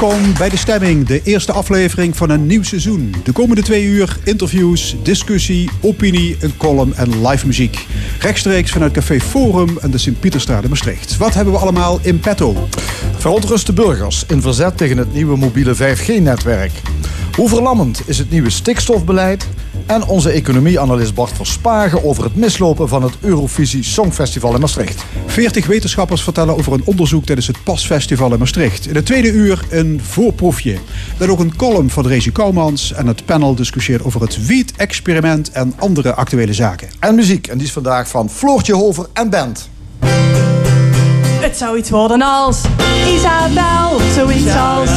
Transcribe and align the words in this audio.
Welkom 0.00 0.34
bij 0.38 0.48
De 0.48 0.56
Stemming, 0.56 1.06
de 1.06 1.20
eerste 1.24 1.52
aflevering 1.52 2.16
van 2.16 2.30
een 2.30 2.46
nieuw 2.46 2.62
seizoen. 2.62 3.14
De 3.24 3.32
komende 3.32 3.62
twee 3.62 3.84
uur 3.84 4.18
interviews, 4.24 4.96
discussie, 5.02 5.70
opinie, 5.80 6.36
een 6.40 6.56
column 6.56 6.94
en 6.94 7.26
live 7.26 7.46
muziek. 7.46 7.86
Rechtstreeks 8.20 8.70
vanuit 8.70 8.92
Café 8.92 9.20
Forum 9.20 9.78
en 9.78 9.90
de 9.90 9.98
Sint-Pieterstraat 9.98 10.62
in 10.62 10.68
Maastricht. 10.68 11.16
Wat 11.16 11.34
hebben 11.34 11.52
we 11.52 11.60
allemaal 11.60 11.98
in 12.02 12.20
petto? 12.20 12.68
Verontruste 13.18 13.72
burgers 13.72 14.24
in 14.28 14.42
verzet 14.42 14.76
tegen 14.76 14.96
het 14.96 15.14
nieuwe 15.14 15.36
mobiele 15.36 15.74
5G-netwerk. 15.74 16.72
Hoe 17.36 17.48
verlammend 17.48 18.02
is 18.06 18.18
het 18.18 18.30
nieuwe 18.30 18.50
stikstofbeleid? 18.50 19.48
En 19.90 20.06
onze 20.06 20.30
economieanalist 20.30 21.14
Bart 21.14 21.32
Verspagen 21.32 22.04
over 22.04 22.24
het 22.24 22.36
mislopen 22.36 22.88
van 22.88 23.02
het 23.02 23.12
Eurovisie 23.20 23.82
Songfestival 23.82 24.54
in 24.54 24.60
Maastricht. 24.60 25.04
40 25.26 25.66
wetenschappers 25.66 26.22
vertellen 26.22 26.56
over 26.56 26.72
een 26.72 26.82
onderzoek 26.84 27.24
tijdens 27.24 27.46
het 27.46 27.62
PASFestival 27.64 28.32
in 28.32 28.38
Maastricht. 28.38 28.86
In 28.86 28.94
het 28.94 29.06
tweede 29.06 29.30
uur 29.30 29.64
een 29.70 30.00
voorproefje. 30.02 30.78
Dan 31.18 31.30
ook 31.30 31.38
een 31.38 31.56
column 31.56 31.90
van 31.90 32.06
Rezi 32.06 32.32
Kouwmans 32.32 32.92
en 32.92 33.06
het 33.06 33.24
panel 33.24 33.54
discussieert 33.54 34.04
over 34.04 34.20
het 34.20 34.46
wiet-experiment 34.46 35.50
en 35.50 35.74
andere 35.78 36.14
actuele 36.14 36.54
zaken. 36.54 36.88
En 36.98 37.14
muziek, 37.14 37.46
en 37.46 37.58
die 37.58 37.66
is 37.66 37.72
vandaag 37.72 38.08
van 38.08 38.30
Floortje 38.30 38.74
Hover 38.74 39.06
en 39.12 39.30
Band. 39.30 39.68
Het 41.40 41.56
zou 41.56 41.78
iets 41.78 41.90
worden 41.90 42.22
als 42.22 42.60
Isabel, 43.06 44.00
zoiets 44.14 44.54
als 44.54 44.90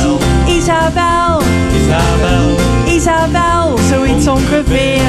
Isabel. 0.47 1.41
Isabel. 1.83 2.72
Isabel, 2.95 3.77
zoiets 3.89 4.27
ongeveer. 4.27 5.01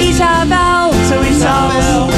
Isabel, 0.00 0.92
zoiets 1.08 1.44
als 1.44 2.15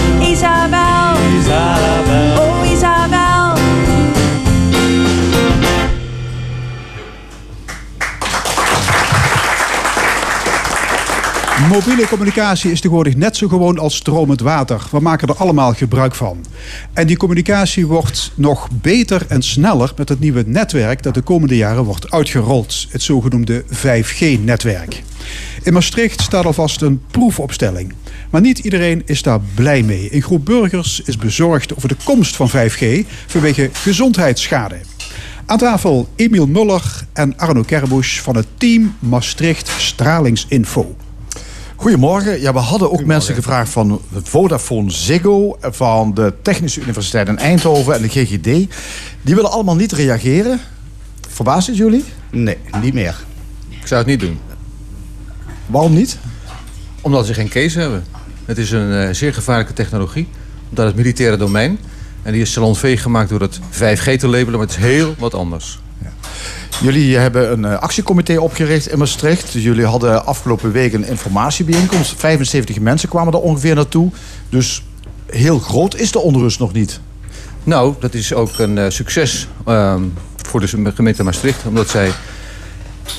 Mobiele 11.67 12.09
communicatie 12.09 12.71
is 12.71 12.81
tegenwoordig 12.81 13.17
net 13.17 13.37
zo 13.37 13.49
gewoon 13.49 13.79
als 13.79 13.97
stromend 13.97 14.41
water. 14.41 14.87
We 14.91 15.01
maken 15.01 15.29
er 15.29 15.37
allemaal 15.37 15.73
gebruik 15.73 16.15
van. 16.15 16.45
En 16.93 17.07
die 17.07 17.17
communicatie 17.17 17.87
wordt 17.87 18.33
nog 18.35 18.69
beter 18.73 19.25
en 19.29 19.43
sneller 19.43 19.93
met 19.97 20.09
het 20.09 20.21
nieuwe 20.21 20.45
netwerk 20.47 21.03
dat 21.03 21.15
de 21.15 21.21
komende 21.21 21.57
jaren 21.57 21.85
wordt 21.85 22.11
uitgerold. 22.11 22.87
Het 22.91 23.03
zogenoemde 23.03 23.65
5G-netwerk. 23.65 25.03
In 25.63 25.73
Maastricht 25.73 26.21
staat 26.21 26.45
alvast 26.45 26.83
een 26.83 27.03
proefopstelling. 27.11 27.93
Maar 28.31 28.41
niet 28.41 28.59
iedereen 28.59 29.03
is 29.07 29.23
daar 29.23 29.41
blij 29.55 29.83
mee. 29.83 30.15
Een 30.15 30.23
groep 30.23 30.45
burgers 30.45 31.01
is 31.01 31.17
bezorgd 31.17 31.77
over 31.77 31.89
de 31.89 31.97
komst 32.05 32.37
van 32.37 32.51
5G 32.51 33.07
vanwege 33.27 33.71
gezondheidsschade. 33.73 34.77
Aan 35.47 35.59
tafel 35.59 36.09
Emiel 36.17 36.47
Muller 36.47 37.07
en 37.13 37.37
Arno 37.37 37.63
Kerbusch 37.63 38.21
van 38.21 38.37
het 38.37 38.47
team 38.57 38.97
Maastricht 38.99 39.69
Stralingsinfo. 39.79 40.97
Goedemorgen. 41.81 42.41
Ja, 42.41 42.53
we 42.53 42.59
hadden 42.59 42.93
ook 42.93 43.05
mensen 43.05 43.35
gevraagd 43.35 43.71
van 43.71 44.01
Vodafone 44.23 44.91
Ziggo, 44.91 45.57
van 45.61 46.15
de 46.15 46.35
Technische 46.43 46.81
Universiteit 46.81 47.29
in 47.29 47.39
Eindhoven 47.39 47.95
en 47.95 48.03
de 48.03 48.09
GGD. 48.09 48.45
Die 49.23 49.35
willen 49.35 49.51
allemaal 49.51 49.77
niet 49.77 49.93
reageren. 49.93 50.61
Verbaast 51.29 51.67
het 51.67 51.77
jullie? 51.77 52.05
Nee, 52.31 52.57
niet 52.83 52.95
meer. 52.95 53.25
Ik 53.69 53.87
zou 53.87 54.01
het 54.01 54.11
niet 54.11 54.21
doen. 54.21 54.39
Waarom 55.67 55.95
niet? 55.95 56.19
Omdat 57.01 57.27
ze 57.27 57.35
geen 57.35 57.49
case 57.49 57.81
hebben. 57.81 58.05
Het 58.45 58.59
is 58.59 58.71
een 58.71 58.93
eh, 58.93 59.15
zeer 59.15 59.35
gevaarlijke 59.35 59.73
technologie. 59.73 60.29
Omdat 60.69 60.87
het 60.87 60.97
militaire 60.97 61.37
domein. 61.37 61.79
En 62.23 62.33
die 62.33 62.43
is 62.43 62.53
salonveeg 62.53 63.03
gemaakt 63.03 63.29
door 63.29 63.41
het 63.41 63.61
5G 63.73 64.17
te 64.17 64.29
labelen. 64.29 64.59
Maar 64.59 64.69
het 64.69 64.77
is 64.77 64.85
heel 64.85 65.15
wat 65.19 65.35
anders. 65.35 65.79
Jullie 66.81 67.17
hebben 67.17 67.53
een 67.53 67.65
eh, 67.65 67.79
actiecomité 67.79 68.39
opgericht 68.41 68.89
in 68.89 68.99
Maastricht. 68.99 69.53
Jullie 69.53 69.85
hadden 69.85 70.27
afgelopen 70.27 70.73
week 70.73 70.93
een 70.93 71.07
informatiebijeenkomst. 71.07 72.15
75 72.17 72.81
mensen 72.81 73.09
kwamen 73.09 73.33
er 73.33 73.41
ongeveer 73.41 73.75
naartoe. 73.75 74.11
Dus 74.49 74.83
heel 75.27 75.59
groot 75.59 75.97
is 75.97 76.13
de 76.13 76.19
onrust 76.19 76.59
nog 76.59 76.73
niet. 76.73 77.01
Nou, 77.65 77.95
dat 78.01 78.15
is 78.15 78.35
ook 78.35 78.59
een 78.59 78.79
eh, 78.79 78.91
succes 78.91 79.49
ehm, 79.67 80.03
voor 80.37 80.61
de 80.61 80.93
gemeente 80.95 81.23
Maastricht. 81.23 81.67
Omdat 81.67 81.89
zij 81.89 82.11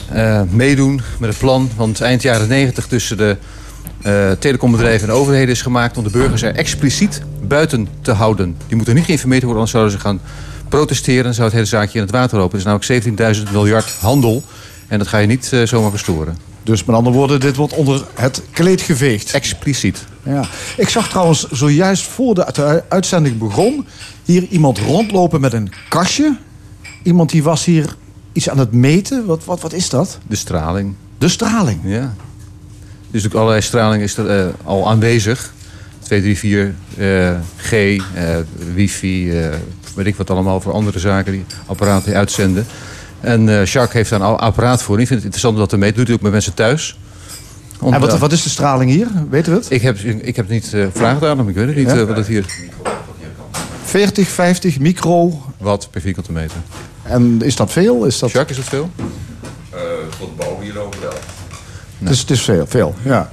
eh, 0.10 0.42
meedoen 0.50 1.02
met 1.20 1.30
het 1.30 1.40
plan. 1.40 1.70
Want 1.76 2.02
eind 2.02 2.22
jaren 2.22 2.48
90 2.48 2.88
tussen 2.88 3.18
de 3.18 3.38
telecombedrijven 4.40 5.08
en 5.08 5.14
de 5.14 5.20
overheden 5.20 5.50
is 5.50 5.62
gemaakt... 5.62 5.98
om 5.98 6.04
de 6.04 6.10
burgers 6.10 6.42
er 6.42 6.56
expliciet 6.56 7.22
buiten 7.42 7.88
te 8.02 8.12
houden. 8.12 8.56
Die 8.68 8.76
moeten 8.76 8.96
niet 8.96 9.06
geïnformeerd 9.06 9.44
worden, 9.44 9.62
anders 9.62 9.78
zouden 9.78 10.00
ze 10.00 10.06
gaan 10.08 10.22
protesteren... 10.70 11.26
en 11.26 11.34
zou 11.34 11.46
het 11.46 11.56
hele 11.56 11.66
zaakje 11.66 12.00
in 12.00 12.04
het 12.04 12.12
water 12.12 12.38
lopen. 12.38 12.60
Het 12.60 12.68
is 12.68 12.90
namelijk 12.92 13.38
17.000 13.48 13.52
miljard 13.52 13.92
handel. 14.00 14.44
En 14.88 14.98
dat 14.98 15.08
ga 15.08 15.18
je 15.18 15.28
niet 15.28 15.54
eh, 15.54 15.64
zomaar 15.64 15.90
verstoren. 15.90 16.38
Dus 16.64 16.84
met 16.84 16.96
andere 16.96 17.16
woorden, 17.16 17.40
dit 17.40 17.56
wordt 17.56 17.74
onder 17.74 18.06
het 18.14 18.42
kleed 18.52 18.82
geveegd. 18.82 19.32
Expliciet. 19.32 20.06
Ja. 20.24 20.48
Ik 20.78 20.90
zag 20.90 21.10
trouwens 21.10 21.50
zojuist 21.50 22.04
voor 22.04 22.36
de 22.36 22.84
uitzending 22.90 23.38
begon... 23.38 23.86
hier 24.24 24.48
iemand 24.50 24.78
rondlopen 24.78 25.42
met 25.42 25.54
een 25.54 25.72
kastje. 25.90 26.38
Iemand 27.04 27.30
die 27.30 27.44
was 27.44 27.66
hier 27.66 27.96
iets 28.34 28.50
aan 28.50 28.58
het 28.58 28.72
meten. 28.72 29.26
Wat, 29.26 29.46
wat, 29.46 29.62
wat 29.62 29.74
is 29.74 29.90
dat? 29.90 30.18
De 30.28 30.36
straling. 30.36 30.96
De 31.18 31.28
straling? 31.28 31.80
Ja. 31.84 32.14
Dus 33.12 33.24
natuurlijk 33.24 33.36
allerlei 33.36 33.62
straling 33.62 34.04
is 34.04 34.18
er 34.18 34.30
eh, 34.30 34.48
al 34.64 34.90
aanwezig. 34.90 35.54
2, 36.00 36.22
3, 36.22 36.38
4, 36.38 36.76
uh, 36.98 37.32
G, 37.58 37.72
uh, 37.72 38.00
wifi, 38.74 39.32
weet 39.96 40.06
ik 40.06 40.16
wat 40.16 40.30
allemaal 40.30 40.62
voor 40.62 40.74
andere 40.74 41.00
zaken 41.00 41.32
die 41.32 41.46
apparaten 41.66 42.14
uitzenden. 42.14 42.66
En 43.20 43.48
uh, 43.48 43.66
Jacques 43.66 43.94
heeft 43.94 44.10
daar 44.10 44.22
een 44.22 44.38
apparaat 44.38 44.84
voor. 44.84 45.00
Ik 45.00 45.08
vind 45.08 45.24
het 45.24 45.24
interessant 45.24 45.54
om 45.54 45.60
dat 45.60 45.70
te 45.70 45.78
meten. 45.78 45.96
Doet 45.96 46.08
hij 46.08 46.16
ook 46.16 46.22
met 46.22 46.32
mensen 46.32 46.54
thuis. 46.54 47.00
Om, 47.80 47.94
en 47.94 48.00
wat, 48.00 48.18
wat, 48.18 48.32
is 48.32 48.44
de 48.44 48.50
straling 48.50 48.92
hier? 48.92 49.08
Weten 49.30 49.52
we 49.52 49.58
het? 49.58 49.72
Ik 49.72 49.82
heb, 49.82 49.98
ik 50.00 50.36
heb 50.36 50.50
niet 50.50 50.72
uh, 50.74 50.86
gevraagd 50.86 51.24
aan 51.24 51.38
hem. 51.38 51.50
Ik 51.50 51.56
weet 51.56 51.68
het 51.68 51.76
niet 51.76 51.90
ja? 51.90 52.06
wat 52.06 52.18
het 52.18 52.28
hier... 52.28 52.46
40, 53.84 54.28
50 54.28 54.80
micro... 54.80 55.42
Watt 55.58 55.92
per 55.92 56.02
vierkante 56.02 56.32
meter. 56.32 56.58
En 57.04 57.42
is 57.42 57.56
dat 57.56 57.72
veel? 57.72 58.06
Is 58.06 58.20
dat... 58.20 58.32
Jacques, 58.32 58.58
is 58.58 58.64
dat 58.64 58.74
veel? 58.74 58.90
tot 60.20 60.36
boven 60.36 60.64
hierover 60.64 61.02
wel. 61.02 61.14
Nee. 61.98 62.10
Dus 62.10 62.20
het 62.20 62.30
is 62.30 62.42
veel, 62.42 62.68
veel, 62.68 62.96
ja. 63.04 63.30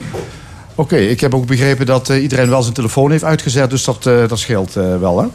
Oké, 0.78 0.94
okay, 0.94 1.06
ik 1.06 1.20
heb 1.20 1.34
ook 1.34 1.46
begrepen 1.46 1.86
dat 1.86 2.08
uh, 2.08 2.22
iedereen 2.22 2.48
wel 2.48 2.62
zijn 2.62 2.74
telefoon 2.74 3.10
heeft 3.10 3.24
uitgezet, 3.24 3.70
dus 3.70 3.84
dat, 3.84 4.06
uh, 4.06 4.28
dat 4.28 4.38
scheelt 4.38 4.76
uh, 4.76 4.98
wel. 4.98 5.18
Hè? 5.20 5.26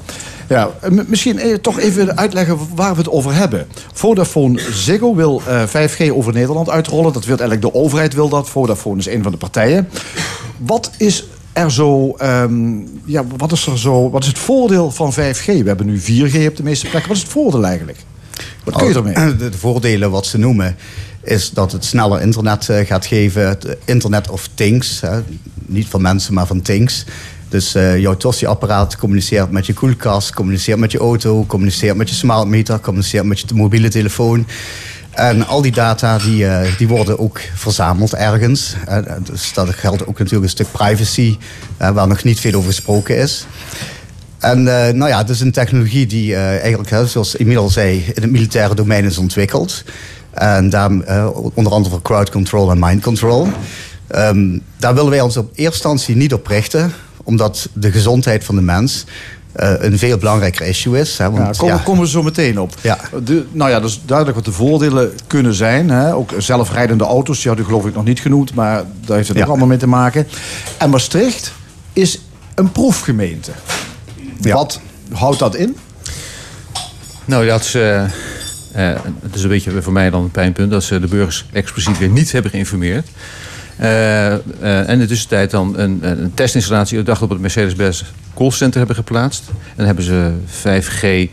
Ja, 0.48 0.70
misschien 1.08 1.62
toch 1.62 1.80
even 1.80 2.18
uitleggen 2.18 2.58
waar 2.76 2.92
we 2.92 2.98
het 2.98 3.10
over 3.10 3.34
hebben. 3.34 3.68
Vodafone 3.94 4.60
Ziggo 4.72 5.16
wil 5.16 5.42
5G 5.68 6.12
over 6.12 6.34
Nederland 6.34 6.70
uitrollen. 6.70 7.14
Dat 7.14 7.26
wil 7.26 7.38
eigenlijk 7.38 7.74
de 7.74 7.80
overheid 7.80 8.14
wil 8.14 8.30
dat. 8.30 8.50
Vodafone 8.50 9.00
is 9.00 9.08
een 9.08 9.24
van 9.24 9.32
de 9.32 9.38
partijen. 9.38 9.90
Wat 10.58 10.92
is 10.98 11.28
er 11.54 11.72
zo, 11.72 12.16
um, 12.22 12.90
ja, 13.06 13.24
wat 13.38 13.52
is 13.52 13.68
er 13.68 13.80
zo, 13.80 14.10
wat 14.10 14.22
is 14.22 14.28
het 14.28 14.40
voordeel 14.40 14.92
van 14.92 15.14
5G? 15.14 15.46
We 15.46 15.64
hebben 15.66 15.86
nu 15.86 16.00
4G 16.00 16.48
op 16.48 16.56
de 16.56 16.64
meeste 16.64 16.88
plekken. 16.90 17.08
Wat 17.08 17.18
is 17.18 17.24
het 17.24 17.32
voordeel 17.32 17.66
eigenlijk? 17.66 18.00
Wat 18.64 18.76
kun 18.76 18.88
je 18.88 18.94
ermee? 18.94 19.14
De, 19.38 19.50
de 19.50 19.58
voordelen 19.58 20.12
wat 20.12 20.26
ze 20.26 20.38
noemen 20.38 20.76
is 21.24 21.50
dat 21.50 21.72
het 21.72 21.86
sneller 21.86 22.22
internet 22.22 22.68
uh, 22.68 22.86
gaat 22.86 23.06
geven. 23.06 23.48
Het 23.48 23.78
internet 23.86 24.30
of 24.30 24.50
things. 24.54 25.02
Hè. 25.02 25.20
Niet 25.66 25.88
van 25.88 26.02
mensen, 26.02 26.34
maar 26.34 26.48
van 26.48 26.62
things. 26.62 27.06
Dus 27.50 27.76
uh, 27.76 28.00
jouw 28.00 28.18
tosti-apparaat 28.18 28.98
communiceert 28.98 29.52
met 29.52 29.66
je 29.66 29.74
koelkast, 29.74 30.34
communiceert 30.34 30.80
met 30.80 30.92
je 30.92 30.98
auto, 30.98 31.46
communiceert 31.46 31.98
met 31.98 32.10
je 32.10 32.16
smart 32.16 32.48
meter, 32.48 32.80
communiceert 32.80 33.26
met 33.26 33.40
je 33.40 33.46
mobiele 33.54 33.90
telefoon. 33.90 34.48
En 35.12 35.48
al 35.48 35.62
die 35.62 35.72
data 35.72 36.18
die, 36.18 36.46
die 36.78 36.88
worden 36.88 37.20
ook 37.20 37.42
verzameld 37.56 38.14
ergens. 38.14 38.76
Uh, 38.90 38.98
dus 39.24 39.54
dat 39.54 39.70
geldt 39.70 40.08
ook 40.08 40.18
natuurlijk 40.18 40.44
een 40.44 40.50
stuk 40.50 40.72
privacy, 40.72 41.38
waar 41.78 42.08
nog 42.08 42.24
niet 42.24 42.40
veel 42.40 42.54
over 42.54 42.70
gesproken 42.70 43.18
is. 43.18 43.46
En 44.40 44.64
nou 44.64 45.08
ja, 45.08 45.18
het 45.18 45.30
is 45.30 45.40
een 45.40 45.52
technologie 45.52 46.06
die 46.06 46.36
eigenlijk, 46.36 47.10
zoals 47.10 47.38
Emile 47.38 47.60
al 47.60 47.70
zei, 47.70 47.98
in 48.14 48.22
het 48.22 48.32
militaire 48.32 48.76
domein 48.76 49.06
is 49.06 49.18
ontwikkeld. 49.18 49.84
En 50.32 50.70
daar, 50.70 50.92
uh, 50.92 51.28
onder 51.54 51.74
andere 51.74 51.90
voor 51.90 52.02
crowd 52.02 52.30
control 52.30 52.72
en 52.72 52.80
mind 52.80 53.04
control. 53.04 53.48
Um, 54.16 54.62
daar 54.78 54.94
willen 54.94 55.10
wij 55.10 55.22
ons 55.22 55.38
op 55.38 55.46
eerste 55.48 55.64
instantie 55.64 56.16
niet 56.16 56.34
op 56.34 56.48
richten, 56.48 56.92
omdat 57.24 57.70
de 57.74 57.92
gezondheid 57.92 58.44
van 58.44 58.56
de 58.56 58.62
mens 58.62 59.06
uh, 59.56 59.74
een 59.78 59.98
veel 59.98 60.18
belangrijker 60.18 60.68
issue 60.68 61.00
is. 61.00 61.18
Hè, 61.18 61.32
want, 61.32 61.56
ja, 61.56 61.62
komen, 61.62 61.76
ja. 61.76 61.82
komen 61.82 62.02
we 62.02 62.10
zo 62.10 62.24
meteen 62.24 62.60
op. 62.60 62.74
Ja. 62.82 62.98
De, 63.24 63.46
nou 63.52 63.70
ja, 63.70 63.80
dat 63.80 63.90
is 63.90 64.02
duidelijk 64.06 64.38
wat 64.38 64.46
de 64.46 64.52
voordelen 64.52 65.12
kunnen 65.28 65.54
zijn. 65.54 65.90
Hè. 65.90 66.16
Ook 66.16 66.34
zelfrijdende 66.38 67.04
auto's, 67.04 67.42
die 67.42 67.52
had 67.52 67.60
u 67.60 67.64
geloof 67.64 67.86
ik 67.86 67.94
nog 67.94 68.04
niet 68.04 68.20
genoemd, 68.20 68.54
maar 68.54 68.84
daar 69.06 69.16
heeft 69.16 69.28
het 69.28 69.38
ja. 69.38 69.44
ook 69.44 69.50
allemaal 69.50 69.68
mee 69.68 69.78
te 69.78 69.88
maken. 69.88 70.28
En 70.78 70.90
Maastricht 70.90 71.54
is 71.94 72.20
een 72.56 72.72
proefgemeente. 72.72 73.52
Wat 74.42 74.80
houdt 75.12 75.40
dat 75.40 75.56
in? 75.56 75.78
Nou, 77.26 77.46
dat 77.48 77.62
is. 77.62 77.76
Uh... 77.76 78.04
Uh, 78.76 78.90
het 79.22 79.36
is 79.36 79.44
een 79.44 79.50
beetje 79.50 79.82
voor 79.82 79.94
mij 79.94 80.10
dan 80.10 80.24
een 80.24 80.32
pijnpunt 80.32 80.72
dat 80.72 80.84
ze 80.84 81.00
de 81.00 81.08
burgers 81.08 81.46
expliciet 81.52 81.98
weer 81.98 82.10
niet 82.10 82.32
hebben 82.32 82.52
geïnformeerd. 82.52 83.08
Eh, 83.78 84.34
eh, 84.34 84.40
en 84.62 84.88
in 84.88 85.00
de 85.00 85.06
tussentijd 85.06 85.52
dan 85.52 85.80
een, 85.80 86.00
een 86.02 86.34
testinstallatie... 86.34 87.00
ik 87.00 87.06
dacht 87.06 87.22
op 87.22 87.30
het 87.30 87.40
Mercedes-Benz 87.40 88.04
callcenter 88.36 88.78
hebben 88.78 88.96
geplaatst. 88.96 89.44
En 89.76 89.86
hebben 89.86 90.04
ze 90.04 90.32
5G-enabled 90.48 91.30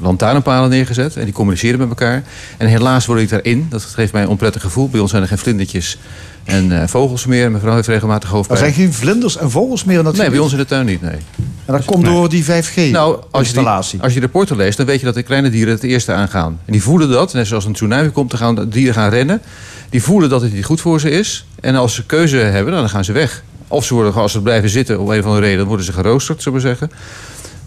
lantaarnpalen 0.00 0.70
neergezet. 0.70 1.16
En 1.16 1.24
die 1.24 1.32
communiceren 1.34 1.78
met 1.78 1.88
elkaar. 1.88 2.22
En 2.56 2.66
helaas 2.66 3.06
word 3.06 3.20
ik 3.20 3.28
daarin. 3.28 3.66
Dat 3.70 3.82
geeft 3.82 4.12
mij 4.12 4.22
een 4.22 4.28
onprettig 4.28 4.62
gevoel. 4.62 4.88
Bij 4.88 5.00
ons 5.00 5.10
zijn 5.10 5.22
er 5.22 5.28
geen 5.28 5.38
vlindertjes 5.38 5.98
en 6.44 6.80
eh, 6.82 6.88
vogels 6.88 7.26
meer. 7.26 7.50
Mevrouw 7.50 7.74
heeft 7.74 7.88
regelmatig 7.88 8.28
Er 8.28 8.34
hoofdpijn. 8.34 8.58
zijn 8.58 8.72
geen 8.72 8.92
vlinders 8.92 9.36
en 9.36 9.50
vogels 9.50 9.84
meer 9.84 9.98
in 9.98 10.04
dat 10.04 10.16
Nee, 10.16 10.30
bij 10.30 10.38
ons 10.38 10.52
in 10.52 10.58
de 10.58 10.64
tuin 10.64 10.86
niet, 10.86 11.02
nee. 11.02 11.16
En 11.64 11.74
dat 11.74 11.84
komt 11.84 12.02
Nee. 12.04 12.12
door 12.12 12.28
die 12.28 12.44
5G-installatie. 12.44 12.90
Nou, 12.92 13.16
als 13.30 13.48
je, 13.48 13.52
die, 13.52 14.02
als 14.02 14.12
je 14.12 14.20
de 14.20 14.24
rapporten 14.26 14.56
leest, 14.56 14.76
dan 14.76 14.86
weet 14.86 14.98
je 15.00 15.04
dat 15.06 15.14
de 15.14 15.22
kleine 15.22 15.50
dieren 15.50 15.74
het 15.74 15.82
eerste 15.82 16.12
aangaan. 16.12 16.58
En 16.64 16.72
die 16.72 16.82
voelen 16.82 17.10
dat, 17.10 17.32
net 17.32 17.46
zoals 17.46 17.64
een 17.64 17.72
tsunami 17.72 18.08
komt, 18.10 18.30
dan 18.30 18.38
gaan 18.38 18.54
de 18.54 18.68
dieren 18.68 18.94
gaan 18.94 19.10
rennen. 19.10 19.40
Die 19.90 20.02
voelen 20.02 20.28
dat 20.28 20.40
het 20.42 20.52
niet 20.52 20.64
goed 20.64 20.80
voor 20.80 21.00
ze 21.00 21.10
is. 21.10 21.46
En 21.60 21.74
als 21.74 21.94
ze 21.94 22.06
keuze 22.06 22.36
hebben, 22.36 22.72
dan 22.72 22.88
gaan 22.88 23.04
ze 23.04 23.12
weg. 23.12 23.42
Of 23.68 23.84
ze 23.84 23.94
worden, 23.94 24.14
als 24.14 24.32
ze 24.32 24.42
blijven 24.42 24.68
zitten 24.70 25.00
om 25.00 25.10
een 25.10 25.18
of 25.18 25.24
andere 25.24 25.42
reden, 25.44 25.58
dan 25.58 25.66
worden 25.66 25.86
ze 25.86 25.92
geroosterd, 25.92 26.42
zullen 26.42 26.60
we 26.60 26.66
zeggen. 26.66 26.90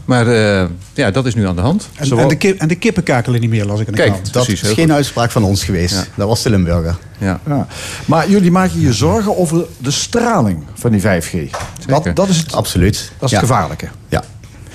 Maar 0.06 0.28
eh, 0.28 0.68
ja, 0.94 1.12
dat 1.12 1.26
is 1.26 1.36
nu 1.36 1.48
aan 1.48 1.56
de 1.56 1.62
hand. 1.62 1.90
En, 1.96 2.18
en, 2.18 2.28
de 2.28 2.36
kip, 2.36 2.60
en 2.60 2.68
de 2.68 2.76
kippen 2.76 3.04
kakelen 3.04 3.42
niet 3.42 3.50
meer, 3.50 3.66
las 3.66 3.80
ik 3.80 3.88
in 3.88 3.94
de 3.94 3.98
Kijk, 3.98 4.12
krant. 4.12 4.34
Dat 4.34 4.44
Precies, 4.44 4.64
is 4.70 4.74
geen 4.74 4.86
goed. 4.86 4.96
uitspraak 4.96 5.32
van 5.32 5.44
ons 5.44 5.64
geweest. 5.64 5.96
Ja. 5.96 6.04
Dat 6.16 6.28
was 6.28 6.42
de 6.44 6.50
Limburger. 6.50 6.98
Ja. 7.18 7.40
Ja. 7.48 7.68
Maar 8.06 8.30
jullie 8.30 8.52
maken 8.52 8.80
je 8.80 8.94
zorgen 8.94 9.38
over 9.38 9.66
de 9.78 9.92
straling 9.92 10.64
van 10.74 10.92
die 10.92 11.02
5G. 11.02 11.50
Dat, 11.86 12.08
dat 12.14 12.30
is 12.30 12.38
het, 12.38 12.54
Absoluut. 12.54 13.12
dat 13.20 13.30
is 13.30 13.36
het 13.36 13.46
gevaarlijke. 13.48 13.88
Ja. 14.10 14.24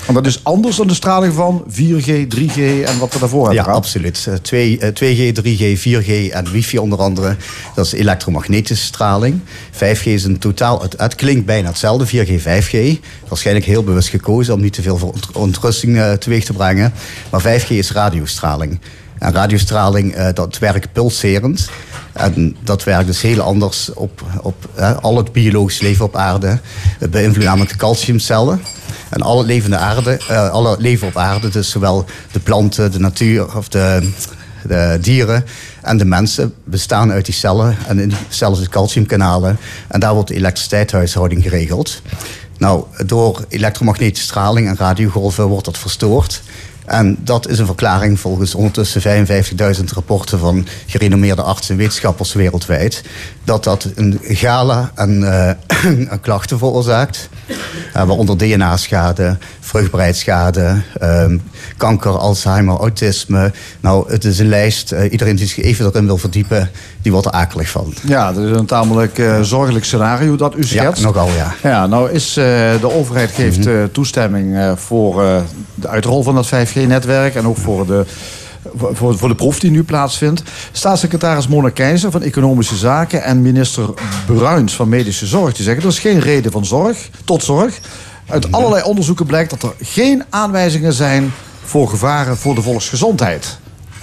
Want 0.06 0.18
dat 0.18 0.26
is 0.26 0.44
anders 0.44 0.76
dan 0.76 0.86
de 0.86 0.94
straling 0.94 1.34
van 1.34 1.64
4G, 1.68 2.26
3G 2.28 2.58
en 2.84 2.98
wat 2.98 3.12
we 3.12 3.18
daarvoor 3.18 3.38
hebben 3.44 3.54
Ja, 3.54 3.62
gehad. 3.62 3.78
absoluut. 3.78 4.26
Eh, 4.28 4.34
2, 4.34 4.78
eh, 4.78 4.88
2G, 4.88 5.32
3G, 5.32 5.78
4G 5.78 6.28
en 6.30 6.50
wifi 6.52 6.78
onder 6.78 6.98
andere. 6.98 7.36
Dat 7.74 7.86
is 7.86 7.92
elektromagnetische 7.92 8.84
straling. 8.84 9.40
5G 9.70 10.04
is 10.04 10.24
een 10.24 10.38
totaal... 10.38 10.82
Het, 10.82 10.94
het 10.96 11.14
klinkt 11.14 11.46
bijna 11.46 11.68
hetzelfde, 11.68 12.06
4G, 12.06 12.42
5G. 12.42 13.00
Waarschijnlijk 13.28 13.66
heel 13.66 13.84
bewust 13.84 14.08
gekozen 14.08 14.54
om 14.54 14.60
niet 14.60 14.72
te 14.72 14.82
veel 14.82 15.14
ontrusting 15.32 15.96
eh, 15.98 16.12
teweeg 16.12 16.44
te 16.44 16.52
brengen. 16.52 16.92
Maar 17.30 17.40
5G 17.40 17.68
is 17.68 17.92
radiostraling. 17.92 18.80
En 19.18 19.32
radiostraling, 19.32 20.14
eh, 20.14 20.28
dat 20.34 20.58
werkt 20.58 20.92
pulserend. 20.92 21.68
En 22.12 22.56
dat 22.64 22.84
werkt 22.84 23.06
dus 23.06 23.22
heel 23.22 23.40
anders 23.40 23.92
op, 23.94 24.22
op 24.42 24.68
eh, 24.74 24.96
al 25.00 25.16
het 25.16 25.32
biologisch 25.32 25.80
leven 25.80 26.04
op 26.04 26.16
aarde. 26.16 26.58
Het 26.98 27.10
beïnvloedt 27.10 27.46
namelijk 27.46 27.70
de 27.70 27.76
calciumcellen. 27.76 28.60
En 29.10 29.22
alle 29.22 29.44
levende 29.44 29.76
aarde, 29.76 30.18
eh, 30.28 30.50
alle 30.50 30.76
leven 30.78 31.08
op 31.08 31.16
aarde, 31.16 31.48
dus 31.48 31.70
zowel 31.70 32.04
de 32.32 32.40
planten, 32.40 32.92
de 32.92 32.98
natuur 32.98 33.56
of 33.56 33.68
de, 33.68 34.12
de 34.62 34.98
dieren 35.00 35.44
en 35.82 35.96
de 35.96 36.04
mensen 36.04 36.54
bestaan 36.64 37.12
uit 37.12 37.24
die 37.24 37.34
cellen. 37.34 37.76
En 37.86 37.98
in 37.98 38.12
cellen 38.28 38.56
zitten 38.56 38.72
calciumkanalen. 38.72 39.58
En 39.88 40.00
daar 40.00 40.14
wordt 40.14 40.28
de 40.28 40.34
elektriciteitshuishouding 40.34 41.42
geregeld. 41.42 42.02
Nou, 42.58 42.84
door 43.06 43.44
elektromagnetische 43.48 44.26
straling 44.26 44.68
en 44.68 44.76
radiogolven 44.76 45.46
wordt 45.46 45.64
dat 45.64 45.78
verstoord. 45.78 46.42
En 46.86 47.16
dat 47.20 47.48
is 47.48 47.58
een 47.58 47.66
verklaring 47.66 48.20
volgens 48.20 48.54
ondertussen 48.54 49.26
55.000 49.76 49.84
rapporten 49.94 50.38
van 50.38 50.66
gerenommeerde 50.86 51.42
artsen 51.42 51.74
en 51.74 51.80
wetenschappers 51.80 52.32
wereldwijd. 52.32 53.02
Dat 53.44 53.64
dat 53.64 53.88
een 53.94 54.18
gala 54.22 54.90
aan, 54.94 55.24
eh, 55.24 55.50
klachten 56.20 56.58
veroorzaakt. 56.58 57.28
Eh, 57.92 58.04
waaronder 58.04 58.38
DNA-schade, 58.38 59.38
vruchtbaarheidsschade, 59.60 60.82
ehm, 60.98 61.38
kanker, 61.76 62.18
Alzheimer, 62.18 62.76
autisme. 62.76 63.52
Nou, 63.80 64.12
het 64.12 64.24
is 64.24 64.38
een 64.38 64.48
lijst. 64.48 64.92
eh, 64.92 65.12
iedereen 65.12 65.36
die 65.36 65.46
zich 65.46 65.64
even 65.64 65.86
erin 65.86 66.06
wil 66.06 66.18
verdiepen, 66.18 66.70
die 67.06 67.14
wordt 67.14 67.30
er 67.30 67.34
akelig 67.40 67.68
van. 67.68 67.94
Ja, 68.02 68.32
dat 68.32 68.44
is 68.44 68.56
een 68.56 68.66
tamelijk 68.66 69.18
eh, 69.18 69.40
zorgelijk 69.40 69.84
scenario 69.84 70.36
dat 70.36 70.56
u 70.56 70.64
schetst. 70.64 71.02
Ja, 71.02 71.06
nogal 71.06 71.28
ja. 71.36 71.54
Ja, 71.62 71.86
nou 71.86 72.10
is 72.10 72.36
eh, 72.36 72.44
de 72.80 72.92
overheid 72.92 73.30
geeft 73.30 73.58
Mhm. 73.58 73.68
eh, 73.68 73.84
toestemming 73.92 74.74
voor 74.78 75.14
de 75.74 75.88
uitrol 75.88 76.22
van 76.22 76.34
dat 76.34 76.46
5G-netwerk 76.46 77.34
en 77.34 77.46
ook 77.46 77.56
voor 77.56 77.86
de, 77.86 78.04
voor, 78.76 79.18
voor 79.18 79.28
de 79.28 79.34
proef 79.34 79.58
die 79.60 79.70
nu 79.70 79.82
plaatsvindt. 79.84 80.42
Staatssecretaris 80.72 81.48
Mona 81.48 81.68
Keizer 81.70 82.10
van 82.10 82.22
Economische 82.22 82.76
Zaken 82.76 83.22
en 83.22 83.42
minister 83.42 83.84
Bruins 84.26 84.74
van 84.74 84.88
Medische 84.88 85.26
Zorg 85.26 85.54
die 85.54 85.64
zeggen 85.64 85.82
er 85.82 85.88
is 85.88 85.98
geen 85.98 86.20
reden 86.20 86.52
van 86.52 86.64
zorg 86.64 87.10
tot 87.24 87.44
zorg. 87.44 87.78
Uit 88.28 88.52
allerlei 88.52 88.82
onderzoeken 88.84 89.26
blijkt 89.26 89.50
dat 89.50 89.62
er 89.62 89.72
geen 89.80 90.24
aanwijzingen 90.30 90.92
zijn 90.92 91.32
voor 91.64 91.88
gevaren 91.88 92.36
voor 92.36 92.54
de 92.54 92.62
volksgezondheid. 92.62 93.58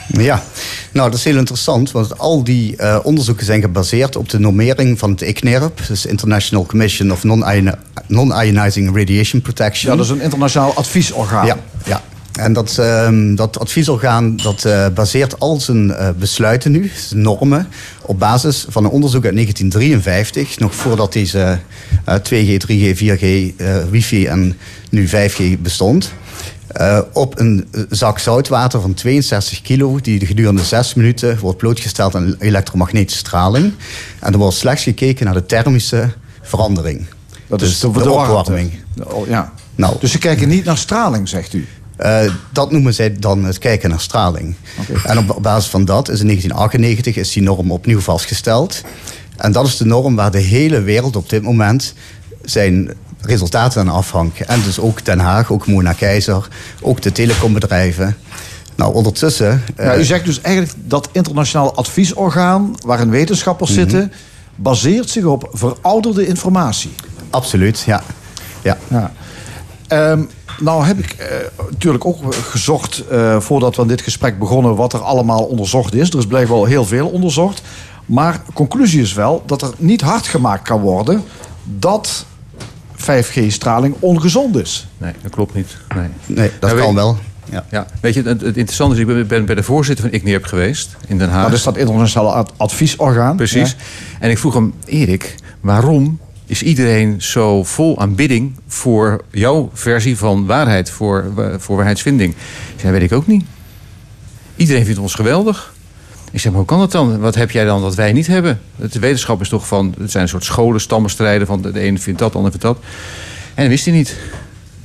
Ja, 0.08 0.44
nou 0.92 1.10
dat 1.10 1.20
is 1.20 1.26
heel 1.26 1.38
interessant, 1.38 1.92
want 1.92 2.18
al 2.18 2.44
die 2.44 2.76
eh, 2.76 3.00
onderzoeken 3.04 3.46
zijn 3.46 3.62
gebaseerd 3.62 4.16
op 4.16 4.30
de 4.30 4.40
normering 4.40 5.00
van 5.00 5.12
het 5.12 5.22
ICNIRP, 5.22 5.80
dus 5.88 6.06
International 6.06 6.66
Commission 6.66 7.12
of 7.12 7.24
Non-Ioni- 7.24 7.72
Non-Ionizing 8.08 8.96
Radiation 8.98 9.42
Protection. 9.42 9.92
Ja, 9.92 9.98
dat 9.98 10.06
is 10.06 10.12
een 10.12 10.22
internationaal 10.22 10.74
adviesorgaan. 10.76 11.46
Ja, 11.46 11.58
ja. 11.86 12.02
En 12.34 12.54
dat, 12.54 12.78
ehm, 12.78 13.36
dat 13.36 13.60
adviesorgaan 13.60 14.36
dat, 14.36 14.66
eh, 14.66 14.88
baseert 14.94 15.40
al 15.40 15.60
zijn 15.60 15.92
eh, 15.94 16.10
besluiten 16.20 16.72
nu, 16.72 16.92
zijn 17.08 17.22
normen, 17.22 17.68
op 18.02 18.20
basis 18.20 18.66
van 18.70 18.84
een 18.84 18.90
onderzoek 18.90 19.26
uit 19.26 19.34
1953, 19.34 20.60
nog 20.60 20.76
voordat 20.76 21.14
deze 21.14 21.60
eh, 22.06 22.16
2G, 22.16 22.58
3G, 22.58 22.98
4G, 22.98 23.22
eh, 23.58 23.76
wifi 23.90 24.26
en 24.26 24.58
nu 24.90 25.08
5G 25.08 25.62
bestond. 25.62 26.12
Eh, 26.68 27.00
op 27.14 27.40
een 27.40 27.68
zak 27.90 28.20
zoutwater 28.20 28.82
van 28.82 28.94
62 28.94 29.62
kilo, 29.62 30.00
die 30.02 30.26
gedurende 30.26 30.64
6 30.64 30.94
minuten 30.94 31.40
wordt 31.40 31.58
blootgesteld 31.58 32.16
aan 32.16 32.36
elektromagnetische 32.40 33.20
straling. 33.20 33.74
En 34.20 34.34
er 34.34 34.40
wordt 34.40 34.56
slechts 34.58 34.84
gekeken 34.84 35.26
naar 35.26 35.34
de 35.34 35.46
thermische 35.46 36.10
verandering. 36.42 37.06
Dat 37.48 37.60
dus 37.60 37.70
is 37.70 37.80
de, 37.80 37.92
de, 37.92 38.02
de 38.04 38.10
warmte. 38.10 38.32
opwarming. 38.34 38.72
Oh, 39.04 39.28
ja. 39.28 39.54
Nou, 39.76 39.96
Dus 40.00 40.12
ze 40.12 40.18
kijken 40.18 40.48
niet 40.50 40.66
naar 40.66 40.78
straling, 40.78 41.30
zegt 41.30 41.54
u. 41.54 41.68
eh, 41.98 42.20
dat 42.52 42.72
noemen 42.72 42.94
zij 42.94 43.14
dan 43.20 43.44
het 43.44 43.58
kijken 43.58 43.90
naar 43.90 44.00
straling. 44.00 44.56
En 45.06 45.18
op 45.18 45.38
basis 45.42 45.70
van 45.70 45.86
dat 45.86 46.10
is 46.10 46.20
in 46.20 46.26
1998 46.26 47.16
is 47.16 47.32
die 47.34 47.44
norm 47.44 47.72
opnieuw 47.72 48.00
vastgesteld. 48.00 48.82
En 49.38 49.52
dat 49.52 49.68
is 49.68 49.78
de 49.78 49.86
norm 49.86 50.16
waar 50.16 50.32
de 50.32 50.40
hele 50.40 50.82
wereld 50.82 51.16
op 51.16 51.30
dit 51.30 51.42
moment 51.42 51.94
zijn 52.42 52.92
resultaten 53.26 53.82
aan 53.82 53.90
afhangt. 53.96 54.40
En 54.46 54.62
dus 54.64 54.80
ook 54.80 55.06
Den 55.06 55.20
Haag, 55.20 55.52
ook 55.52 55.68
Mona 55.68 55.94
Keizer, 55.94 56.48
ook 56.82 57.02
de 57.02 57.12
telecombedrijven. 57.12 58.18
Nou, 58.76 58.94
ondertussen... 58.94 59.64
eh, 59.76 60.00
u 60.00 60.04
zegt 60.04 60.26
dus 60.26 60.42
eigenlijk 60.42 60.76
dat 60.86 61.10
internationaal 61.12 61.76
adviesorgaan, 61.76 62.76
waarin 62.86 63.10
wetenschappers 63.10 63.70
Mhm. 63.70 63.80
zitten, 63.80 64.12
baseert 64.56 65.10
zich 65.10 65.24
op 65.26 65.50
verouderde 65.54 66.28
informatie. 66.28 66.92
Absoluut, 67.30 67.84
ja. 67.86 68.04
ja. 68.64 68.78
Ja. 68.88 69.12
Ehm, 69.88 70.24
nou 70.60 70.86
heb 70.86 70.98
ik 71.00 71.12
eh, 71.12 71.28
natuurlijk 71.70 72.06
ook 72.06 72.34
gezocht, 72.36 73.04
eh, 73.08 73.40
voordat 73.40 73.76
we 73.76 73.82
aan 73.82 73.88
dit 73.88 74.02
gesprek 74.02 74.40
begonnen, 74.40 74.76
wat 74.76 74.94
er 74.94 75.00
allemaal 75.02 75.44
onderzocht 75.44 75.94
is. 75.94 76.10
Er 76.10 76.18
is 76.18 76.28
blijkbaar 76.28 76.56
wel 76.58 76.66
heel 76.66 76.86
veel 76.86 77.08
onderzocht. 77.08 77.62
Maar 78.06 78.42
conclusie 78.54 79.02
is 79.02 79.14
wel 79.14 79.44
dat 79.46 79.62
er 79.62 79.72
niet 79.78 80.02
hard 80.02 80.28
gemaakt 80.28 80.64
kan 80.64 80.82
worden 80.82 81.24
dat 81.64 82.26
5G-straling 83.04 83.96
ongezond 84.00 84.56
is. 84.56 84.88
Nee, 84.98 85.14
dat 85.22 85.32
klopt 85.32 85.54
niet. 85.54 85.78
Nee. 85.96 86.08
Nee, 86.26 86.52
dat 86.60 86.70
Nou, 86.70 86.82
kan 86.82 86.86
weet- 86.86 87.04
wel. 87.04 87.18
Ja. 87.52 87.66
Ja, 87.72 87.86
weet 88.02 88.14
je, 88.14 88.22
het, 88.22 88.42
het 88.42 88.58
interessante 88.58 88.96
is, 88.96 89.02
ik 89.02 89.08
ben, 89.08 89.28
ben 89.28 89.46
bij 89.46 89.56
de 89.56 89.64
voorzitter 89.64 90.06
van 90.10 90.14
ICNIRP 90.20 90.46
geweest 90.46 90.96
in 91.08 91.18
Den 91.18 91.30
Haag. 91.30 91.44
Dat 91.46 91.54
is 91.58 91.64
dat 91.64 91.78
internationale 91.78 92.32
ad- 92.32 92.54
adviesorgaan. 92.58 93.36
Precies. 93.36 93.70
Ja. 93.70 93.76
En 94.20 94.30
ik 94.30 94.38
vroeg 94.38 94.54
hem, 94.54 94.74
Erik, 94.86 95.36
waarom 95.62 96.20
is 96.46 96.64
iedereen 96.64 97.22
zo 97.22 97.64
vol 97.64 98.00
aanbidding 98.00 98.56
voor 98.68 99.24
jouw 99.32 99.70
versie 99.74 100.18
van 100.18 100.46
waarheid, 100.46 100.90
voor, 100.90 101.26
voor 101.58 101.76
waarheidsvinding? 101.76 102.36
Zei, 102.76 102.92
weet 102.94 103.02
ik 103.02 103.12
ook 103.14 103.28
niet. 103.28 103.44
Iedereen 104.56 104.86
vindt 104.86 105.00
ons 105.00 105.14
geweldig. 105.14 105.73
Ik 106.34 106.40
zeg, 106.40 106.52
maar 106.52 106.60
hoe 106.60 106.70
kan 106.70 106.80
dat 106.80 106.92
dan? 106.92 107.20
Wat 107.20 107.36
heb 107.36 107.52
jij 107.52 107.66
dan 107.66 107.82
dat 107.82 107.96
wij 107.96 108.14
niet 108.14 108.28
hebben? 108.28 108.60
De 108.76 109.00
wetenschap 109.00 109.42
is 109.42 109.50
toch 109.50 109.68
van, 109.68 109.96
het 110.00 110.12
zijn 110.12 110.24
een 110.24 110.30
soort 110.30 110.44
scholen, 110.44 110.82
stammenstrijden 110.82 111.48
van 111.48 111.62
de, 111.62 111.80
ene 111.80 111.98
vindt 111.98 112.20
dat, 112.20 112.32
de 112.32 112.38
ander 112.38 112.52
vindt 112.52 112.66
dat. 112.66 112.78
En 113.54 113.62
dat 113.62 113.68
wist 113.68 113.86
hij 113.86 113.94
niet. 113.94 114.18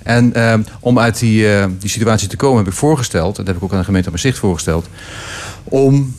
En 0.02 0.34
ehm, 0.34 0.62
om 0.80 0.98
uit 0.98 1.18
die, 1.18 1.52
eh, 1.54 1.66
die 1.78 1.90
situatie 1.90 2.28
te 2.28 2.36
komen 2.36 2.58
heb 2.58 2.66
ik 2.66 2.78
voorgesteld, 2.78 3.36
dat 3.36 3.46
heb 3.46 3.56
ik 3.56 3.62
ook 3.62 3.72
aan 3.72 3.78
de 3.78 3.84
gemeente 3.84 4.10
Maastricht 4.10 4.38
voorgesteld, 4.38 4.88
om 5.64 6.16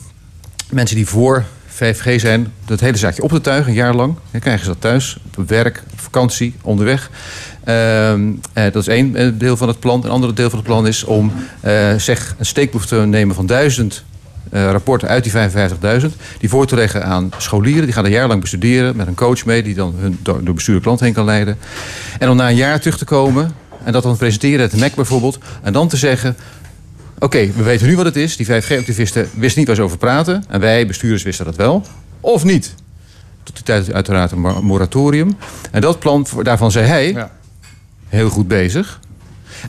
mensen 0.70 0.96
die 0.96 1.06
voor 1.06 1.44
5G 1.66 2.20
zijn, 2.20 2.52
dat 2.64 2.80
hele 2.80 2.96
zaakje 2.96 3.22
op 3.22 3.30
te 3.30 3.40
tuigen, 3.40 3.70
een 3.70 3.76
jaar 3.76 3.94
lang. 3.94 4.14
Dan 4.30 4.40
krijgen 4.40 4.64
ze 4.64 4.70
dat 4.70 4.80
thuis, 4.80 5.18
op 5.38 5.48
werk, 5.48 5.82
op 5.92 6.00
vakantie, 6.00 6.54
onderweg. 6.62 7.10
Ehm, 7.64 8.32
eh, 8.52 8.64
dat 8.72 8.82
is 8.82 8.88
één 8.88 9.16
eh, 9.16 9.28
deel 9.34 9.56
van 9.56 9.68
het 9.68 9.80
plan. 9.80 10.04
Een 10.04 10.10
ander 10.10 10.34
deel 10.34 10.50
van 10.50 10.58
het 10.58 10.68
plan 10.68 10.86
is 10.86 11.04
om 11.04 11.32
zeg, 11.96 12.34
een 12.38 12.46
steekproef 12.46 12.86
te 12.86 12.96
nemen 12.96 13.34
van 13.34 13.46
duizend 13.46 14.04
eh, 14.50 14.70
rapporten 14.70 15.08
uit 15.08 15.24
die 15.24 15.32
55.000. 16.02 16.06
Die 16.38 16.48
voor 16.48 16.66
te 16.66 16.74
leggen 16.74 17.04
aan 17.04 17.30
scholieren. 17.38 17.84
Die 17.84 17.92
gaan 17.92 18.04
een 18.04 18.10
jaar 18.10 18.28
lang 18.28 18.40
bestuderen 18.40 18.96
met 18.96 19.06
een 19.06 19.14
coach 19.14 19.44
mee... 19.44 19.62
die 19.62 19.74
dan 19.74 19.94
hun 19.98 20.18
door, 20.22 20.44
door 20.44 20.80
klant 20.80 21.00
heen 21.00 21.12
kan 21.12 21.24
leiden. 21.24 21.58
En 22.18 22.28
om 22.28 22.36
na 22.36 22.48
een 22.48 22.56
jaar 22.56 22.80
terug 22.80 22.98
te 22.98 23.04
komen... 23.04 23.52
en 23.84 23.92
dat 23.92 24.02
dan 24.02 24.16
presenteren, 24.16 24.60
het 24.60 24.76
MEC 24.76 24.94
bijvoorbeeld... 24.94 25.38
en 25.62 25.72
dan 25.72 25.88
te 25.88 25.96
zeggen... 25.96 26.36
Oké, 27.18 27.46
we 27.56 27.62
weten 27.62 27.86
nu 27.86 27.96
wat 27.96 28.04
het 28.04 28.16
is. 28.16 28.36
Die 28.36 28.46
5G-activisten 28.46 29.28
wisten 29.34 29.58
niet 29.58 29.66
waar 29.66 29.76
ze 29.76 29.82
over 29.82 29.98
praten. 29.98 30.44
En 30.48 30.60
wij, 30.60 30.86
bestuurders, 30.86 31.22
wisten 31.22 31.44
dat 31.44 31.56
wel. 31.56 31.82
Of 32.20 32.44
niet. 32.44 32.74
Tot 33.42 33.54
die 33.54 33.64
tijd 33.64 33.92
uiteraard 33.92 34.30
een 34.32 34.40
mor- 34.40 34.64
moratorium. 34.64 35.36
En 35.70 35.80
dat 35.80 35.98
plan, 35.98 36.26
daarvan 36.42 36.70
zei 36.70 36.86
hij, 36.86 37.12
Ja. 37.12 37.30
heel 38.08 38.28
goed 38.28 38.48
bezig. 38.48 39.00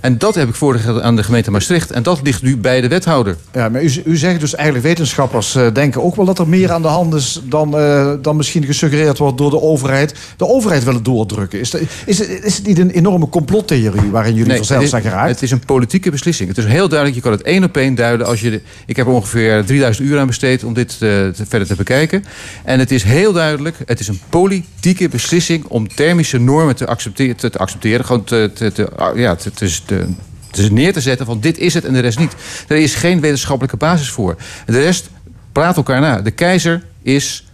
En 0.01 0.17
dat 0.17 0.36
heb 0.36 0.50
ik 0.50 0.55
voorgelegd 0.55 1.01
aan 1.01 1.15
de 1.15 1.24
gemeente 1.24 1.51
Maastricht. 1.51 1.91
En 1.91 2.03
dat 2.03 2.19
ligt 2.24 2.41
nu 2.41 2.57
bij 2.57 2.81
de 2.81 2.88
wethouder. 2.88 3.38
Ja, 3.53 3.69
maar 3.69 3.83
u, 3.83 3.91
u 4.05 4.17
zegt 4.17 4.39
dus 4.39 4.55
eigenlijk 4.55 4.86
wetenschappers 4.86 5.55
eh, 5.55 5.67
denken 5.74 6.03
ook 6.03 6.15
wel 6.15 6.25
dat 6.25 6.39
er 6.39 6.48
meer 6.48 6.71
aan 6.71 6.81
de 6.81 6.88
hand 6.88 7.13
is 7.13 7.41
dan, 7.43 7.77
eh, 7.77 8.12
dan 8.21 8.36
misschien 8.36 8.63
gesuggereerd 8.63 9.17
wordt 9.17 9.38
door 9.38 9.50
de 9.50 9.62
overheid. 9.62 10.13
De 10.38 10.48
overheid 10.48 10.83
wil 10.83 10.93
het 10.93 11.05
doordrukken. 11.05 11.60
Is, 11.60 11.69
de- 11.69 11.83
is, 12.05 12.19
het, 12.19 12.43
is 12.43 12.55
het 12.57 12.67
niet 12.67 12.79
een 12.79 12.89
enorme 12.89 13.29
complottheorie 13.29 14.10
waarin 14.12 14.33
jullie 14.36 14.55
verzeild 14.55 14.81
het 14.81 14.91
zijn 14.91 15.03
geraakt? 15.03 15.29
het 15.29 15.41
is 15.41 15.51
een 15.51 15.65
politieke 15.65 16.12
beslissing. 16.12 16.50
Het 16.50 16.57
is 16.57 16.65
heel 16.65 16.88
duidelijk, 16.88 17.15
je 17.17 17.21
kan 17.24 17.31
het 17.31 17.41
één 17.41 17.63
op 17.63 17.77
één 17.77 17.95
duiden. 17.95 18.27
Als 18.27 18.41
je 18.41 18.50
de- 18.50 18.62
ik 18.86 18.95
heb 18.95 19.05
er 19.07 19.12
ongeveer 19.13 19.65
3000 19.65 20.07
uur 20.07 20.19
aan 20.19 20.27
besteed 20.27 20.63
om 20.63 20.74
dit 20.74 20.91
eh, 20.91 20.98
te, 21.00 21.33
verder 21.48 21.67
te 21.67 21.75
bekijken. 21.75 22.24
En 22.63 22.79
het 22.79 22.91
is 22.91 23.03
heel 23.03 23.33
duidelijk, 23.33 23.77
het 23.86 24.00
is 24.00 24.07
een 24.07 24.19
politieke 24.29 25.10
beslissing 25.10 25.65
om 25.67 25.88
thermische 25.95 26.38
normen 26.38 26.75
te 26.75 26.88
accepteren. 26.88 27.36
Te, 27.36 27.50
te 27.50 27.57
accepteren 27.57 28.05
gewoon 28.05 28.24
te, 28.24 28.50
te, 28.53 28.71
te, 28.71 28.88
ja, 29.15 29.36
te, 29.36 29.51
te, 29.51 29.67
te- 29.86 30.08
te 30.52 30.72
neer 30.72 30.94
te 30.94 31.02
zetten 31.02 31.26
van 31.26 31.40
dit 31.40 31.58
is 31.58 31.74
het 31.74 31.86
en 31.86 31.94
de 31.94 32.00
rest 32.00 32.20
niet. 32.20 32.36
Er 32.68 32.78
is 32.78 32.96
geen 32.96 33.20
wetenschappelijke 33.20 33.78
basis 33.78 34.10
voor. 34.10 34.36
De 34.66 34.82
rest 34.82 35.10
praat 35.52 35.76
elkaar 35.78 36.02
na. 36.02 36.22
De 36.22 36.32
keizer 36.32 36.84
is 37.02 37.48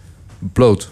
bloot. 0.52 0.88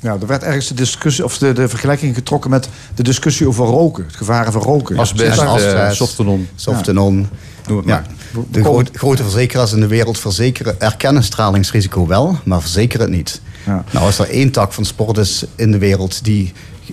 Ja, 0.00 0.16
er 0.20 0.26
werd 0.26 0.42
ergens 0.42 0.68
de, 0.68 0.74
discussie, 0.74 1.24
of 1.24 1.38
de, 1.38 1.52
de 1.52 1.68
vergelijking 1.68 2.14
getrokken 2.14 2.50
met 2.50 2.68
de 2.94 3.02
discussie 3.02 3.46
over 3.48 3.66
roken. 3.66 4.04
Het 4.04 4.16
gevaren 4.16 4.52
van 4.52 4.62
roken. 4.62 4.98
Asbest, 4.98 5.38
en 5.38 5.44
eh, 5.46 5.52
asbest. 5.52 5.96
softenon. 5.96 6.48
Softenon. 6.54 7.28
Noem 7.66 7.76
het 7.78 7.86
Ja. 7.86 7.94
maar. 8.32 8.44
De 8.50 8.60
groot- 8.62 8.90
grote 8.94 9.22
verzekeraars 9.22 9.72
in 9.72 9.80
de 9.80 9.86
wereld 9.86 10.18
verzekeren, 10.18 10.80
erkennen 10.80 11.22
stralingsrisico 11.22 12.06
wel, 12.06 12.38
maar 12.44 12.60
verzekeren 12.60 13.06
het 13.06 13.16
niet. 13.16 13.40
Ja. 13.66 13.84
Nou, 13.90 14.04
als 14.06 14.18
er 14.18 14.28
één 14.30 14.50
tak 14.50 14.72
van 14.72 14.84
sport 14.84 15.16
is 15.18 15.44
in 15.54 15.70
de 15.72 15.78
wereld 15.78 16.24
die 16.24 16.44
ja, 16.44 16.52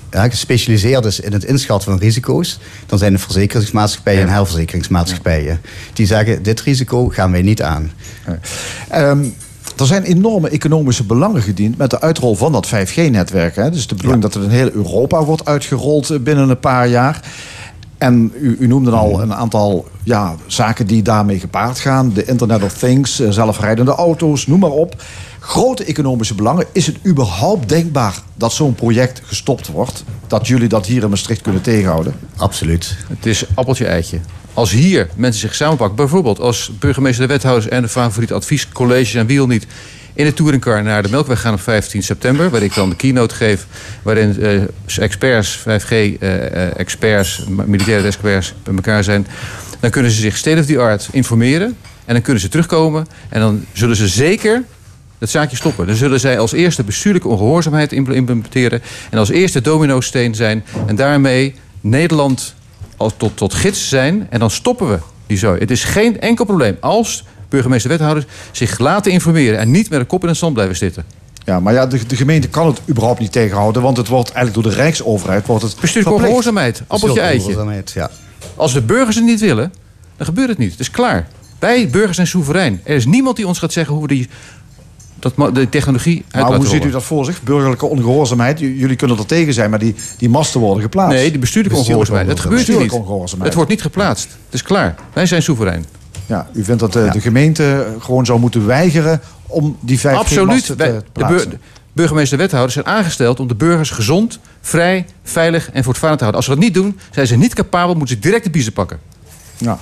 gespecialiseerd 0.09 1.05
is 1.05 1.19
in 1.19 1.33
het 1.33 1.43
inschatten 1.43 1.91
van 1.91 1.99
risico's, 1.99 2.59
dan 2.85 2.97
zijn 2.97 3.13
de 3.13 3.19
verzekeringsmaatschappijen 3.19 4.21
en 4.21 4.29
herverzekeringsmaatschappijen. 4.29 5.61
Die 5.93 6.05
zeggen, 6.05 6.43
dit 6.43 6.61
risico 6.61 7.09
gaan 7.09 7.31
wij 7.31 7.41
niet 7.41 7.61
aan. 7.61 7.91
Ehm, 8.89 9.25
er 9.77 9.85
zijn 9.85 10.03
enorme 10.03 10.49
economische 10.49 11.03
belangen 11.03 11.41
gediend 11.41 11.77
met 11.77 11.89
de 11.89 12.01
uitrol 12.01 12.35
van 12.35 12.51
dat 12.51 12.67
5G-netwerk. 12.67 13.55
Dus 13.55 13.87
de 13.87 13.95
bedoeling 13.95 14.21
dat 14.21 14.33
het 14.33 14.43
in 14.43 14.49
heel 14.49 14.71
Europa 14.71 15.23
wordt 15.23 15.45
uitgerold 15.45 16.09
eh, 16.09 16.19
binnen 16.19 16.49
een 16.49 16.59
paar 16.59 16.87
jaar. 16.87 17.21
En 17.97 18.31
u, 18.39 18.57
u 18.59 18.67
noemde 18.67 18.91
al 18.91 19.21
een 19.21 19.33
aantal 19.33 19.87
ja, 20.03 20.35
zaken 20.45 20.87
die 20.87 21.01
daarmee 21.01 21.39
gepaard 21.39 21.79
gaan. 21.79 22.13
De 22.13 22.25
Internet 22.25 22.63
of 22.63 22.73
Things, 22.73 23.19
eh, 23.19 23.29
zelfrijdende 23.29 23.91
auto's, 23.91 24.47
noem 24.47 24.59
maar 24.59 24.69
op. 24.69 25.03
Grote 25.39 25.83
economische 25.83 26.35
belangen. 26.35 26.65
Is 26.71 26.85
het 26.85 26.97
überhaupt 27.05 27.69
denkbaar 27.69 28.21
dat 28.33 28.53
zo'n 28.53 28.75
project 28.75 29.21
gestopt 29.25 29.67
wordt? 29.67 30.03
Dat 30.27 30.47
jullie 30.47 30.67
dat 30.67 30.85
hier 30.85 31.03
in 31.03 31.09
Maastricht 31.09 31.41
kunnen 31.41 31.61
tegenhouden? 31.61 32.13
Absoluut. 32.35 32.97
Het 33.07 33.25
is 33.25 33.45
appeltje-eitje. 33.53 34.19
Als 34.53 34.71
hier 34.71 35.09
mensen 35.15 35.41
zich 35.41 35.55
samenpakken, 35.55 35.95
bijvoorbeeld 35.95 36.39
als 36.39 36.71
burgemeester, 36.79 37.27
de 37.27 37.33
wethouders 37.33 37.67
en 37.67 37.81
de 37.81 37.87
favoriet 37.87 38.31
adviescollege 38.31 39.19
en 39.19 39.25
Wiel 39.25 39.47
niet 39.47 39.67
in 40.17 40.25
de 40.25 40.33
touringcar 40.33 40.83
naar 40.83 41.03
de 41.03 41.09
Melkweg 41.09 41.41
gaan 41.41 41.53
op 41.53 41.61
15 41.61 42.03
september, 42.03 42.49
waar 42.49 42.61
ik 42.61 42.73
dan 42.73 42.89
de 42.89 42.95
keynote 42.95 43.35
geef, 43.35 43.67
waarin 44.01 44.41
eh, 44.41 44.61
experts, 45.03 45.59
5G-experts, 45.59 47.43
militaire 47.47 48.07
experts 48.07 48.53
bij 48.63 48.75
elkaar 48.75 49.03
zijn, 49.03 49.27
dan 49.79 49.89
kunnen 49.89 50.11
ze 50.11 50.21
zich 50.21 50.37
state 50.37 50.59
of 50.59 50.65
the 50.65 50.79
art 50.79 51.09
informeren 51.11 51.77
en 52.05 52.13
dan 52.13 52.21
kunnen 52.21 52.41
ze 52.41 52.49
terugkomen 52.49 53.07
en 53.29 53.39
dan 53.39 53.65
zullen 53.73 53.95
ze 53.95 54.07
zeker 54.07 54.63
dat 55.17 55.29
zaakje 55.29 55.55
stoppen. 55.55 55.87
Dan 55.87 55.95
zullen 55.95 56.19
zij 56.19 56.39
als 56.39 56.51
eerste 56.51 56.83
bestuurlijke 56.83 57.27
ongehoorzaamheid 57.27 57.91
impl- 57.91 58.11
implementeren 58.11 58.81
en 59.09 59.17
als 59.17 59.29
eerste 59.29 59.61
domino-steen 59.61 60.35
zijn 60.35 60.63
en 60.87 60.95
daarmee 60.95 61.55
Nederland 61.81 62.55
als 62.97 63.13
tot, 63.17 63.37
tot 63.37 63.53
gids 63.53 63.89
zijn 63.89 64.27
en 64.29 64.39
dan 64.39 64.51
stoppen 64.51 64.89
we 64.89 64.97
die 65.27 65.37
zooi. 65.37 65.59
Het 65.59 65.71
is 65.71 65.83
geen 65.83 66.19
enkel 66.19 66.45
probleem 66.45 66.77
als 66.79 67.23
burgemeester 67.49 67.89
wethouders 67.89 68.25
zich 68.51 68.79
laten 68.79 69.11
informeren 69.11 69.59
en 69.59 69.71
niet 69.71 69.89
met 69.89 69.99
een 69.99 70.07
kop 70.07 70.21
in 70.21 70.27
het 70.27 70.37
zand 70.37 70.53
blijven 70.53 70.75
zitten. 70.75 71.03
Ja, 71.45 71.59
maar 71.59 71.73
ja, 71.73 71.85
de, 71.87 72.05
de 72.05 72.15
gemeente 72.15 72.47
kan 72.47 72.67
het 72.67 72.81
überhaupt 72.89 73.19
niet 73.19 73.31
tegenhouden. 73.31 73.81
Want 73.81 73.97
het 73.97 74.07
wordt 74.07 74.31
eigenlijk 74.31 74.63
door 74.63 74.73
de 74.73 74.81
Rijksoverheid 74.81 75.45
wordt 75.45 75.63
het 75.63 75.75
Bestuurlijke 75.79 76.19
ongehoorzaamheid, 76.19 76.81
appeltje 76.87 77.21
eitje. 77.21 77.83
Ja. 77.93 78.09
Als 78.55 78.73
de 78.73 78.81
burgers 78.81 79.15
het 79.15 79.25
niet 79.25 79.39
willen, 79.39 79.73
dan 80.17 80.25
gebeurt 80.25 80.49
het 80.49 80.57
niet. 80.57 80.71
Het 80.71 80.79
is 80.79 80.91
klaar. 80.91 81.27
Wij 81.59 81.89
burgers 81.89 82.15
zijn 82.15 82.27
soeverein. 82.27 82.81
Er 82.83 82.95
is 82.95 83.05
niemand 83.05 83.35
die 83.35 83.47
ons 83.47 83.59
gaat 83.59 83.73
zeggen 83.73 83.93
hoe 83.93 84.01
we 84.01 84.07
die, 84.07 84.29
dat, 85.19 85.55
de 85.55 85.69
technologie 85.69 86.25
uit 86.31 86.47
Maar 86.49 86.57
hoe 86.57 86.67
ziet 86.67 86.85
u 86.85 86.91
dat 86.91 87.03
voor 87.03 87.25
zich? 87.25 87.43
Burgerlijke 87.43 87.85
ongehoorzaamheid. 87.85 88.59
J- 88.59 88.63
jullie 88.63 88.95
kunnen 88.95 89.17
er 89.17 89.25
tegen 89.25 89.53
zijn, 89.53 89.69
maar 89.69 89.79
die, 89.79 89.95
die 90.17 90.29
masten 90.29 90.59
worden 90.59 90.83
geplaatst. 90.83 91.17
Nee, 91.17 91.29
die 91.29 91.39
bestuurlijke 91.39 91.77
Bestuurlijke 91.77 92.11
ongehoorzaamheid. 92.13 92.27
Dat 92.27 92.39
gebeurt 92.39 92.67
hier 92.67 92.69
niet. 92.69 92.77
Bestuurlijke 92.77 93.11
ongehoorzaamheid. 93.11 93.47
Het 93.49 93.55
wordt 93.55 93.69
niet 93.69 93.81
geplaatst. 93.81 94.27
Het 94.45 94.53
is 94.53 94.63
klaar. 94.63 94.95
Wij 95.13 95.25
zijn 95.25 95.41
soeverein. 95.41 95.85
Ja, 96.27 96.47
u 96.53 96.63
vindt 96.63 96.79
dat 96.79 96.93
de, 96.93 97.09
de 97.11 97.21
gemeente 97.21 97.87
gewoon 97.99 98.25
zou 98.25 98.39
moeten 98.39 98.65
weigeren 98.65 99.21
om 99.47 99.77
die 99.79 99.99
5 99.99 100.17
Absoluut. 100.17 100.65
te 100.65 100.75
Wij- 100.75 101.01
de 101.13 101.25
bur- 101.25 101.47
burgemeester-wethouders 101.93 102.73
zijn 102.73 102.85
aangesteld 102.85 103.39
om 103.39 103.47
de 103.47 103.55
burgers 103.55 103.89
gezond, 103.89 104.39
vrij, 104.61 105.05
veilig 105.23 105.71
en 105.71 105.83
voortvarend 105.83 106.17
te 106.19 106.23
houden. 106.25 106.35
Als 106.35 106.45
ze 106.45 106.51
dat 106.51 106.59
niet 106.69 106.73
doen, 106.83 106.99
zijn 107.11 107.27
ze 107.27 107.35
niet 107.35 107.53
capabel, 107.53 107.95
moeten 107.95 108.15
ze 108.15 108.21
direct 108.21 108.43
de 108.43 108.49
biezen 108.49 108.73
pakken. 108.73 108.99
Ja. 109.57 109.77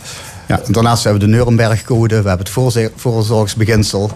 Ja, 0.48 0.60
en 0.62 0.72
daarnaast 0.74 1.04
hebben 1.04 1.22
we 1.22 1.28
de 1.28 1.34
Nuremberg-code, 1.38 2.08
we 2.22 2.28
hebben 2.28 2.46
het 2.46 2.50
voorzor- 2.50 2.92
voorzorgsbeginsel. 2.96 4.12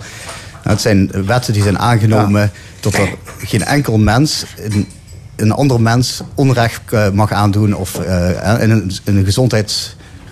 Het 0.62 0.82
zijn 0.82 1.12
wetten 1.26 1.54
die 1.54 1.64
zijn 1.64 1.80
aangenomen 1.80 2.52
dat 2.80 2.94
er 2.94 3.10
geen 3.38 3.64
enkel 3.66 3.98
mens 3.98 4.46
een, 4.58 4.88
een 5.36 5.52
ander 5.52 5.82
mens 5.82 6.22
onrecht 6.36 6.82
eh, 6.92 7.10
mag 7.10 7.32
aandoen 7.32 7.76
of 7.76 8.00
eh, 8.00 8.62
in 8.62 8.70
een, 8.70 8.92
in 9.04 9.18
een 9.18 9.24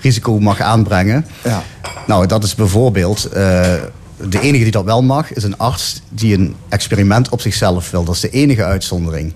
gezondheidsrisico 0.01 0.39
mag 0.39 0.61
aanbrengen. 0.61 1.25
Ja. 1.43 1.63
Nou, 2.07 2.27
dat 2.27 2.43
is 2.43 2.55
bijvoorbeeld. 2.55 3.25
eh, 3.25 3.73
de 4.29 4.39
enige 4.41 4.63
die 4.63 4.71
dat 4.71 4.83
wel 4.85 5.03
mag, 5.03 5.33
is 5.33 5.43
een 5.43 5.57
arts 5.57 6.01
die 6.09 6.33
een 6.37 6.55
experiment 6.69 7.29
op 7.29 7.41
zichzelf 7.41 7.91
wil. 7.91 8.03
Dat 8.03 8.15
is 8.15 8.21
de 8.21 8.29
enige 8.29 8.63
uitzondering. 8.63 9.33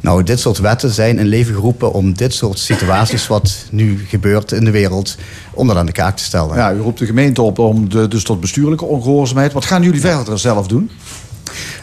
Nou, 0.00 0.22
dit 0.22 0.40
soort 0.40 0.58
wetten 0.58 0.90
zijn 0.90 1.18
in 1.18 1.26
leven 1.26 1.54
geroepen 1.54 1.92
om 1.92 2.14
dit 2.14 2.34
soort 2.34 2.58
situaties, 2.58 3.26
wat 3.36 3.66
nu 3.70 4.04
gebeurt 4.08 4.52
in 4.52 4.64
de 4.64 4.70
wereld, 4.70 5.16
om 5.52 5.66
dat 5.66 5.76
aan 5.76 5.86
de 5.86 5.92
kaak 5.92 6.16
te 6.16 6.24
stellen. 6.24 6.56
ja, 6.56 6.72
u 6.72 6.78
roept 6.80 6.98
de 6.98 7.06
gemeente 7.06 7.42
op 7.42 7.58
om 7.58 7.88
de, 7.88 8.08
dus 8.08 8.22
tot 8.24 8.40
bestuurlijke 8.40 8.84
ongehoorzaamheid. 8.84 9.52
Wat 9.52 9.64
gaan 9.64 9.82
jullie 9.82 10.00
verder 10.00 10.38
zelf 10.38 10.66
doen? 10.66 10.90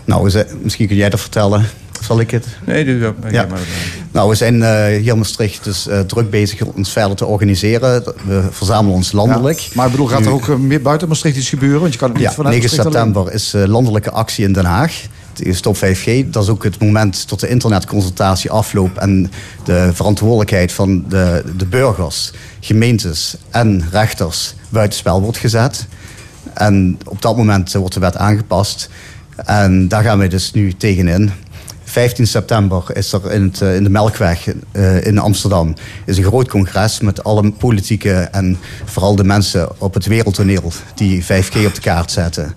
Nou, 0.05 0.45
misschien 0.61 0.87
kun 0.87 0.95
jij 0.95 1.09
dat 1.09 1.19
vertellen. 1.19 1.65
Zal 2.05 2.19
ik 2.19 2.31
het? 2.31 2.47
Nee, 2.65 2.85
dit 2.85 3.11
Ja. 3.29 3.47
Nou, 4.11 4.29
we 4.29 4.35
zijn 4.35 4.63
eh, 4.63 4.85
hier 4.85 5.11
in 5.11 5.17
Maastricht 5.17 5.63
dus 5.63 5.87
eh, 5.87 5.99
druk 5.99 6.29
bezig 6.29 6.61
om 6.61 6.71
ons 6.75 6.91
verder 6.91 7.15
te 7.17 7.25
organiseren. 7.25 8.03
We 8.25 8.43
verzamelen 8.51 8.95
ons 8.95 9.11
landelijk. 9.11 9.59
Ja. 9.59 9.69
Maar 9.73 9.85
ik 9.85 9.91
bedoel, 9.91 10.07
gaat 10.07 10.19
er 10.19 10.25
Nu- 10.25 10.31
ook 10.31 10.47
eh, 10.49 10.55
meer 10.55 10.81
buiten 10.81 11.07
Maastricht 11.07 11.37
iets 11.37 11.49
gebeuren? 11.49 11.79
Want 11.81 11.93
je 11.93 11.99
kan 11.99 12.09
het 12.09 12.17
niet 12.17 12.27
Ja, 12.27 12.33
vanuit 12.33 12.55
9 12.55 12.69
Maastricht 12.69 12.95
alleen. 12.95 13.13
september 13.13 13.33
is 13.33 13.53
eh, 13.53 13.63
landelijke 13.65 14.11
actie 14.11 14.45
in 14.45 14.53
Den 14.53 14.65
Haag. 14.65 15.01
Het 15.33 15.45
is 15.45 15.57
Stop 15.57 15.75
5G. 15.77 16.29
Dat 16.29 16.43
is 16.43 16.49
ook 16.49 16.63
het 16.63 16.79
moment 16.79 17.27
tot 17.27 17.39
de 17.39 17.47
internetconsultatie 17.47 18.51
afloopt... 18.51 18.97
en 18.97 19.31
de 19.63 19.89
verantwoordelijkheid 19.93 20.71
van 20.71 21.05
de, 21.09 21.43
de 21.57 21.65
burgers, 21.65 22.31
gemeentes 22.59 23.35
en 23.49 23.87
rechters 23.91 24.53
buitenspel 24.69 25.21
wordt 25.21 25.37
gezet. 25.37 25.85
En 26.53 26.97
op 27.05 27.21
dat 27.21 27.37
moment 27.37 27.73
wordt 27.73 27.93
de 27.93 27.99
wet 27.99 28.17
aangepast. 28.17 28.89
En 29.45 29.87
daar 29.87 30.03
gaan 30.03 30.19
we 30.19 30.27
dus 30.27 30.51
nu 30.51 30.73
tegenin. 30.73 31.31
15 31.93 32.27
september 32.27 32.83
is 32.93 33.13
er 33.13 33.31
in, 33.31 33.43
het, 33.43 33.61
eh, 33.61 33.75
in 33.75 33.83
de 33.83 33.89
Melkweg 33.89 34.47
eh, 34.71 35.05
in 35.05 35.17
Amsterdam 35.17 35.73
is 36.05 36.17
een 36.17 36.23
groot 36.23 36.47
congres 36.47 36.99
met 36.99 37.23
alle 37.23 37.51
politieke 37.51 38.11
en 38.11 38.57
vooral 38.85 39.15
de 39.15 39.23
mensen 39.23 39.81
op 39.81 39.93
het 39.93 40.05
wereldtoneel 40.05 40.71
die 40.95 41.23
5G 41.23 41.65
op 41.65 41.75
de 41.75 41.81
kaart 41.81 42.11
zetten. 42.11 42.53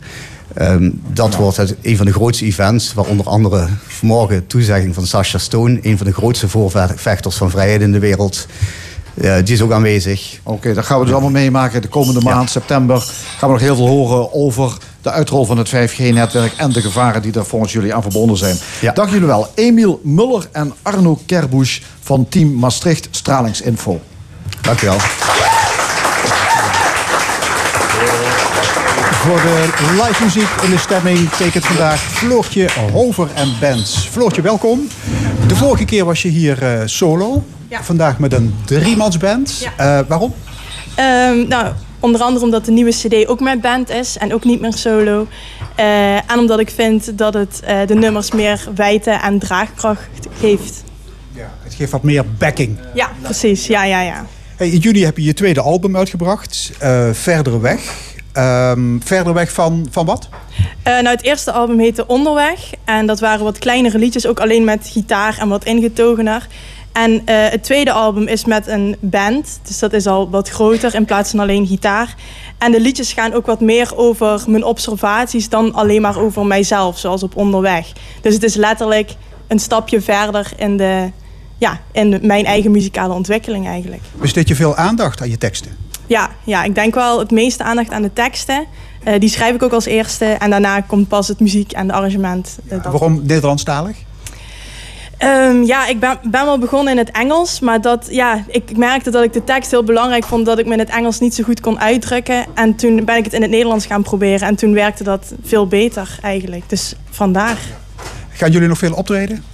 Ehm, 0.55 0.91
dat 1.13 1.35
wordt 1.35 1.57
het, 1.57 1.75
een 1.83 1.97
van 1.97 2.07
de 2.07 2.13
grootste 2.13 2.45
events, 2.45 2.95
waar 2.95 3.05
onder 3.05 3.27
andere 3.27 3.69
vanmorgen 3.87 4.47
toezegging 4.47 4.95
van 4.95 5.07
Sasha 5.07 5.39
Stone, 5.39 5.79
een 5.83 5.97
van 5.97 6.07
de 6.07 6.13
grootste 6.13 6.49
voorvechters 6.49 7.37
van 7.37 7.51
vrijheid 7.51 7.81
in 7.81 7.93
de 7.93 7.99
wereld. 7.99 8.47
Eh, 9.21 9.35
die 9.45 9.55
is 9.55 9.61
ook 9.61 9.73
aanwezig. 9.73 10.39
Oké, 10.43 10.75
dat 10.75 10.85
gaan 10.85 10.99
we 10.99 11.05
dus 11.05 11.13
allemaal 11.13 11.31
meemaken. 11.31 11.83
De 11.83 11.89
komende 11.89 12.21
maand, 12.21 12.51
september, 12.51 12.99
gaan 13.39 13.49
we 13.49 13.55
nog 13.55 13.61
heel 13.61 13.77
veel 13.77 13.87
horen 13.87 14.33
over 14.33 14.77
de 15.03 15.11
uitrol 15.11 15.45
van 15.45 15.59
het 15.59 15.69
5G-netwerk 15.69 16.53
en 16.57 16.73
de 16.73 16.81
gevaren 16.81 17.23
die 17.23 17.33
er 17.33 17.47
volgens 17.47 17.73
jullie 17.73 17.95
aan 17.95 18.03
verbonden 18.03 18.37
zijn. 18.37 18.57
Ja. 18.81 18.93
Dank 18.93 19.11
jullie 19.11 19.27
wel. 19.27 19.49
Emiel 19.55 20.01
Muller 20.03 20.49
en 20.53 20.73
Arno 20.83 21.19
Kerbusch 21.27 21.81
van 22.01 22.29
Team 22.29 22.55
Maastricht 22.55 23.09
Stralingsinfo. 23.11 24.01
Dank 24.61 24.83
u 24.83 24.87
wel. 24.87 24.99
Voor 29.27 29.41
de 29.41 29.69
live 30.03 30.25
muziek 30.25 30.49
in 30.63 30.71
de 30.71 30.79
stemming 30.79 31.31
tekent 31.31 31.67
vandaag 31.67 32.01
Floortje 32.01 32.69
Hover 32.93 33.29
en 33.35 33.53
Bands. 33.61 34.09
Floortje, 34.11 34.43
welkom. 34.43 34.89
De 35.47 35.57
vorige 35.57 35.85
keer 35.85 36.05
was 36.05 36.23
je 36.23 36.29
hier 36.29 36.63
eh, 36.63 36.83
solo. 36.85 37.45
Ja. 37.69 37.83
Vandaag 37.83 38.19
met 38.19 38.33
een 38.33 38.55
driemansband. 38.65 39.59
Ja. 39.59 39.99
Eh, 39.99 40.07
waarom? 40.09 40.35
Ehm, 40.95 41.49
nou, 41.49 41.73
Onder 42.01 42.21
andere 42.21 42.45
omdat 42.45 42.65
de 42.65 42.71
nieuwe 42.71 42.91
CD 42.91 43.27
ook 43.27 43.41
met 43.41 43.61
band 43.61 43.91
is 43.91 44.17
en 44.19 44.35
ook 44.35 44.45
niet 44.45 44.61
meer 44.61 44.73
solo. 44.73 45.27
Eh, 45.75 46.15
en 46.15 46.39
omdat 46.39 46.59
ik 46.59 46.71
vind 46.71 47.19
dat 47.19 47.35
het 47.35 47.61
eh, 47.65 47.79
de 47.87 47.95
nummers 47.95 48.31
meer 48.31 48.69
wijte 48.75 49.11
en 49.11 49.39
draagkracht 49.39 50.09
geeft. 50.39 50.85
Ja, 51.33 51.53
het 51.63 51.75
geeft 51.75 51.91
wat 51.91 52.03
meer 52.03 52.25
backing. 52.39 52.79
Ja, 52.95 53.11
precies. 53.23 53.67
Ja, 53.67 53.85
ja, 53.85 54.01
ja. 54.01 54.27
Hey, 54.57 54.69
in 54.69 54.79
juni 54.79 55.05
heb 55.05 55.17
je 55.17 55.23
je 55.23 55.35
tweede 55.35 55.61
album 55.61 55.97
uitgebracht, 55.97 56.73
Verdere 57.13 57.61
Weg. 57.61 57.93
Ehm, 58.33 58.99
verder 59.05 59.35
weg 59.35 59.53
van, 59.53 59.87
van 59.91 60.07
wat? 60.07 60.29
Nou, 60.85 61.09
het 61.09 61.23
eerste 61.23 61.53
album 61.53 61.79
heette 61.79 62.07
Onderweg. 62.07 62.71
En 62.85 63.07
dat 63.07 63.21
waren 63.21 63.45
wat 63.45 63.59
kleinere 63.59 63.99
liedjes, 63.99 64.27
ook 64.27 64.41
alleen 64.41 64.65
met 64.65 64.89
gitaar 64.93 65.39
en 65.39 65.49
wat 65.49 65.65
ingetogener. 65.65 66.47
En 66.97 67.23
eh, 67.27 67.37
het 67.51 67.63
tweede 67.63 67.93
album 67.93 68.27
is 68.27 68.45
met 68.45 68.67
een 68.67 68.97
band. 69.01 69.61
Dus 69.63 69.79
dat 69.79 69.93
is 69.93 70.07
al 70.07 70.31
wat 70.31 70.49
groter 70.49 70.95
in 70.95 71.05
plaats 71.05 71.31
van 71.31 71.41
alleen 71.41 71.67
gitaar. 71.67 72.15
En 72.59 72.73
de 72.73 72.81
liedjes 72.81 73.13
gaan 73.13 73.33
ook 73.33 73.47
wat 73.47 73.61
meer 73.61 73.97
over 73.97 74.45
mijn 74.47 74.65
observaties 74.65 75.49
dan 75.49 75.75
alleen 75.75 76.01
maar 76.03 76.19
over 76.19 76.47
mijzelf, 76.47 76.99
zoals 76.99 77.23
op 77.23 77.37
Onderweg. 77.37 77.93
Dus 78.21 78.35
het 78.35 78.43
is 78.43 78.55
letterlijk 78.55 79.15
een 79.47 79.59
stapje 79.59 80.01
verder 80.01 80.53
in, 80.57 80.77
de, 80.77 81.11
ja, 81.59 81.81
in 81.93 82.19
mijn 82.23 82.45
eigen 82.45 82.71
muzikale 82.71 83.15
ontwikkeling 83.15 83.67
eigenlijk. 83.67 84.03
Besteed 84.21 84.49
je 84.49 84.55
veel 84.55 84.77
aandacht 84.77 85.21
aan 85.21 85.31
je 85.31 85.39
teksten? 85.39 85.77
Ja, 86.07 86.31
ja, 86.45 86.65
ik 86.65 86.75
denk 86.75 86.95
wel 86.95 87.19
het 87.19 87.31
meeste 87.31 87.63
aandacht 87.63 87.91
aan 87.91 88.03
de 88.03 88.13
teksten. 88.13 88.67
Eh, 89.05 89.21
die 89.21 89.29
schrijf 89.29 89.55
ik 89.55 89.63
ook 89.63 89.73
als 89.73 89.85
eerste. 89.87 90.25
En 90.25 90.51
daarna 90.51 90.81
komt 90.81 91.09
pas 91.09 91.29
het 91.29 91.41
muziek 91.41 91.73
en 91.73 91.87
de 91.87 91.93
arrangement. 91.93 92.59
eh. 92.69 92.83
Waarom 92.83 93.21
Nederlandstalig? 93.25 93.97
Ehm, 95.19 95.63
ja, 95.63 95.87
ik 95.87 96.01
ben, 96.01 96.19
ben 96.23 96.45
wel 96.45 96.59
begonnen 96.59 96.93
in 96.93 96.99
het 96.99 97.11
Engels. 97.11 97.61
Maar 97.61 97.81
dat, 97.81 98.07
ja, 98.11 98.45
ik 98.49 98.77
merkte 98.77 99.11
dat 99.11 99.25
ik 99.25 99.33
de 99.33 99.45
tekst 99.45 99.71
heel 99.71 99.85
belangrijk 99.85 100.25
vond. 100.25 100.47
Dat 100.47 100.59
ik 100.59 100.67
me 100.67 100.73
in 100.73 100.79
het 100.79 100.91
Engels 100.91 101.21
niet 101.21 101.35
zo 101.35 101.45
goed 101.45 101.61
kon 101.61 101.81
uitdrukken. 101.81 102.47
En 102.55 102.75
toen 102.75 103.05
ben 103.05 103.17
ik 103.17 103.25
het 103.25 103.33
in 103.33 103.43
het 103.43 103.51
Nederlands 103.51 103.87
gaan 103.87 104.03
proberen. 104.03 104.49
En 104.49 104.57
toen 104.57 104.73
werkte 104.73 105.05
dat 105.05 105.35
veel 105.43 105.67
beter 105.67 106.19
eigenlijk. 106.23 106.69
Dus 106.69 106.95
vandaar. 107.11 107.59
Gaan 108.31 108.51
jullie 108.51 108.69
nog 108.69 108.79
veel 108.79 108.95
optreden? 108.95 109.45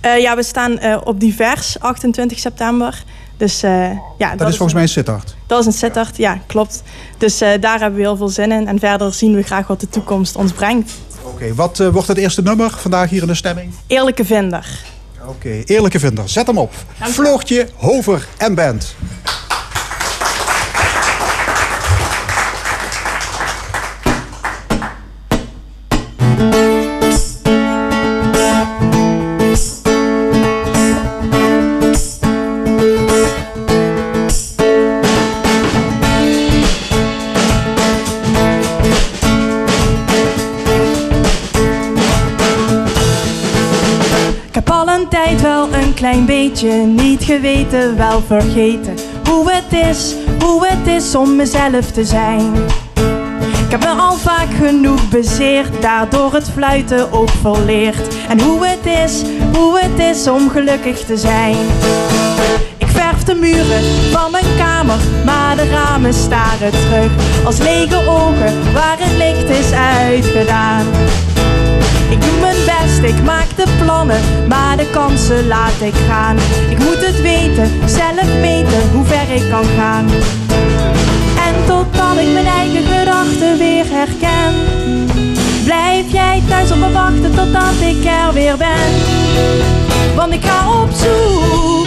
Eh, 0.00 0.18
ja, 0.18 0.36
we 0.36 0.42
staan 0.42 0.78
eh, 0.78 0.96
op 1.04 1.20
Divers, 1.20 1.78
28 1.78 2.38
september. 2.38 3.02
Dus 3.36 3.62
eh, 3.62 3.90
ja, 4.18 4.36
Dat, 4.36 4.48
is 4.48 4.56
volgens 4.56 4.72
mij 4.72 4.82
een 4.82 4.88
Sittard. 4.88 5.34
Dat 5.46 5.60
is 5.60 5.66
een 5.66 5.72
Sittard, 5.72 6.16
ja, 6.16 6.38
klopt. 6.46 6.82
Dus 7.18 7.38
daar 7.38 7.80
hebben 7.80 7.94
we 7.94 8.00
heel 8.00 8.16
veel 8.16 8.28
zin 8.28 8.52
in. 8.52 8.68
En 8.68 8.78
verder 8.78 9.12
zien 9.12 9.34
we 9.34 9.42
graag 9.42 9.66
wat 9.66 9.80
de 9.80 9.88
toekomst 9.88 10.36
ons 10.36 10.52
brengt. 10.52 10.92
Oké, 11.22 11.54
wat 11.54 11.78
wordt 11.92 12.08
het 12.08 12.16
eerste 12.16 12.42
nummer 12.42 12.70
vandaag 12.70 13.10
hier 13.10 13.22
in 13.22 13.26
de 13.26 13.34
stemming? 13.34 13.72
Eerlijke 13.86 14.24
vinder. 14.24 14.66
Oké, 15.26 15.62
eerlijke 15.64 15.98
vinder. 15.98 16.28
Zet 16.28 16.46
hem 16.46 16.58
op. 16.58 16.72
Floortje, 17.00 17.68
Hover 17.76 18.26
en 18.36 18.54
Band. 18.54 18.94
Klein 46.12 46.26
beetje 46.26 46.72
niet 46.72 47.22
geweten, 47.22 47.96
wel 47.96 48.22
vergeten 48.26 48.94
hoe 49.28 49.52
het 49.52 49.72
is, 49.72 50.14
hoe 50.44 50.66
het 50.66 50.86
is 50.86 51.14
om 51.14 51.36
mezelf 51.36 51.90
te 51.90 52.04
zijn. 52.04 52.54
Ik 53.64 53.70
heb 53.70 53.80
me 53.80 53.88
al 53.88 54.16
vaak 54.16 54.54
genoeg 54.54 55.08
bezeerd, 55.08 55.82
daardoor 55.82 56.34
het 56.34 56.50
fluiten 56.50 57.12
ook 57.12 57.30
verleerd. 57.40 58.16
En 58.28 58.40
hoe 58.40 58.66
het 58.66 58.86
is, 58.86 59.22
hoe 59.52 59.78
het 59.80 60.16
is 60.16 60.28
om 60.28 60.50
gelukkig 60.50 61.04
te 61.04 61.16
zijn. 61.16 61.56
Ik 62.78 62.88
verf 62.88 63.22
de 63.22 63.34
muren 63.34 63.82
van 64.10 64.30
mijn 64.30 64.56
kamer, 64.56 64.98
maar 65.24 65.56
de 65.56 65.68
ramen 65.68 66.14
staren 66.14 66.70
terug. 66.70 67.10
Als 67.44 67.58
lege 67.58 68.08
ogen 68.08 68.72
waar 68.72 68.96
het 68.98 69.16
licht 69.16 69.58
is 69.58 69.72
uitgedaan. 69.72 70.86
Doe 72.24 72.40
mijn 72.40 72.56
best, 72.64 73.14
ik 73.14 73.22
maak 73.24 73.56
de 73.56 73.66
plannen, 73.82 74.20
maar 74.48 74.76
de 74.76 74.90
kansen 74.90 75.46
laat 75.46 75.80
ik 75.80 75.94
gaan. 76.08 76.36
Ik 76.70 76.78
moet 76.78 77.06
het 77.06 77.20
weten, 77.20 77.70
zelf 77.84 78.40
weten 78.40 78.90
hoe 78.92 79.04
ver 79.04 79.34
ik 79.34 79.50
kan 79.50 79.64
gaan. 79.64 80.06
En 81.46 81.54
totdat 81.66 82.16
ik 82.18 82.32
mijn 82.32 82.46
eigen 82.46 82.82
gedachten 82.82 83.58
weer 83.58 83.84
herken, 83.88 84.54
blijf 85.64 86.12
jij 86.12 86.42
thuis 86.48 86.70
op 86.70 86.78
me 86.78 86.92
wachten 86.92 87.34
totdat 87.34 87.80
ik 87.80 88.04
er 88.04 88.32
weer 88.32 88.56
ben. 88.56 88.90
Want 90.16 90.32
ik 90.32 90.44
ga 90.44 90.82
op 90.82 90.90
zoek, 90.90 91.86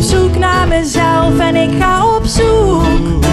zoek 0.00 0.38
naar 0.38 0.68
mezelf 0.68 1.38
en 1.38 1.56
ik 1.56 1.70
ga 1.78 2.06
op 2.16 2.26
zoek. 2.26 3.24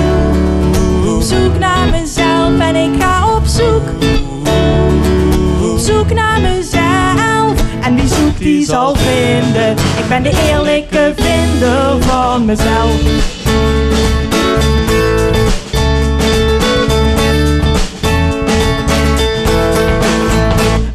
Zoek 1.23 1.59
naar 1.59 1.89
mezelf 1.89 2.59
en 2.59 2.75
ik 2.75 3.01
ga 3.01 3.35
op 3.35 3.45
zoek 3.45 3.83
zoek 5.83 6.13
naar 6.13 6.41
mezelf. 6.41 7.61
En 7.81 7.95
wie 7.95 8.07
zoekt, 8.07 8.39
die 8.39 8.65
zal 8.65 8.95
vinden. 8.95 9.71
Ik 9.71 10.07
ben 10.07 10.23
de 10.23 10.49
eerlijke 10.49 11.13
vinder 11.15 12.01
van 12.03 12.45
mezelf. 12.45 13.01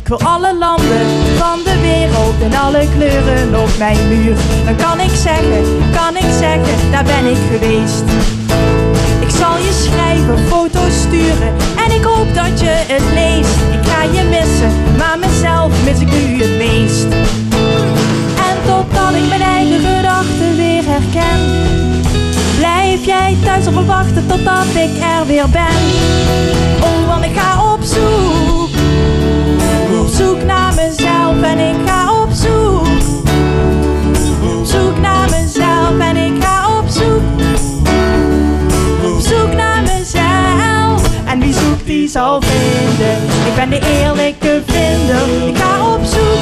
Ik 0.01 0.09
wil 0.09 0.21
alle 0.21 0.57
landen 0.59 1.07
van 1.39 1.59
de 1.65 1.81
wereld 1.81 2.43
en 2.43 2.61
alle 2.61 2.87
kleuren 2.97 3.61
op 3.61 3.71
mijn 3.79 4.09
muur. 4.09 4.37
Dan 4.65 4.77
kan 4.77 5.01
ik 5.01 5.15
zeggen, 5.15 5.65
kan 5.95 6.17
ik 6.17 6.33
zeggen, 6.39 6.91
daar 6.91 7.05
ben 7.05 7.27
ik 7.31 7.39
geweest. 7.51 8.05
Ik 9.29 9.35
zal 9.35 9.57
je 9.57 9.89
schrijven, 9.89 10.39
foto's 10.39 11.01
sturen 11.01 11.53
en 11.85 11.95
ik 11.95 12.05
hoop 12.05 12.35
dat 12.35 12.61
je 12.61 12.75
het 12.93 13.03
leest. 13.15 13.57
Ik 13.77 13.91
ga 13.91 14.03
je 14.03 14.23
missen, 14.37 14.73
maar 14.97 15.19
mezelf 15.19 15.73
mis 15.85 16.01
ik 16.01 16.11
nu 16.11 16.43
het 16.43 16.57
meest. 16.59 17.09
En 18.49 18.57
totdat 18.67 19.13
ik 19.21 19.29
mijn 19.29 19.41
eigen 19.41 19.81
gedachten 19.81 20.57
weer 20.57 20.83
herken, 20.87 21.41
blijf 22.59 23.05
jij 23.05 23.37
thuis 23.45 23.67
op 23.67 23.75
me 23.75 23.85
wachten 23.85 24.27
totdat 24.27 24.75
ik 24.75 25.03
er 25.17 25.27
weer 25.27 25.49
ben. 25.51 25.81
Oh, 26.81 27.09
want 27.09 27.25
ik 27.25 27.37
ga 27.39 27.73
op 27.73 27.83
zoek, 27.83 28.71
op 30.01 30.09
zoek 30.09 30.43
naar 30.43 30.75
mezelf 30.75 31.43
en 31.43 31.59
ik 31.59 31.77
ga 31.87 32.13
op 32.13 32.18
Ik 42.19 43.55
ben 43.55 43.71
de 43.71 43.81
eerlijke 44.01 44.63
vinder. 44.67 45.49
Ik 45.49 45.57
ga 45.57 45.95
op 45.95 46.05
zoek. 46.05 46.39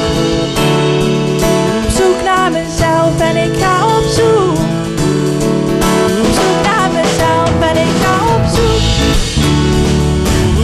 Zoek 1.97 2.23
naar 2.23 2.51
mezelf 2.51 3.19
en 3.19 3.35
ik 3.35 3.59
ga 3.59 3.85
op 3.85 4.03
zoek. 4.15 4.57
Op 6.19 6.33
zoek 6.33 6.63
naar 6.63 6.89
mezelf 6.91 7.61
en 7.61 7.77
ik 7.77 7.95
ga 8.03 8.35
op 8.35 8.45
zoek. 8.55 8.81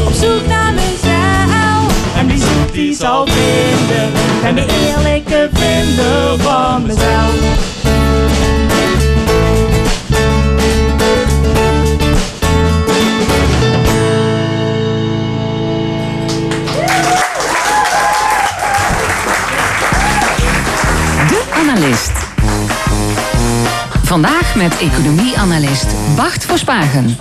Op 0.08 0.14
zoek 0.14 0.48
naar 0.48 0.74
mezelf. 0.74 2.16
En 2.18 2.28
wie 2.28 2.38
zoekt, 2.38 2.74
die 2.74 2.96
zal 2.96 3.28
vinden. 3.28 4.08
Ik 4.08 4.42
ben 4.42 4.56
de 4.56 4.66
eerlijke 4.88 5.50
vinder 5.54 6.40
van 6.40 6.86
mezelf. 6.86 7.83
Analist. 21.76 22.12
Vandaag 24.04 24.56
met 24.56 24.78
economie-analyst 24.78 25.86
Bart 26.16 26.46
Verspagen. 26.46 27.18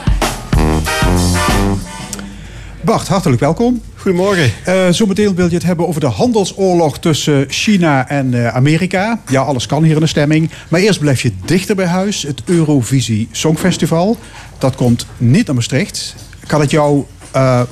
Bart, 2.80 3.08
hartelijk 3.08 3.40
welkom. 3.40 3.82
Goedemorgen. 3.96 4.52
Eh, 4.64 4.88
zometeen 4.90 5.34
wil 5.34 5.48
je 5.48 5.54
het 5.54 5.62
hebben 5.62 5.88
over 5.88 6.00
de 6.00 6.06
handelsoorlog 6.06 6.98
tussen 6.98 7.44
China 7.48 8.08
en 8.08 8.34
eh, 8.34 8.54
Amerika. 8.54 9.20
Ja, 9.28 9.42
alles 9.42 9.66
kan 9.66 9.82
hier 9.82 9.94
in 9.94 10.00
de 10.00 10.06
stemming. 10.06 10.50
Maar 10.68 10.80
eerst 10.80 11.00
blijf 11.00 11.22
je 11.22 11.32
dichter 11.44 11.76
bij 11.76 11.86
huis. 11.86 12.22
Het 12.22 12.42
Eurovisie 12.44 13.28
Songfestival. 13.30 14.18
Dat 14.58 14.74
komt 14.74 15.06
niet 15.16 15.46
naar 15.46 15.54
Maastricht. 15.54 16.14
Kan 16.46 16.60
het 16.60 16.70
jou 16.70 17.04
eh, 17.30 17.62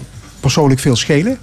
persoonlijk 0.40 0.80
veel 0.80 0.96
schelen? 0.96 1.38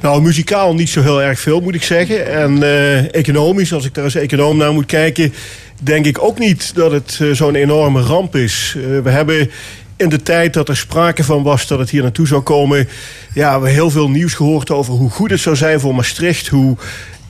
Nou, 0.00 0.22
muzikaal 0.22 0.74
niet 0.74 0.88
zo 0.88 1.02
heel 1.02 1.22
erg 1.22 1.40
veel, 1.40 1.60
moet 1.60 1.74
ik 1.74 1.82
zeggen. 1.82 2.32
En 2.32 2.62
eh, 2.62 3.14
economisch, 3.14 3.72
als 3.72 3.84
ik 3.84 3.94
daar 3.94 4.04
als 4.04 4.14
econoom 4.14 4.56
naar 4.56 4.72
moet 4.72 4.86
kijken... 4.86 5.32
denk 5.80 6.06
ik 6.06 6.22
ook 6.22 6.38
niet 6.38 6.74
dat 6.74 6.92
het 6.92 7.18
eh, 7.20 7.30
zo'n 7.30 7.54
enorme 7.54 8.00
ramp 8.00 8.36
is. 8.36 8.74
Eh, 8.76 8.82
we 9.02 9.10
hebben 9.10 9.50
in 9.96 10.08
de 10.08 10.22
tijd 10.22 10.52
dat 10.52 10.68
er 10.68 10.76
sprake 10.76 11.24
van 11.24 11.42
was 11.42 11.66
dat 11.66 11.78
het 11.78 11.90
hier 11.90 12.02
naartoe 12.02 12.26
zou 12.26 12.40
komen... 12.40 12.88
ja, 13.34 13.60
we 13.60 13.68
heel 13.68 13.90
veel 13.90 14.10
nieuws 14.10 14.34
gehoord 14.34 14.70
over 14.70 14.94
hoe 14.94 15.10
goed 15.10 15.30
het 15.30 15.40
zou 15.40 15.56
zijn 15.56 15.80
voor 15.80 15.94
Maastricht... 15.94 16.46
hoe 16.46 16.76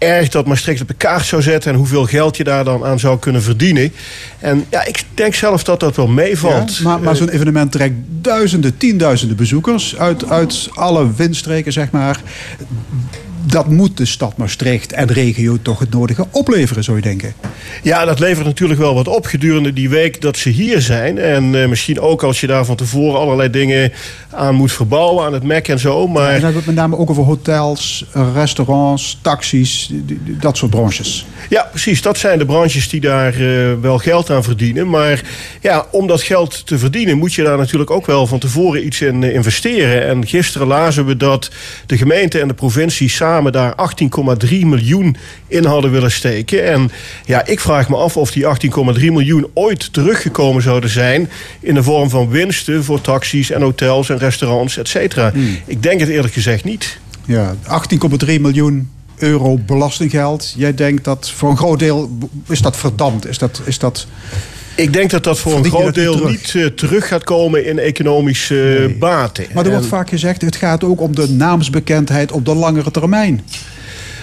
erg 0.01 0.29
dat 0.29 0.47
Maastricht 0.47 0.81
op 0.81 0.89
de 0.89 0.95
kaart 0.95 1.27
zou 1.27 1.43
zetten... 1.43 1.71
en 1.73 1.77
hoeveel 1.77 2.07
geld 2.07 2.37
je 2.37 2.45
daar 2.45 2.65
dan 2.65 2.85
aan 2.85 2.99
zou 2.99 3.19
kunnen 3.19 3.43
verdienen. 3.43 3.93
En 4.39 4.67
ja, 4.71 4.87
ik 4.87 5.05
denk 5.15 5.35
zelf 5.35 5.65
dat 5.65 5.81
dat 5.81 5.97
wel 5.97 6.09
meevalt. 6.09 6.77
Ja, 6.77 6.85
maar 6.85 7.01
maar 7.01 7.17
zo'n 7.17 7.29
evenement 7.29 7.73
trekt 7.73 7.95
duizenden, 8.09 8.77
tienduizenden 8.77 9.37
bezoekers 9.37 9.97
uit, 9.97 10.29
uit 10.29 10.69
alle 10.73 11.15
windstreken, 11.15 11.73
zeg 11.73 11.91
maar. 11.91 12.21
Dat 13.43 13.69
moet 13.69 13.97
de 13.97 14.05
stad 14.05 14.37
Maastricht 14.37 14.93
en 14.93 15.07
de 15.07 15.13
regio 15.13 15.57
toch 15.63 15.79
het 15.79 15.91
nodige 15.91 16.27
opleveren, 16.31 16.85
zou 16.85 16.97
je 16.97 17.03
denken. 17.03 17.35
Ja, 17.83 18.05
dat 18.05 18.19
levert 18.19 18.47
natuurlijk 18.47 18.81
wel 18.81 18.95
wat 18.95 19.09
op 19.09 19.27
gedurende 19.27 19.73
die 19.73 19.89
week 19.89 20.21
dat 20.21 20.37
ze 20.37 20.49
hier 20.49 20.81
zijn. 20.81 21.19
En 21.19 21.63
eh, 21.63 21.69
misschien 21.69 22.01
ook 22.01 22.23
als 22.23 22.41
je 22.41 22.47
daar 22.47 22.65
van 22.65 22.77
tevoren 22.77 23.21
allerlei 23.21 23.51
dingen 23.51 23.93
aan 24.31 24.55
moet 24.55 24.73
verbouwen, 24.73 25.25
aan 25.25 25.33
het 25.33 25.43
MEC 25.43 25.69
en 25.69 25.79
zo. 25.79 26.05
En 26.05 26.13
Maar 26.13 26.23
dan 26.23 26.33
hebben 26.33 26.51
we 26.51 26.57
het 26.57 26.67
met 26.67 26.75
name 26.75 26.97
ook 26.97 27.11
over 27.11 27.23
hotels, 27.23 28.05
restaurants, 28.35 29.19
taxis, 29.23 29.91
dat 30.41 30.57
soort 30.57 30.71
branches. 30.71 31.27
ja, 31.49 31.67
precies. 31.71 32.03
Dat 32.03 32.19
zijn 32.19 32.39
de 32.39 32.47
branches 32.47 32.89
die 32.89 33.01
daar 33.01 33.35
eh, 33.35 33.73
wel 33.81 33.99
geld 33.99 34.31
aan 34.31 34.45
verdienen. 34.45 34.89
Maar 34.89 35.23
ja, 35.61 35.87
om 35.91 36.07
dat 36.07 36.23
geld 36.23 36.67
te 36.67 36.79
verdienen 36.79 37.19
moet 37.19 37.35
je 37.35 37.43
daar 37.43 37.59
natuurlijk 37.59 37.91
ook 37.91 38.07
wel 38.07 38.27
van 38.27 38.39
tevoren 38.39 38.87
iets 38.87 39.01
in 39.01 39.23
eh, 39.23 39.35
investeren. 39.35 40.07
En 40.07 40.27
gisteren 40.27 40.67
lazen 40.67 41.07
we 41.07 41.17
dat 41.17 41.51
de 41.87 41.97
gemeente 41.97 42.41
en 42.41 42.49
de 42.49 42.55
provincie 42.55 43.09
samen 43.09 43.29
daar 43.51 43.75
18,3 44.45 44.59
miljoen 44.67 45.17
in 45.47 45.65
hadden 45.65 45.91
willen 45.91 46.11
steken. 46.11 46.67
En 46.67 46.91
ja, 47.25 47.47
ik 47.47 47.61
vraag 47.61 47.89
me 47.89 47.97
af 47.97 48.17
of 48.17 48.31
die 48.31 48.45
18,3 48.45 49.05
miljoen 49.05 49.47
ooit 49.55 49.93
teruggekomen 49.93 50.63
zouden 50.63 50.91
zijn 50.91 51.31
in 51.61 51.75
de 51.75 51.83
vorm 51.83 52.11
van 52.11 52.29
winsten 52.29 52.85
voor 52.85 53.01
taxis 53.01 53.51
en 53.51 53.63
hotels 53.63 54.11
en 54.11 54.19
restaurants, 54.19 54.77
et 54.77 54.89
cetera. 54.89 55.33
Ik 55.67 55.83
denk 55.83 56.01
het 56.01 56.09
eerlijk 56.09 56.35
gezegd 56.35 56.65
niet. 56.65 56.99
Ja, 57.25 57.55
18,3 58.25 58.41
miljoen 58.41 58.91
euro 59.19 59.59
belastinggeld. 59.67 60.55
Jij 60.57 60.75
denkt 60.75 61.05
dat 61.05 61.31
voor 61.31 61.51
een 61.51 61.57
groot 61.57 61.79
deel 61.79 62.19
is 62.49 62.61
dat 62.61 62.77
verdampt. 62.77 63.27
Is 63.27 63.39
dat, 63.39 63.61
is 63.65 63.79
dat... 63.79 64.07
Ik 64.81 64.93
denk 64.93 65.11
dat 65.11 65.25
dat 65.25 65.39
voor 65.39 65.53
een 65.53 65.63
Verdien 65.63 65.81
groot 65.81 65.95
deel 65.95 66.17
terug? 66.17 66.31
niet 66.31 66.55
eh, 66.55 66.67
terug 66.67 67.09
gaat 67.09 67.25
komen 67.25 67.65
in 67.65 67.79
economische 67.79 68.77
eh, 68.77 68.99
baten. 68.99 69.47
Maar 69.53 69.65
er 69.65 69.71
wordt 69.71 69.85
En 69.85 69.91
vaak 69.91 70.09
gezegd, 70.09 70.43
het 70.43 70.57
gaat 70.57 70.85
ook 70.85 71.01
om 71.01 71.15
de 71.15 71.29
naamsbekendheid 71.29 72.33
op 72.33 72.45
de 72.45 72.55
langere 72.55 72.91
termijn. 72.91 73.41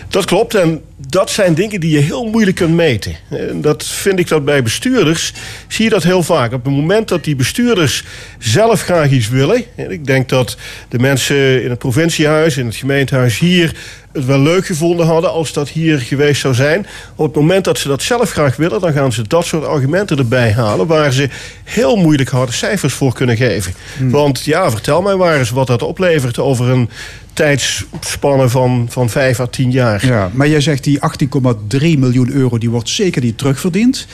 Dat 0.09 0.25
klopt 0.25 0.55
en 0.55 0.81
dat 1.07 1.29
zijn 1.29 1.53
dingen 1.53 1.79
die 1.79 1.91
je 1.91 1.99
heel 1.99 2.25
moeilijk 2.25 2.55
kunt 2.55 2.73
meten. 2.73 3.15
En 3.29 3.61
dat 3.61 3.85
vind 3.85 4.19
ik 4.19 4.27
dat 4.27 4.45
bij 4.45 4.63
bestuurders 4.63 5.33
zie 5.67 5.83
je 5.83 5.89
dat 5.89 6.03
heel 6.03 6.23
vaak. 6.23 6.53
Op 6.53 6.65
het 6.65 6.73
moment 6.73 7.07
dat 7.07 7.23
die 7.23 7.35
bestuurders 7.35 8.03
zelf 8.39 8.81
graag 8.81 9.11
iets 9.11 9.29
willen... 9.29 9.63
en 9.75 9.91
ik 9.91 10.05
denk 10.05 10.29
dat 10.29 10.57
de 10.89 10.99
mensen 10.99 11.63
in 11.63 11.69
het 11.69 11.79
provinciehuis, 11.79 12.57
in 12.57 12.65
het 12.65 12.75
gemeentehuis 12.75 13.39
hier... 13.39 13.75
het 14.17 14.25
wel 14.25 14.39
leuk 14.39 14.65
gevonden 14.65 15.05
hadden 15.05 15.31
als 15.31 15.53
dat 15.53 15.69
hier 15.69 15.99
geweest 15.99 16.41
zou 16.41 16.53
zijn. 16.53 16.87
Op 17.15 17.25
het 17.25 17.35
moment 17.35 17.63
dat 17.65 17.77
ze 17.77 17.87
dat 17.87 18.01
zelf 18.01 18.31
graag 18.31 18.55
willen... 18.55 18.81
dan 18.81 18.93
gaan 18.93 19.11
ze 19.11 19.27
dat 19.27 19.45
soort 19.45 19.65
argumenten 19.65 20.17
erbij 20.17 20.51
halen... 20.51 20.87
waar 20.87 21.11
ze 21.11 21.29
heel 21.63 21.95
moeilijk 21.95 22.29
harde 22.29 22.51
cijfers 22.51 22.93
voor 22.93 23.13
kunnen 23.13 23.37
geven. 23.37 23.73
Want 23.99 24.43
ja, 24.43 24.71
vertel 24.71 25.01
mij 25.01 25.15
maar 25.15 25.37
eens 25.37 25.49
wat 25.49 25.67
dat 25.67 25.81
oplevert 25.81 26.39
over 26.39 26.69
een 26.69 26.89
tijdsspanne 27.33 28.49
van, 28.49 28.87
van 28.89 29.09
vijf 29.09 29.39
à 29.39 29.45
tien 29.47 29.71
jaar. 29.71 30.05
Ja, 30.05 30.29
maar 30.33 30.47
jij 30.47 30.61
zegt 30.61 30.83
die 30.83 30.99
18,3 30.99 31.77
miljoen 31.79 32.31
euro, 32.31 32.57
die 32.57 32.69
wordt 32.69 32.89
zeker 32.89 33.21
niet 33.21 33.37
terugverdiend. 33.37 34.07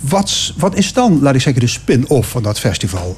Wat, 0.00 0.52
wat 0.56 0.76
is 0.76 0.92
dan, 0.92 1.18
laat 1.22 1.34
ik 1.34 1.40
zeggen, 1.40 1.62
de 1.62 1.68
spin-off 1.68 2.28
van 2.28 2.42
dat 2.42 2.60
festival? 2.60 3.16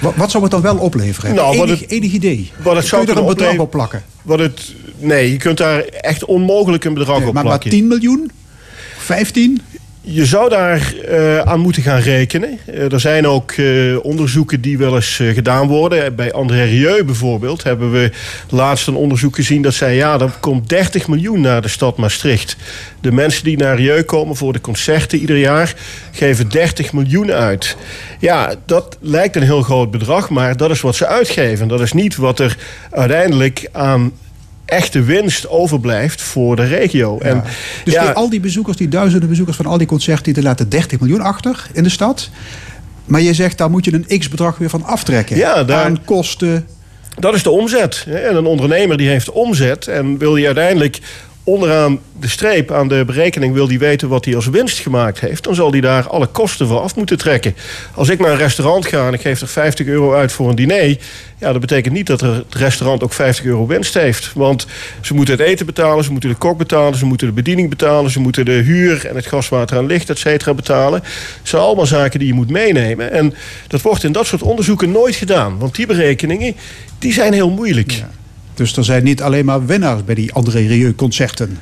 Wat, 0.00 0.14
wat 0.16 0.30
zou 0.30 0.42
het 0.42 0.52
dan 0.52 0.60
wel 0.62 0.76
opleveren? 0.76 1.34
Nou, 1.34 1.54
enig, 1.54 1.80
het- 1.80 1.90
enig 1.90 2.12
idee? 2.12 2.52
wat 2.62 2.76
het 2.76 2.86
zou 2.86 3.04
Kun 3.04 3.14
je 3.14 3.20
er 3.20 3.26
een 3.26 3.34
bedrag 3.34 3.58
op 3.58 3.70
plakken? 3.70 4.02
Wat 4.22 4.38
het, 4.38 4.74
nee, 5.02 5.32
je 5.32 5.36
kunt 5.36 5.58
daar 5.58 5.80
echt 5.84 6.24
onmogelijk 6.24 6.84
een 6.84 6.94
bedrag 6.94 7.18
Nee, 7.18 7.28
op 7.28 7.34
maar, 7.34 7.44
maar 7.44 7.52
plakken. 7.52 7.70
10 7.70 7.86
miljoen? 7.86 8.30
15? 8.98 9.60
Je 10.04 10.26
zou 10.26 10.48
daar 10.48 10.94
eh, 10.94 11.38
aan 11.38 11.60
moeten 11.60 11.82
gaan 11.82 12.00
rekenen. 12.00 12.58
Eh, 12.66 12.92
er 12.92 13.00
zijn 13.00 13.26
ook 13.26 13.50
eh, 13.50 14.04
onderzoeken 14.04 14.60
die 14.60 14.78
wel 14.78 14.94
eens 14.94 15.20
gedaan 15.32 15.66
worden. 15.66 16.14
Bij 16.14 16.32
André 16.32 16.64
Rieu 16.64 17.04
bijvoorbeeld 17.04 17.62
hebben 17.62 17.92
we 17.92 18.10
laatst 18.48 18.86
een 18.86 18.94
onderzoek 18.94 19.34
gezien 19.34 19.62
dat 19.62 19.74
zei... 19.74 19.96
ja, 19.96 20.20
er 20.20 20.36
komt 20.40 20.68
30 20.68 21.08
miljoen 21.08 21.40
naar 21.40 21.62
de 21.62 21.68
stad 21.68 21.96
Maastricht. 21.96 22.56
De 23.00 23.12
mensen 23.12 23.44
die 23.44 23.56
naar 23.56 23.76
Rieu 23.76 24.02
komen 24.02 24.36
voor 24.36 24.52
de 24.52 24.60
concerten 24.60 25.18
ieder 25.18 25.38
jaar... 25.38 25.74
geven 26.12 26.48
30 26.48 26.92
miljoen 26.92 27.30
uit. 27.30 27.76
Ja, 28.18 28.54
dat 28.66 28.96
lijkt 29.00 29.36
een 29.36 29.42
heel 29.42 29.62
groot 29.62 29.90
bedrag, 29.90 30.30
maar 30.30 30.56
dat 30.56 30.70
is 30.70 30.80
wat 30.80 30.96
ze 30.96 31.06
uitgeven. 31.06 31.68
Dat 31.68 31.80
is 31.80 31.92
niet 31.92 32.16
wat 32.16 32.38
er 32.38 32.56
uiteindelijk 32.90 33.68
aan 33.72 34.12
echte 34.72 35.02
winst 35.02 35.48
overblijft 35.48 36.22
voor 36.22 36.56
de 36.56 36.64
regio. 36.64 37.18
En, 37.18 37.42
Dus 37.84 37.94
ja, 37.94 38.04
die- 38.06 38.14
al 38.14 38.30
die 38.30 38.40
bezoekers, 38.40 38.76
die 38.76 38.88
duizenden 38.88 39.28
bezoekers 39.28 39.56
van 39.56 39.66
al 39.66 39.78
die 39.78 39.86
concerten... 39.86 40.32
die 40.32 40.42
laten 40.42 40.68
30 40.68 41.00
miljoen 41.00 41.20
achter 41.20 41.66
in 41.72 41.82
de 41.82 41.88
stad. 41.90 42.30
Maar 43.04 43.20
je 43.20 43.34
zegt, 43.34 43.58
daar 43.58 43.70
moet 43.70 43.84
je 43.84 43.92
een 44.08 44.18
x-bedrag 44.18 44.58
weer 44.58 44.70
van 44.70 44.84
aftrekken. 44.84 45.36
Ja, 45.36 45.64
daar- 45.64 45.84
Aan 45.84 46.04
kosten. 46.04 46.66
Dat 47.18 47.34
is 47.34 47.42
de 47.42 47.50
omzet. 47.50 48.06
En 48.08 48.36
een 48.36 48.46
ondernemer 48.46 48.96
die 48.96 49.08
heeft 49.08 49.30
omzet 49.30 49.86
en 49.88 50.18
wil 50.18 50.32
die 50.34 50.46
uiteindelijk 50.46 50.98
onderaan 51.44 52.00
de 52.20 52.28
streep 52.28 52.70
aan 52.70 52.88
de 52.88 53.04
berekening 53.06 53.54
wil 53.54 53.66
die 53.66 53.78
weten 53.78 54.08
wat 54.08 54.24
hij 54.24 54.36
als 54.36 54.46
winst 54.46 54.78
gemaakt 54.78 55.20
heeft, 55.20 55.44
dan 55.44 55.54
zal 55.54 55.70
hij 55.70 55.80
daar 55.80 56.08
alle 56.08 56.26
kosten 56.26 56.66
voor 56.66 56.80
af 56.80 56.96
moeten 56.96 57.18
trekken. 57.18 57.54
Als 57.94 58.08
ik 58.08 58.18
naar 58.18 58.30
een 58.30 58.36
restaurant 58.36 58.86
ga 58.86 59.06
en 59.06 59.12
ik 59.12 59.20
geef 59.20 59.40
er 59.40 59.48
50 59.48 59.86
euro 59.86 60.14
uit 60.14 60.32
voor 60.32 60.48
een 60.48 60.56
diner, 60.56 60.98
ja, 61.38 61.52
dat 61.52 61.60
betekent 61.60 61.94
niet 61.94 62.06
dat 62.06 62.20
het 62.20 62.54
restaurant 62.54 63.02
ook 63.02 63.12
50 63.12 63.44
euro 63.44 63.66
winst 63.66 63.94
heeft. 63.94 64.32
Want 64.34 64.66
ze 65.00 65.14
moeten 65.14 65.34
het 65.38 65.46
eten 65.46 65.66
betalen, 65.66 66.04
ze 66.04 66.10
moeten 66.10 66.30
de 66.30 66.36
kok 66.36 66.58
betalen, 66.58 66.98
ze 66.98 67.04
moeten 67.04 67.26
de 67.26 67.32
bediening 67.32 67.70
betalen, 67.70 68.10
ze 68.10 68.20
moeten 68.20 68.44
de 68.44 68.52
huur 68.52 69.06
en 69.06 69.16
het 69.16 69.26
gaswater 69.26 69.76
en 69.76 69.86
licht, 69.86 70.10
et 70.10 70.18
cetera, 70.18 70.54
betalen. 70.54 71.00
Dat 71.00 71.10
zijn 71.42 71.62
allemaal 71.62 71.86
zaken 71.86 72.18
die 72.18 72.28
je 72.28 72.34
moet 72.34 72.50
meenemen. 72.50 73.12
En 73.12 73.34
dat 73.66 73.82
wordt 73.82 74.04
in 74.04 74.12
dat 74.12 74.26
soort 74.26 74.42
onderzoeken 74.42 74.90
nooit 74.90 75.14
gedaan. 75.14 75.58
Want 75.58 75.74
die 75.74 75.86
berekeningen, 75.86 76.56
die 76.98 77.12
zijn 77.12 77.32
heel 77.32 77.50
moeilijk. 77.50 78.02
Dus 78.54 78.76
er 78.76 78.84
zijn 78.84 79.04
niet 79.04 79.22
alleen 79.22 79.44
maar 79.44 79.66
winnaars 79.66 80.04
bij 80.04 80.14
die 80.14 80.32
André 80.32 80.58
Rieu 80.58 80.94
concerten. 80.94 81.58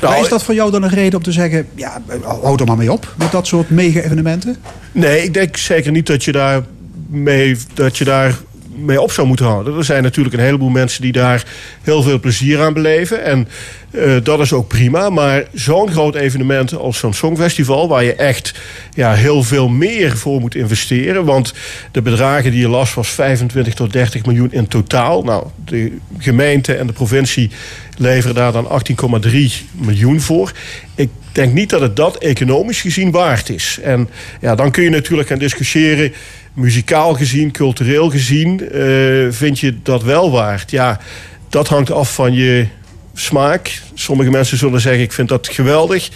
Nou, 0.00 0.12
maar 0.12 0.22
is 0.22 0.28
dat 0.28 0.42
voor 0.42 0.54
jou 0.54 0.70
dan 0.70 0.82
een 0.82 0.88
reden 0.88 1.18
om 1.18 1.24
te 1.24 1.32
zeggen... 1.32 1.66
ja, 1.74 2.02
houd 2.42 2.60
er 2.60 2.66
maar 2.66 2.76
mee 2.76 2.92
op 2.92 3.14
met 3.18 3.30
dat 3.30 3.46
soort 3.46 3.70
mega-evenementen? 3.70 4.56
Nee, 4.92 5.22
ik 5.22 5.34
denk 5.34 5.56
zeker 5.56 5.92
niet 5.92 6.06
dat 6.06 6.24
je 6.24 6.32
daar 6.32 6.62
mee, 7.08 7.56
dat 7.74 7.98
je 7.98 8.04
daar 8.04 8.38
mee 8.82 9.00
op 9.00 9.12
zou 9.12 9.26
moeten 9.26 9.46
houden. 9.46 9.76
Er 9.76 9.84
zijn 9.84 10.02
natuurlijk 10.02 10.34
een 10.34 10.40
heleboel 10.40 10.68
mensen 10.68 11.02
die 11.02 11.12
daar 11.12 11.44
heel 11.82 12.02
veel 12.02 12.20
plezier 12.20 12.60
aan 12.60 12.72
beleven. 12.72 13.24
En 13.24 13.48
eh, 13.90 14.16
dat 14.22 14.40
is 14.40 14.52
ook 14.52 14.68
prima. 14.68 15.10
Maar 15.10 15.44
zo'n 15.52 15.90
groot 15.90 16.14
evenement 16.14 16.76
als 16.76 16.98
zo'n 16.98 17.14
Songfestival... 17.14 17.88
waar 17.88 18.04
je 18.04 18.14
echt 18.14 18.54
ja, 18.94 19.14
heel 19.14 19.42
veel 19.42 19.68
meer 19.68 20.16
voor 20.16 20.40
moet 20.40 20.54
investeren... 20.54 21.24
want 21.24 21.54
de 21.92 22.02
bedragen 22.02 22.50
die 22.50 22.60
je 22.60 22.68
las 22.68 22.94
was 22.94 23.08
25 23.08 23.74
tot 23.74 23.92
30 23.92 24.24
miljoen 24.24 24.52
in 24.52 24.68
totaal. 24.68 25.22
Nou, 25.22 25.46
de 25.64 25.92
gemeente 26.18 26.74
en 26.74 26.86
de 26.86 26.92
provincie 26.92 27.50
leveren 27.96 28.34
daar 28.34 28.52
dan 28.52 28.68
18,3 29.26 29.38
miljoen 29.72 30.20
voor. 30.20 30.52
Ik 30.94 31.10
denk 31.32 31.52
niet 31.52 31.70
dat 31.70 31.80
het 31.80 31.96
dat 31.96 32.16
economisch 32.16 32.80
gezien 32.80 33.10
waard 33.10 33.48
is. 33.48 33.78
En 33.82 34.08
ja, 34.40 34.54
dan 34.54 34.70
kun 34.70 34.82
je 34.82 34.90
natuurlijk 34.90 35.28
gaan 35.28 35.38
discussiëren... 35.38 36.12
muzikaal 36.54 37.14
gezien, 37.14 37.50
cultureel 37.50 38.10
gezien... 38.10 38.70
eh, 38.70 39.26
vind 39.30 39.58
je 39.58 39.74
dat 39.82 40.02
wel 40.02 40.30
waard? 40.30 40.70
Ja, 40.70 41.00
dat 41.48 41.68
hangt 41.68 41.90
af 41.90 42.14
van 42.14 42.32
je 42.32 42.66
smaak. 43.14 43.82
Sommige 43.94 44.30
mensen 44.30 44.58
zullen 44.58 44.80
zeggen, 44.80 45.02
ik 45.02 45.12
vind 45.12 45.28
dat 45.28 45.48
geweldig. 45.48 46.10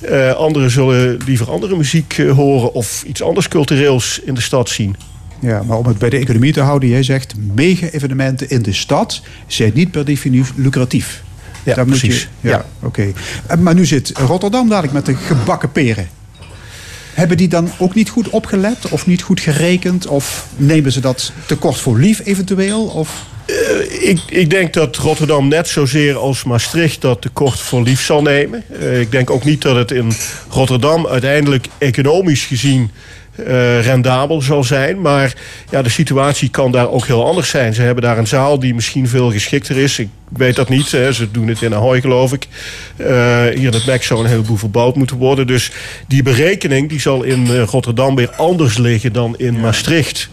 Eh, 0.00 0.32
anderen 0.32 0.70
zullen 0.70 1.18
liever 1.26 1.50
andere 1.50 1.76
muziek 1.76 2.18
eh, 2.18 2.32
horen... 2.32 2.72
of 2.74 3.02
iets 3.06 3.22
anders 3.22 3.48
cultureels 3.48 4.20
in 4.24 4.34
de 4.34 4.40
stad 4.40 4.68
zien. 4.68 4.96
Ja, 5.40 5.62
maar 5.62 5.76
om 5.76 5.86
het 5.86 5.98
bij 5.98 6.10
de 6.10 6.18
economie 6.18 6.52
te 6.52 6.60
houden, 6.60 6.88
jij 6.88 7.02
zegt 7.02 7.34
mega-evenementen 7.54 8.48
in 8.50 8.62
de 8.62 8.72
stad 8.72 9.22
zijn 9.46 9.70
niet 9.74 9.90
per 9.90 10.04
definitie 10.04 10.52
lucratief. 10.56 11.22
Ja, 11.64 11.74
Daar 11.74 11.86
moet 11.86 11.98
precies. 11.98 12.28
Je, 12.40 12.48
ja, 12.48 12.64
oké. 12.82 13.12
Eh, 13.46 13.56
Maar 13.56 13.74
nu 13.74 13.86
zit 13.86 14.12
Rotterdam 14.14 14.68
dadelijk 14.68 14.92
met 14.92 15.06
de 15.06 15.14
gebakken 15.14 15.72
peren. 15.72 16.08
Hebben 17.18 17.36
die 17.36 17.48
dan 17.48 17.70
ook 17.78 17.94
niet 17.94 18.08
goed 18.08 18.28
opgelet 18.28 18.88
of 18.90 19.06
niet 19.06 19.22
goed 19.22 19.40
gerekend? 19.40 20.06
Of 20.06 20.46
nemen 20.56 20.92
ze 20.92 21.00
dat 21.00 21.32
te 21.46 21.56
kort 21.56 21.76
voor 21.76 21.98
lief 21.98 22.20
eventueel? 22.24 22.84
Of... 22.84 23.24
Ik, 24.00 24.20
ik 24.28 24.50
denk 24.50 24.72
dat 24.72 24.96
Rotterdam 24.96 25.48
net 25.48 25.68
zozeer 25.68 26.16
als 26.16 26.44
Maastricht 26.44 27.00
dat 27.00 27.22
tekort 27.22 27.60
voor 27.60 27.82
lief 27.82 28.00
zal 28.04 28.22
nemen. 28.22 28.64
Eh, 28.80 29.00
ik 29.00 29.10
denk 29.10 29.30
ook 29.30 29.44
niet 29.44 29.62
dat 29.62 29.76
het 29.76 29.90
in 29.90 30.12
Rotterdam 30.48 31.06
uiteindelijk 31.06 31.66
economisch 31.78 32.44
gezien 32.44 32.90
eh, 33.46 33.82
rendabel 33.82 34.42
zal 34.42 34.64
zijn. 34.64 35.00
Maar 35.00 35.34
ja, 35.70 35.82
de 35.82 35.88
situatie 35.88 36.48
kan 36.48 36.72
daar 36.72 36.90
ook 36.90 37.06
heel 37.06 37.26
anders 37.26 37.48
zijn. 37.48 37.74
Ze 37.74 37.82
hebben 37.82 38.02
daar 38.02 38.18
een 38.18 38.26
zaal 38.26 38.58
die 38.58 38.74
misschien 38.74 39.08
veel 39.08 39.30
geschikter 39.30 39.76
is. 39.76 39.98
Ik 39.98 40.08
weet 40.28 40.56
dat 40.56 40.68
niet. 40.68 40.90
Hè. 40.90 41.12
Ze 41.12 41.30
doen 41.30 41.48
het 41.48 41.62
in 41.62 41.74
Ahoy, 41.74 42.00
geloof 42.00 42.32
ik. 42.32 42.48
Eh, 42.96 43.06
hier 43.42 43.54
in 43.54 43.72
het 43.72 43.86
MEC 43.86 44.02
zou 44.02 44.20
een 44.20 44.30
heleboel 44.30 44.56
verbouwd 44.56 44.96
moeten 44.96 45.16
worden. 45.16 45.46
Dus 45.46 45.72
die 46.06 46.22
berekening 46.22 46.88
die 46.88 47.00
zal 47.00 47.22
in 47.22 47.46
eh, 47.46 47.62
Rotterdam 47.62 48.14
weer 48.14 48.30
anders 48.30 48.78
liggen 48.78 49.12
dan 49.12 49.38
in 49.38 49.60
Maastricht. 49.60 50.28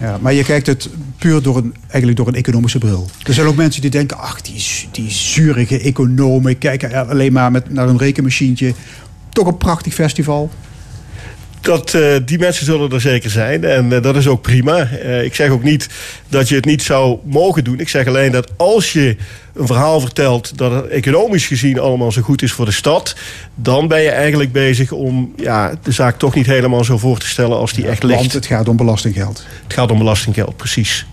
Ja, 0.00 0.18
maar 0.20 0.32
je 0.32 0.44
kijkt 0.44 0.66
het 0.66 0.88
puur 1.18 1.42
door 1.42 1.56
een, 1.56 1.74
eigenlijk 1.82 2.16
door 2.16 2.28
een 2.28 2.34
economische 2.34 2.78
bril. 2.78 3.10
Er 3.22 3.34
zijn 3.34 3.46
ook 3.46 3.56
mensen 3.56 3.80
die 3.80 3.90
denken, 3.90 4.18
ach, 4.18 4.40
die, 4.40 4.88
die 4.92 5.10
zurige 5.10 5.80
economen 5.80 6.58
kijken 6.58 7.08
alleen 7.08 7.32
maar 7.32 7.50
met, 7.50 7.72
naar 7.72 7.88
een 7.88 7.98
rekenmachientje. 7.98 8.74
Toch 9.28 9.46
een 9.46 9.56
prachtig 9.56 9.94
festival. 9.94 10.50
Dat, 11.60 11.94
eh, 11.94 12.16
die 12.24 12.38
mensen 12.38 12.64
zullen 12.64 12.90
er 12.90 13.00
zeker 13.00 13.30
zijn. 13.30 13.64
En 13.64 13.92
eh, 13.92 14.02
dat 14.02 14.16
is 14.16 14.26
ook 14.26 14.42
prima. 14.42 14.78
Eh, 14.78 15.24
ik 15.24 15.34
zeg 15.34 15.50
ook 15.50 15.62
niet 15.62 15.88
dat 16.28 16.48
je 16.48 16.54
het 16.54 16.64
niet 16.64 16.82
zou 16.82 17.18
mogen 17.24 17.64
doen. 17.64 17.80
Ik 17.80 17.88
zeg 17.88 18.06
alleen 18.06 18.32
dat 18.32 18.52
als 18.56 18.92
je 18.92 19.16
een 19.54 19.66
verhaal 19.66 20.00
vertelt 20.00 20.58
dat 20.58 20.72
het 20.72 20.86
economisch 20.86 21.46
gezien 21.46 21.78
allemaal 21.78 22.12
zo 22.12 22.22
goed 22.22 22.42
is 22.42 22.52
voor 22.52 22.64
de 22.64 22.70
stad, 22.70 23.14
dan 23.54 23.88
ben 23.88 24.02
je 24.02 24.10
eigenlijk 24.10 24.52
bezig 24.52 24.92
om 24.92 25.32
ja, 25.36 25.74
de 25.82 25.92
zaak 25.92 26.18
toch 26.18 26.34
niet 26.34 26.46
helemaal 26.46 26.84
zo 26.84 26.98
voor 26.98 27.18
te 27.18 27.26
stellen 27.26 27.56
als 27.56 27.72
die 27.72 27.86
echt 27.86 28.02
ligt. 28.02 28.20
Want 28.20 28.32
het 28.32 28.46
gaat 28.46 28.68
om 28.68 28.76
belastinggeld. 28.76 29.44
Het 29.62 29.72
gaat 29.72 29.90
om 29.90 29.98
belastinggeld, 29.98 30.56
precies. 30.56 31.06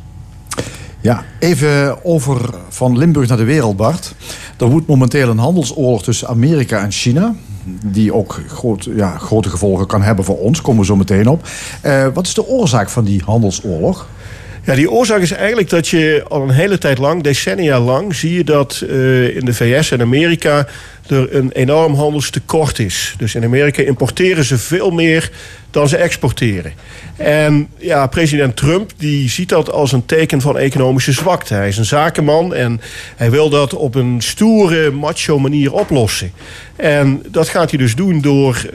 Ja, 1.01 1.25
even 1.39 2.05
over 2.05 2.49
van 2.69 2.97
Limburg 2.97 3.27
naar 3.27 3.37
de 3.37 3.43
wereld, 3.43 3.77
Bart. 3.77 4.13
Er 4.57 4.67
woedt 4.67 4.87
momenteel 4.87 5.29
een 5.29 5.37
handelsoorlog 5.37 6.03
tussen 6.03 6.27
Amerika 6.27 6.83
en 6.83 6.91
China. 6.91 7.35
Die 7.85 8.13
ook 8.13 8.41
ja, 8.95 9.17
grote 9.17 9.49
gevolgen 9.49 9.87
kan 9.87 10.01
hebben 10.01 10.25
voor 10.25 10.39
ons. 10.39 10.61
Komen 10.61 10.81
we 10.81 10.85
zo 10.85 10.95
meteen 10.95 11.27
op. 11.27 11.47
Eh, 11.81 12.07
wat 12.13 12.25
is 12.25 12.33
de 12.33 12.47
oorzaak 12.47 12.89
van 12.89 13.03
die 13.03 13.21
handelsoorlog? 13.25 14.07
Ja, 14.67 14.75
die 14.75 14.91
oorzaak 14.91 15.21
is 15.21 15.31
eigenlijk 15.31 15.69
dat 15.69 15.87
je 15.87 16.25
al 16.27 16.41
een 16.41 16.49
hele 16.49 16.77
tijd 16.77 16.97
lang, 16.97 17.23
decennia 17.23 17.79
lang, 17.79 18.15
zie 18.15 18.33
je 18.33 18.43
dat 18.43 18.83
eh, 18.89 19.35
in 19.35 19.45
de 19.45 19.53
VS 19.53 19.91
en 19.91 20.01
Amerika 20.01 20.67
er 21.11 21.35
een 21.35 21.51
enorm 21.51 21.93
handelstekort 21.93 22.79
is. 22.79 23.15
Dus 23.17 23.35
in 23.35 23.43
Amerika 23.43 23.83
importeren 23.83 24.43
ze 24.43 24.57
veel 24.57 24.91
meer 24.91 25.31
dan 25.71 25.89
ze 25.89 25.97
exporteren. 25.97 26.73
En 27.17 27.67
ja, 27.77 28.07
president 28.07 28.55
Trump 28.55 28.91
die 28.97 29.29
ziet 29.29 29.49
dat 29.49 29.71
als 29.71 29.91
een 29.91 30.05
teken 30.05 30.41
van 30.41 30.57
economische 30.57 31.11
zwakte. 31.11 31.53
Hij 31.53 31.67
is 31.67 31.77
een 31.77 31.85
zakenman 31.85 32.53
en 32.53 32.81
hij 33.15 33.31
wil 33.31 33.49
dat 33.49 33.73
op 33.73 33.95
een 33.95 34.21
stoere, 34.21 34.91
macho 34.91 35.39
manier 35.39 35.73
oplossen. 35.73 36.31
En 36.75 37.23
dat 37.27 37.49
gaat 37.49 37.69
hij 37.69 37.79
dus 37.79 37.95
doen 37.95 38.21
door 38.21 38.55
eh, 38.55 38.71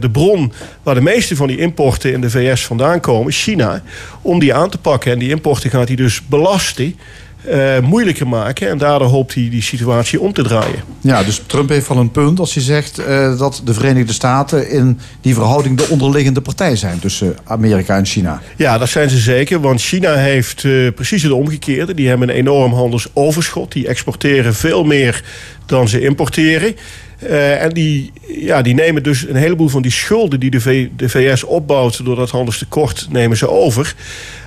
de 0.00 0.08
bron 0.12 0.52
waar 0.82 0.94
de 0.94 1.00
meeste 1.00 1.36
van 1.36 1.46
die 1.46 1.58
importen 1.58 2.12
in 2.12 2.20
de 2.20 2.30
VS 2.30 2.66
vandaan 2.66 3.00
komen, 3.00 3.32
China, 3.32 3.82
om 4.22 4.38
die 4.38 4.54
aan 4.54 4.70
te 4.70 4.78
pakken. 4.78 5.12
En 5.12 5.18
die 5.18 5.30
importen 5.30 5.70
gaat 5.70 5.86
hij 5.86 5.96
dus 5.96 6.22
belasten, 6.26 6.94
eh, 7.44 7.78
moeilijker 7.80 8.28
maken. 8.28 8.68
En 8.68 8.78
daardoor 8.78 9.08
hoopt 9.08 9.34
hij 9.34 9.48
die 9.50 9.62
situatie 9.62 10.20
om 10.20 10.32
te 10.32 10.42
draaien. 10.42 10.82
Ja, 11.00 11.22
dus 11.22 11.42
Trump 11.46 11.68
heeft 11.68 11.88
wel 11.88 11.96
een 11.96 12.10
punt 12.10 12.40
als 12.40 12.54
hij 12.54 12.62
zegt 12.62 12.98
eh, 12.98 13.38
dat 13.38 13.60
de 13.64 13.74
Verenigde 13.74 14.12
Staten 14.12 14.70
in 14.70 15.00
die 15.20 15.34
verhouding 15.34 15.76
de 15.76 15.88
onderliggende 15.88 16.40
partij 16.40 16.76
zijn 16.76 16.98
tussen 16.98 17.36
Amerika 17.44 17.96
en 17.96 18.06
China. 18.06 18.42
Ja, 18.56 18.78
dat 18.78 18.88
zijn 18.88 19.10
ze 19.10 19.18
zeker. 19.18 19.60
Want 19.60 19.80
China 19.80 20.14
heeft 20.14 20.64
eh, 20.64 20.72
precies 20.94 21.22
het 21.22 21.32
omgekeerde. 21.32 21.94
Die 21.94 22.08
hebben 22.08 22.28
een 22.28 22.34
enorm 22.34 22.72
handelsoverschot. 22.72 23.72
Die 23.72 23.88
exporteren 23.88 24.54
veel 24.54 24.84
meer 24.84 25.22
dan 25.66 25.88
ze 25.88 26.00
importeren. 26.00 26.74
Eh, 27.18 27.62
en 27.62 27.70
die, 27.70 28.12
ja, 28.26 28.62
die 28.62 28.74
nemen 28.74 29.02
dus 29.02 29.28
een 29.28 29.36
heleboel 29.36 29.68
van 29.68 29.82
die 29.82 29.90
schulden 29.90 30.40
die 30.40 30.50
de, 30.50 30.90
de 30.96 31.08
VS 31.08 31.44
opbouwt 31.44 32.04
door 32.04 32.16
dat 32.16 32.30
handelstekort, 32.30 33.06
nemen 33.10 33.36
ze 33.36 33.48
over. 33.48 33.94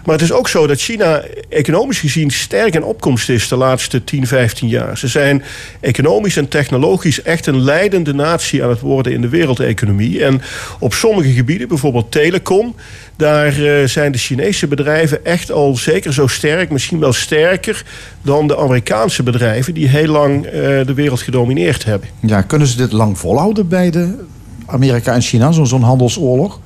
Maar 0.06 0.16
het 0.16 0.24
is 0.24 0.32
ook 0.32 0.48
zo 0.48 0.68
dat 0.68 0.80
China 0.80 1.24
economisch 1.50 2.00
gezien 2.00 2.32
sterk 2.32 2.74
in 2.74 2.84
opkomst 2.84 3.30
is 3.30 3.48
de 3.48 3.56
laatste 3.56 4.04
10, 4.04 4.28
15 4.28 4.68
jaar. 4.68 4.98
Ze 4.98 5.08
zijn 5.08 5.44
economisch 5.80 6.38
en 6.38 6.48
technologisch 6.48 7.22
echt 7.22 7.46
een 7.46 7.62
leidende 7.62 8.14
natie 8.14 8.64
aan 8.64 8.70
het 8.70 8.80
worden 8.80 9.14
in 9.14 9.22
de 9.22 9.30
wereldeconomie. 9.30 10.24
En 10.24 10.42
op 10.80 10.94
sommige 10.94 11.32
gebieden, 11.32 11.68
bijvoorbeeld 11.68 12.12
telecom, 12.12 12.76
daar 13.22 13.66
eh, 13.66 13.88
zijn 13.88 14.12
de 14.12 14.18
Chinese 14.18 14.68
bedrijven 14.68 15.26
echt 15.26 15.52
al 15.52 15.76
zeker 15.76 16.14
zo 16.14 16.28
sterk, 16.28 16.70
misschien 16.70 17.00
wel 17.00 17.14
sterker 17.14 17.84
dan 18.22 18.48
de 18.48 18.58
Amerikaanse 18.58 19.24
bedrijven 19.24 19.74
die 19.74 19.88
heel 19.88 20.08
lang 20.08 20.46
eh, 20.46 20.52
de 20.86 20.94
wereld 20.96 21.22
gedomineerd 21.22 21.86
hebben. 21.86 22.10
Ja, 22.20 22.42
kunnen 22.42 22.68
ze 22.68 22.78
dit 22.78 22.92
lang 22.92 23.20
volhouden 23.20 23.68
bij 23.68 23.92
de 23.92 24.26
Amerika 24.66 25.14
en 25.14 25.22
China, 25.22 25.52
zo'n 25.52 25.68
zo'n 25.68 25.82
handelsoorlog? 25.82 26.60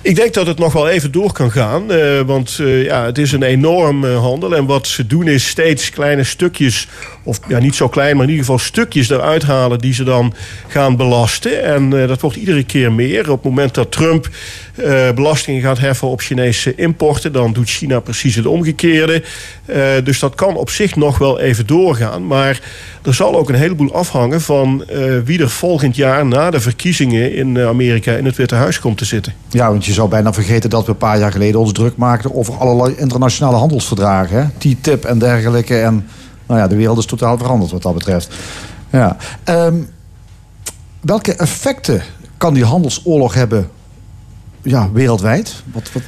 Ik 0.00 0.16
denk 0.16 0.34
dat 0.34 0.46
het 0.46 0.58
nog 0.58 0.72
wel 0.72 0.88
even 0.88 1.12
door 1.12 1.32
kan 1.32 1.50
gaan. 1.50 1.90
eh, 1.90 2.20
want 2.20 2.60
ja, 2.64 3.04
het 3.04 3.18
is 3.18 3.32
een 3.32 3.42
enorm 3.42 4.04
handel. 4.04 4.56
En 4.56 4.66
wat 4.66 4.86
ze 4.86 5.06
doen 5.06 5.28
is 5.28 5.48
steeds 5.48 5.90
kleine 5.90 6.24
stukjes. 6.24 6.88
Of 7.24 7.40
ja, 7.48 7.58
niet 7.58 7.74
zo 7.74 7.88
klein, 7.88 8.16
maar 8.16 8.24
in 8.24 8.30
ieder 8.30 8.44
geval 8.44 8.60
stukjes 8.60 9.08
eruit 9.10 9.42
halen 9.42 9.78
die 9.78 9.94
ze 9.94 10.04
dan 10.04 10.34
gaan 10.66 10.96
belasten. 10.96 11.62
En 11.64 12.00
eh, 12.02 12.08
dat 12.08 12.20
wordt 12.20 12.36
iedere 12.36 12.64
keer 12.64 12.92
meer. 12.92 13.30
Op 13.30 13.42
het 13.42 13.50
moment 13.50 13.74
dat 13.74 13.92
Trump 13.92 14.28
eh, 14.74 15.10
belastingen 15.14 15.62
gaat 15.62 15.78
heffen 15.78 16.08
op 16.08 16.20
Chinese 16.20 16.74
importen, 16.74 17.32
dan 17.32 17.52
doet 17.52 17.68
China 17.68 18.00
precies 18.00 18.34
het 18.34 18.46
omgekeerde. 18.46 19.22
Eh, 19.64 19.82
dus 20.04 20.18
dat 20.18 20.34
kan 20.34 20.56
op 20.56 20.70
zich 20.70 20.96
nog 20.96 21.18
wel 21.18 21.40
even 21.40 21.66
doorgaan. 21.66 22.26
Maar 22.26 22.60
er 23.02 23.14
zal 23.14 23.36
ook 23.36 23.48
een 23.48 23.54
heleboel 23.54 23.94
afhangen 23.94 24.40
van 24.40 24.84
wie 25.24 25.40
er 25.40 25.50
volgend 25.50 25.96
jaar 25.96 26.26
na 26.26 26.50
de 26.50 26.60
verkiezingen 26.60 27.34
in 27.34 27.58
Amerika 27.58 28.12
in 28.12 28.24
het 28.24 28.36
Witte 28.36 28.54
Huis 28.54 28.80
komt 28.80 28.98
te 28.98 29.04
zitten. 29.04 29.34
Ja, 29.50 29.70
want 29.70 29.84
je 29.84 29.92
zou 29.92 30.08
bijna 30.08 30.32
vergeten 30.32 30.70
dat 30.70 30.84
we 30.84 30.90
een 30.90 30.96
paar 30.96 31.18
jaar 31.18 31.32
geleden 31.32 31.60
ons 31.60 31.72
druk 31.72 31.96
maakten 31.96 32.34
over 32.34 32.54
allerlei 32.54 32.94
internationale 32.96 33.56
handelsverdragen. 33.56 34.36
hè. 34.36 34.74
TTIP 34.74 35.04
en 35.04 35.18
dergelijke. 35.18 35.78
En 35.78 36.06
nou 36.46 36.60
ja, 36.60 36.68
de 36.68 36.76
wereld 36.76 36.98
is 36.98 37.06
totaal 37.06 37.38
veranderd 37.38 37.70
wat 37.70 37.82
dat 37.82 37.94
betreft. 37.94 38.34
Ja. 38.90 39.16
Ehm, 39.44 39.82
welke 41.00 41.34
effecten 41.34 42.02
kan 42.36 42.54
die 42.54 42.64
handelsoorlog 42.64 43.34
hebben 43.34 43.70
ja, 44.62 44.92
wereldwijd? 44.92 45.62
Wat, 45.72 45.92
wat... 45.92 46.02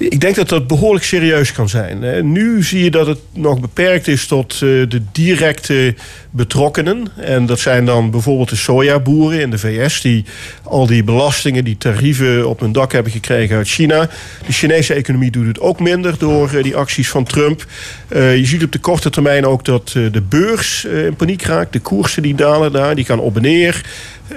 Ik 0.00 0.20
denk 0.20 0.34
dat 0.34 0.48
dat 0.48 0.66
behoorlijk 0.66 1.04
serieus 1.04 1.52
kan 1.52 1.68
zijn. 1.68 2.32
Nu 2.32 2.62
zie 2.62 2.84
je 2.84 2.90
dat 2.90 3.06
het 3.06 3.18
nog 3.32 3.60
beperkt 3.60 4.08
is 4.08 4.26
tot 4.26 4.52
eh, 4.52 4.60
de 4.60 5.02
directe 5.12 5.94
betrokkenen. 6.30 7.08
En 7.16 7.46
dat 7.46 7.58
zijn 7.58 7.84
dan 7.84 8.10
bijvoorbeeld 8.10 8.48
de 8.48 8.56
sojaboeren 8.56 9.40
in 9.40 9.50
de 9.50 9.58
VS... 9.58 10.00
die 10.00 10.24
al 10.62 10.86
die 10.86 11.04
belastingen, 11.04 11.64
die 11.64 11.76
tarieven 11.78 12.48
op 12.48 12.60
hun 12.60 12.72
dak 12.72 12.92
hebben 12.92 13.12
gekregen 13.12 13.56
uit 13.56 13.68
China. 13.68 14.08
De 14.46 14.52
Chinese 14.52 14.94
economie 14.94 15.30
doet 15.30 15.46
het 15.46 15.60
ook 15.60 15.80
minder 15.80 16.18
door 16.18 16.50
eh, 16.54 16.62
die 16.62 16.76
acties 16.76 17.10
van 17.10 17.24
Trump. 17.24 17.66
Eh, 18.08 18.36
je 18.36 18.46
ziet 18.46 18.64
op 18.64 18.72
de 18.72 18.78
korte 18.78 19.10
termijn 19.10 19.46
ook 19.46 19.64
dat 19.64 19.88
de 19.88 20.22
beurs 20.28 20.84
in 20.84 21.16
paniek 21.16 21.42
raakt. 21.42 21.72
De 21.72 21.80
koersen 21.80 22.22
die 22.22 22.34
dalen 22.34 22.72
daar, 22.72 22.94
die 22.94 23.04
gaan 23.04 23.20
op 23.20 23.36
en 23.36 23.42
neer. 23.42 23.82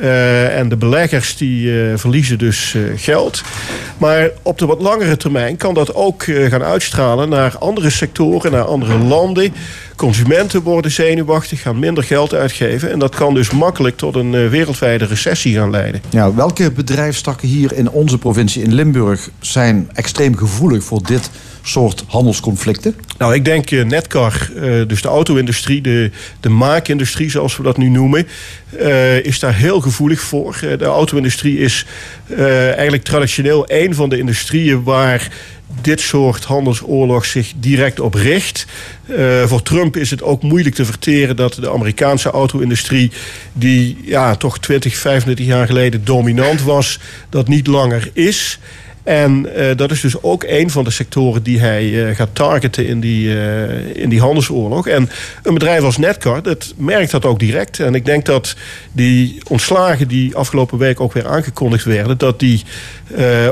Eh, 0.02 0.58
en 0.58 0.70
de 0.70 0.78
beleggers 0.78 1.38
die 1.38 1.82
eh, 1.82 1.98
verliezen 1.98 2.38
dus 2.38 2.74
eh, 2.76 2.82
geld. 2.96 3.42
Maar 3.98 4.30
op 4.42 4.58
de 4.58 4.66
wat 4.66 4.82
langere 4.82 5.18
termijn 5.18 5.58
kan 5.58 5.74
dat 5.74 5.96
ook 5.96 6.24
gaan 6.24 6.64
uitstralen 6.64 7.30
naar 7.30 7.58
andere 7.58 7.90
sectoren, 7.90 8.52
naar 8.52 8.66
andere 8.66 8.98
landen. 8.98 9.54
Consumenten 9.96 10.62
worden 10.62 10.92
zenuwachtig, 10.92 11.62
gaan 11.62 11.80
minder 11.80 12.04
geld 12.04 12.34
uitgeven. 12.34 12.92
En 12.92 13.00
dat 13.00 13.16
kan 13.16 13.34
dus 13.34 13.52
makkelijk 13.52 13.98
tot 13.98 14.16
een 14.16 14.50
wereldwijde 14.50 15.06
recessie 15.06 15.56
gaan 15.56 15.70
leiden. 15.70 16.02
Welke 16.36 16.72
bedrijfstakken 16.72 17.48
hier 17.48 17.74
in 17.74 17.90
onze 17.90 18.18
provincie 18.18 18.64
in 18.64 18.74
Limburg 18.74 19.30
zijn 19.40 19.90
extreem 19.94 20.38
gevoelig 20.38 20.84
voor 20.84 21.02
dit 21.04 21.30
soort 21.64 22.04
handelsconflicten? 22.08 22.96
Nou, 23.18 23.34
ik 23.34 23.46
denk 23.46 23.72
eh, 23.72 23.86
Netcar, 23.86 24.50
eh, 24.56 24.88
dus 24.88 25.02
de 25.02 25.08
auto-industrie, 25.08 25.82
de, 25.82 26.12
de 26.40 26.50
maakindustrie 26.50 27.30
zoals 27.30 27.58
we 27.58 27.64
dat 27.64 27.78
nu 27.78 27.90
noemen, 27.90 28.28
eh, 28.80 29.26
is 29.26 29.40
daar 29.40 29.56
heel 29.56 29.82
gevoelig 29.82 30.22
voor. 30.22 30.58
De 30.78 30.86
auto-industrie 30.86 31.58
is 31.58 31.86
eigenlijk 32.38 33.04
traditioneel 33.04 33.64
een 33.68 33.96
van 33.96 34.10
de 34.10 34.18
industrieën 34.18 34.84
waar 34.84 35.32
dit 35.82 36.00
soort 36.00 36.44
handelsoorlog 36.44 37.26
zich 37.26 37.54
direct 37.56 38.00
op 38.00 38.14
richt. 38.14 38.66
Voor 39.46 39.62
Trump 39.62 39.98
is 39.98 40.10
het 40.10 40.24
ook 40.24 40.42
moeilijk 40.42 40.76
te 40.76 40.86
verteren 40.86 41.36
dat 41.36 41.54
de 41.54 41.72
Amerikaanse 41.72 42.30
auto-industrie, 42.30 43.12
die 43.54 43.98
ja, 44.04 44.36
toch 44.36 44.60
20, 44.60 44.98
25 44.98 45.46
jaar 45.46 45.68
geleden 45.68 46.06
dominant 46.06 46.62
was, 46.62 47.00
dat 47.30 47.48
niet 47.48 47.68
langer 47.68 48.10
is. 48.14 48.60
En 49.04 49.56
eh, 49.56 49.78
dat 49.78 49.92
is 49.92 50.02
dus 50.02 50.22
ook 50.22 50.44
een 50.48 50.70
van 50.70 50.84
de 50.84 50.90
sectoren 50.90 51.44
die 51.44 51.60
hij 51.60 52.08
eh, 52.08 52.16
gaat 52.16 52.30
targeten 52.34 52.88
in 52.88 53.00
die, 53.00 53.40
eh, 53.40 53.96
in 53.96 54.10
die 54.10 54.20
handelsoorlog. 54.20 54.88
En 54.88 55.10
een 55.44 55.54
bedrijf 55.54 55.82
als 55.82 55.98
Netcar, 55.98 56.44
dat 56.44 56.74
merkt 56.78 57.12
dat 57.12 57.26
ook 57.26 57.40
direct. 57.40 57.80
En 57.80 57.96
ik 57.96 58.06
denk 58.06 58.26
dat 58.26 58.56
die 58.92 59.42
ontslagen 59.48 60.08
die 60.08 60.36
afgelopen 60.36 60.78
week 60.78 61.00
ook 61.00 61.14
weer 61.14 61.28
aangekondigd 61.28 61.86
werden... 61.86 62.18
dat 62.18 62.40
die 62.40 62.64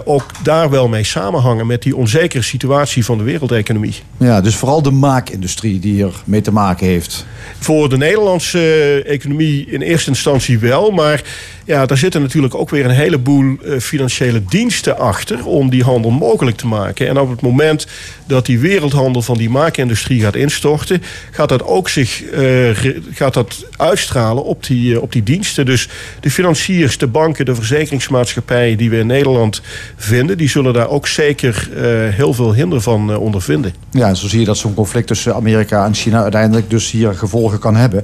ook 0.06 0.26
daar 0.44 0.70
wel 0.70 0.88
mee 0.88 1.04
samenhangen 1.04 1.68
met 1.68 1.82
die 1.82 1.96
onzekere 1.96 2.44
situatie 2.44 3.06
van 3.06 3.18
de 3.18 3.24
wereldeconomie. 3.24 3.96
Ja, 4.18 4.42
dus 4.42 4.56
vooral 4.56 4.82
de 4.82 4.92
maakindustrie 4.92 5.80
die 5.80 6.04
er 6.04 6.14
mee 6.26 6.42
te 6.42 6.52
maken 6.52 6.88
heeft. 6.88 7.26
Voor 7.60 7.90
de 7.90 7.98
Nederlandse 7.98 9.04
economie 9.08 9.66
in 9.66 9.82
eerste 9.82 10.10
instantie 10.10 10.60
wel. 10.60 10.92
Maar 10.92 11.24
ja, 11.66 11.86
daar 11.86 11.98
zitten 11.98 12.22
natuurlijk 12.22 12.56
ook 12.56 12.70
weer 12.70 12.86
een 12.86 12.92
heleboel 12.92 13.58
financiële 13.80 14.44
diensten 14.46 14.98
achter. 14.98 15.41
Om 15.46 15.70
die 15.70 15.84
handel 15.84 16.12
mogelijk 16.12 16.58
te 16.58 16.68
maken. 16.68 17.08
En 17.08 17.20
op 17.20 17.30
het 17.30 17.42
moment 17.42 17.88
dat 18.26 18.46
die 18.46 18.60
wereldhandel 18.60 19.22
van 19.22 19.38
die 19.38 19.50
maakindustrie 19.50 20.22
gaat 20.22 20.36
instorten, 20.36 21.04
gaat 21.32 21.50
dat 21.50 21.64
ook 21.64 21.90
zich 21.90 22.24
eh, 22.24 22.70
gaat 23.12 23.34
dat 23.34 23.66
uitstralen 23.78 24.44
op 24.44 24.66
die, 24.66 24.96
eh, 24.96 25.02
op 25.02 25.12
die 25.12 25.24
diensten. 25.24 25.66
Dus 25.66 25.90
de 26.20 26.32
financiers, 26.32 26.98
de 26.98 27.08
banken, 27.08 27.46
de 27.46 27.56
verzekeringsmaatschappijen 27.56 28.78
die 28.78 28.90
we 28.90 28.98
in 28.98 29.08
Nederland 29.08 29.62
vinden, 29.96 30.38
die 30.38 30.50
zullen 30.50 30.74
daar 30.74 30.90
ook 30.90 31.08
zeker 31.08 31.70
eh, 31.76 31.84
heel 32.16 32.34
veel 32.34 32.54
hinder 32.54 32.82
van 32.82 33.18
ondervinden. 33.18 33.74
Ja, 33.92 34.08
en 34.08 34.16
zo 34.18 34.28
zie 34.28 34.40
je 34.40 34.46
dat 34.46 34.58
zo'n 34.58 34.74
conflict 34.74 35.08
tussen 35.08 35.36
Amerika 35.36 35.86
en 35.86 35.94
China 35.94 36.22
uiteindelijk 36.22 36.70
dus 36.70 36.92
hier 36.92 37.14
gevolgen 37.14 37.60
kan 37.60 37.76
hebben. 37.76 38.04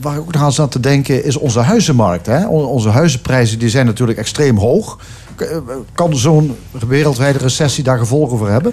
Waar 0.00 0.14
ik 0.14 0.20
ook 0.20 0.32
nog 0.32 0.42
aan 0.42 0.52
zat 0.52 0.70
te 0.72 0.80
denken 0.80 1.24
is 1.24 1.36
onze 1.36 1.60
huizenmarkt. 1.60 2.26
Hè? 2.26 2.46
On- 2.46 2.64
Onze 2.66 2.88
huizenprijzen 2.88 3.58
die 3.58 3.68
zijn 3.68 3.86
natuurlijk 3.86 4.18
extreem 4.18 4.58
hoog. 4.58 4.98
Kan 5.94 6.16
zo'n 6.16 6.56
wereldwijde 6.88 7.38
recessie 7.38 7.84
daar 7.84 7.98
gevolgen 7.98 8.38
voor 8.38 8.48
hebben? 8.48 8.72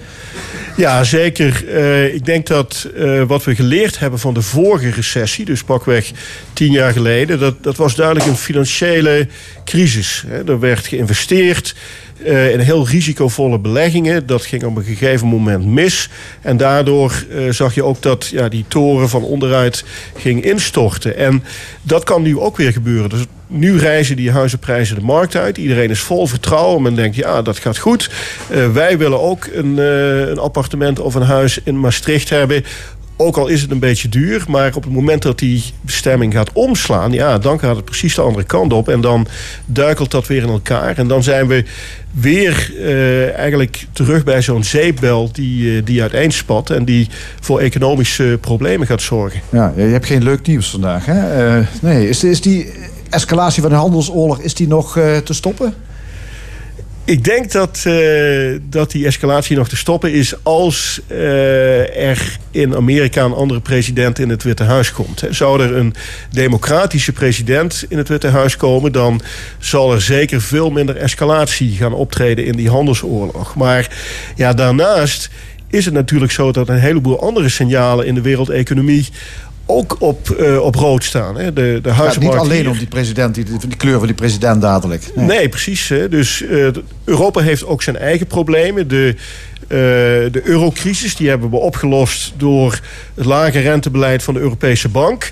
Ja, 0.76 1.04
zeker. 1.04 1.68
Eh, 1.68 2.14
ik 2.14 2.26
denk 2.26 2.48
dat 2.48 2.90
eh, 2.96 3.24
wat 3.24 3.44
we 3.44 3.56
geleerd 3.56 4.00
hebben 4.00 4.20
van 4.20 4.34
de 4.34 4.42
vorige 4.42 4.90
recessie, 4.90 5.46
dus 5.46 5.64
pakweg 5.64 6.12
tien 6.54 6.72
jaar 6.72 6.92
geleden, 6.92 7.40
dat, 7.40 7.64
dat 7.64 7.76
was 7.76 7.96
duidelijk 7.96 8.26
een 8.28 8.36
financiële 8.36 9.28
crisis. 9.66 10.24
Hè. 10.28 10.48
Er 10.48 10.60
werd 10.60 10.88
geïnvesteerd 10.88 11.76
eh, 12.24 12.52
in 12.52 12.60
heel 12.60 12.88
risicovolle 12.88 13.60
beleggingen. 13.60 14.26
Dat 14.28 14.46
ging 14.46 14.64
op 14.64 14.76
een 14.76 14.84
gegeven 14.84 15.28
moment 15.28 15.66
mis. 15.66 16.10
En 16.42 16.58
daardoor 16.58 17.26
zag 17.50 17.76
je 17.76 17.84
ook 17.84 18.02
dat 18.02 18.28
ja, 18.28 18.50
die 18.50 18.66
toren 18.68 19.10
van 19.10 19.24
onderuit 19.24 19.84
ging 20.18 20.44
instorten. 20.44 21.18
En 21.18 21.44
dat 21.82 22.04
kan 22.04 22.22
nu 22.22 22.40
ook 22.40 22.58
weer 22.58 22.72
gebeuren. 22.72 23.10
Dus 23.10 23.26
nu 23.54 23.78
reizen 23.78 24.16
die 24.16 24.32
huizenprijzen 24.32 24.96
de 24.96 25.02
markt 25.02 25.36
uit. 25.36 25.58
Iedereen 25.58 25.90
is 25.90 26.00
vol 26.00 26.28
vertrouwen. 26.28 26.82
Men 26.82 26.96
denkt, 26.96 27.16
ja, 27.16 27.42
dat 27.42 27.58
gaat 27.58 27.78
goed. 27.78 28.10
Eh, 28.50 28.72
wij 28.72 28.98
willen 28.98 29.22
ook 29.22 29.50
een, 29.54 29.80
eh, 29.80 30.20
een 30.20 30.40
appartement 30.40 31.00
of 31.00 31.16
een 31.16 31.22
huis 31.22 31.60
in 31.64 31.80
Maastricht 31.80 32.30
hebben. 32.30 32.64
Ook 33.18 33.38
al 33.38 33.48
is 33.48 33.62
het 33.62 33.72
een 33.72 33.80
beetje 33.80 34.10
duur, 34.10 34.46
maar 34.48 34.76
op 34.76 34.84
het 34.84 34.94
moment 34.94 35.22
dat 35.22 35.40
die 35.40 35.64
bestemming 35.82 36.34
gaat 36.34 36.54
omslaan, 36.54 37.12
ja, 37.12 37.38
dan 37.38 37.60
gaat 37.60 37.76
het 37.76 37.86
precies 37.86 38.16
de 38.16 38.22
andere 38.22 38.46
kant 38.46 38.74
op. 38.74 38.90
En 38.90 39.02
dan 39.02 39.28
duikelt 39.66 40.12
dat 40.12 40.28
weer 40.28 40.42
in 40.42 40.50
elkaar. 40.50 40.98
En 40.98 41.08
dan 41.08 41.24
zijn 41.24 41.48
we 41.48 41.64
weer 42.12 42.74
eh, 42.80 43.34
eigenlijk 43.38 43.86
terug 43.92 44.24
bij 44.24 44.42
zo'n 44.42 44.64
zeepbel 44.64 45.30
die, 45.32 45.78
eh, 45.78 45.86
die 45.86 46.02
uiteenspat 46.02 46.70
en 46.70 46.86
die 46.86 47.08
voor 47.40 47.60
economische 47.60 48.38
problemen 48.42 48.88
gaat 48.88 49.02
zorgen. 49.02 49.42
Ja, 49.50 49.74
je 49.76 49.82
hebt 49.82 50.06
geen 50.06 50.24
leuk 50.24 50.48
nieuws 50.48 50.70
vandaag. 50.70 51.06
Hè? 51.06 51.62
Nee, 51.82 52.10
is, 52.10 52.24
is 52.24 52.42
die 52.42 52.72
escalatie 53.14 53.62
van 53.62 53.72
de 53.72 53.78
handelsoorlog 53.78 54.40
is 54.40 54.54
die 54.54 54.68
nog 54.68 54.98
eh, 54.98 55.18
te 55.18 55.34
stoppen? 55.34 55.74
Ik 57.06 57.24
denk 57.24 57.52
dat, 57.52 57.84
eh, 57.84 58.60
dat 58.70 58.92
die 58.92 59.06
escalatie 59.06 59.58
nog 59.58 59.70
te 59.70 59.76
stoppen 59.76 60.14
is 60.14 60.44
als 60.44 61.02
eh, 61.08 62.08
er 62.10 62.38
in 62.52 62.76
Amerika 62.76 63.24
een 63.24 63.34
andere 63.34 63.60
president 63.60 64.20
in 64.20 64.30
het 64.30 64.44
Witte 64.44 64.64
Huis 64.64 64.92
komt. 64.92 65.24
Zou 65.30 65.64
er 65.64 65.76
een 65.76 65.94
democratische 66.32 67.12
president 67.12 67.86
in 67.90 67.98
het 67.98 68.08
Witte 68.08 68.28
Huis 68.28 68.58
komen, 68.58 68.92
dan 68.92 69.22
zal 69.60 69.94
er 69.94 70.02
zeker 70.02 70.42
veel 70.42 70.70
minder 70.70 70.98
escalatie 70.98 71.72
gaan 71.72 71.94
optreden 71.94 72.46
in 72.46 72.56
die 72.56 72.70
handelsoorlog. 72.70 73.56
Maar 73.56 73.98
ja, 74.36 74.54
daarnaast 74.54 75.30
is 75.68 75.86
het 75.86 75.94
natuurlijk 75.94 76.32
zo 76.32 76.52
dat 76.52 76.70
een 76.70 76.80
heleboel 76.80 77.22
andere 77.22 77.50
signalen 77.50 78.06
in 78.06 78.16
de 78.16 78.22
wereldeconomie 78.22 79.10
ook 79.66 79.96
op, 80.00 80.30
eh, 80.30 80.60
op 80.60 80.76
rood 80.76 81.04
staan. 81.04 81.38
Hè. 81.38 81.54
De, 81.54 81.62
de 81.62 81.62
Ja, 81.62 81.90
niet 81.90 81.96
huizenmarkt 81.96 82.40
alleen 82.42 82.70
om 82.70 82.78
die 82.78 82.88
president, 82.88 83.36
die, 83.36 83.46
die 83.68 83.78
kleur 83.78 83.98
van 83.98 84.08
die 84.08 84.16
president 84.16 84.62
dadelijk. 84.62 85.12
Nee. 85.16 85.26
Nee, 85.26 85.50
precies. 85.50 85.90
Hè. 85.90 86.10
Dus 86.10 86.42
eh, 86.42 86.68
Europa 87.04 87.42
heeft 87.42 87.66
ook 87.66 87.84
zijn 87.84 87.98
eigen 87.98 88.28
problemen. 88.28 88.88
De, 88.88 89.16
eh, 89.62 89.78
de 90.32 90.42
eurocrisis 90.44 91.16
die 91.16 91.30
hebben 91.30 91.50
we 91.50 91.56
opgelost 91.56 92.34
door 92.38 92.80
het 93.14 93.26
lage 93.26 93.60
rentebeleid 93.60 94.24
van 94.24 94.34
de 94.34 94.40
Europese 94.40 94.90
Bank. 94.90 95.32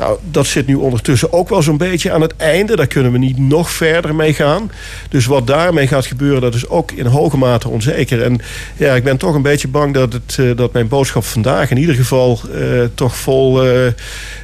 Nou, 0.00 0.18
dat 0.30 0.46
zit 0.46 0.66
nu 0.66 0.74
ondertussen 0.74 1.32
ook 1.32 1.48
wel 1.48 1.62
zo'n 1.62 1.76
beetje 1.76 2.12
aan 2.12 2.20
het 2.20 2.36
einde. 2.36 2.76
Daar 2.76 2.86
kunnen 2.86 3.12
we 3.12 3.18
niet 3.18 3.38
nog 3.38 3.70
verder 3.70 4.14
mee 4.14 4.34
gaan. 4.34 4.70
Dus 5.08 5.26
wat 5.26 5.46
daarmee 5.46 5.86
gaat 5.86 6.06
gebeuren, 6.06 6.40
dat 6.40 6.54
is 6.54 6.68
ook 6.68 6.92
in 6.92 7.06
hoge 7.06 7.36
mate 7.36 7.68
onzeker. 7.68 8.22
En 8.22 8.40
ja, 8.76 8.94
ik 8.94 9.04
ben 9.04 9.16
toch 9.16 9.34
een 9.34 9.42
beetje 9.42 9.68
bang 9.68 9.94
dat, 9.94 10.12
het, 10.12 10.36
eh, 10.38 10.56
dat 10.56 10.72
mijn 10.72 10.88
boodschap 10.88 11.24
vandaag 11.24 11.70
in 11.70 11.76
ieder 11.76 11.94
geval 11.94 12.40
eh, 12.54 12.60
toch 12.94 13.16
vol 13.16 13.64
eh, 13.64 13.92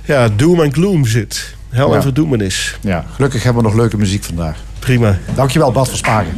ja, 0.05 0.29
doom 0.37 0.62
en 0.62 0.73
gloom 0.73 1.07
zit. 1.07 1.55
Hel 1.71 1.88
Ja. 1.90 1.97
en 1.97 2.03
verdoemenis. 2.03 2.79
Ja, 2.81 3.05
gelukkig 3.14 3.42
hebben 3.42 3.62
we 3.62 3.69
nog 3.69 3.79
leuke 3.79 3.97
muziek 3.97 4.25
vandaag. 4.25 4.57
Prima. 4.79 5.19
Dankjewel, 5.35 5.73
Bart 5.73 5.88
van 5.88 5.97
Spagen. 5.97 6.35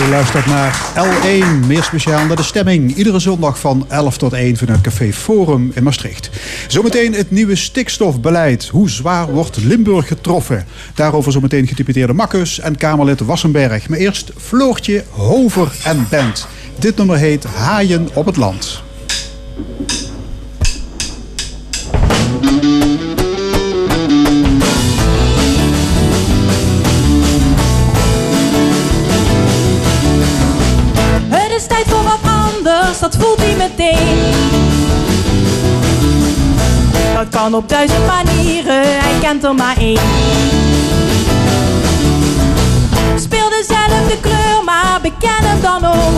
U 0.00 0.08
luistert 0.08 0.46
naar 0.46 0.92
L1, 0.94 1.66
meer 1.66 1.82
speciaal 1.82 2.26
naar 2.26 2.36
de 2.36 2.42
stemming. 2.42 2.94
Iedere 2.94 3.18
zondag 3.18 3.58
van 3.58 3.86
11 3.88 4.18
tot 4.18 4.32
1 4.32 4.56
vanuit 4.56 4.80
Café 4.80 5.12
Forum 5.12 5.70
in 5.74 5.82
Maastricht. 5.82 6.30
Zometeen 6.68 7.12
het 7.14 7.30
nieuwe 7.30 7.56
stikstofbeleid. 7.56 8.68
Hoe 8.68 8.90
zwaar 8.90 9.32
wordt 9.32 9.56
Limburg 9.56 10.06
getroffen? 10.06 10.66
Daarover 10.94 11.32
zometeen 11.32 11.66
gedeputeerde 11.66 12.12
Makkus 12.12 12.60
en 12.60 12.76
Kamerlid 12.76 13.20
Wassenberg. 13.20 13.88
Maar 13.88 13.98
eerst 13.98 14.32
Floortje, 14.36 15.04
Hover 15.10 15.72
en 15.84 16.06
Band. 16.10 16.46
Dit 16.78 16.96
nummer 16.96 17.16
heet 17.16 17.44
Haaien 17.44 18.08
op 18.14 18.26
het 18.26 18.36
land. 18.36 18.82
Dat 33.00 33.16
voelt 33.16 33.38
hij 33.40 33.56
meteen. 33.56 34.18
Dat 37.14 37.28
kan 37.28 37.54
op 37.54 37.68
duizend 37.68 38.06
manieren, 38.06 38.82
hij 38.82 39.20
kent 39.20 39.44
er 39.44 39.54
maar 39.54 39.76
één. 39.76 40.00
Speel 43.16 43.48
dezelfde 43.48 44.20
kleur, 44.20 44.64
maar 44.64 44.98
beken 45.02 45.44
hem 45.44 45.60
dan 45.60 45.84
ook. 45.84 46.14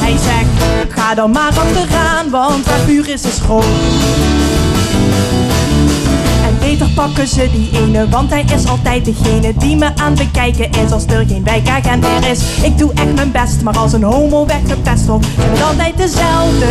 Hij 0.00 0.16
zegt, 0.16 0.92
ga 0.98 1.14
dan 1.14 1.30
maar 1.30 1.52
achteraan, 1.58 2.30
want 2.30 2.66
haar 2.66 2.78
vuur 2.78 3.08
is 3.08 3.22
dus 3.22 3.38
groot. 3.44 3.64
Beter 6.60 6.88
pakken 6.94 7.28
ze 7.28 7.48
die 7.52 7.70
ene, 7.72 8.08
want 8.08 8.30
hij 8.30 8.44
is 8.54 8.66
altijd 8.66 9.04
degene 9.04 9.54
die 9.56 9.76
me 9.76 9.90
aan 9.96 10.12
het 10.12 10.14
bekijken 10.14 10.70
is 10.70 10.90
als 10.92 11.04
er 11.06 11.26
geen 11.26 11.44
wijkagent 11.44 12.00
meer 12.00 12.30
is. 12.30 12.40
Ik 12.62 12.78
doe 12.78 12.92
echt 12.94 13.14
mijn 13.14 13.30
best, 13.32 13.62
maar 13.62 13.78
als 13.78 13.92
een 13.92 14.02
homo 14.02 14.46
weggepest 14.46 15.06
wordt, 15.06 15.26
zijn 15.36 15.50
het 15.50 15.62
altijd 15.62 15.96
dezelfde. 15.96 16.66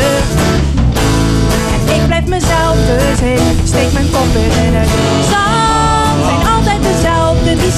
En 1.87 1.95
ik 1.95 2.05
blijf 2.07 2.25
mezelf, 2.25 2.75
dus 2.85 3.69
steek 3.69 3.91
mijn 3.93 4.09
kop 4.11 4.33
weer 4.33 4.65
in 4.65 4.73
het 4.73 4.89
zand. 5.29 6.25
Zijn 6.25 6.53
altijd 6.55 6.81
dezelfde 6.81 7.55
die 7.55 7.71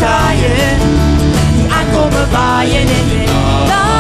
die 1.54 1.72
aankomen 1.72 2.32
waaien 2.32 2.82
in 2.82 3.91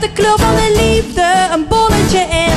De 0.00 0.10
kleur 0.12 0.38
van 0.38 0.54
de 0.54 0.80
liefde 0.82 1.48
een 1.52 1.66
bonnetje 1.68 2.18
in. 2.18 2.52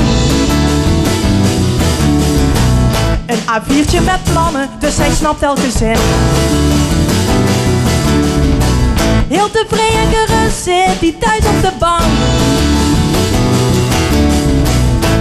Een 3.25 3.39
A4'tje 3.39 4.03
met 4.03 4.23
plannen, 4.31 4.69
dus 4.79 4.97
hij 4.97 5.11
snapt 5.11 5.41
elke 5.41 5.71
zin. 5.77 5.97
Heel 9.27 9.51
tevreden 9.51 10.07
gerust 10.13 10.63
zit 10.63 10.99
hij 10.99 11.15
thuis 11.19 11.45
op 11.55 11.61
de 11.61 11.71
bank. 11.79 12.01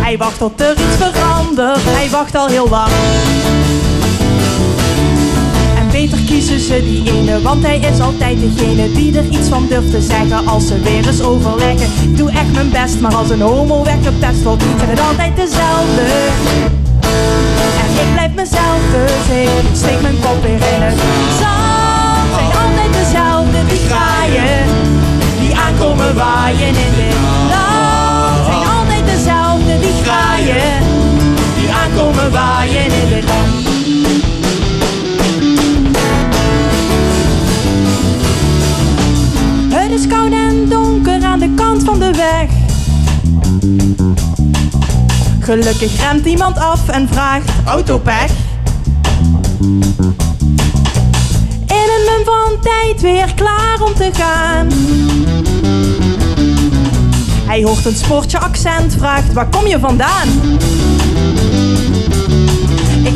Hij 0.01 0.17
wacht 0.19 0.39
tot 0.39 0.61
er 0.61 0.73
iets 0.73 0.97
verandert, 0.99 1.85
hij 1.85 2.11
wacht 2.11 2.37
al 2.37 2.47
heel 2.47 2.69
lang. 2.69 2.91
Kiezen 6.33 6.61
ze 6.61 6.83
die 6.85 7.13
ene, 7.13 7.43
want 7.43 7.63
hij 7.63 7.79
is 7.79 8.01
altijd 8.01 8.37
degene 8.41 8.93
die 8.93 9.19
er 9.19 9.25
iets 9.25 9.49
van 9.49 9.67
durft 9.69 9.91
te 9.91 10.01
zeggen 10.01 10.47
als 10.47 10.67
ze 10.67 10.81
weer 10.81 11.07
eens 11.07 11.23
overleggen. 11.23 11.89
Ik 12.03 12.17
doe 12.17 12.31
echt 12.31 12.53
mijn 12.53 12.71
best, 12.71 13.01
maar 13.01 13.15
als 13.15 13.31
een 13.31 13.41
homo 13.41 13.85
weggepest 13.85 14.43
wordt, 14.43 14.63
zijn 14.77 14.91
het 14.91 15.01
altijd 15.01 15.37
dezelfde. 15.37 16.03
En 17.83 17.91
ik 18.07 18.13
blijf 18.13 18.35
mezelf, 18.35 18.81
dus 18.93 19.37
ik 19.37 19.77
steek 19.77 20.01
mijn 20.01 20.19
kop 20.21 20.43
weer 20.43 20.63
in 20.75 20.83
het. 20.83 20.95
Zijn 21.39 22.53
altijd 22.63 22.93
dezelfde 23.05 23.59
die 23.69 23.81
graaien, 23.89 24.67
die 25.41 25.57
aankomen 25.57 26.15
waaien 26.15 26.67
in 26.67 26.93
dit 26.99 27.17
land. 27.51 28.45
Zijn 28.47 28.65
altijd 28.79 29.05
dezelfde 29.17 29.79
die 29.81 30.03
graaien, 30.03 30.83
die 31.59 31.73
aankomen 31.73 32.33
waaien 32.33 32.85
in 32.85 33.09
dit 33.09 33.25
land. 33.25 33.62
is 40.03 40.09
koud 40.09 40.33
en 40.33 40.69
donker 40.69 41.25
aan 41.25 41.39
de 41.39 41.55
kant 41.55 41.83
van 41.83 41.99
de 41.99 42.11
weg. 42.11 42.49
Gelukkig 45.41 46.01
remt 46.01 46.27
iemand 46.27 46.59
af 46.59 46.89
en 46.89 47.09
vraagt: 47.09 47.51
Autopech? 47.65 48.31
In 51.67 51.89
een 51.95 52.05
mum 52.05 52.25
van 52.25 52.61
tijd 52.61 53.01
weer 53.01 53.35
klaar 53.35 53.81
om 53.81 53.95
te 53.95 54.11
gaan. 54.13 54.69
Hij 57.47 57.63
hoort 57.63 57.85
een 57.85 57.97
sportje 57.97 58.39
accent, 58.39 58.95
vraagt: 58.99 59.33
Waar 59.33 59.49
kom 59.49 59.67
je 59.67 59.79
vandaan? 59.79 60.29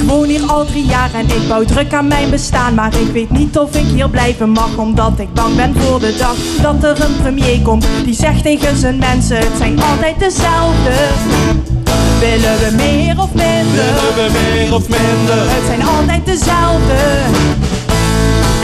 Ik 0.06 0.12
woon 0.12 0.28
hier 0.28 0.46
al 0.46 0.64
drie 0.64 0.86
jaar 0.86 1.10
en 1.14 1.26
ik 1.26 1.48
bouw 1.48 1.64
druk 1.64 1.92
aan 1.92 2.06
mijn 2.06 2.30
bestaan. 2.30 2.74
Maar 2.74 2.94
ik 3.00 3.12
weet 3.12 3.30
niet 3.30 3.58
of 3.58 3.76
ik 3.76 3.86
hier 3.94 4.08
blijven 4.08 4.50
mag, 4.50 4.76
omdat 4.76 5.12
ik 5.16 5.34
bang 5.34 5.56
ben 5.56 5.74
voor 5.78 6.00
de 6.00 6.16
dag 6.18 6.34
dat 6.62 6.84
er 6.84 7.04
een 7.04 7.16
premier 7.22 7.60
komt. 7.62 7.86
Die 8.04 8.14
zegt 8.14 8.42
tegen 8.42 8.76
zijn 8.76 8.98
mensen, 8.98 9.36
het 9.36 9.56
zijn 9.58 9.82
altijd 9.82 10.18
dezelfde. 10.18 10.92
Willen 12.18 12.58
we 12.58 12.70
meer 12.76 13.20
of 13.20 13.34
minder? 13.34 13.84
Willen 13.94 14.14
we 14.14 14.30
meer 14.32 14.74
of 14.74 14.88
minder? 14.88 15.38
Het 15.38 15.66
zijn 15.66 15.82
altijd 15.84 16.26
dezelfde. 16.26 16.98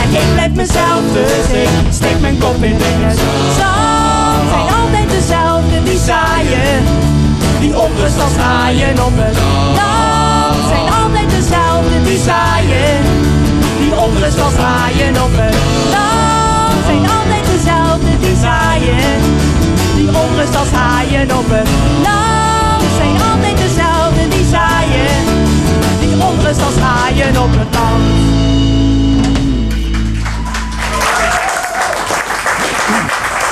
En 0.02 0.10
ik 0.10 0.32
blijf 0.32 0.52
mezelf, 0.52 1.02
dus 1.12 1.56
ik 1.62 1.68
steek 1.90 2.20
mijn 2.20 2.38
kop 2.38 2.62
in 2.62 2.76
dingen. 2.78 3.14
Zand 3.58 4.48
zijn 4.50 4.68
altijd 4.80 5.10
dezelfde, 5.10 5.82
die 5.84 5.98
zaaien. 5.98 6.82
Die 7.60 7.78
onrust 7.78 8.20
als 8.20 8.36
haaien 8.36 9.04
op 9.04 9.12
het 9.14 9.36
land. 9.76 10.21
Dezelfde, 11.42 12.02
die 12.02 12.18
zaaien. 12.18 13.04
Die 13.78 13.94
onrust 13.94 14.40
als 14.40 14.54
haaien 14.54 15.22
op 15.22 15.30
het 15.32 15.54
land. 15.90 16.84
Zijn 16.84 17.10
altijd 17.10 17.46
dezelfde, 17.46 18.18
die 18.20 18.36
zaaien. 18.36 19.20
Die 19.96 20.08
onrust 20.08 20.56
als 20.56 20.70
haaien 20.70 21.38
op 21.38 21.44
het 21.48 21.68
land. 22.02 22.84
Zijn 22.96 23.16
altijd 23.30 23.56
dezelfde, 23.56 24.28
die 24.28 24.46
zaaien. 24.50 25.24
Die 26.00 26.24
onrust 26.24 26.62
als 26.62 26.76
haaien 26.76 27.42
op 27.42 27.50
het 27.50 27.74
land. 27.74 28.02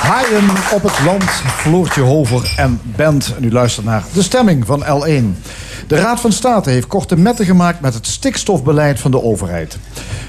Haaien 0.01 0.49
op 0.73 0.83
het 0.83 0.99
land, 1.05 1.31
Floortje 1.57 2.01
Hover 2.01 2.53
en 2.55 2.79
Bent. 2.83 3.33
En 3.37 3.43
u 3.43 3.51
luistert 3.51 3.85
naar 3.85 4.03
de 4.13 4.21
stemming 4.21 4.65
van 4.65 4.83
L1. 4.83 5.51
De 5.91 5.97
Raad 5.97 6.19
van 6.19 6.31
State 6.31 6.69
heeft 6.69 6.87
korte 6.87 7.17
metten 7.17 7.45
gemaakt 7.45 7.81
met 7.81 7.93
het 7.93 8.07
stikstofbeleid 8.07 8.99
van 8.99 9.11
de 9.11 9.23
overheid. 9.23 9.77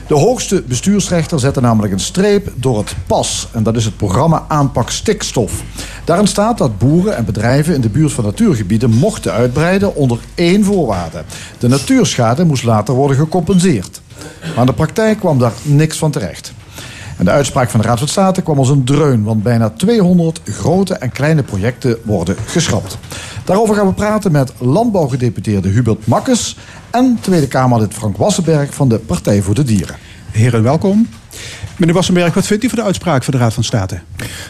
De 0.06 0.14
hoogste 0.14 0.62
bestuursrechter 0.62 1.40
zette 1.40 1.60
namelijk 1.60 1.92
een 1.92 2.00
streep 2.00 2.52
door 2.54 2.78
het 2.78 2.94
PAS. 3.06 3.48
En 3.52 3.62
dat 3.62 3.76
is 3.76 3.84
het 3.84 3.96
programma 3.96 4.44
Aanpak 4.48 4.90
Stikstof. 4.90 5.62
Daarin 6.04 6.26
staat 6.26 6.58
dat 6.58 6.78
boeren 6.78 7.16
en 7.16 7.24
bedrijven 7.24 7.74
in 7.74 7.80
de 7.80 7.88
buurt 7.88 8.12
van 8.12 8.24
natuurgebieden 8.24 8.90
mochten 8.90 9.32
uitbreiden 9.32 9.94
onder 9.94 10.18
één 10.34 10.64
voorwaarde. 10.64 11.24
De 11.58 11.68
natuurschade 11.68 12.44
moest 12.44 12.64
later 12.64 12.94
worden 12.94 13.16
gecompenseerd. 13.16 14.00
Maar 14.40 14.60
in 14.60 14.66
de 14.66 14.72
praktijk 14.72 15.18
kwam 15.18 15.38
daar 15.38 15.52
niks 15.62 15.98
van 15.98 16.10
terecht. 16.10 16.52
De 17.24 17.30
uitspraak 17.30 17.70
van 17.70 17.80
de 17.80 17.86
Raad 17.86 17.98
van 17.98 18.08
State 18.08 18.42
kwam 18.42 18.58
als 18.58 18.68
een 18.68 18.84
dreun, 18.84 19.22
want 19.22 19.42
bijna 19.42 19.70
200 19.70 20.40
grote 20.44 20.94
en 20.94 21.12
kleine 21.12 21.42
projecten 21.42 21.96
worden 22.04 22.36
geschrapt. 22.46 22.98
Daarover 23.44 23.74
gaan 23.74 23.86
we 23.86 23.92
praten 23.92 24.32
met 24.32 24.52
landbouwgedeputeerde 24.58 25.68
Hubert 25.68 26.06
Makkes 26.06 26.56
en 26.90 27.18
Tweede 27.20 27.48
Kamerlid 27.48 27.94
Frank 27.94 28.16
Wassenberg 28.16 28.74
van 28.74 28.88
de 28.88 28.98
Partij 28.98 29.42
voor 29.42 29.54
de 29.54 29.64
Dieren. 29.64 29.96
Heren, 30.32 30.62
welkom. 30.62 31.08
Meneer 31.76 31.94
Wassenberg, 31.94 32.34
wat 32.34 32.46
vindt 32.46 32.64
u 32.64 32.68
van 32.68 32.78
de 32.78 32.84
uitspraak 32.84 33.22
van 33.22 33.32
de 33.34 33.40
Raad 33.40 33.54
van 33.54 33.64
State? 33.64 34.00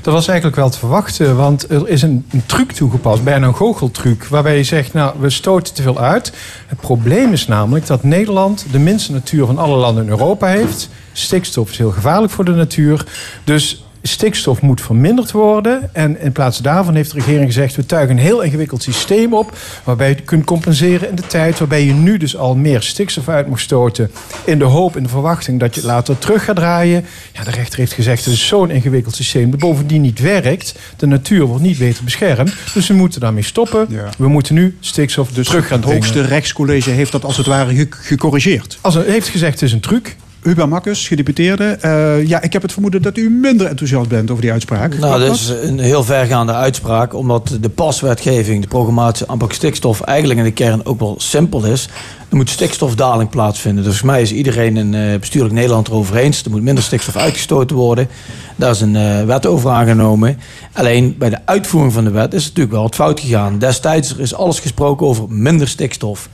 Dat 0.02 0.14
was 0.14 0.28
eigenlijk 0.28 0.56
wel 0.56 0.70
te 0.70 0.78
verwachten, 0.78 1.36
want 1.36 1.70
er 1.70 1.88
is 1.88 2.02
een, 2.02 2.26
een 2.30 2.46
truc 2.46 2.72
toegepast, 2.72 3.24
bijna 3.24 3.46
een 3.46 3.54
goocheltruc, 3.54 4.24
waarbij 4.24 4.56
je 4.56 4.64
zegt, 4.64 4.92
nou, 4.92 5.14
we 5.18 5.30
stoten 5.30 5.74
te 5.74 5.82
veel 5.82 6.00
uit. 6.00 6.32
Het 6.66 6.80
probleem 6.80 7.32
is 7.32 7.46
namelijk 7.46 7.86
dat 7.86 8.02
Nederland 8.02 8.66
de 8.70 8.78
minste 8.78 9.12
natuur 9.12 9.46
van 9.46 9.58
alle 9.58 9.76
landen 9.76 10.04
in 10.04 10.10
Europa 10.10 10.46
heeft. 10.46 10.88
Stikstof 11.12 11.70
is 11.70 11.78
heel 11.78 11.90
gevaarlijk 11.90 12.32
voor 12.32 12.44
de 12.44 12.54
natuur. 12.54 13.04
Dus 13.44 13.84
stikstof 14.02 14.60
moet 14.60 14.80
verminderd 14.80 15.30
worden. 15.30 15.90
En 15.92 16.20
in 16.20 16.32
plaats 16.32 16.58
daarvan 16.58 16.94
heeft 16.94 17.10
de 17.10 17.18
regering 17.18 17.46
gezegd... 17.46 17.76
we 17.76 17.86
tuigen 17.86 18.16
een 18.16 18.22
heel 18.22 18.40
ingewikkeld 18.40 18.82
systeem 18.82 19.34
op... 19.34 19.56
waarbij 19.84 20.08
je 20.08 20.14
kunt 20.14 20.44
compenseren 20.44 21.08
in 21.08 21.14
de 21.14 21.26
tijd... 21.26 21.58
waarbij 21.58 21.84
je 21.84 21.92
nu 21.92 22.16
dus 22.16 22.36
al 22.36 22.54
meer 22.56 22.82
stikstof 22.82 23.28
uit 23.28 23.46
moet 23.46 23.60
stoten... 23.60 24.10
in 24.44 24.58
de 24.58 24.64
hoop, 24.64 24.96
in 24.96 25.02
de 25.02 25.08
verwachting 25.08 25.60
dat 25.60 25.74
je 25.74 25.80
het 25.80 25.90
later 25.90 26.18
terug 26.18 26.44
gaat 26.44 26.56
draaien. 26.56 27.04
Ja, 27.32 27.44
de 27.44 27.50
rechter 27.50 27.78
heeft 27.78 27.92
gezegd... 27.92 28.24
het 28.24 28.34
is 28.34 28.46
zo'n 28.46 28.70
ingewikkeld 28.70 29.14
systeem 29.14 29.50
dat 29.50 29.60
bovendien 29.60 30.00
niet 30.00 30.20
werkt. 30.20 30.74
De 30.96 31.06
natuur 31.06 31.44
wordt 31.44 31.62
niet 31.62 31.78
beter 31.78 32.04
beschermd. 32.04 32.54
Dus 32.74 32.86
we 32.88 32.94
moeten 32.94 33.20
daarmee 33.20 33.42
stoppen. 33.42 33.86
Ja. 33.88 34.08
We 34.18 34.28
moeten 34.28 34.54
nu 34.54 34.76
stikstof 34.80 35.30
dus 35.32 35.46
terug 35.46 35.66
gaan 35.66 35.78
Het 35.78 35.86
dringen. 35.86 36.04
hoogste 36.04 36.22
rechtscollege 36.26 36.90
heeft 36.90 37.12
dat 37.12 37.24
als 37.24 37.36
het 37.36 37.46
ware 37.46 37.74
ge- 37.74 37.86
gecorrigeerd. 37.90 38.78
Als 38.80 38.94
het 38.94 39.06
heeft 39.06 39.28
gezegd, 39.28 39.52
het 39.52 39.62
is 39.62 39.72
een 39.72 39.80
truc... 39.80 40.16
Hubert 40.42 40.68
Makkes, 40.68 41.08
gedeputeerde. 41.08 41.64
Eh, 41.64 42.26
ja, 42.26 42.42
ik 42.42 42.52
heb 42.52 42.62
het 42.62 42.72
vermoeden 42.72 43.02
dat 43.02 43.16
u 43.16 43.30
minder 43.30 43.66
enthousiast 43.66 44.08
bent 44.08 44.30
over 44.30 44.42
die 44.42 44.52
uitspraak. 44.52 44.98
Nou, 44.98 45.20
dat 45.20 45.34
is 45.34 45.48
een 45.48 45.78
heel 45.78 46.04
vergaande 46.04 46.52
uitspraak, 46.52 47.14
omdat 47.14 47.56
de 47.60 47.68
paswetgeving, 47.68 48.62
de 48.62 48.68
programmatische 48.68 49.28
aanpak 49.28 49.52
stikstof, 49.52 50.00
eigenlijk 50.00 50.38
in 50.38 50.44
de 50.44 50.52
kern 50.52 50.86
ook 50.86 50.98
wel 50.98 51.14
simpel 51.18 51.64
is. 51.64 51.88
Er 52.28 52.36
moet 52.36 52.50
stikstofdaling 52.50 53.30
plaatsvinden. 53.30 53.84
Dus 53.84 53.98
volgens 53.98 54.12
mij 54.12 54.22
is 54.22 54.32
iedereen 54.32 54.76
in 54.76 54.94
eh, 54.94 55.18
bestuurlijk 55.18 55.54
Nederland 55.54 55.88
erover 55.88 56.16
eens. 56.16 56.44
Er 56.44 56.50
moet 56.50 56.62
minder 56.62 56.84
stikstof 56.84 57.16
uitgestoten 57.16 57.76
worden. 57.76 58.08
Daar 58.56 58.70
is 58.70 58.80
een 58.80 58.96
eh, 58.96 59.24
wet 59.24 59.46
over 59.46 59.70
aangenomen. 59.70 60.38
Alleen 60.72 61.14
bij 61.18 61.30
de 61.30 61.38
uitvoering 61.44 61.92
van 61.92 62.04
de 62.04 62.10
wet 62.10 62.34
is 62.34 62.44
het 62.44 62.48
natuurlijk 62.48 62.74
wel 62.74 62.82
wat 62.82 62.94
fout 62.94 63.20
gegaan. 63.20 63.58
Destijds 63.58 64.16
is 64.16 64.34
alles 64.34 64.60
gesproken 64.60 65.06
over 65.06 65.24
minder 65.28 65.68
stikstof. 65.68 66.28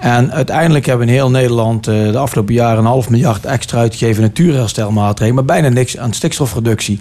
En 0.00 0.32
uiteindelijk 0.32 0.86
hebben 0.86 1.06
we 1.06 1.12
in 1.12 1.18
heel 1.18 1.30
Nederland 1.30 1.86
eh, 1.86 2.12
de 2.12 2.18
afgelopen 2.18 2.54
jaren 2.54 2.78
een 2.78 2.84
half 2.84 3.10
miljard 3.10 3.44
extra 3.44 3.78
uitgegeven 3.78 4.22
natuurherstelmaatregelen, 4.22 5.34
maar 5.34 5.56
bijna 5.56 5.68
niks 5.68 5.98
aan 5.98 6.12
stikstofreductie. 6.12 6.98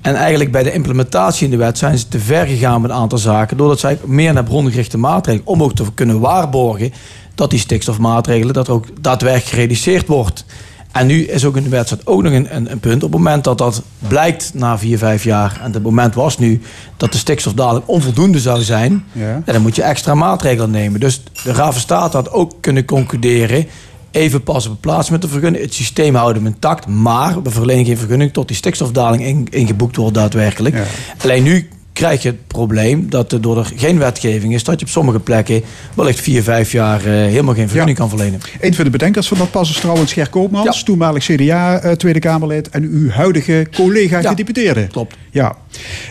En 0.00 0.14
eigenlijk 0.14 0.52
bij 0.52 0.62
de 0.62 0.72
implementatie 0.72 1.44
in 1.44 1.50
de 1.50 1.56
wet 1.56 1.78
zijn 1.78 1.98
ze 1.98 2.08
te 2.08 2.18
ver 2.18 2.46
gegaan 2.46 2.80
met 2.80 2.90
een 2.90 2.96
aantal 2.96 3.18
zaken, 3.18 3.56
doordat 3.56 3.78
zij 3.78 3.98
meer 4.04 4.32
naar 4.32 4.44
brongerichte 4.44 4.98
maatregelen, 4.98 5.46
om 5.46 5.62
ook 5.62 5.74
te 5.74 5.84
kunnen 5.94 6.20
waarborgen 6.20 6.92
dat 7.34 7.50
die 7.50 7.58
stikstofmaatregelen, 7.58 8.54
dat 8.54 8.68
ook 8.68 8.86
daadwerkelijk 9.00 9.50
gereduceerd 9.50 10.06
wordt. 10.06 10.44
En 10.92 11.06
nu 11.06 11.24
is 11.24 11.44
ook 11.44 11.56
in 11.56 11.62
de 11.62 11.68
wedstrijd 11.68 12.06
ook 12.06 12.22
nog 12.22 12.32
een, 12.32 12.56
een, 12.56 12.70
een 12.70 12.80
punt. 12.80 13.02
Op 13.02 13.12
het 13.12 13.20
moment 13.20 13.44
dat 13.44 13.58
dat 13.58 13.82
blijkt 14.08 14.50
na 14.54 14.78
vier, 14.78 14.98
vijf 14.98 15.24
jaar... 15.24 15.60
en 15.62 15.72
het 15.72 15.82
moment 15.82 16.14
was 16.14 16.38
nu 16.38 16.60
dat 16.96 17.12
de 17.12 17.18
stikstofdaling 17.18 17.84
onvoldoende 17.86 18.40
zou 18.40 18.62
zijn... 18.62 19.04
Ja. 19.12 19.42
Dan 19.44 19.62
moet 19.62 19.76
je 19.76 19.82
extra 19.82 20.14
maatregelen 20.14 20.70
nemen. 20.70 21.00
Dus 21.00 21.22
de 21.44 21.70
State 21.72 22.16
had 22.16 22.30
ook 22.30 22.52
kunnen 22.60 22.84
concluderen... 22.84 23.66
even 24.10 24.42
pas 24.42 24.66
op 24.66 24.80
plaats 24.80 25.10
met 25.10 25.22
de 25.22 25.28
vergunning. 25.28 25.64
Het 25.64 25.74
systeem 25.74 26.14
houden 26.14 26.42
we 26.42 26.48
intact, 26.48 26.86
maar 26.86 27.42
we 27.42 27.50
verlenen 27.50 27.84
geen 27.84 27.98
vergunning... 27.98 28.32
tot 28.32 28.48
die 28.48 28.56
stikstofdaling 28.56 29.24
in- 29.24 29.46
ingeboekt 29.50 29.96
wordt 29.96 30.14
daadwerkelijk. 30.14 30.74
Ja. 30.74 30.84
Alleen 31.22 31.42
nu 31.42 31.68
krijg 31.92 32.22
je 32.22 32.28
het 32.28 32.46
probleem 32.46 33.10
dat 33.10 33.32
er 33.32 33.40
door 33.40 33.58
er 33.58 33.70
geen 33.76 33.98
wetgeving 33.98 34.54
is... 34.54 34.64
dat 34.64 34.80
je 34.80 34.86
op 34.86 34.90
sommige 34.92 35.20
plekken 35.20 35.62
wellicht 35.94 36.20
vier, 36.20 36.42
vijf 36.42 36.72
jaar 36.72 36.98
eh, 37.00 37.04
helemaal 37.12 37.54
geen 37.54 37.68
vergunning 37.68 37.98
kan 37.98 38.08
verlenen. 38.08 38.40
Een 38.60 38.74
van 38.74 38.84
de 38.84 38.90
bedenkers 38.90 39.28
van 39.28 39.38
dat 39.38 39.50
pas 39.50 39.70
is 39.70 39.76
trouwens 39.80 40.12
Ger 40.12 40.28
Koopmans, 40.28 40.78
Ja. 40.78 40.84
toenmalig 40.84 41.24
CDA 41.24 41.80
eh, 41.80 41.92
Tweede 41.92 42.18
Kamerlid 42.18 42.68
en 42.68 42.82
uw 42.82 43.10
huidige 43.10 43.66
collega 43.74 44.20
Ja, 44.20 44.28
gedeputeerde. 44.28 44.86
klopt. 44.86 45.16
Ja. 45.34 45.56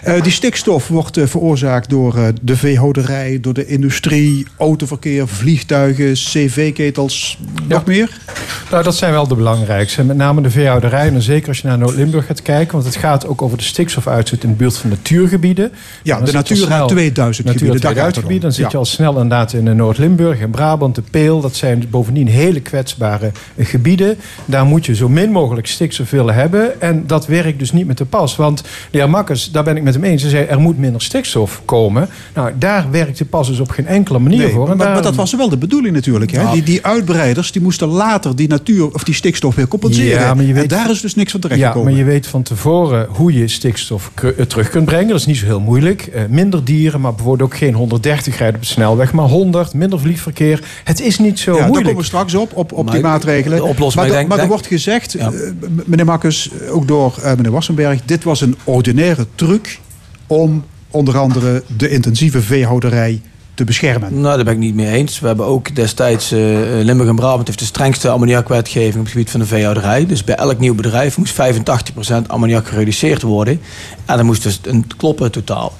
Eh, 0.03 0.21
die 0.21 0.31
stikstof 0.31 0.87
wordt 0.87 1.17
eh, 1.17 1.25
veroorzaakt 1.27 1.89
door 1.89 2.17
eh, 2.17 2.27
de 2.41 2.55
veehouderij, 2.55 3.37
door 3.41 3.53
de 3.53 3.65
industrie, 3.65 4.45
autoverkeer, 4.57 5.27
vliegtuigen, 5.27 6.13
cv-ketels, 6.13 7.37
nog 7.67 7.85
meer? 7.85 8.17
Nou, 8.71 8.83
dat 8.83 8.95
zijn 8.95 9.11
wel 9.11 9.27
de 9.27 9.35
belangrijkste. 9.35 10.03
Met 10.03 10.17
name 10.17 10.41
de 10.41 10.49
veehouderij. 10.49 11.07
En 11.07 11.21
zeker 11.21 11.47
als 11.47 11.57
je 11.59 11.67
naar 11.67 11.77
Noord-Limburg 11.77 12.25
gaat 12.25 12.41
kijken. 12.41 12.73
Want 12.73 12.85
het 12.85 12.95
gaat 12.95 13.27
ook 13.27 13.41
over 13.41 13.57
de 13.57 13.63
stikstofuitstoot 13.63 14.43
in 14.43 14.49
de 14.49 14.55
buurt 14.55 14.77
van 14.77 14.89
natuurgebieden. 14.89 15.71
Ja, 16.03 16.21
de 16.21 16.31
Natura 16.31 16.65
snel- 16.65 16.87
2000 16.87 17.45
Natura 17.47 17.65
gebieden, 17.65 17.81
daar 17.95 18.05
gaat 18.05 18.15
het 18.15 18.15
2000 18.15 18.15
om. 18.15 18.21
gebieden. 18.21 18.41
Dan 18.41 18.51
zit 18.51 18.63
Ja. 18.65 18.71
je 18.71 18.77
al 18.77 18.85
snel 18.85 19.11
inderdaad 19.21 19.53
in 19.53 19.75
Noord-Limburg, 19.75 20.39
in 20.39 20.49
Brabant, 20.51 20.95
de 20.95 21.03
Peel. 21.11 21.41
Dat 21.41 21.55
zijn 21.55 21.85
bovendien 21.89 22.27
hele 22.27 22.59
kwetsbare 22.61 23.31
gebieden. 23.59 24.17
Daar 24.45 24.65
moet 24.65 24.85
je 24.85 24.95
zo 24.95 25.09
min 25.09 25.31
mogelijk 25.31 25.67
stikstof 25.67 26.09
willen 26.09 26.33
hebben. 26.33 26.81
En 26.81 27.03
dat 27.07 27.25
werkt 27.25 27.59
dus 27.59 27.71
niet 27.71 27.87
met 27.87 27.97
de 27.97 28.05
pas. 28.05 28.35
Want 28.35 28.61
de 28.91 28.97
heer 28.97 29.09
Makkers, 29.11 29.51
daar 29.51 29.63
ben 29.63 29.77
ik 29.77 29.83
met 29.83 29.93
hem 29.93 30.03
eens. 30.03 30.21
Hij 30.21 30.31
zei, 30.31 30.45
er 30.45 30.59
moet 30.59 30.77
minder 30.77 31.01
stikstof 31.01 31.61
komen. 31.65 32.09
Nou, 32.35 32.51
daar 32.59 32.85
werkt 32.91 33.17
de 33.17 33.25
pas 33.25 33.47
dus 33.47 33.59
op 33.59 33.69
geen 33.69 33.87
enkele 33.87 34.19
manier 34.19 34.37
Nee, 34.37 34.49
voor. 34.49 34.69
En 34.69 34.77
maar, 34.77 34.91
maar 34.91 35.01
dat 35.01 35.15
was 35.15 35.33
wel 35.35 35.49
de 35.49 35.57
bedoeling 35.57 35.95
natuurlijk. 35.95 36.31
Hè? 36.31 36.41
Ja. 36.41 36.51
Die, 36.51 36.63
die 36.63 36.85
uitbreiders 36.85 37.51
die 37.51 37.61
moesten 37.61 37.87
later 37.87 38.35
die 38.35 38.47
natuur 38.47 38.93
of 38.93 39.03
die 39.03 39.13
stikstof 39.15 39.55
weer 39.55 39.67
compenseren. 39.67 40.19
Ja, 40.21 40.33
maar 40.33 40.45
je 40.45 40.53
weet- 40.53 40.63
en 40.63 40.69
daar 40.69 40.89
is 40.89 41.01
dus 41.01 41.15
niks 41.15 41.31
van 41.31 41.39
Ja, 41.43 41.47
terechtgekomen. 41.47 41.91
maar 41.91 41.99
je 42.01 42.05
weet 42.05 42.27
van 42.27 42.43
tevoren 42.43 43.07
hoe 43.09 43.33
je 43.33 43.47
stikstof 43.47 44.11
eh, 44.15 44.29
terug 44.45 44.69
kunt 44.69 44.85
brengen. 44.85 45.07
Dat 45.07 45.19
is 45.19 45.25
niet 45.25 45.37
zo 45.37 45.45
heel 45.45 45.59
moeilijk. 45.59 46.01
Eh, 46.01 46.21
minder 46.29 46.63
dieren, 46.63 47.01
maar 47.01 47.13
bijvoorbeeld 47.13 47.51
ook 47.51 47.57
geen 47.57 47.73
130 47.73 48.37
rijden 48.37 48.55
op 48.55 48.61
de 48.61 48.67
snelweg, 48.67 49.13
maar 49.13 49.25
100. 49.27 49.73
Minder 49.73 49.99
vliegverkeer. 49.99 50.63
Het 50.83 51.01
is 51.01 51.19
niet 51.19 51.39
zo 51.39 51.51
ja, 51.51 51.57
daar 51.57 51.65
moeilijk. 51.67 51.87
komen 51.87 52.01
we 52.01 52.07
straks 52.07 52.33
op, 52.35 52.51
op, 52.55 52.71
op 52.71 52.85
Maar 52.85 52.93
die 52.93 53.03
maatregelen. 53.03 53.57
de 53.57 53.63
oplossing, 53.63 54.05
maar 54.05 54.13
denk- 54.13 54.27
maar 54.27 54.37
er 54.37 54.43
denk- 54.43 54.49
wordt 54.49 54.67
gezegd, 54.67 55.11
Ja. 55.11 55.31
eh, 55.31 55.39
meneer 55.85 56.05
Makkes, 56.05 56.49
ook 56.69 56.87
door 56.87 57.15
eh, 57.23 57.35
meneer 57.35 57.51
Wassenberg... 57.51 57.99
dit 58.05 58.23
was 58.23 58.41
een 58.41 58.55
ordinaire 58.63 58.99
truc 59.35 59.79
om 60.27 60.65
onder 60.91 61.17
andere 61.17 61.63
de 61.77 61.89
intensieve 61.89 62.41
veehouderij 62.41 63.21
te 63.53 63.63
beschermen. 63.63 64.21
Nou, 64.21 64.35
daar 64.35 64.45
ben 64.45 64.53
ik 64.53 64.59
niet 64.59 64.75
mee 64.75 64.87
eens. 64.87 65.19
We 65.19 65.27
hebben 65.27 65.45
ook 65.45 65.75
destijds, 65.75 66.31
eh, 66.31 66.39
Limburg 66.81 67.09
en 67.09 67.15
Brabant 67.15 67.47
heeft 67.47 67.59
de 67.59 67.65
strengste 67.65 68.09
ammoniakwetgeving 68.09 68.95
op 68.95 69.01
het 69.01 69.11
gebied 69.11 69.29
van 69.29 69.39
de 69.39 69.45
veehouderij. 69.45 70.05
Dus 70.05 70.23
bij 70.23 70.35
elk 70.35 70.59
nieuw 70.59 70.75
bedrijf 70.75 71.17
moest 71.17 71.33
85% 71.33 72.27
ammoniak 72.27 72.67
gereduceerd 72.67 73.21
worden. 73.21 73.61
En 74.05 74.17
dat 74.17 74.25
moest 74.25 74.43
dus 74.43 74.59
een 74.63 74.85
kloppen 74.97 75.31
totaal. 75.31 75.73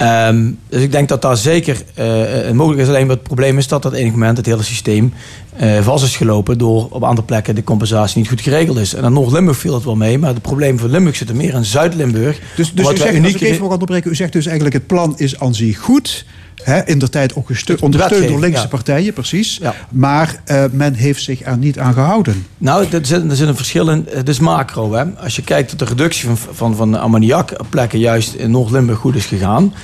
Ehm, 0.00 0.50
dus 0.68 0.82
ik 0.82 0.92
denk 0.92 1.08
dat 1.08 1.22
daar 1.22 1.36
zeker 1.36 1.82
uh, 1.98 2.46
een 2.46 2.56
mogelijk 2.56 2.82
is. 2.82 2.88
Alleen 2.88 3.06
wat 3.06 3.16
het 3.16 3.26
probleem 3.26 3.58
is 3.58 3.68
dat 3.68 3.84
op 3.84 3.92
enig 3.92 4.12
moment 4.12 4.36
het 4.36 4.46
hele 4.46 4.62
systeem 4.62 5.12
uh, 5.62 5.82
vast 5.82 6.04
is 6.04 6.16
gelopen 6.16 6.58
door 6.58 6.88
op 6.90 7.02
andere 7.02 7.26
plekken 7.26 7.54
de 7.54 7.64
compensatie 7.64 8.18
niet 8.18 8.28
goed 8.28 8.40
geregeld 8.40 8.78
is. 8.78 8.94
En 8.94 9.02
dan 9.02 9.12
nog 9.12 9.32
Limburg 9.32 9.56
viel 9.58 9.74
het 9.74 9.84
wel 9.84 9.96
mee, 9.96 10.18
maar 10.18 10.32
het 10.32 10.42
probleem 10.42 10.78
voor 10.78 10.88
Limburg 10.88 11.16
zit 11.16 11.28
er 11.28 11.36
meer 11.36 11.54
in 11.54 11.64
Zuid-Limburg. 11.64 12.40
Dus, 12.56 12.72
dus 12.74 12.90
u 12.90 12.96
zegt, 12.96 13.14
uniek... 13.14 13.32
als 13.32 13.42
ik 13.42 13.48
even 13.48 13.62
mag 13.62 13.72
onderbreken, 13.72 14.10
u 14.10 14.14
zegt 14.14 14.32
dus 14.32 14.46
eigenlijk 14.46 14.74
het 14.74 14.86
plan 14.86 15.14
is 15.16 15.40
aan 15.40 15.54
zich 15.54 15.78
goed. 15.78 16.24
Hè, 16.62 16.86
in 16.86 16.98
de 16.98 17.08
tijd 17.08 17.34
ook 17.34 17.48
ondersteund 17.80 18.28
door 18.28 18.40
linkse 18.40 18.62
ja. 18.62 18.68
partijen, 18.68 19.12
precies. 19.12 19.58
Ja. 19.62 19.74
Maar 19.90 20.42
uh, 20.46 20.64
men 20.72 20.94
heeft 20.94 21.22
zich 21.22 21.44
er 21.44 21.58
niet 21.58 21.78
aan 21.78 21.92
gehouden. 21.92 22.46
Nou, 22.58 22.86
er 22.90 23.06
zit, 23.06 23.30
er 23.30 23.36
zit 23.36 23.48
een 23.48 23.56
verschil 23.56 23.88
in. 23.88 24.06
Het 24.10 24.28
is 24.28 24.38
macro. 24.38 24.92
Hè. 24.92 25.04
Als 25.04 25.36
je 25.36 25.42
kijkt 25.42 25.70
dat 25.70 25.78
de 25.78 25.84
reductie 25.84 26.28
van, 26.28 26.36
van, 26.36 26.76
van 26.76 27.00
ammoniak 27.00 27.50
op 27.60 27.66
plekken 27.68 27.98
juist 27.98 28.34
in 28.34 28.50
Noord-Limburg 28.50 28.98
goed 28.98 29.16
is 29.16 29.26
gegaan. 29.26 29.74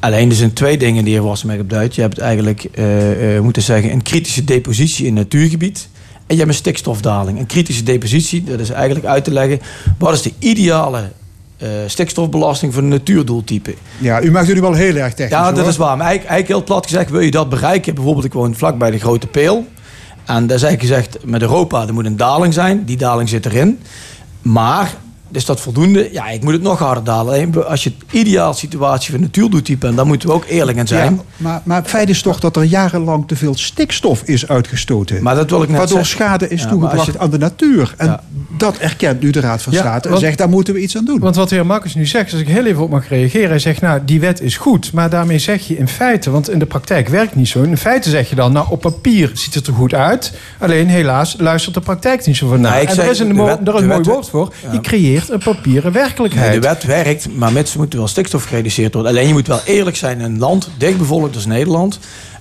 Alleen 0.00 0.30
er 0.30 0.36
zijn 0.36 0.52
twee 0.52 0.78
dingen 0.78 1.04
die 1.04 1.16
er 1.16 1.22
was 1.22 1.44
mee 1.44 1.60
op 1.60 1.70
Duits. 1.70 1.96
Je 1.96 2.02
hebt 2.02 2.18
eigenlijk, 2.18 2.66
uh, 2.74 3.34
uh, 3.34 3.40
moeten 3.40 3.62
zeggen, 3.62 3.92
een 3.92 4.02
kritische 4.02 4.44
depositie 4.44 5.06
in 5.06 5.14
natuurgebied. 5.14 5.88
En 6.02 6.36
je 6.36 6.36
hebt 6.36 6.48
een 6.48 6.54
stikstofdaling. 6.54 7.38
Een 7.38 7.46
kritische 7.46 7.82
depositie, 7.82 8.44
dat 8.44 8.60
is 8.60 8.70
eigenlijk 8.70 9.06
uit 9.06 9.24
te 9.24 9.32
leggen... 9.32 9.60
wat 9.98 10.12
is 10.12 10.22
de 10.22 10.32
ideale 10.38 11.10
stikstofbelasting 11.86 12.74
voor 12.74 12.82
een 12.82 12.88
natuurdoeltype. 12.88 13.74
Ja, 13.98 14.22
u 14.22 14.30
maakt 14.30 14.46
het 14.46 14.54
nu 14.54 14.60
wel 14.60 14.72
heel 14.72 14.96
erg 14.96 15.14
technisch. 15.14 15.38
Ja, 15.38 15.50
dat 15.50 15.58
hoor. 15.58 15.68
is 15.68 15.76
waar. 15.76 15.96
Maar 15.96 16.06
eigenlijk, 16.06 16.30
eigenlijk 16.30 16.48
heel 16.48 16.74
plat 16.74 16.86
gezegd, 16.86 17.10
wil 17.10 17.20
je 17.20 17.30
dat 17.30 17.48
bereiken? 17.48 17.94
Bijvoorbeeld, 17.94 18.24
ik 18.24 18.32
woon 18.32 18.54
vlakbij 18.54 18.90
de 18.90 18.98
Grote 18.98 19.26
Peel. 19.26 19.66
En 20.24 20.46
daar 20.46 20.56
is 20.56 20.62
eigenlijk 20.62 20.80
gezegd, 20.80 21.24
met 21.24 21.42
Europa, 21.42 21.86
er 21.86 21.94
moet 21.94 22.04
een 22.04 22.16
daling 22.16 22.54
zijn. 22.54 22.84
Die 22.84 22.96
daling 22.96 23.28
zit 23.28 23.46
erin. 23.46 23.80
Maar, 24.42 24.94
is 25.32 25.44
dat 25.44 25.60
voldoende? 25.60 26.08
Ja, 26.12 26.28
ik 26.28 26.42
moet 26.42 26.52
het 26.52 26.62
nog 26.62 26.78
harder 26.78 27.04
dalen. 27.04 27.66
Als 27.68 27.84
je 27.84 27.90
het 27.98 28.12
ideaal 28.12 28.54
situatie 28.54 29.10
voor 29.10 29.20
natuurdoeltype... 29.20 29.86
en 29.86 29.94
daar 29.94 30.06
moeten 30.06 30.28
we 30.28 30.34
ook 30.34 30.44
eerlijk 30.48 30.78
in 30.78 30.86
zijn. 30.86 31.14
Ja, 31.14 31.20
maar, 31.36 31.60
maar 31.64 31.76
het 31.76 31.88
feit 31.88 32.08
is 32.08 32.22
toch 32.22 32.40
dat 32.40 32.56
er 32.56 32.62
jarenlang 32.62 33.28
te 33.28 33.36
veel 33.36 33.54
stikstof 33.56 34.22
is 34.24 34.48
uitgestoten. 34.48 35.22
Maar 35.22 35.34
dat 35.34 35.50
wil 35.50 35.62
ik 35.62 35.68
net 35.68 35.78
Waardoor 35.78 35.96
zeggen. 36.04 36.16
schade 36.16 36.48
is 36.48 36.62
Ja, 36.62 36.68
toegebracht 36.68 37.18
aan 37.18 37.30
de 37.30 37.38
natuur. 37.38 37.94
En 37.96 38.06
Ja. 38.06 38.20
dat 38.58 38.76
erkent 38.76 39.20
nu 39.20 39.30
de 39.30 39.40
Raad 39.40 39.62
van 39.62 39.72
Ja, 39.72 39.78
State. 39.78 40.04
En 40.04 40.10
want- 40.10 40.24
zegt, 40.24 40.38
daar 40.38 40.48
moeten 40.48 40.74
we 40.74 40.80
iets 40.80 40.96
aan 40.96 41.04
doen. 41.04 41.18
Want 41.18 41.36
wat 41.36 41.48
de 41.48 41.54
heer 41.54 41.66
Marcus 41.66 41.94
nu 41.94 42.06
zegt, 42.06 42.32
als 42.32 42.40
ik 42.40 42.48
heel 42.48 42.66
even 42.66 42.82
op 42.82 42.90
mag 42.90 43.08
reageren. 43.08 43.48
Hij 43.48 43.58
zegt, 43.58 43.80
nou, 43.80 44.00
die 44.04 44.20
wet 44.20 44.40
is 44.40 44.56
goed. 44.56 44.92
Maar 44.92 45.10
daarmee 45.10 45.38
zeg 45.38 45.66
je 45.68 45.76
in 45.76 45.88
feite, 45.88 46.30
want 46.30 46.50
in 46.50 46.58
de 46.58 46.66
praktijk 46.66 47.08
werkt 47.08 47.34
niet 47.34 47.48
zo. 47.48 47.62
In 47.62 47.76
feite 47.76 48.10
zeg 48.10 48.28
je 48.28 48.34
dan, 48.34 48.52
nou, 48.52 48.66
op 48.70 48.80
papier 48.80 49.30
ziet 49.34 49.54
het 49.54 49.66
er 49.66 49.72
goed 49.72 49.94
uit. 49.94 50.32
Alleen 50.58 50.88
helaas 50.88 51.34
luistert 51.38 51.74
de 51.74 51.80
praktijk 51.80 52.26
niet 52.26 52.36
zo 52.36 52.48
van. 52.48 52.60
Nee, 52.60 52.82
ik 52.82 52.88
en 52.88 52.98
er 52.98 53.10
is 53.10 53.18
een, 53.18 53.28
de 53.28 53.34
mo- 53.34 53.44
wet- 53.44 53.68
er 53.68 53.74
een 53.74 53.86
mooi 53.86 53.98
wet- 53.98 54.06
woord 54.06 54.28
voor. 54.28 54.52
Ja. 54.62 54.72
Je 54.72 54.80
creëert 54.80 55.19
een 55.28 55.38
papieren 55.38 55.92
werkelijkheid. 55.92 56.52
De 56.52 56.60
wet 56.68 56.84
werkt, 56.84 57.36
maar 57.36 57.52
mensen 57.52 57.78
moeten 57.78 57.98
wel 57.98 58.08
stikstof 58.08 58.44
gereduceerd 58.44 58.94
worden. 58.94 59.12
Alleen 59.12 59.26
je 59.26 59.32
moet 59.32 59.46
wel 59.46 59.60
eerlijk 59.64 59.96
zijn 59.96 60.18
in 60.18 60.24
een 60.24 60.38
land, 60.38 60.70
dichtbevolkt 60.78 61.34
als 61.34 61.46
Nederland. 61.46 61.98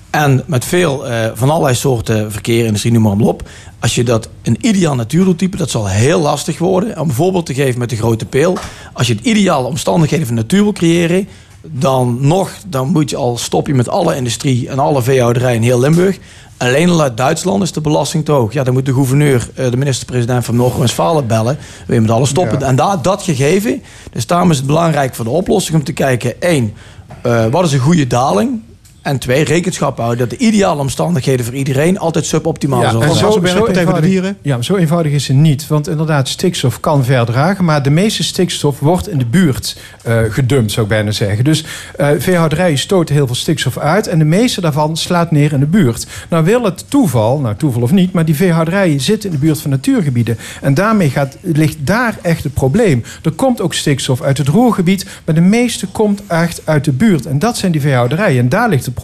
En 0.10 0.44
met 0.46 0.66
veel 0.66 1.08
eh, 1.08 1.32
van 1.34 1.50
allerlei 1.50 1.76
soorten 1.76 2.32
verkeer, 2.32 2.66
industrie, 2.66 2.94
noem 2.94 3.02
maar 3.02 3.28
op. 3.28 3.50
Als 3.80 3.96
je 3.96 4.04
dat 4.04 4.30
een 4.42 4.58
ideaal 4.62 4.96
natuurdoeltype, 4.96 5.58
dat 5.58 5.70
zal 5.70 5.88
heel 5.88 6.20
lastig 6.20 6.58
worden. 6.58 7.00
Om 7.00 7.10
een 7.10 7.16
voorbeeld 7.16 7.46
te 7.46 7.54
geven 7.54 7.80
met 7.80 7.90
de 7.90 7.96
grote 7.96 8.26
peel. 8.26 8.58
Als 8.94 9.08
je 9.08 9.14
het 9.14 9.26
ideale 9.26 9.68
omstandigheden 9.68 10.26
van 10.26 10.36
natuur 10.36 10.64
wil 10.64 10.72
creëren, 10.72 11.28
dan 11.62 12.18
nog, 12.22 12.52
dan 12.68 12.88
moet 12.88 13.10
je 13.10 13.16
al 13.16 13.38
stop 13.38 13.68
je 13.68 13.74
met 13.74 13.90
alle 13.90 14.16
industrie 14.16 14.70
en 14.70 14.80
alle 14.80 15.02
veehouderij 15.02 15.56
in 15.56 15.62
heel 15.62 15.80
Limburg. 15.80 16.18
Alleen 16.58 16.90
al 16.90 17.02
uit 17.02 17.18
Duitsland 17.18 17.64
is 17.64 17.72
de 17.72 17.82
belasting 17.82 18.26
te 18.26 18.32
hoog. 18.32 18.54
Ja, 18.54 18.64
dan 18.64 18.74
moet 18.74 18.86
de 18.86 18.94
gouverneur, 18.94 19.50
eh, 19.56 19.72
de 19.72 19.78
minister-president 19.78 20.46
van 20.46 20.56
Noord-Westfalen 20.56 21.28
bellen. 21.28 21.58
Wil 21.86 21.96
je 21.96 22.02
met 22.02 22.12
alles 22.12 22.30
stoppen? 22.30 22.60
Ja. 22.60 22.66
En 22.66 22.76
da 22.76 22.98
dat 22.98 23.24
gegeven, 23.24 23.84
dus 24.12 24.28
daarom 24.28 24.52
is 24.52 24.58
het 24.58 24.66
belangrijk 24.66 25.16
voor 25.16 25.26
de 25.26 25.32
oplossing 25.32 25.78
om 25.78 25.84
te 25.84 25.94
kijken... 25.94 26.42
één, 26.42 26.74
eh, 27.22 27.46
wat 27.46 27.66
is 27.66 27.72
een 27.74 27.80
goede 27.80 28.08
daling? 28.08 28.62
En 29.10 29.20
twee, 29.20 29.44
rekenschap 29.44 29.98
houden 29.98 30.18
dat 30.18 30.30
de 30.30 30.46
ideale 30.46 30.82
omstandigheden 30.82 31.46
voor 31.46 31.54
iedereen 31.54 32.00
altijd 32.00 32.26
suboptimaal 32.26 32.82
Ja, 32.82 32.90
zullen 32.90 33.08
en 33.08 33.16
zijn. 33.16 33.32
zo, 33.32 33.40
de 33.40 33.80
eenvoudig, 33.80 34.10
Dieren. 34.10 34.38
ja, 34.42 34.62
zo 34.62 34.76
eenvoudig 34.76 35.12
is 35.12 35.28
het 35.28 35.38
niet. 35.38 35.68
Want 35.68 35.88
inderdaad, 35.88 36.28
stikstof 36.28 36.80
kan 36.80 37.04
verdragen. 37.06 37.66
Maar 37.66 37.84
de 37.84 37.90
meeste 37.90 38.24
stikstof 38.24 38.80
wordt 38.80 39.10
in 39.10 39.18
de 39.18 39.26
buurt 39.26 39.78
eh, 40.04 40.20
gedumpt, 40.30 40.72
zou 40.72 40.86
ik 40.86 40.92
bijna 40.92 41.12
zeggen. 41.12 41.44
Dus 41.44 41.66
eh 41.96 42.08
veehouderijen 42.18 42.78
stoten 42.78 43.16
heel 43.16 43.26
veel 43.26 43.36
stikstof 43.36 43.78
uit. 43.78 44.08
En 44.08 44.20
de 44.20 44.26
meeste 44.26 44.62
daarvan 44.62 44.98
slaat 44.98 45.32
neer 45.32 45.54
in 45.54 45.60
de 45.60 45.66
buurt. 45.66 46.08
Nou 46.30 46.44
wil 46.46 46.64
het 46.64 46.86
toeval, 46.90 47.40
nou 47.40 47.56
toeval 47.56 47.82
of 47.82 47.92
niet... 47.92 48.12
maar 48.14 48.26
die 48.26 48.36
veehouderijen 48.36 49.00
zitten 49.02 49.30
in 49.30 49.36
de 49.36 49.42
buurt 49.46 49.62
van 49.62 49.70
natuurgebieden. 49.72 50.38
En 50.62 50.74
daarmee 50.74 51.10
gaat, 51.10 51.38
ligt 51.42 51.78
daar 51.80 52.18
echt 52.22 52.44
het 52.44 52.54
probleem. 52.54 53.04
Er 53.24 53.32
komt 53.32 53.62
ook 53.62 53.74
stikstof 53.74 54.22
uit 54.22 54.38
het 54.38 54.48
roergebied... 54.48 55.06
maar 55.26 55.36
de 55.36 55.42
meeste 55.42 55.88
komt 55.88 56.22
echt 56.28 56.62
uit 56.64 56.86
de 56.86 56.92
buurt. 56.92 57.26
En 57.26 57.40
dat 57.40 57.58
zijn 57.58 57.72
die 57.72 57.82
veehouderijen. 57.82 58.40
En 58.40 58.50
daar 58.50 58.70
ligt 58.70 58.74
het 58.74 58.82
probleem. 58.82 58.98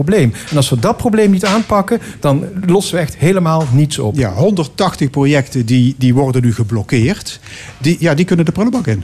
En 0.50 0.58
als 0.58 0.70
we 0.70 0.80
dat 0.80 0.98
probleem 0.98 1.32
niet 1.32 1.46
aanpakken... 1.46 2.00
dan 2.20 2.44
lossen 2.66 2.96
we 2.96 3.02
echt 3.02 3.18
helemaal 3.18 3.64
niets 3.72 4.00
op. 4.00 4.16
Ja, 4.16 4.34
180 4.34 5.10
projecten 5.10 5.66
die, 5.66 5.96
die 5.98 6.14
worden 6.14 6.42
nu 6.42 6.54
geblokkeerd. 6.54 7.40
Die, 7.78 7.98
ja, 8.00 8.14
die 8.14 8.26
kunnen 8.26 8.46
de 8.46 8.52
prullenbak 8.52 8.88
in. 8.88 9.04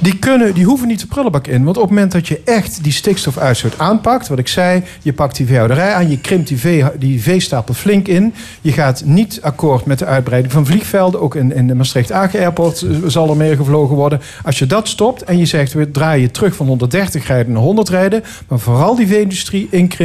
Die, 0.00 0.18
kunnen, 0.18 0.54
die 0.54 0.64
hoeven 0.64 0.88
niet 0.88 1.00
de 1.00 1.06
prullenbak 1.06 1.46
in. 1.46 1.64
Want 1.64 1.76
op 1.76 1.82
het 1.82 1.92
moment 1.92 2.12
dat 2.12 2.28
je 2.28 2.40
echt 2.44 2.84
die 2.84 2.92
stikstofuitstoot 2.92 3.78
aanpakt... 3.78 4.28
wat 4.28 4.38
ik 4.38 4.48
zei, 4.48 4.82
je 5.02 5.12
pakt 5.12 5.36
die 5.36 5.46
veehouderij 5.46 5.92
aan... 5.92 6.10
je 6.10 6.20
krimpt 6.20 6.48
die, 6.48 6.58
vee, 6.58 6.84
die 6.98 7.22
veestapel 7.22 7.74
flink 7.74 8.08
in. 8.08 8.34
Je 8.60 8.72
gaat 8.72 9.02
niet 9.04 9.38
akkoord 9.42 9.84
met 9.84 9.98
de 9.98 10.04
uitbreiding 10.04 10.52
van 10.52 10.66
vliegvelden. 10.66 11.20
Ook 11.20 11.34
in, 11.34 11.54
in 11.54 11.66
de 11.66 11.74
Maastricht-Aken 11.74 12.40
Airport 12.40 12.82
eh, 12.82 12.96
zal 13.06 13.30
er 13.30 13.36
meer 13.36 13.56
gevlogen 13.56 13.96
worden. 13.96 14.20
Als 14.42 14.58
je 14.58 14.66
dat 14.66 14.88
stopt 14.88 15.22
en 15.22 15.38
je 15.38 15.46
zegt... 15.46 15.72
we 15.72 15.90
draaien 15.90 16.30
terug 16.30 16.54
van 16.54 16.66
130 16.66 17.26
rijden 17.26 17.52
naar 17.52 17.62
100 17.62 17.88
rijden... 17.88 18.22
maar 18.48 18.58
vooral 18.58 18.96
die 18.96 19.06
vee-industrie 19.06 19.68
inkrimpen... 19.70 20.01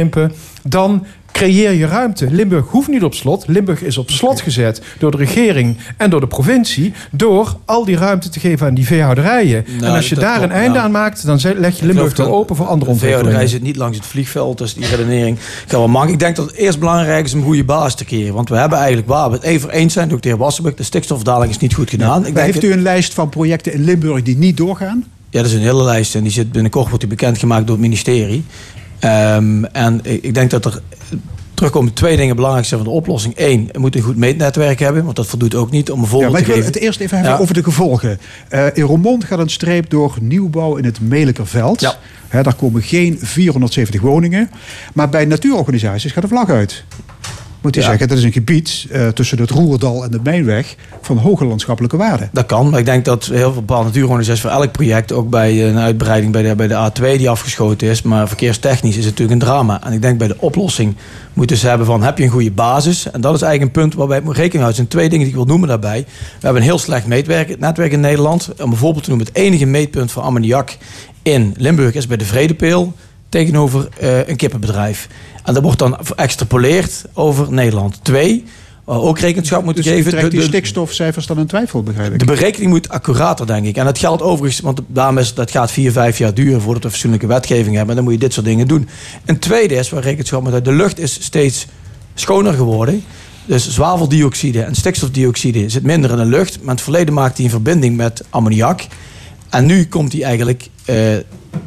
dan 0.62 1.06
creëer 1.32 1.72
je 1.72 1.86
ruimte. 1.86 2.30
Limburg 2.30 2.66
hoeft 2.66 2.88
niet 2.88 3.02
op 3.02 3.14
slot. 3.14 3.44
Limburg 3.46 3.82
is 3.82 3.98
op 3.98 4.10
slot 4.10 4.40
gezet 4.40 4.82
door 4.98 5.10
de 5.10 5.16
regering 5.16 5.76
en 5.96 6.10
door 6.10 6.20
de 6.20 6.26
provincie... 6.26 6.92
door 7.10 7.56
al 7.64 7.84
die 7.84 7.96
ruimte 7.96 8.28
te 8.28 8.40
geven 8.40 8.66
aan 8.66 8.74
die 8.74 8.86
veehouderijen. 8.86 9.66
en 9.80 9.90
als 9.90 10.08
je 10.08 10.14
daar 10.14 10.38
klopt, 10.38 10.50
een 10.50 10.56
einde 10.56 10.78
ja. 10.78 10.84
aan 10.84 10.90
maakt... 10.90 11.26
dan 11.26 11.40
leg 11.56 11.78
je 11.78 11.86
Limburg 11.86 12.14
geloof 12.14 12.28
er 12.28 12.34
open 12.34 12.56
voor 12.56 12.66
andere 12.66 12.92
De 12.92 12.98
veehouderij 12.98 13.40
ontwikkelingen. 13.40 13.48
zit 13.48 13.62
niet 13.62 13.76
langs 13.76 13.96
het 13.96 14.06
vliegveld, 14.06 14.58
dus 14.58 14.74
die 14.74 14.86
redenering 14.86 15.38
kan 15.66 15.78
wel 15.78 15.88
maken. 15.88 16.12
Ik 16.12 16.18
denk 16.18 16.36
dat 16.36 16.46
het 16.46 16.54
eerst 16.54 16.78
belangrijk 16.78 17.24
is 17.24 17.32
om 17.32 17.38
een 17.38 17.44
goede 17.44 17.64
basis 17.64 17.94
te 17.94 18.04
creëren. 18.04 18.34
Want 18.34 18.48
we 18.48 18.56
hebben 18.56 18.78
eigenlijk, 18.78 19.08
waar 19.08 19.30
we 19.30 19.34
het 19.34 19.44
even 19.44 19.70
eens 19.70 19.92
zijn, 19.92 20.12
ook 20.12 20.22
de 20.22 20.28
heer 20.28 20.38
Wassenburg, 20.38 20.76
de 20.76 20.82
stikstofdaling 20.82 21.50
is 21.50 21.58
niet 21.58 21.74
goed 21.74 21.90
gedaan. 21.90 22.18
Ik 22.18 22.22
Maar 22.22 22.32
denk 22.32 22.54
heeft 22.54 22.64
u 22.64 22.72
een 22.72 22.82
lijst 22.82 23.14
van 23.14 23.28
projecten 23.28 23.72
in 23.72 23.84
Limburg 23.84 24.22
die 24.22 24.36
niet 24.36 24.56
doorgaan? 24.56 25.04
Ja, 25.30 25.42
dat 25.42 25.50
is 25.50 25.56
een 25.56 25.62
hele 25.62 25.84
lijst 25.84 26.14
en 26.14 26.22
die 26.22 26.32
zit 26.32 26.52
binnenkort 26.52 26.86
wordt 26.86 27.00
die 27.00 27.08
bekendgemaakt 27.08 27.66
door 27.66 27.76
het 27.76 27.84
ministerie. 27.84 28.44
Ehm, 28.98 29.64
en 29.64 30.00
ik 30.02 30.34
denk 30.34 30.50
dat 30.50 30.64
er 30.64 30.80
terugkomen 31.54 31.92
twee 31.92 32.16
dingen 32.16 32.36
belangrijk 32.36 32.66
zijn 32.66 32.80
van 32.80 32.88
de 32.88 32.94
oplossing. 32.96 33.34
Eén, 33.36 33.68
je 33.72 33.78
moet 33.78 33.96
een 33.96 34.02
goed 34.02 34.16
meetnetwerk 34.16 34.78
hebben, 34.78 35.04
want 35.04 35.16
dat 35.16 35.26
voldoet 35.26 35.54
ook 35.54 35.70
niet. 35.70 35.90
Om 35.90 35.98
een 35.98 36.04
Ja, 36.04 36.10
voorbeeld 36.10 36.38
ik 36.38 36.44
te 36.44 36.50
geven. 36.52 36.64
het 36.66 36.76
eerst 36.76 37.00
even 37.00 37.16
hebben 37.16 37.34
Ja. 37.34 37.40
over 37.40 37.54
de 37.54 37.62
gevolgen. 37.62 38.18
Eh, 38.48 38.66
in 38.74 38.82
Roermond 38.82 39.24
gaat 39.24 39.38
een 39.38 39.50
streep 39.50 39.90
door 39.90 40.16
nieuwbouw 40.20 40.76
in 40.76 40.84
het 40.84 41.00
Melikerveld. 41.00 41.80
Ja. 41.80 41.94
Daar 42.42 42.54
komen 42.54 42.82
geen 42.82 43.18
470 43.22 44.00
woningen. 44.00 44.50
Maar 44.94 45.08
bij 45.08 45.24
natuurorganisaties 45.24 46.12
gaat 46.12 46.22
de 46.22 46.28
vlag 46.28 46.48
uit. 46.50 46.84
Moet 47.60 47.74
je 47.74 47.80
Ja. 47.80 47.86
zeggen, 47.86 48.08
dat 48.08 48.18
is 48.18 48.24
een 48.24 48.32
gebied 48.32 48.86
eh, 48.90 49.08
tussen 49.08 49.38
het 49.40 49.50
Roerdal 49.50 50.04
en 50.04 50.10
de 50.10 50.20
Mijnweg 50.22 50.74
van 51.02 51.16
hoge 51.16 51.44
landschappelijke 51.44 51.96
waarde. 51.96 52.28
Dat 52.32 52.46
kan, 52.46 52.70
maar 52.70 52.78
ik 52.78 52.84
denk 52.84 53.04
dat 53.04 53.24
heel 53.24 53.38
veel 53.52 53.60
bepaalde 53.60 53.84
natuurorganisaties 53.84 54.40
voor 54.42 54.50
elk 54.50 54.72
project, 54.72 55.12
ook 55.12 55.30
bij 55.30 55.50
eh, 55.50 55.66
een 55.66 55.78
uitbreiding 55.78 56.32
bij 56.32 56.42
de, 56.42 56.54
bij 56.54 56.68
de 56.68 56.90
A2 56.90 57.02
die 57.16 57.30
afgeschoten 57.30 57.88
is, 57.88 58.02
maar 58.02 58.28
verkeerstechnisch 58.28 58.96
is 58.96 59.04
het 59.04 59.18
natuurlijk 59.18 59.40
een 59.40 59.46
drama. 59.48 59.84
En 59.84 59.92
ik 59.92 60.02
denk 60.02 60.18
bij 60.18 60.28
de 60.28 60.36
oplossing 60.38 60.94
moeten 61.32 61.56
ze 61.56 61.68
hebben 61.68 61.86
van, 61.86 62.02
heb 62.02 62.18
je 62.18 62.24
een 62.24 62.30
goede 62.30 62.50
basis? 62.50 63.10
En 63.10 63.20
dat 63.20 63.34
is 63.34 63.42
eigenlijk 63.42 63.76
een 63.76 63.82
punt 63.82 63.94
waarbij 63.94 64.18
we 64.22 64.26
rekening 64.26 64.52
houden. 64.52 64.68
Er 64.68 64.74
zijn 64.74 64.88
twee 64.88 65.08
dingen 65.08 65.18
die 65.24 65.28
ik 65.28 65.34
wil 65.34 65.44
noemen 65.48 65.68
daarbij. 65.68 66.00
We 66.08 66.32
hebben 66.40 66.62
een 66.62 66.68
heel 66.68 66.78
slecht 66.78 67.06
meetwerk, 67.06 67.58
netwerk 67.58 67.92
in 67.92 68.00
Nederland. 68.00 68.50
Om 68.62 68.68
bijvoorbeeld 68.70 69.04
te 69.04 69.10
noemen, 69.10 69.26
het 69.28 69.36
enige 69.36 69.66
meetpunt 69.66 70.10
voor 70.10 70.22
ammoniak 70.22 70.76
in 71.22 71.54
Limburg 71.56 71.94
is 71.94 72.06
bij 72.06 72.16
de 72.16 72.24
Vredepeel 72.24 72.92
tegenover 73.28 73.88
eh, 73.98 74.28
een 74.28 74.36
kippenbedrijf. 74.36 75.08
En 75.44 75.54
dat 75.54 75.62
wordt 75.62 75.78
dan 75.78 75.98
geëxtrapoleerd 76.02 77.04
over 77.12 77.52
Nederland. 77.52 77.98
Twee, 78.02 78.44
uh, 78.88 79.04
ook 79.04 79.18
rekenschap 79.18 79.64
moeten 79.64 79.82
Dus 79.82 79.92
geven. 79.92 80.10
trekt 80.10 80.30
de- 80.30 80.36
die 80.36 80.46
stikstofcijfers 80.46 81.26
dan 81.26 81.38
in 81.38 81.46
twijfel, 81.46 81.82
begrijp 81.82 82.12
ik. 82.12 82.18
de 82.18 82.24
berekening 82.24 82.70
moet 82.70 82.88
accurater, 82.88 83.46
denk 83.46 83.66
ik. 83.66 83.76
En 83.76 83.84
dat 83.84 83.98
geldt 83.98 84.22
overigens, 84.22 84.60
want 84.60 84.80
daarom 84.86 85.18
is, 85.18 85.34
dat 85.34 85.50
gaat 85.50 85.70
vier, 85.70 85.92
vijf 85.92 86.18
jaar 86.18 86.34
duren 86.34 86.60
voordat 86.60 86.82
we 86.82 86.90
fatsoenlijke 86.90 87.26
wetgeving 87.26 87.76
hebben. 87.76 87.88
En 87.88 87.94
dan 87.94 88.04
moet 88.04 88.12
je 88.12 88.18
dit 88.18 88.32
soort 88.32 88.46
dingen 88.46 88.68
doen. 88.68 88.88
Een 89.24 89.38
tweede 89.38 89.74
is, 89.74 89.90
waar 89.90 90.02
rekenschap 90.02 90.42
met 90.42 90.52
uit, 90.52 90.64
de 90.64 90.72
lucht 90.72 90.98
is 90.98 91.18
steeds 91.20 91.66
schoner 92.14 92.52
geworden. 92.52 93.02
Dus 93.46 93.70
zwaveldioxide 93.70 94.62
en 94.62 94.74
stikstofdioxide 94.74 95.68
zit 95.68 95.82
minder 95.82 96.10
in 96.10 96.16
de 96.16 96.24
lucht. 96.24 96.56
Maar 96.56 96.64
in 96.64 96.70
het 96.70 96.80
verleden 96.80 97.14
maakte 97.14 97.34
hij 97.36 97.44
een 97.44 97.50
verbinding 97.50 97.96
met 97.96 98.24
ammoniak. 98.30 98.86
En 99.50 99.66
nu 99.66 99.86
komt 99.86 100.12
hij 100.12 100.22
eigenlijk 100.22 100.68
eh, 100.84 100.96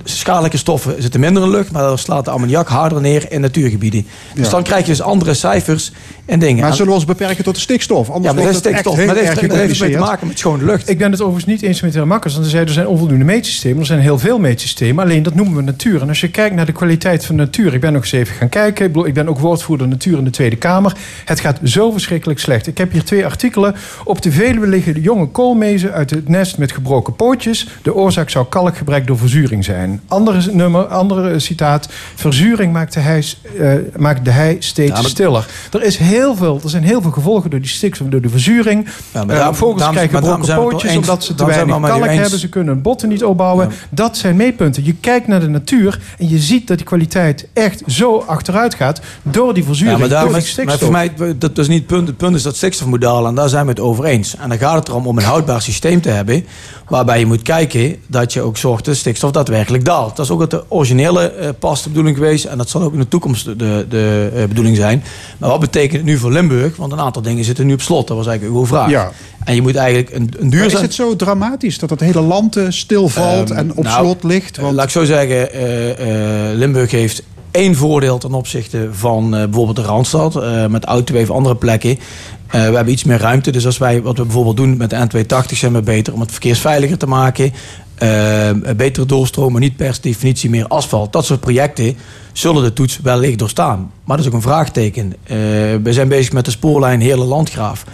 schadelijke 0.04 0.58
stoffen 0.58 1.02
zitten 1.02 1.20
minder 1.20 1.44
in 1.44 1.50
de 1.50 1.56
lucht, 1.58 1.72
maar 1.72 1.82
dan 1.84 1.98
slaat 1.98 2.26
de 2.26 2.32
ammoniak 2.32 2.68
harder 2.68 3.02
neer 3.02 3.32
in 3.32 3.42
natuurgebieden. 3.42 4.06
Dus 4.36 4.46
Ja. 4.46 4.52
dan 4.52 4.64
krijg 4.64 4.82
je 4.86 4.92
dus 4.92 5.02
andere 5.02 5.34
cijfers 5.34 5.92
en 6.26 6.40
dingen. 6.40 6.60
Maar 6.60 6.70
En- 6.70 6.76
zullen 6.76 6.92
we 6.92 6.98
ons 6.98 7.06
beperken 7.06 7.44
tot 7.44 7.56
de 7.56 7.62
stikstof? 7.62 8.10
Anders 8.10 8.18
ja, 8.18 8.34
maar 8.34 8.44
dat 8.44 8.44
is 8.44 8.44
wordt 8.44 8.56
het 8.56 8.66
echt 8.66 8.76
stikstof. 8.80 8.96
heel 8.96 9.06
Maar 9.06 9.16
dat 9.16 9.24
erg 9.24 9.40
heeft, 9.40 9.82
mee 9.82 9.92
te 9.92 9.98
maken 9.98 10.28
met 10.28 10.40
schone 10.40 10.64
lucht. 10.66 10.90
Ik 10.90 10.98
ben 10.98 11.12
het 11.12 11.22
overigens 11.22 11.46
niet 11.52 11.62
eens 11.62 11.82
met 11.82 11.92
de 11.92 11.98
heer 11.98 12.08
Makkers. 12.08 12.34
Want 12.34 12.46
hij 12.46 12.56
zei 12.56 12.66
er 12.68 12.74
zijn 12.74 12.88
onvoldoende 12.88 13.26
meetsystemen. 13.26 13.80
Er 13.80 13.86
zijn 13.86 14.00
heel 14.00 14.20
veel 14.20 14.40
meetsystemen. 14.40 15.04
Alleen 15.04 15.24
dat 15.24 15.36
noemen 15.36 15.56
we 15.56 15.62
natuur. 15.62 16.02
En 16.02 16.08
als 16.08 16.22
je 16.22 16.30
kijkt 16.30 16.56
naar 16.56 16.66
de 16.66 16.72
kwaliteit 16.72 17.26
van 17.26 17.36
natuur. 17.36 17.74
Ik 17.74 17.82
ben 17.82 17.94
nog 17.94 18.02
eens 18.02 18.12
even 18.12 18.36
gaan 18.36 18.50
kijken. 18.50 18.86
Ik, 18.86 18.92
bedoel, 18.92 19.08
ik 19.08 19.14
ben 19.14 19.28
ook 19.30 19.40
woordvoerder 19.40 19.88
natuur 19.88 20.18
in 20.18 20.24
de 20.24 20.30
Tweede 20.30 20.56
Kamer. 20.56 20.96
Het 21.26 21.40
gaat 21.40 21.60
zo 21.64 21.92
verschrikkelijk 21.92 22.40
slecht. 22.40 22.68
Ik 22.68 22.78
heb 22.78 22.92
hier 22.92 23.04
twee 23.04 23.26
artikelen. 23.26 23.76
Op 24.04 24.22
de 24.22 24.32
Veluwe 24.32 24.68
liggen 24.68 24.94
de 24.94 25.02
jonge 25.02 25.26
koolmezen 25.28 25.92
uit 25.92 26.10
het 26.10 26.28
nest 26.30 26.58
met 26.58 26.72
gebroken 26.72 27.16
pootjes. 27.16 27.68
De 27.82 27.96
oorzaak 27.96 28.30
zou 28.30 28.46
kalkgebrek 28.50 29.08
door 29.08 29.18
verzuring 29.18 29.64
zijn. 29.64 29.71
Andere, 30.08 30.52
nummer, 30.52 30.86
andere 30.86 31.40
citaat. 31.40 31.88
Verzuring 32.16 32.74
maakt 32.74 32.94
de 32.94 33.00
hei, 33.00 33.24
eh, 33.60 33.74
maakt 33.98 34.26
de 34.26 34.32
hei 34.32 34.56
steeds 34.60 34.90
Ja, 34.96 35.02
maar- 35.02 35.10
stiller. 35.10 35.48
Er, 35.72 35.84
is 35.84 35.98
heel 35.98 36.36
veel, 36.36 36.60
er 36.64 36.70
zijn 36.70 36.84
heel 36.84 37.02
veel 37.02 37.12
gevolgen 37.12 37.50
door 37.50 37.60
die 37.60 37.70
stikstof, 37.70 38.08
door 38.08 38.22
de 38.22 38.30
verzuring. 38.30 38.86
Ja, 38.86 38.92
maar 39.14 39.30
Eh, 39.30 39.36
daarom- 39.36 39.56
vogels 39.56 39.78
daarom- 39.78 39.96
krijgen 39.96 40.40
het 40.42 40.56
pootjes 40.56 40.96
omdat 40.96 41.24
ze 41.24 41.36
te 41.36 41.46
weinig 41.46 41.80
kalk 41.82 42.06
eens. 42.06 42.20
hebben. 42.22 42.40
Ze 42.40 42.50
kunnen 42.50 42.74
hun 42.74 42.82
botten 42.82 43.10
niet 43.10 43.24
opbouwen. 43.24 43.70
Dat 43.90 44.18
zijn 44.18 44.36
meetpunten. 44.36 44.86
Je 44.86 44.94
kijkt 44.94 45.28
naar 45.28 45.40
de 45.40 45.48
natuur 45.50 46.00
en 46.18 46.30
je 46.30 46.40
ziet 46.40 46.68
dat 46.68 46.78
die 46.78 46.86
kwaliteit 46.86 47.48
echt 47.54 47.84
zo 47.88 48.18
achteruit 48.28 48.74
gaat 48.76 49.02
door 49.22 49.54
die 49.54 49.64
verzuring, 49.64 49.94
Ja, 49.96 50.00
maar, 50.00 50.10
daarom 50.10 50.32
door 50.32 50.40
die 50.40 50.50
is, 50.50 50.56
maar 50.56 50.66
stikstof. 50.66 50.90
voor 51.14 51.26
mij, 51.28 51.36
dat 51.38 51.58
is 51.58 51.68
niet 51.68 51.78
het 51.78 51.88
punt. 51.88 52.08
Het 52.08 52.18
punt 52.18 52.36
is 52.36 52.44
dat 52.44 52.56
stikstof 52.56 52.88
moet 52.88 53.02
dalen 53.02 53.30
en 53.30 53.36
daar 53.36 53.50
zijn 53.50 53.64
we 53.64 53.70
het 53.70 53.80
over 53.80 54.06
eens. 54.06 54.36
En 54.36 54.50
dan 54.50 54.58
gaat 54.58 54.76
het 54.76 54.88
erom 54.88 55.08
om 55.08 55.18
een 55.18 55.24
houdbaar 55.24 55.62
systeem 55.62 56.02
te 56.02 56.10
hebben... 56.10 56.46
waarbij 56.88 57.20
je 57.20 57.26
moet 57.26 57.42
kijken 57.42 57.96
dat 58.08 58.34
je 58.34 58.42
ook 58.42 58.58
zorgt 58.58 58.86
dat 58.86 58.96
stikstof 58.96 59.32
daadwerkelijk 59.32 59.61
daalt. 59.86 60.16
Dat 60.16 60.26
is 60.26 60.32
ook 60.32 60.40
wat 60.40 60.52
de 60.52 60.64
originele 60.68 61.32
eh, 61.32 61.50
pas 61.60 61.84
de 61.84 61.90
bedoeling 61.90 62.18
geweest... 62.18 62.46
en 62.46 62.58
dat 62.58 62.70
zal 62.70 62.82
ook 62.82 62.94
in 62.94 63.00
de 63.00 63.08
toekomst 63.08 63.46
de, 63.46 63.86
de, 63.90 64.32
eh, 64.36 64.44
bedoeling 64.44 64.76
zijn. 64.76 65.04
Maar 65.38 65.50
wat 65.50 65.60
betekent 65.60 65.94
het 65.94 66.04
nu 66.04 66.18
voor 66.18 66.32
Limburg? 66.32 66.76
Want 66.76 66.92
een 66.92 67.00
aantal 67.00 67.22
dingen 67.22 67.44
zitten 67.44 67.66
nu 67.66 67.74
op 67.74 67.82
slot. 67.82 68.08
Dat 68.08 68.18
was 68.18 68.28
eigenlijk 68.28 68.58
uw 68.58 68.66
vraag. 68.66 68.90
Ja. 68.90 69.12
En 69.44 69.56
je 69.56 69.62
moet 69.62 69.76
eigenlijk 69.76 70.10
een, 70.10 70.22
een 70.22 70.30
Maar 70.40 70.50
duurzaam... 70.50 70.76
is 70.76 70.82
het 70.82 70.94
zo 70.94 71.16
dramatisch 71.16 71.78
dat 71.80 71.90
het 71.90 72.00
hele 72.00 72.22
land 72.22 72.56
eh, 72.56 72.66
stilvalt 72.70 73.50
Ehm, 73.50 73.60
en 73.60 73.76
op 73.76 73.84
nou, 73.84 74.06
slot 74.06 74.24
ligt? 74.24 74.58
Eh, 74.58 74.72
Laat 74.72 74.86
ik 74.86 74.92
zo 74.92 75.06
zeggen, 75.06 75.50
Limburg 76.58 76.92
heeft 76.92 77.24
één 77.52 77.76
voordeel 77.76 78.18
ten 78.18 78.34
opzichte 78.34 78.90
van 78.92 79.30
bijvoorbeeld 79.30 79.76
de 79.76 79.82
Randstad. 79.82 80.44
met 80.70 80.86
Autoweef 80.86 81.30
andere 81.30 81.56
plekken. 81.56 82.00
We 82.52 82.58
hebben 82.58 82.90
iets 82.90 83.04
meer 83.04 83.20
ruimte. 83.20 83.52
Dus 83.52 83.66
als 83.66 83.78
wij 83.78 84.02
wat 84.02 84.18
we 84.18 84.24
bijvoorbeeld 84.24 84.58
doen 84.58 84.78
met 84.78 84.90
de 84.90 85.08
N280 85.08 85.58
zijn 85.58 85.74
we 85.74 85.82
beter 85.82 86.14
om 86.14 86.20
het 86.20 86.32
verkeersveiliger 86.32 86.98
te 86.98 87.08
maken. 87.08 87.54
Eh, 88.02 88.50
betere 88.76 89.06
doorstromen, 89.06 89.62
niet 89.62 89.76
per 89.76 89.98
definitie 90.02 90.50
meer 90.50 90.68
asfalt. 90.68 91.14
Dat 91.14 91.26
soort 91.26 91.40
projecten 91.40 91.98
zullen 92.34 92.64
de 92.64 92.74
toets 92.74 93.00
wellicht 93.04 93.40
doorstaan. 93.40 93.92
Maar 94.04 94.18
dat 94.18 94.26
is 94.26 94.32
ook 94.32 94.38
een 94.38 94.50
vraagteken. 94.50 95.14
Eh, 95.24 95.38
we 95.84 95.94
zijn 95.94 96.08
bezig 96.08 96.34
met 96.34 96.46
de 96.46 96.52
spoorlijn 96.52 97.02
Heerlen 97.02 97.28
Landgraaf. 97.28 97.86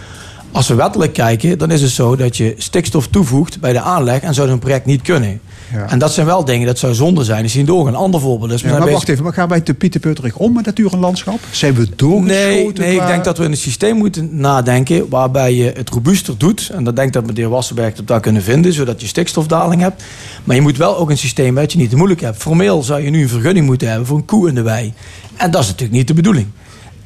Als 0.52 0.68
we 0.68 0.74
wettelijk 0.74 1.12
kijken, 1.12 1.58
dan 1.58 1.70
is 1.70 1.82
het 1.82 1.90
zo 1.90 2.16
dat 2.16 2.36
je 2.36 2.54
stikstof 2.56 3.08
toevoegt 3.08 3.60
bij 3.60 3.72
de 3.72 3.80
aanleg 3.80 4.20
en 4.20 4.34
zou 4.34 4.48
een 4.48 4.58
project 4.58 4.86
niet 4.86 5.02
kunnen. 5.02 5.40
Ja. 5.72 5.90
En 5.90 5.98
dat 5.98 6.12
zijn 6.12 6.26
wel 6.26 6.44
dingen, 6.44 6.66
dat 6.66 6.78
zou 6.78 6.94
zonde 6.94 7.24
zijn. 7.24 7.48
Je 7.48 7.58
niet 7.58 7.66
doorgaan. 7.66 7.94
Een 7.94 8.00
ander 8.00 8.20
voorbeeld 8.20 8.52
is... 8.52 8.60
Ja, 8.60 8.68
maar 8.68 8.78
bezig- 8.78 8.92
wacht 8.92 9.08
even, 9.08 9.24
maar 9.24 9.32
gaan 9.32 9.48
wij 9.48 9.60
te 9.60 9.74
pieterputterig 9.74 10.36
om 10.36 10.52
met 10.52 10.64
natuur 10.64 10.92
en 10.92 10.98
landschap? 10.98 11.38
Zijn 11.50 11.74
we 11.74 11.88
doorgeschoten? 11.96 12.54
Nee, 12.54 12.72
nee 12.72 13.00
ik 13.00 13.06
denk 13.06 13.24
dat 13.24 13.38
we 13.38 13.44
in 13.44 13.50
een 13.50 13.56
systeem 13.56 13.96
moeten 13.96 14.28
nadenken 14.32 15.08
waarbij 15.08 15.54
je 15.54 15.72
het 15.76 15.90
robuuster 15.90 16.34
doet. 16.38 16.70
En 16.74 16.84
dat 16.84 16.96
denk 16.96 17.08
ik 17.08 17.14
dat 17.14 17.26
meneer 17.26 17.48
Wassenberg 17.48 17.94
dat 17.94 18.06
daar 18.06 18.20
kunnen 18.20 18.42
vinden, 18.42 18.72
zodat 18.72 19.00
je 19.00 19.06
stikstofdaling 19.06 19.80
hebt. 19.80 20.02
Maar 20.44 20.56
je 20.56 20.62
moet 20.62 20.76
wel 20.76 20.96
ook 20.98 21.10
een 21.10 21.18
systeem 21.18 21.54
dat 21.54 21.72
je 21.72 21.78
niet 21.78 21.90
te 21.90 21.96
moeilijk 21.96 22.20
hebt. 22.20 22.36
Formeel 22.36 22.82
zou 22.82 23.02
je 23.02 23.10
nu 23.10 23.22
een 23.22 23.28
vergunning 23.28 23.66
moeten 23.66 23.88
hebben 23.88 24.06
voor 24.06 24.16
een 24.16 24.24
koe 24.24 24.48
in 24.48 24.54
de 24.54 24.62
wei. 24.62 24.92
En 25.36 25.50
dat 25.50 25.62
is 25.62 25.66
natuurlijk 25.66 25.98
niet 25.98 26.08
de 26.08 26.14
bedoeling. 26.14 26.46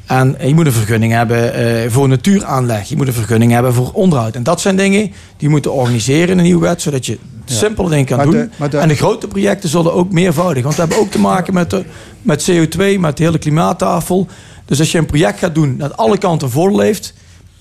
En 0.07 0.37
je 0.47 0.55
moet 0.55 0.67
een 0.67 0.73
vergunning 0.73 1.13
hebben 1.13 1.55
eh, 1.55 1.91
voor 1.91 2.09
natuuraanleg. 2.09 2.89
Je 2.89 2.97
moet 2.97 3.07
een 3.07 3.13
vergunning 3.13 3.53
hebben 3.53 3.75
voor 3.75 3.91
onderhoud. 3.93 4.35
En 4.35 4.43
dat 4.43 4.61
zijn 4.61 4.77
dingen 4.77 5.01
die 5.01 5.13
je 5.37 5.49
moet 5.49 5.67
organiseren 5.67 6.29
in 6.29 6.39
een 6.39 6.45
nieuwe 6.45 6.67
wet, 6.67 6.83
zodat 6.83 7.07
je 7.07 7.19
simpele 7.45 7.89
dingen 7.89 8.05
kan 8.07 8.17
Maar 8.17 8.27
doen. 8.27 8.35
de- 8.35 8.49
maar 8.57 8.71
de- 8.71 8.79
En 8.79 8.89
de 8.89 8.95
grote 8.95 9.29
projecten 9.29 9.69
zullen 9.69 9.93
ook 9.95 10.13
meervoudig. 10.13 10.63
Want 10.63 10.75
we 10.75 10.81
hebben 10.81 10.99
ook 10.99 11.11
te 11.11 11.19
maken 11.19 11.55
met, 11.55 11.71
de, 11.71 11.85
met 12.23 12.51
CO2, 12.51 12.99
met 13.01 13.17
de 13.17 13.23
hele 13.25 13.39
klimaattafel. 13.39 14.27
Dus 14.65 14.79
als 14.79 14.93
je 14.93 14.99
een 14.99 15.07
project 15.07 15.39
gaat 15.39 15.55
doen 15.55 15.77
dat 15.79 15.97
alle 15.97 16.19
kanten 16.19 16.51
vol 16.51 16.77
leeft. 16.77 17.15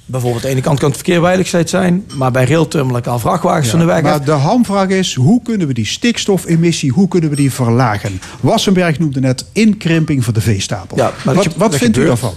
Bijvoorbeeld 0.05 0.43
aan 0.43 0.49
de 0.49 0.55
ene 0.55 0.65
kant 0.65 0.79
kan 0.79 0.87
het 0.87 0.97
verkeer 0.97 1.21
veiligheid 1.21 1.69
zijn. 1.69 2.05
Maar 2.15 2.31
bij 2.31 2.45
railterminal 2.45 3.01
al 3.03 3.19
vrachtwagens 3.19 3.67
van 3.69 3.79
de 3.79 3.85
weg. 3.85 4.01
Maar 4.01 4.23
de 4.25 4.31
hamvraag 4.31 4.87
is, 4.87 5.15
hoe 5.15 5.41
kunnen 5.41 5.67
we 5.67 5.73
die 5.73 5.85
stikstofemissie, 5.85 6.91
hoe 6.91 7.07
kunnen 7.07 7.29
we 7.29 7.35
die 7.35 7.51
verlagen? 7.51 8.21
Wassenberg 8.39 8.99
noemde 8.99 9.19
net 9.19 9.45
inkrimping 9.51 10.23
van 10.23 10.33
de 10.33 10.41
veestapel. 10.41 10.97
Ja, 10.97 11.13
wat 11.23 11.47
wat 11.55 11.75
vindt 11.75 11.97
u 11.97 12.05
daarvan? 12.05 12.33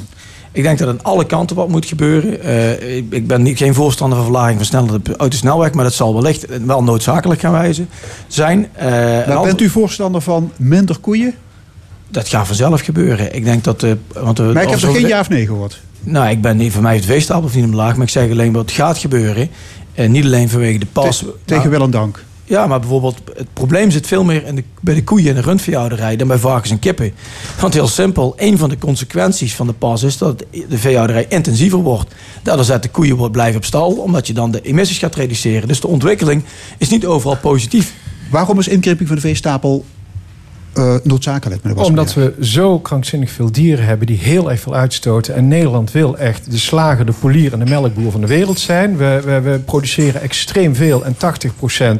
Ik 0.54 0.62
denk 0.62 0.78
dat 0.78 0.88
aan 0.88 1.02
alle 1.02 1.26
kanten 1.26 1.56
wat 1.56 1.68
moet 1.68 1.86
gebeuren. 1.86 2.40
Eh, 2.42 2.96
ik, 2.96 3.04
ik 3.10 3.26
ben 3.26 3.42
niet, 3.42 3.58
geen 3.58 3.74
voorstander 3.74 4.16
van 4.18 4.26
verlaging 4.26 4.56
van 4.56 4.66
snelheid 4.66 4.92
op 4.94 5.08
autosnelweg. 5.18 5.72
Maar 5.72 5.84
dat 5.84 5.94
zal 5.94 6.14
wellicht 6.14 6.46
wel 6.64 6.82
noodzakelijk 6.82 7.40
gaan 7.40 7.52
wijzen 7.52 7.88
zijn. 8.26 8.68
Eh, 8.72 9.42
bent 9.42 9.60
u 9.60 9.68
voorstander 9.68 10.20
van 10.20 10.52
minder 10.56 10.98
koeien? 10.98 11.34
Dat 12.08 12.28
gaat 12.28 12.46
vanzelf 12.46 12.80
gebeuren. 12.80 13.34
Ik 13.34 13.44
denk 13.44 13.64
dat... 13.64 13.82
eh, 13.82 13.92
want 14.12 14.38
Maar 14.38 14.62
ik 14.62 14.68
heb 14.68 14.78
we- 14.78 14.92
geen 14.92 15.06
ja 15.08 15.20
of 15.20 15.28
nee 15.28 15.46
gehoord. 15.46 15.80
Nou, 16.00 16.28
ik 16.30 16.40
ben 16.40 16.56
niet, 16.56 16.72
voor 16.72 16.82
mij 16.82 16.94
het 16.94 17.04
veestapel 17.04 17.44
of 17.44 17.54
niet 17.54 17.64
omlaag. 17.64 17.96
Maar 17.96 18.06
ik 18.06 18.12
zeg 18.12 18.30
alleen 18.30 18.52
wat 18.52 18.70
gaat 18.70 18.98
gebeuren. 18.98 19.48
En 19.94 20.10
niet 20.10 20.24
alleen 20.24 20.48
vanwege 20.48 20.78
de 20.78 20.86
pas. 20.92 21.18
Te- 21.18 21.34
tegen 21.44 21.62
maar- 21.62 21.70
wil 21.70 21.82
en 21.82 21.90
dank. 21.90 22.24
Ja, 22.44 22.66
maar 22.66 22.80
bijvoorbeeld 22.80 23.18
het 23.36 23.52
probleem 23.52 23.90
zit 23.90 24.06
veel 24.06 24.24
meer 24.24 24.46
in 24.46 24.54
de, 24.54 24.64
bij 24.80 24.94
de 24.94 25.04
koeien 25.04 25.28
en 25.28 25.34
de 25.34 25.40
rundveehouderij 25.40 26.16
dan 26.16 26.28
bij 26.28 26.38
varkens 26.38 26.70
en 26.70 26.78
kippen. 26.78 27.12
Want 27.60 27.74
heel 27.74 27.88
simpel, 27.88 28.34
een 28.36 28.58
van 28.58 28.68
de 28.68 28.78
consequenties 28.78 29.54
van 29.54 29.66
de 29.66 29.72
pas 29.72 30.02
is 30.02 30.18
dat 30.18 30.44
de 30.68 30.78
veehouderij 30.78 31.26
intensiever 31.28 31.78
wordt. 31.78 32.14
Daardoor 32.42 32.64
zetten 32.64 32.90
koeien 32.90 33.16
wordt 33.16 33.32
blijven 33.32 33.56
op 33.56 33.64
stal, 33.64 33.90
omdat 33.90 34.26
je 34.26 34.32
dan 34.32 34.50
de 34.50 34.60
emissies 34.60 34.98
gaat 34.98 35.14
reduceren. 35.14 35.68
Dus 35.68 35.80
de 35.80 35.86
ontwikkeling 35.86 36.44
is 36.78 36.88
niet 36.88 37.06
overal 37.06 37.36
positief. 37.36 37.94
Waarom 38.30 38.58
is 38.58 38.68
inkrimping 38.68 39.08
van 39.08 39.16
de 39.16 39.22
veestapel 39.22 39.84
eh, 40.74 40.94
noodzakelijk? 41.02 41.62
Omdat 41.74 42.14
we 42.14 42.34
zo 42.40 42.78
krankzinnig 42.78 43.30
veel 43.30 43.52
dieren 43.52 43.84
hebben 43.84 44.06
die 44.06 44.18
heel 44.18 44.50
erg 44.50 44.60
veel 44.60 44.74
uitstoten. 44.74 45.34
En 45.34 45.48
Nederland 45.48 45.92
wil 45.92 46.18
echt 46.18 46.50
de 46.50 46.58
slager, 46.58 47.06
de 47.06 47.12
polier 47.12 47.52
en 47.52 47.58
de 47.58 47.64
melkboer 47.64 48.10
van 48.10 48.20
de 48.20 48.26
wereld 48.26 48.58
zijn. 48.60 48.96
We, 48.96 49.20
we, 49.24 49.40
we 49.40 49.58
produceren 49.58 50.20
extreem 50.20 50.74
veel 50.74 51.04
en 51.04 51.16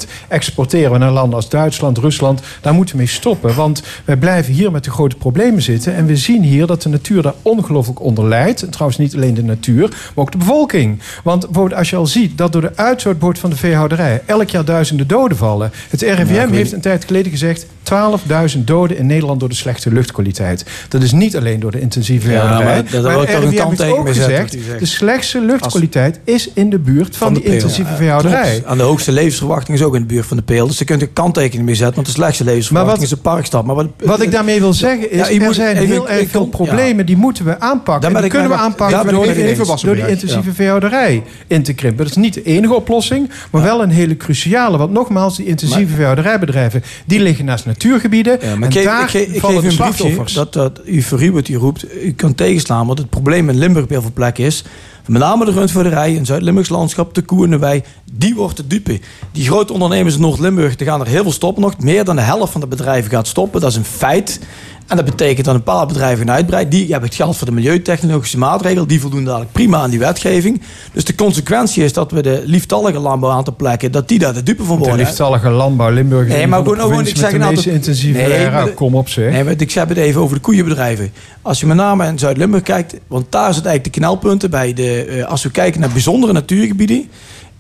80% 0.05 0.09
exporteren 0.29 0.93
we 0.93 0.99
naar 0.99 1.11
landen 1.11 1.35
als 1.35 1.49
Duitsland, 1.49 1.99
Rusland. 1.99 2.41
Daar 2.61 2.75
moeten 2.75 2.95
we 2.95 3.01
mee 3.01 3.11
stoppen, 3.11 3.55
want 3.55 3.83
wij 4.05 4.17
blijven 4.17 4.53
hier 4.55 4.71
met 4.71 4.85
de 4.85 4.91
grote 4.91 5.17
problemen 5.17 5.63
zitten. 5.63 5.95
En 5.95 6.07
we 6.07 6.17
zien 6.17 6.43
hier 6.43 6.67
dat 6.67 6.83
de 6.83 6.89
natuur 6.89 7.23
daar 7.23 7.35
ongelooflijk 7.43 8.01
onder 8.01 8.29
lijdt. 8.29 8.63
En 8.63 8.71
trouwens 8.71 8.99
niet 8.99 9.15
alleen 9.15 9.35
de 9.35 9.43
natuur, 9.43 9.89
maar 9.89 10.25
ook 10.25 10.33
de 10.33 10.39
bevolking. 10.39 11.01
Want 11.25 11.41
bijvoorbeeld 11.45 11.79
als 11.79 11.91
je 11.91 11.97
al 11.97 12.07
ziet 12.07 12.39
dat 12.39 12.53
door 12.53 12.61
de 12.61 12.77
uitstootbord 12.77 13.39
van 13.39 13.51
de 13.51 13.57
veehouderij 13.57 14.23
elk 14.27 14.49
jaar 14.51 14.65
duizenden 14.65 15.07
doden 15.07 15.37
vallen. 15.37 15.71
Het 15.89 16.01
RIVM 16.03 16.27
weet- 16.27 16.51
heeft 16.51 16.73
een 16.73 16.81
tijd 16.81 17.05
geleden 17.05 17.31
gezegd 17.33 17.67
12.000 17.83 18.64
doden 18.65 18.97
in 18.97 19.07
Nederland 19.07 19.41
door 19.41 19.49
de 19.49 19.55
slechte 19.55 19.93
luchtkwaliteit. 19.93 20.65
Dat 20.89 21.03
is 21.03 21.13
niet 21.13 21.37
alleen 21.37 21.61
door 21.61 21.71
de 21.71 21.81
intensieve 21.81 22.31
Ja, 22.31 22.39
veehouderij. 22.41 22.83
maar 22.93 23.03
wil 23.03 23.23
ik 23.23 23.29
toch 23.29 23.43
een 23.45 23.55
kanttekening 23.55 23.99
ook 23.99 24.09
gezegd, 24.09 24.57
de 24.79 24.87
slechtste 24.87 25.41
luchtkwaliteit 25.41 26.21
is 26.25 26.51
in 26.55 26.71
de 26.71 26.79
buurt 26.79 27.17
van, 27.17 27.35
de 27.35 27.41
die 27.41 27.53
intensieve 27.53 27.95
veehouderij. 27.95 28.63
Aan 28.67 28.77
de 28.77 28.83
hoogste 28.83 29.13
levensverwachting 29.13 29.79
is 29.79 29.85
ook 29.85 29.95
in 29.95 30.01
de 30.01 30.07
buurt 30.07 30.27
van 30.27 30.37
de 30.37 30.43
peel. 30.43 30.67
Dus 30.67 30.77
daar 30.77 30.87
kunt 30.87 31.03
een 31.03 31.13
kanttekening 31.13 31.67
mee 31.67 31.75
zetten. 31.75 31.95
Want 31.95 32.07
de 32.07 32.13
slechtste 32.13 32.45
levensverwachting 32.45 32.99
Maar 32.99 33.09
wat- 33.09 33.13
is 33.13 33.25
een 33.25 33.33
parkstad. 33.33 33.65
Maar 33.65 33.75
wat, 33.75 33.87
Wat 34.05 34.23
ik 34.23 34.31
daarmee 34.33 34.61
wil 34.61 34.73
zeggen 34.73 35.11
is, 35.11 35.19
Ja, 35.29 35.31
er 35.35 35.41
moet- 35.41 35.55
zijn 35.55 35.77
even- 35.77 35.89
heel 35.89 36.09
erg 36.09 36.29
veel 36.31 36.47
problemen 36.47 37.07
die 37.07 37.17
moeten 37.17 37.45
we 37.45 37.61
aanpakken. 37.61 38.13
Daar 38.13 38.21
die 38.23 38.31
kunnen 38.31 38.49
we 38.51 38.57
aanpakken 38.57 39.13
door, 39.13 39.25
door 39.57 39.67
Wassenberg. 39.67 40.09
intensieve 40.09 40.53
veehouderij 40.53 41.23
in 41.47 41.63
te 41.63 41.73
krimpen. 41.73 42.05
Dat 42.05 42.17
is 42.17 42.23
niet 42.23 42.35
de 42.35 42.43
enige 42.43 42.75
oplossing, 42.75 43.31
maar 43.51 43.63
wel 43.63 43.83
een 43.83 43.91
hele 43.91 44.17
cruciale. 44.17 44.79
Want 44.79 44.91
nogmaals, 44.93 45.37
die 45.37 45.47
intensieve 45.47 45.95
veehouderijbedrijven, 45.95 46.83
die 47.05 47.21
liggen 47.21 47.45
naast 47.45 47.67
natuurgebieden. 47.67 48.39
Ja, 48.55 48.61
maar 48.61 48.69
ik 48.69 48.75
geef, 48.75 49.03
ik 49.03 49.09
geef, 49.09 49.35
ik 49.35 49.41
vallen 49.41 49.63
geef 49.63 49.77
de 49.77 49.85
een 49.85 49.91
briefje 49.95 50.35
dat, 50.35 50.53
dat 50.53 50.81
u 50.85 51.31
wat 51.33 51.49
u 51.49 51.57
roept, 51.57 51.95
u 52.03 52.13
kan 52.13 52.35
tegenslaan. 52.35 52.87
Want 52.87 52.99
het 52.99 53.11
probleem 53.11 53.49
in 53.49 53.59
Limburg 53.59 53.85
op 53.85 53.91
heel 53.91 54.03
veel 54.03 54.13
plekken 54.15 54.45
is... 54.45 54.65
met 55.07 55.21
name 55.21 55.45
de 55.45 55.53
rundveehouderij 55.53 56.15
in 56.15 56.27
Zuid-Limburgs 56.27 56.69
landschap, 56.69 57.15
de 57.15 57.23
koe 57.23 57.45
en 57.45 57.51
de 57.51 57.59
wei... 57.59 57.83
die 58.13 58.35
wordt 58.35 58.57
de 58.57 58.67
dupe. 58.67 59.01
Die 59.33 59.47
grote 59.47 59.73
ondernemers 59.73 60.15
in 60.15 60.21
Noord-Limburg, 60.21 60.75
gaan 60.79 61.01
er 61.01 61.07
heel 61.07 61.23
veel 61.23 61.33
stoppen 61.33 61.63
nog. 61.63 61.79
Meer 61.79 62.05
dan 62.05 62.17
de 62.17 62.23
helft 62.23 62.53
van 62.53 62.61
de 62.61 62.67
bedrijven 62.67 63.11
gaat 63.11 63.27
stoppen. 63.27 63.61
Dat 63.61 63.71
is 63.71 63.77
een 63.77 63.85
feit. 63.85 64.41
En 64.87 64.97
dat 64.97 65.05
betekent 65.05 65.47
dat 65.47 65.55
een 65.55 65.63
paar 65.63 65.87
bedrijven 65.87 66.27
gaan 66.27 66.35
uitbreiden. 66.35 66.71
Die 66.71 66.91
hebben 66.91 67.09
het 67.09 67.15
geld 67.19 67.37
voor 67.37 67.47
de 67.47 67.53
milieutechnologische 67.53 68.39
maatregelen. 68.39 68.89
Die 68.89 69.01
voldoen 69.01 69.25
dadelijk 69.25 69.53
prima 69.53 69.79
aan 69.79 69.91
die 69.91 69.99
wetgeving. 69.99 70.61
Dus 70.93 71.05
de 71.05 71.15
consequentie 71.15 71.85
is 71.85 71.93
dat 71.93 72.11
we 72.11 72.23
de 72.23 72.43
lieftallige 72.45 72.99
landbouw 72.99 73.31
aan 73.31 73.45
te 73.45 73.53
plekken... 73.53 73.93
dat 73.93 74.09
die 74.09 74.19
daar 74.19 74.35
de 74.35 74.43
dupe 74.43 74.65
van 74.65 74.77
De 74.79 74.85
worden. 74.85 75.07
lieftallige 75.07 75.49
landbouw 75.51 75.91
Limburg 75.91 76.29
Nee, 76.29 76.47
maar 76.47 76.59
de 76.65 76.71
gewoon- 76.71 76.81
gewoon, 76.81 77.07
ik 77.07 77.17
zeg 77.17 77.31
de 77.31 77.39
meest 77.39 77.49
aantal- 77.51 77.73
intensieve 77.73 78.19
Nee, 78.19 78.29
de- 78.51 78.73
Kom 78.75 78.95
op 78.95 79.09
zeg. 79.09 79.33
Nee, 79.33 79.45
maar 79.45 79.55
ik 79.59 79.73
heb 79.73 79.89
het 79.89 79.99
even 79.99 80.21
over 80.21 80.35
de 80.37 80.43
koeienbedrijven. 80.43 81.13
Als 81.43 81.61
je 81.61 81.67
met 81.67 81.77
name 81.77 82.07
in 82.07 82.19
Zuid-Limburg 82.19 82.63
kijkt, 82.63 82.95
want 83.07 83.27
daar 83.33 83.55
zit 83.55 83.65
eigenlijk 83.65 83.95
de 83.95 84.01
knelpunten 84.01 84.51
bij 84.51 84.73
de. 84.73 85.05
eh, 85.05 85.25
als 85.25 85.43
we 85.43 85.51
kijken 85.51 85.81
naar 85.81 85.91
bijzondere 85.91 86.33
natuurgebieden. 86.33 87.09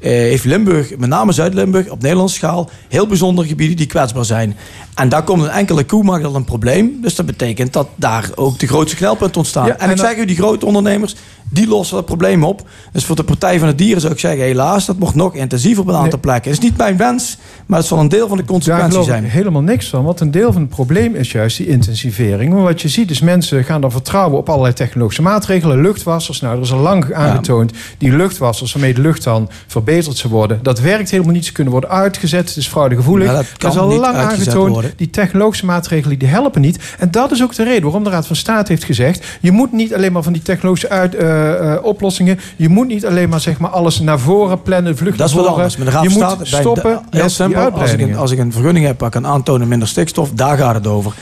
Eh, 0.05 0.11
heeft 0.11 0.44
Limburg, 0.44 0.96
met 0.96 1.09
name 1.09 1.32
Zuid-Limburg, 1.32 1.88
op 1.88 2.02
Nederlandse 2.02 2.36
schaal 2.36 2.70
heel 2.88 3.07
bijzondere 3.07 3.48
gebieden 3.48 3.76
die 3.76 3.86
kwetsbaar 3.86 4.24
zijn. 4.24 4.57
En 4.94 5.09
daar 5.09 5.22
komt 5.22 5.42
een 5.42 5.48
enkele 5.48 5.84
koe 5.84 6.02
maakt 6.02 6.24
al 6.24 6.34
een 6.34 6.44
probleem. 6.44 6.98
Dus 7.02 7.14
dat 7.14 7.26
betekent 7.26 7.72
dat 7.72 7.88
daar 7.94 8.30
ook 8.34 8.59
de 8.59 8.66
grootste 8.66 8.96
knelpunten 8.96 9.36
ontstaan. 9.36 9.66
Ja, 9.66 9.72
en, 9.72 9.78
en 9.78 9.90
ik 9.90 9.98
zeg 9.98 10.16
u, 10.16 10.24
die 10.24 10.36
grote 10.36 10.66
ondernemers, 10.66 11.16
die 11.51 11.68
lossen 11.68 11.97
dat 11.97 12.05
probleem 12.05 12.45
op. 12.45 12.62
Dus 12.92 13.05
voor 13.05 13.16
de 13.16 13.24
Partij 13.24 13.59
van 13.59 13.68
de 13.68 13.74
Dieren 13.74 14.01
zou 14.01 14.12
ik 14.12 14.18
zeggen, 14.18 14.40
helaas, 14.40 14.86
dat 14.86 14.97
wordt 14.99 15.14
nog 15.14 15.34
intensiever 15.34 15.82
op 15.82 15.88
een 15.88 15.95
aantal 15.95 16.18
plekken. 16.20 16.51
Het 16.51 16.62
is 16.62 16.68
niet 16.68 16.76
mijn 16.78 16.97
wens, 16.97 17.38
maar 17.66 17.78
het 17.78 17.88
zal 17.88 17.99
een 17.99 18.09
deel 18.09 18.28
van 18.28 18.36
de 18.36 18.42
Daar 18.42 18.53
consequentie 18.53 19.03
zijn. 19.03 19.24
ik 19.24 19.30
helemaal 19.30 19.62
niks 19.62 19.88
van. 19.88 20.05
Want 20.05 20.20
een 20.20 20.30
deel 20.30 20.53
van 20.53 20.61
het 20.61 20.70
probleem 20.70 21.14
is 21.14 21.32
juist 21.32 21.57
die 21.57 21.66
intensivering. 21.66 22.53
Maar 22.53 22.62
wat 22.62 22.82
je 22.82 22.88
ziet 22.88 23.11
is 23.11 23.20
mensen 23.20 23.64
gaan 23.64 23.80
dan 23.80 23.90
vertrouwen 23.90 24.38
op 24.38 24.49
allerlei 24.49 24.74
technologische 24.74 25.22
maatregelen. 25.22 25.80
Luchtwassers, 25.80 26.40
nou 26.40 26.57
er 26.57 26.62
is 26.62 26.72
al 26.72 26.78
lang 26.78 27.12
aangetoond. 27.12 27.72
Die 27.99 28.16
luchtwassers 28.16 28.72
waarmee 28.72 28.95
de 28.95 29.01
lucht 29.01 29.24
dan 29.24 29.51
verbeterd 29.66 30.16
zou 30.16 30.32
worden. 30.32 30.59
Dat 30.62 30.80
werkt 30.80 31.11
helemaal 31.11 31.32
niet. 31.32 31.45
Ze 31.45 31.53
kunnen 31.53 31.72
worden 31.72 31.90
uitgezet. 31.90 32.49
Het 32.49 32.57
is 32.57 32.68
fraudegevoelig. 32.68 33.28
Ja, 33.28 33.34
dat 33.34 33.47
dat 33.59 33.72
is 33.72 33.78
al 33.78 33.88
lang 33.88 34.16
aangetoond. 34.16 34.72
worden. 34.72 34.92
Die 34.97 35.11
technologische 35.11 35.66
maatregelen 35.66 36.18
die 36.18 36.28
helpen 36.28 36.61
niet. 36.61 36.78
En 36.99 37.11
dat 37.11 37.30
is 37.30 37.42
ook 37.42 37.55
de 37.55 37.64
reden 37.64 37.82
waarom 37.82 38.05
de 38.05 38.11
Raad 38.11 38.26
van 38.26 38.36
State 38.36 38.72
heeft 38.72 38.84
gezegd... 38.84 39.26
je 39.40 39.51
moet 39.51 39.72
niet 39.72 39.95
alleen 39.95 40.12
maar 40.12 40.22
van 40.22 40.32
die 40.32 40.42
technologische 40.42 40.88
uit, 40.88 41.14
eh, 41.14 41.34
eh, 41.35 41.85
oplossingen... 41.85 42.39
je 42.57 42.68
moet 42.68 42.87
niet 42.87 43.07
alleen 43.07 43.28
maar, 43.28 43.41
zeg 43.41 43.59
maar 43.59 43.70
alles 43.70 44.01
naar 44.01 44.18
voren 44.18 44.62
plannen, 44.62 44.97
vlucht 44.97 45.18
Dat 45.18 45.28
is 45.28 45.35
wat 45.35 45.47
anders. 45.47 45.76
Maar 45.76 45.87
de 45.87 45.93
Raad 45.93 46.03
je 46.03 46.09
moet 46.09 46.37
stoppen 46.43 47.01
de- 47.11 47.18
Heel 47.18 47.28
simpel. 47.28 47.30
Als 47.30 47.39
ik, 47.39 47.47
een, 47.57 47.62
uitbreidingen. 47.62 48.18
als 48.18 48.30
ik 48.30 48.39
een 48.39 48.53
vergunning 48.53 48.87
heb 48.87 48.99
waar 49.01 49.14
ik 49.14 49.22
kan 49.22 49.26
aantonen 49.32 49.68
minder 49.68 49.89
stikstof, 49.89 50.30
daar 50.30 50.57
gaat 50.57 50.74
het 50.74 50.87
over. 50.87 51.12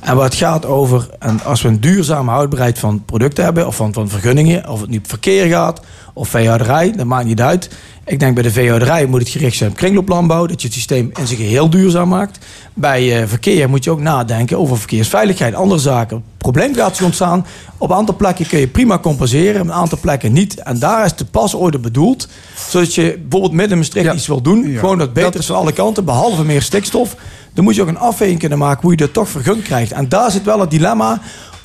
En 0.00 0.16
waar 0.16 0.24
het 0.24 0.34
gaat 0.34 0.66
over, 0.66 1.08
en 1.18 1.42
als 1.44 1.62
we 1.62 1.68
een 1.68 1.80
duurzame 1.80 2.30
houdbaarheid 2.30 2.78
van 2.78 3.02
producten 3.04 3.44
hebben, 3.44 3.66
of 3.66 3.76
van, 3.76 3.92
van 3.92 4.08
vergunningen, 4.08 4.68
of 4.68 4.80
het 4.80 4.90
nu 4.90 5.00
verkeer 5.02 5.46
gaat, 5.46 5.80
of 6.12 6.28
veehouderij, 6.28 6.92
dat 6.96 7.06
maakt 7.06 7.24
niet 7.24 7.40
uit. 7.40 7.70
Ik 8.10 8.18
denk 8.18 8.34
bij 8.34 8.42
de 8.42 8.50
veehouderij 8.50 9.06
moet 9.06 9.20
het 9.20 9.28
gericht 9.28 9.56
zijn 9.56 9.70
op 9.70 9.76
kringlooplandbouw, 9.76 10.46
dat 10.46 10.60
je 10.60 10.66
het 10.66 10.76
systeem 10.76 11.10
in 11.18 11.26
zijn 11.26 11.38
geheel 11.38 11.70
duurzaam 11.70 12.08
maakt. 12.08 12.38
Bij 12.74 13.20
eh, 13.20 13.28
verkeer 13.28 13.68
moet 13.68 13.84
je 13.84 13.90
ook 13.90 14.00
nadenken 14.00 14.58
over 14.58 14.78
verkeersveiligheid, 14.78 15.54
andere 15.54 15.80
zaken. 15.80 16.24
Probleem 16.38 16.74
gaat 16.74 16.96
zich 16.96 17.04
ontstaan. 17.04 17.46
Op 17.78 17.90
een 17.90 17.96
aantal 17.96 18.16
plekken 18.16 18.46
kun 18.46 18.58
je 18.58 18.68
prima 18.68 18.98
compenseren, 18.98 19.60
op 19.60 19.66
een 19.66 19.72
aantal 19.72 19.98
plekken 20.00 20.32
niet. 20.32 20.62
En 20.62 20.78
daar 20.78 21.04
is 21.04 21.14
de 21.14 21.24
pas 21.24 21.54
ooit 21.54 21.82
bedoeld, 21.82 22.28
zodat 22.68 22.94
je 22.94 23.18
bijvoorbeeld 23.20 23.52
midden 23.52 23.70
in 23.70 23.78
Maastricht 23.78 24.14
iets 24.14 24.26
wil 24.26 24.42
doen, 24.42 24.76
gewoon 24.78 24.98
dat 24.98 25.06
het 25.06 25.16
beter 25.24 25.40
is 25.40 25.46
van 25.46 25.56
alle 25.56 25.72
kanten, 25.72 26.04
behalve 26.04 26.44
meer 26.44 26.62
stikstof. 26.62 27.16
Dan 27.54 27.64
moet 27.64 27.74
je 27.74 27.82
ook 27.82 27.88
een 27.88 27.98
afweging 27.98 28.38
kunnen 28.38 28.58
maken 28.58 28.82
hoe 28.82 28.90
je 28.90 28.96
dat 28.96 29.12
toch 29.12 29.28
vergund 29.28 29.62
krijgt. 29.62 29.92
En 29.92 30.08
daar 30.08 30.30
zit 30.30 30.44
wel 30.44 30.60
het 30.60 30.70
dilemma. 30.70 31.20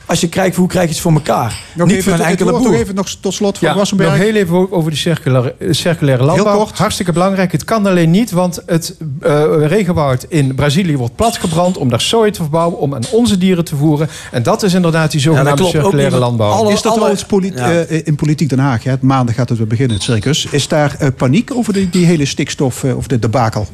Als 0.07 0.19
je 0.21 0.29
kijkt 0.29 0.55
hoe 0.55 0.67
krijg 0.67 0.85
je 0.87 0.91
het 0.93 1.01
voor 1.01 1.11
elkaar. 1.13 1.61
Nog 1.75 1.87
Niet 1.87 1.97
even, 1.97 2.11
van 2.11 2.19
een 2.21 2.25
enkele 2.27 2.49
woord 2.51 2.63
boer. 2.63 2.71
nog 2.71 2.81
even 2.81 2.95
nog 2.95 3.09
tot 3.19 3.33
slot 3.33 3.57
van 3.57 3.67
Ja, 3.67 3.75
Wassenberg. 3.75 4.09
nog 4.09 4.19
heel 4.19 4.33
even 4.35 4.71
over 4.71 4.91
die 4.91 4.99
circulaire, 4.99 5.55
eh, 5.59 5.67
circulaire 5.71 6.23
landbouw. 6.23 6.57
kort. 6.57 6.77
Hartstikke 6.77 7.11
belangrijk. 7.11 7.51
Het 7.51 7.63
kan 7.63 7.85
alleen 7.85 8.11
niet, 8.11 8.31
want 8.31 8.61
het 8.65 8.97
eh, 9.21 9.43
regenwoud 9.67 10.25
in 10.29 10.55
Brazilië 10.55 10.97
wordt 10.97 11.15
platgebrand... 11.15 11.77
om 11.77 11.89
daar 11.89 12.01
soja 12.01 12.31
te 12.31 12.41
verbouwen, 12.41 12.79
om 12.79 12.93
aan 12.95 13.03
onze 13.11 13.37
dieren 13.37 13.65
te 13.65 13.75
voeren. 13.75 14.07
En 14.31 14.43
dat 14.43 14.63
is 14.63 14.73
inderdaad 14.73 15.11
die 15.11 15.19
zogenaamde 15.21 15.63
circulaire 15.65 16.11
niet, 16.11 16.19
landbouw. 16.19 16.51
alle- 16.51 16.67
is 16.71 16.75
dat 16.75 16.85
alle- 16.85 16.93
trouwens 16.93 17.25
polit- 17.25 17.53
ja. 17.57 17.71
eh, 17.71 18.01
in 18.07 18.15
Politiek 18.15 18.49
Den 18.49 18.59
Haag? 18.59 18.83
Hè? 18.83 18.93
Maandag 19.01 19.35
gaat 19.35 19.49
het 19.49 19.57
weer 19.57 19.67
beginnen, 19.67 19.95
het 19.95 20.05
circus. 20.05 20.45
Is 20.51 20.67
daar 20.67 20.97
paniek 21.17 21.51
over 21.53 21.73
die, 21.73 21.89
die 21.89 22.05
hele 22.05 22.25
stikstof 22.25 22.83
of 22.83 23.07
de 23.07 23.19
debakel? 23.19 23.67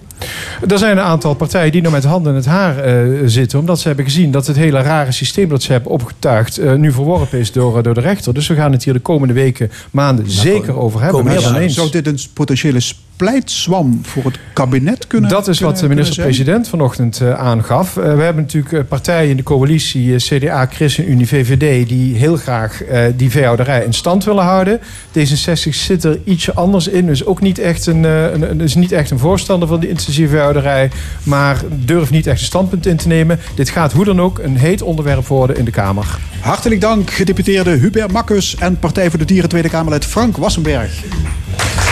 Er 0.68 0.78
zijn 0.78 0.98
een 0.98 1.04
aantal 1.04 1.34
partijen 1.34 1.72
die 1.72 1.82
nog 1.82 1.92
met 1.92 2.04
handen 2.04 2.32
in 2.32 2.38
het 2.38 2.46
haar 2.46 2.78
eh, 2.78 3.04
zitten... 3.26 3.60
omdat 3.60 3.80
ze 3.80 3.88
hebben 3.88 4.06
gezien 4.06 4.32
dat 4.32 4.48
het 4.48 4.56
hele 4.56 4.82
rare 4.82 5.12
systeem 5.12 5.50
dat 5.50 5.64
ze 5.64 5.72
hebben 5.72 5.92
eh, 6.26 6.74
nu 6.74 6.92
verworpen 6.92 7.40
is 7.40 7.52
door, 7.52 7.78
eh, 7.78 7.84
door 7.84 7.94
de 7.94 8.02
rechter. 8.02 8.34
Dus 8.34 8.48
we 8.48 8.56
gaan 8.56 8.72
het 8.72 8.84
hier 8.84 8.94
de 8.94 9.00
komende 9.00 9.34
weken, 9.34 9.72
maanden 9.92 10.32
zeker 10.32 10.78
over 10.78 11.02
hebben. 11.02 11.24
Meer 11.24 11.34
dan 11.34 11.44
jaren. 11.44 11.62
eens. 11.62 11.74
Zou 11.74 11.92
dit 11.92 12.08
een 12.08 12.20
potentiële 12.34 12.80
splijtswam 13.16 14.00
voor 14.04 14.24
het 14.24 14.40
kabinet 14.54 15.08
kunnen 15.08 15.30
Dat 15.30 15.48
is 15.48 15.60
wat 15.60 15.78
de 15.78 15.88
minister-president 15.88 16.68
vanochtend 16.68 17.22
eh, 17.22 17.34
aangaf. 17.34 17.98
Eh, 17.98 18.04
we 18.04 18.22
hebben 18.22 18.44
natuurlijk 18.44 18.74
eh, 18.74 18.80
partijen 18.88 19.30
in 19.30 19.38
de 19.38 19.44
coalitie, 19.44 20.16
CDA, 20.16 20.68
ChristenUnie, 20.70 21.28
VVD... 21.28 21.88
die 21.88 22.16
heel 22.16 22.36
graag 22.36 22.82
die 23.16 23.30
veehouderij 23.30 23.84
in 23.84 23.94
stand 23.94 24.24
willen 24.24 24.44
houden. 24.44 24.80
D66 25.18 25.70
zit 25.70 26.04
er 26.04 26.20
ietsje 26.24 26.54
anders 26.54 26.88
in. 26.88 27.06
Dus 27.06 27.26
ook 27.26 27.42
niet 27.42 27.60
echt 27.60 27.86
een, 27.86 28.04
een, 28.04 28.62
is 28.62 28.76
niet 28.76 28.92
echt 28.92 29.12
een 29.12 29.20
voorstander 29.20 29.68
van 29.68 29.80
die 29.80 29.90
intensieve 29.90 30.30
veehouderij... 30.30 30.92
maar 31.24 31.62
durft 31.70 32.12
niet 32.12 32.28
echt 32.28 32.40
een 32.40 32.46
standpunt 32.46 32.86
in 32.86 32.98
te 32.98 33.08
nemen. 33.08 33.40
Dit 33.56 33.70
gaat 33.70 33.94
hoe 33.94 34.06
dan 34.06 34.22
ook 34.22 34.40
een 34.40 34.58
heet 34.58 34.82
onderwerp 34.82 35.28
worden 35.28 35.58
in 35.58 35.66
de 35.66 35.72
Kamer. 35.72 36.18
Hartelijk 36.40 36.82
dank, 36.82 37.10
gedeputeerde 37.10 37.72
Hubert 37.72 38.12
Makkus... 38.12 38.56
en 38.56 38.80
Partij 38.80 39.10
voor 39.10 39.20
de 39.20 39.26
Dieren 39.26 39.50
Tweede 39.50 39.70
Kamerlid 39.70 40.06
Frank 40.06 40.38
Wassenberg. 40.38 41.04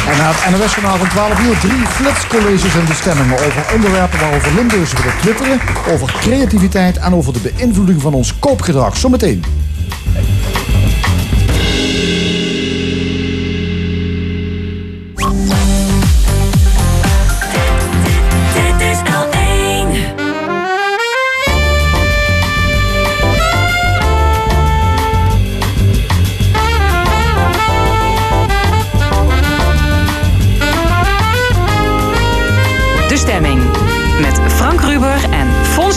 En 0.09 0.17
na 0.17 0.31
het 0.33 0.59
NOS 0.59 0.73
journaal 0.73 0.97
van 0.97 1.09
12 1.19 1.39
uur 1.39 1.57
drie 1.57 1.87
flitscolleges 1.87 2.75
en 2.75 2.85
bestemmingen 2.85 3.33
over 3.33 3.73
onderwerpen 3.73 4.19
waarover 4.19 4.53
Limburgers 4.53 4.93
willen 4.93 5.17
twitteren, 5.21 5.59
over 5.93 6.11
creativiteit 6.19 6.97
en 6.97 7.13
over 7.13 7.33
de 7.33 7.39
beïnvloeding 7.39 8.01
van 8.01 8.13
ons 8.13 8.39
koopgedrag. 8.39 8.97
Zometeen. 8.97 9.43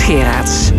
Geraerts. 0.01 0.71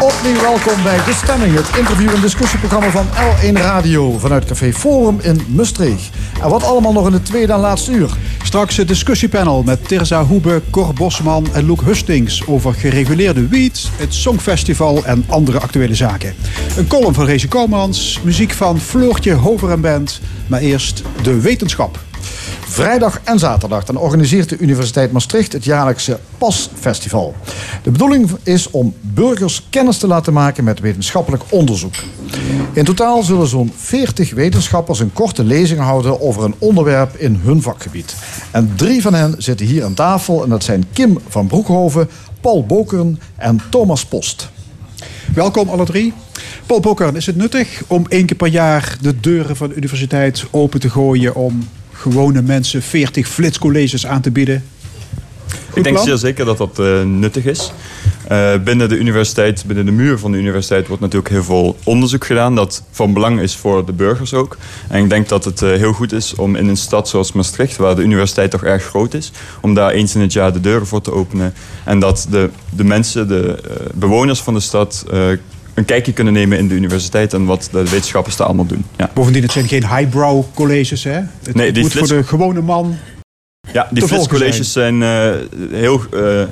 Opnieuw 0.00 0.40
welkom 0.40 0.82
bij 0.82 0.96
De 0.96 1.12
Stemming, 1.22 1.54
het 1.54 1.76
interview- 1.78 2.14
en 2.14 2.20
discussieprogramma 2.20 2.90
van 2.90 3.06
L1 3.06 3.52
Radio 3.52 4.18
vanuit 4.18 4.44
Café 4.44 4.72
Forum 4.72 5.18
in 5.20 5.40
Maastricht. 5.48 6.10
En 6.42 6.48
wat 6.48 6.62
allemaal 6.62 6.92
nog 6.92 7.06
in 7.06 7.12
het 7.12 7.24
tweede 7.24 7.52
en 7.52 7.58
laatste 7.58 7.92
uur. 7.92 8.10
Straks 8.42 8.76
het 8.76 8.88
discussiepanel 8.88 9.62
met 9.62 9.88
Terza 9.88 10.24
Hoebe, 10.24 10.62
Cor 10.70 10.92
Bosman 10.92 11.46
en 11.52 11.66
Loek 11.66 11.82
Hustings... 11.82 12.46
over 12.46 12.74
gereguleerde 12.74 13.48
wiet, 13.48 13.90
het 13.96 14.14
Songfestival 14.14 15.04
en 15.04 15.24
andere 15.28 15.60
actuele 15.60 15.94
zaken. 15.94 16.34
Een 16.76 16.86
column 16.86 17.14
van 17.14 17.26
Rezi 17.26 17.48
Koumans, 17.48 18.20
muziek 18.22 18.52
van 18.52 18.80
Floortje 18.80 19.32
Hover 19.32 19.70
en 19.70 19.80
Band... 19.80 20.20
maar 20.46 20.60
eerst 20.60 21.02
de 21.22 21.40
wetenschap. 21.40 21.98
Vrijdag 22.74 23.20
en 23.24 23.38
zaterdag 23.38 23.84
dan 23.84 23.96
organiseert 23.96 24.48
de 24.48 24.58
Universiteit 24.58 25.12
Maastricht 25.12 25.52
het 25.52 25.64
jaarlijkse 25.64 26.18
PAS-festival. 26.38 27.34
De 27.82 27.90
bedoeling 27.90 28.30
is 28.42 28.70
om 28.70 28.94
burgers 29.00 29.66
kennis 29.70 29.98
te 29.98 30.06
laten 30.06 30.32
maken 30.32 30.64
met 30.64 30.80
wetenschappelijk 30.80 31.42
onderzoek. 31.48 31.94
In 32.72 32.84
totaal 32.84 33.22
zullen 33.22 33.46
zo'n 33.46 33.72
40 33.76 34.34
wetenschappers 34.34 35.00
een 35.00 35.12
korte 35.12 35.44
lezing 35.44 35.80
houden 35.80 36.20
over 36.20 36.44
een 36.44 36.54
onderwerp 36.58 37.16
in 37.16 37.40
hun 37.42 37.62
vakgebied. 37.62 38.14
En 38.50 38.72
drie 38.76 39.02
van 39.02 39.14
hen 39.14 39.34
zitten 39.38 39.66
hier 39.66 39.84
aan 39.84 39.94
tafel 39.94 40.42
en 40.42 40.48
dat 40.48 40.64
zijn 40.64 40.84
Kim 40.92 41.18
van 41.28 41.46
Broekhoven, 41.46 42.08
Paul 42.40 42.66
Bokeren 42.66 43.20
en 43.36 43.60
Thomas 43.70 44.06
Post. 44.06 44.48
Welkom 45.34 45.68
alle 45.68 45.84
drie. 45.84 46.12
Paul 46.66 46.80
Bokker, 46.80 47.16
is 47.16 47.26
het 47.26 47.36
nuttig 47.36 47.82
om 47.86 48.06
één 48.08 48.26
keer 48.26 48.36
per 48.36 48.48
jaar 48.48 48.96
de 49.00 49.20
deuren 49.20 49.56
van 49.56 49.68
de 49.68 49.74
universiteit 49.74 50.44
open 50.50 50.80
te 50.80 50.90
gooien... 50.90 51.34
om 51.34 51.68
gewone 52.10 52.42
mensen 52.42 52.82
40 52.82 53.28
flitscolleges 53.28 54.06
aan 54.06 54.20
te 54.20 54.30
bieden? 54.30 54.64
Ik 55.74 55.82
denk 55.82 55.94
plan? 55.94 56.06
zeer 56.06 56.16
zeker 56.16 56.44
dat 56.44 56.58
dat 56.58 56.78
eh, 56.78 57.02
nuttig 57.02 57.44
is. 57.44 57.72
Eh, 58.28 58.52
binnen 58.64 58.88
de 58.88 58.96
universiteit, 58.96 59.64
binnen 59.66 59.86
de 59.86 59.92
muur 59.92 60.18
van 60.18 60.32
de 60.32 60.38
universiteit 60.38 60.86
wordt 60.86 61.02
natuurlijk 61.02 61.30
heel 61.30 61.44
veel 61.44 61.76
onderzoek 61.84 62.24
gedaan 62.24 62.54
dat 62.54 62.82
van 62.90 63.12
belang 63.12 63.40
is 63.40 63.56
voor 63.56 63.86
de 63.86 63.92
burgers 63.92 64.34
ook. 64.34 64.56
En 64.88 65.02
ik 65.02 65.10
denk 65.10 65.28
dat 65.28 65.44
het 65.44 65.62
eh, 65.62 65.68
heel 65.68 65.92
goed 65.92 66.12
is 66.12 66.34
om 66.34 66.56
in 66.56 66.68
een 66.68 66.76
stad 66.76 67.08
zoals 67.08 67.32
Maastricht, 67.32 67.76
waar 67.76 67.96
de 67.96 68.02
universiteit 68.02 68.50
toch 68.50 68.64
erg 68.64 68.84
groot 68.84 69.14
is, 69.14 69.32
om 69.60 69.74
daar 69.74 69.90
eens 69.90 70.14
in 70.14 70.20
het 70.20 70.32
jaar 70.32 70.52
de 70.52 70.60
deuren 70.60 70.86
voor 70.86 71.00
te 71.00 71.12
openen. 71.12 71.54
En 71.84 71.98
dat 71.98 72.26
de, 72.30 72.50
de 72.70 72.84
mensen, 72.84 73.28
de 73.28 73.58
bewoners 73.94 74.40
van 74.40 74.54
de 74.54 74.60
stad, 74.60 75.04
een 75.74 75.84
kijkje 75.84 76.12
kunnen 76.12 76.32
nemen 76.32 76.58
in 76.58 76.68
de 76.68 76.74
universiteit 76.74 77.32
en 77.32 77.44
wat 77.44 77.68
de 77.72 77.78
wetenschappers 77.82 78.36
daar 78.36 78.46
allemaal 78.46 78.66
doen. 78.66 78.84
Ja. 78.96 79.10
Bovendien, 79.14 79.42
het 79.42 79.52
zijn 79.52 79.68
geen 79.68 79.88
highbrow 79.96 80.44
colleges, 80.54 81.04
hè? 81.04 81.10
Het 81.42 81.54
Nee, 81.54 81.72
die 81.72 81.82
moet 81.82 81.90
flits- 81.92 82.08
voor 82.08 82.18
de 82.18 82.24
gewone 82.26 82.60
man 82.60 82.96
Ja, 83.72 83.88
die 83.90 84.06
flitscolleges 84.06 84.72
zijn, 84.72 85.02
eh, 85.02 85.30
heel 85.70 86.00
eh, 86.12 86.42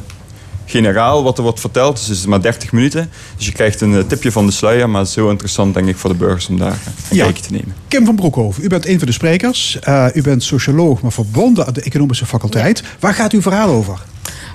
generaal 0.65 1.23
wat 1.23 1.37
er 1.37 1.43
wordt 1.43 1.61
verteld. 1.61 1.97
Dus 1.97 2.07
het 2.07 2.17
is 2.17 2.27
maar 2.27 2.43
30 2.43 2.73
minuten. 2.73 3.11
Dus 3.37 3.47
je 3.47 3.53
krijgt 3.53 3.81
een 3.81 3.95
eh, 3.97 4.05
tipje 4.05 4.33
van 4.33 4.47
de 4.47 4.53
sluier. 4.53 4.91
Maar 4.91 5.01
het 5.01 5.09
is 5.09 5.15
heel 5.15 5.31
interessant 5.31 5.75
denk 5.75 5.89
ik 5.89 5.97
voor 5.97 6.11
de 6.11 6.17
burgers 6.17 6.49
om 6.49 6.59
daar 6.59 6.79
een 7.11 7.17
Ja. 7.17 7.25
kijkje 7.25 7.43
te 7.43 7.53
nemen. 7.53 7.75
Kim 7.89 8.05
van 8.05 8.15
Broekhoven, 8.15 8.65
u 8.65 8.69
bent 8.69 8.87
een 8.87 8.99
van 8.99 9.07
de 9.07 9.13
sprekers. 9.13 9.79
Eh, 9.81 10.07
u 10.15 10.23
bent 10.23 10.43
socioloog, 10.43 11.01
maar 11.03 11.13
verbonden 11.13 11.67
aan 11.67 11.73
de 11.73 11.83
economische 11.83 12.27
faculteit. 12.27 12.83
Waar 13.01 13.15
gaat 13.15 13.33
uw 13.33 13.43
verhaal 13.43 13.69
over? 13.69 13.99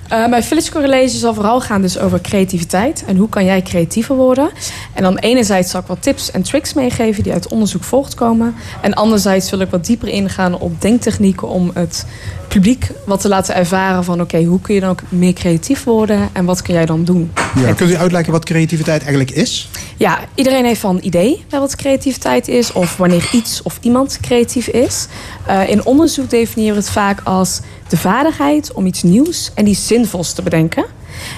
Bij 0.09 0.43
Village 0.43 0.71
College 0.71 1.17
zal 1.17 1.33
vooral 1.33 1.61
gaan 1.61 1.81
dus 1.81 1.99
over 1.99 2.21
creativiteit. 2.21 3.03
En 3.07 3.17
hoe 3.17 3.29
kan 3.29 3.45
jij 3.45 3.61
creatiever 3.61 4.15
worden? 4.15 4.49
En 4.93 5.03
dan 5.03 5.17
enerzijds 5.17 5.71
zal 5.71 5.79
ik 5.79 5.87
wat 5.87 6.01
tips 6.01 6.31
en 6.31 6.41
tricks 6.41 6.73
meegeven 6.73 7.23
die 7.23 7.33
uit 7.33 7.47
onderzoek 7.47 7.83
voortkomen. 7.83 8.55
En 8.81 8.93
anderzijds 8.93 9.49
wil 9.49 9.59
ik 9.59 9.69
wat 9.69 9.85
dieper 9.85 10.07
ingaan 10.07 10.59
op 10.59 10.81
denktechnieken 10.81 11.47
om 11.47 11.71
het 11.73 12.05
publiek 12.47 12.87
wat 13.05 13.21
te 13.21 13.27
laten 13.27 13.55
ervaren 13.55 14.03
van... 14.03 14.21
oké, 14.21 14.43
hoe 14.43 14.61
kun 14.61 14.73
je 14.73 14.79
dan 14.79 14.89
ook 14.89 15.01
meer 15.09 15.33
creatief 15.33 15.83
worden 15.83 16.29
en 16.33 16.45
wat 16.45 16.61
kun 16.61 16.73
jij 16.73 16.85
dan 16.85 17.03
doen? 17.03 17.31
Ja, 17.55 17.73
kunt 17.73 17.89
u 17.89 17.95
uitleggen 17.95 18.31
wat 18.31 18.45
creativiteit 18.45 19.01
eigenlijk 19.01 19.31
is? 19.31 19.69
Ja, 19.97 20.19
iedereen 20.35 20.65
heeft 20.65 20.81
wel 20.81 20.91
een 20.91 21.05
idee 21.05 21.45
bij 21.49 21.59
wat 21.59 21.75
creativiteit 21.75 22.47
is... 22.47 22.71
of 22.71 22.97
wanneer 22.97 23.29
iets 23.31 23.61
of 23.61 23.77
iemand 23.81 24.17
creatief 24.21 24.67
is. 24.67 25.07
Eh, 25.45 25.69
in 25.69 25.85
onderzoek 25.85 26.29
definiëren 26.29 26.75
we 26.75 26.81
het 26.81 26.89
vaak 26.89 27.21
als 27.23 27.59
de 27.87 27.97
vaardigheid 27.97 28.73
om 28.73 28.85
iets 28.85 29.03
nieuws 29.03 29.51
en 29.53 29.67
iets 29.67 29.87
zinvols 29.87 30.33
te 30.33 30.41
bedenken. 30.41 30.85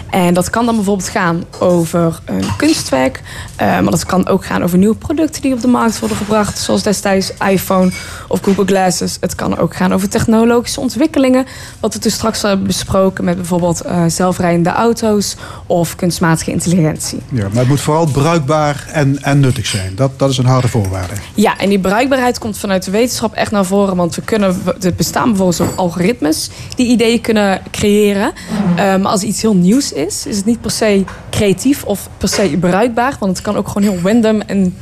En 0.10 0.34
dat 0.34 0.50
kan 0.50 0.66
dan 0.66 0.76
bijvoorbeeld 0.76 1.10
gaan 1.10 1.44
over 1.60 2.20
een 2.26 2.56
kunstwerk. 2.58 3.22
eh, 3.56 3.68
maar 3.68 3.84
dat 3.92 4.06
kan 4.06 4.28
ook 4.28 4.46
gaan 4.46 4.64
over 4.64 4.78
nieuwe 4.78 4.96
producten 4.96 5.42
die 5.42 5.54
op 5.54 5.62
de 5.62 5.68
markt 5.68 6.00
worden 6.00 6.18
gebracht. 6.18 6.58
Zoals 6.58 6.84
destijds 6.84 7.32
iPhone 7.50 7.92
of 8.28 8.40
Google 8.42 8.66
Glasses. 8.66 9.18
Het 9.20 9.36
kan 9.36 9.58
ook 9.58 9.76
gaan 9.76 9.94
over 9.94 10.10
technologische 10.10 10.80
ontwikkelingen. 10.80 11.46
Wat 11.80 11.94
we 11.94 12.00
toen 12.00 12.12
straks 12.12 12.42
hebben 12.42 12.68
besproken 12.68 13.24
met 13.24 13.36
bijvoorbeeld 13.36 13.82
eh, 13.82 14.04
zelfrijdende 14.08 14.70
auto's 14.70 15.36
of 15.66 15.96
kunstmatige 15.96 16.52
intelligentie. 16.52 17.20
Ja, 17.32 17.48
maar 17.48 17.60
het 17.60 17.68
moet 17.68 17.82
vooral 17.82 18.06
bruikbaar 18.06 18.88
en, 18.92 19.24
en 19.24 19.40
nuttig 19.40 19.66
zijn. 19.66 19.96
Dat, 19.96 20.20
dat 20.20 20.30
is 20.30 20.38
een 20.38 20.46
harde 20.46 20.68
voorwaarde. 20.68 21.14
Ja, 21.34 21.58
en 21.58 21.70
die 21.70 21.80
bruikbaarheid 21.80 22.38
komt 22.40 22.58
vanuit 22.58 22.84
de 22.84 22.92
wetenschap 22.92 23.34
echt 23.34 23.52
naar 23.52 23.66
voren. 23.66 23.96
Want 23.96 24.16
we 24.16 24.22
kunnen, 24.22 24.62
er 24.82 24.94
bestaan 24.94 25.30
bijvoorbeeld 25.30 25.78
algoritmes 25.78 26.50
die 26.76 26.88
ideeën 26.88 27.22
kunnen 27.22 27.62
creëren. 27.72 28.32
Eh, 28.76 28.76
maar 28.76 29.12
als 29.12 29.22
iets 29.22 29.42
heel 29.42 29.56
nieuws 29.56 29.69
is, 29.78 30.26
is 30.26 30.38
het 30.38 30.46
niet 30.46 30.62
per 30.62 30.72
se 30.72 31.04
creatief 31.30 31.84
of 31.84 32.10
per 32.18 32.30
se 32.30 32.58
bruikbaar. 32.60 33.16
Want 33.20 33.32
het 33.32 33.42
kan 33.42 33.56
ook 33.56 33.68
gewoon 33.68 33.92
heel 33.92 34.12
random 34.12 34.42
en 34.42 34.76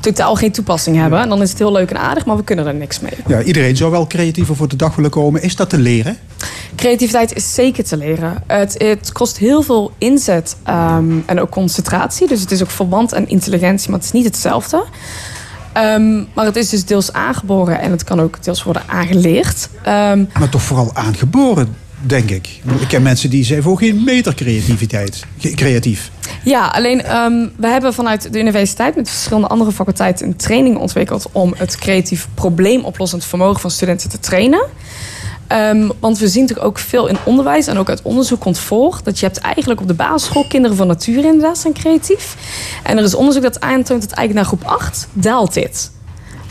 totaal 0.00 0.34
geen 0.34 0.52
toepassing 0.52 0.96
hebben. 0.96 1.20
En 1.20 1.28
dan 1.28 1.42
is 1.42 1.50
het 1.50 1.58
heel 1.58 1.72
leuk 1.72 1.90
en 1.90 1.98
aardig, 1.98 2.24
maar 2.26 2.36
we 2.36 2.44
kunnen 2.44 2.66
er 2.66 2.74
niks 2.74 3.00
mee. 3.00 3.12
Ja, 3.26 3.42
iedereen 3.42 3.76
zou 3.76 3.90
wel 3.90 4.06
creatiever 4.06 4.56
voor 4.56 4.68
de 4.68 4.76
dag 4.76 4.94
willen 4.94 5.10
komen. 5.10 5.42
Is 5.42 5.56
dat 5.56 5.70
te 5.70 5.78
leren? 5.78 6.18
Creativiteit 6.76 7.34
is 7.34 7.54
zeker 7.54 7.84
te 7.84 7.96
leren. 7.96 8.42
Het, 8.46 8.74
het 8.78 9.12
kost 9.12 9.38
heel 9.38 9.62
veel 9.62 9.92
inzet 9.98 10.56
ehm, 10.64 11.18
en 11.26 11.40
ook 11.40 11.50
concentratie. 11.50 12.28
Dus 12.28 12.40
het 12.40 12.50
is 12.50 12.62
ook 12.62 12.70
verband 12.70 13.12
en 13.12 13.28
intelligentie, 13.28 13.90
maar 13.90 13.98
het 13.98 14.06
is 14.06 14.12
niet 14.12 14.24
hetzelfde. 14.24 14.84
Ehm, 15.72 16.24
maar 16.34 16.44
het 16.44 16.56
is 16.56 16.68
dus 16.68 16.84
deels 16.84 17.12
aangeboren 17.12 17.80
en 17.80 17.90
het 17.90 18.04
kan 18.04 18.20
ook 18.20 18.42
deels 18.44 18.62
worden 18.62 18.82
aangeleerd. 18.86 19.68
Ehm, 19.82 20.24
Maar 20.38 20.48
toch 20.48 20.62
vooral 20.62 20.90
aangeboren, 20.94 21.74
denk 22.00 22.30
ik. 22.30 22.60
Ik 22.80 22.88
ken 22.88 23.02
mensen 23.02 23.30
die 23.30 23.44
zijn 23.44 23.62
voor 23.62 23.78
geen 23.78 24.04
meter 24.04 24.34
creativiteit. 24.34 25.24
Creatief. 25.54 26.10
Ja, 26.44 26.66
alleen 26.66 27.02
ehm, 27.02 27.48
we 27.56 27.66
hebben 27.66 27.94
vanuit 27.94 28.32
de 28.32 28.40
universiteit 28.40 28.96
met 28.96 29.08
verschillende 29.08 29.48
andere 29.48 29.72
faculteiten 29.72 30.26
een 30.26 30.36
training 30.36 30.76
ontwikkeld 30.76 31.28
om 31.32 31.54
het 31.56 31.76
creatief 31.76 32.28
probleemoplossend 32.34 33.24
vermogen 33.24 33.60
van 33.60 33.70
studenten 33.70 34.10
te 34.10 34.18
trainen. 34.18 34.66
Ehm, 35.46 35.88
want 36.00 36.18
we 36.18 36.28
zien 36.28 36.42
natuurlijk 36.42 36.68
ook 36.68 36.78
veel 36.78 37.06
in 37.06 37.16
onderwijs 37.24 37.66
en 37.66 37.78
ook 37.78 37.88
uit 37.88 38.02
onderzoek 38.02 38.40
komt 38.40 38.58
voor 38.58 39.00
dat 39.04 39.18
je 39.18 39.26
hebt 39.26 39.38
eigenlijk 39.38 39.80
op 39.80 39.88
de 39.88 39.94
basisschool 39.94 40.46
kinderen 40.48 40.76
van 40.76 40.86
nature 40.86 41.26
inderdaad 41.26 41.58
zijn 41.58 41.72
creatief. 41.72 42.36
En 42.82 42.98
er 42.98 43.04
is 43.04 43.14
onderzoek 43.14 43.42
dat 43.42 43.60
aantoont 43.60 44.00
dat 44.00 44.12
eigenlijk 44.12 44.34
naar 44.34 44.58
groep 44.58 44.80
8 44.80 45.08
daalt 45.12 45.54
dit. 45.54 45.90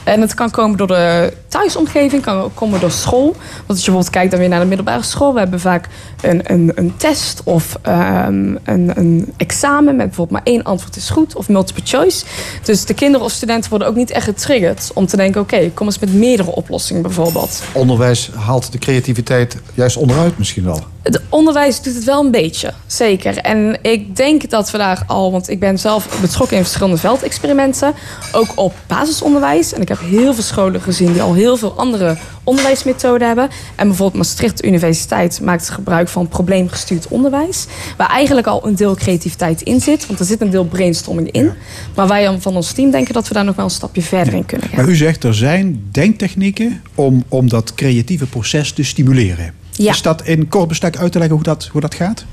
En 0.08 0.22
het 0.22 0.34
kan 0.34 0.51
komen 0.51 0.78
door 0.78 0.88
de 0.88 1.34
thuisomgeving, 1.47 2.22
kan 2.22 2.38
ook 2.38 2.55
komen 2.55 2.80
door 2.80 2.91
school. 2.91 3.26
Want 3.26 3.68
als 3.68 3.78
je 3.80 3.84
bijvoorbeeld 3.84 4.10
kijkt 4.10 4.32
dan 4.32 4.39
weer 4.39 4.49
naar 4.49 4.60
de 4.60 4.66
middelbare 4.66 5.03
school, 5.03 5.34
we 5.34 5.39
hebben 5.39 5.60
vaak 5.60 5.88
een, 6.22 6.41
een, 6.43 6.72
een 6.76 6.97
test 6.97 7.41
of 7.43 7.78
ehm, 7.82 8.55
een, 8.64 8.91
een 8.95 9.34
examen 9.38 9.95
met 9.95 10.05
bijvoorbeeld 10.05 10.43
maar 10.43 10.53
één 10.53 10.64
antwoord 10.64 10.95
is 10.95 11.10
goed 11.10 11.36
of 11.36 11.49
multiple 11.49 11.84
choice. 11.86 12.26
Dus 12.64 12.86
de 12.86 12.93
kinderen 12.93 13.26
of 13.26 13.32
studenten 13.32 13.70
worden 13.70 13.88
ook 13.88 13.95
niet 13.95 14.12
echt 14.12 14.26
getriggerd 14.26 14.91
om 14.93 15.05
te 15.05 15.18
denken: 15.18 15.41
oké, 15.41 15.72
kom 15.74 15.86
eens 15.86 15.99
met 15.99 16.14
meerdere 16.14 16.51
oplossingen 16.51 17.01
bijvoorbeeld. 17.01 17.64
Onderwijs 17.74 18.32
haalt 18.36 18.72
de 18.72 18.78
creativiteit 18.78 19.58
juist 19.74 19.97
onderuit 19.97 20.38
misschien 20.38 20.64
wel. 20.64 20.84
Het 21.08 21.22
onderwijs 21.30 21.82
doet 21.82 21.95
het 21.95 22.03
wel 22.03 22.26
een 22.26 22.32
beetje, 22.32 22.74
zeker. 22.88 23.38
En 23.38 23.78
ik 23.82 24.16
denk 24.16 24.49
dat 24.49 24.72
we 24.72 24.78
daar 24.78 25.03
al, 25.08 25.32
want 25.32 25.49
ik 25.49 25.60
ben 25.60 25.80
zelf 25.80 26.20
betrokken 26.22 26.58
in 26.58 26.64
verschillende 26.64 26.97
veldexperimenten, 26.97 27.93
ook 28.32 28.47
op 28.55 28.74
basisonderwijs. 28.88 29.74
En 29.74 29.82
ik 29.82 29.88
heb 29.88 29.97
heel 30.04 30.34
veel 30.34 30.43
scholen 30.43 30.82
gezien 30.82 31.14
die 31.14 31.22
al 31.22 31.34
heel 31.34 31.58
veel 31.58 31.78
andere 31.78 32.18
onderwijsmethoden 32.43 33.28
hebben. 33.28 33.50
En 33.76 33.88
bijvoorbeeld 33.88 34.24
Maastricht 34.24 34.66
Universiteit 34.66 35.41
maakt 35.41 35.70
gebruik 35.70 36.08
van 36.08 36.28
probleemgestuurd 36.28 37.08
onderwijs, 37.08 37.66
waar 37.98 38.10
eigenlijk 38.10 38.48
al 38.48 38.68
een 38.68 38.76
deel 38.76 38.95
creativiteit 38.95 39.62
in 39.62 39.82
zit, 39.82 40.08
want 40.08 40.20
er 40.20 40.26
zit 40.26 40.41
een 40.41 40.50
deel 40.50 40.66
brainstorming 40.66 41.32
in. 41.32 41.52
Maar 41.95 42.08
wij 42.08 42.39
van 42.39 42.56
ons 42.56 42.72
team 42.72 42.91
denken 42.91 43.14
dat 43.14 43.28
we 43.28 43.34
daar 43.34 43.45
nog 43.45 43.56
wel 43.56 43.66
een 43.66 43.72
stapje 43.72 44.02
verder 44.02 44.34
in 44.34 44.45
kunnen 44.45 44.68
gaan. 44.68 44.78
Maar 44.78 44.89
u 44.89 44.95
zegt 44.95 45.24
er 45.24 45.36
zijn 45.36 45.88
denktechnieken 45.91 46.82
om, 46.95 47.24
om 47.28 47.50
dat 47.50 47.74
creatieve 47.74 48.26
proces 48.26 48.72
te 48.72 48.84
stimuleren. 48.84 49.54
Ja. 49.72 49.91
Is 49.91 50.02
dat 50.02 50.26
in 50.26 50.48
kort 50.48 50.68
bestek 50.68 50.98
uit 50.98 51.12
te 51.12 51.18
leggen 51.18 51.36
hoe 51.36 51.45
dat, 51.45 51.70
hoe 51.72 51.82
dat 51.82 51.95
gaat? 51.95 52.26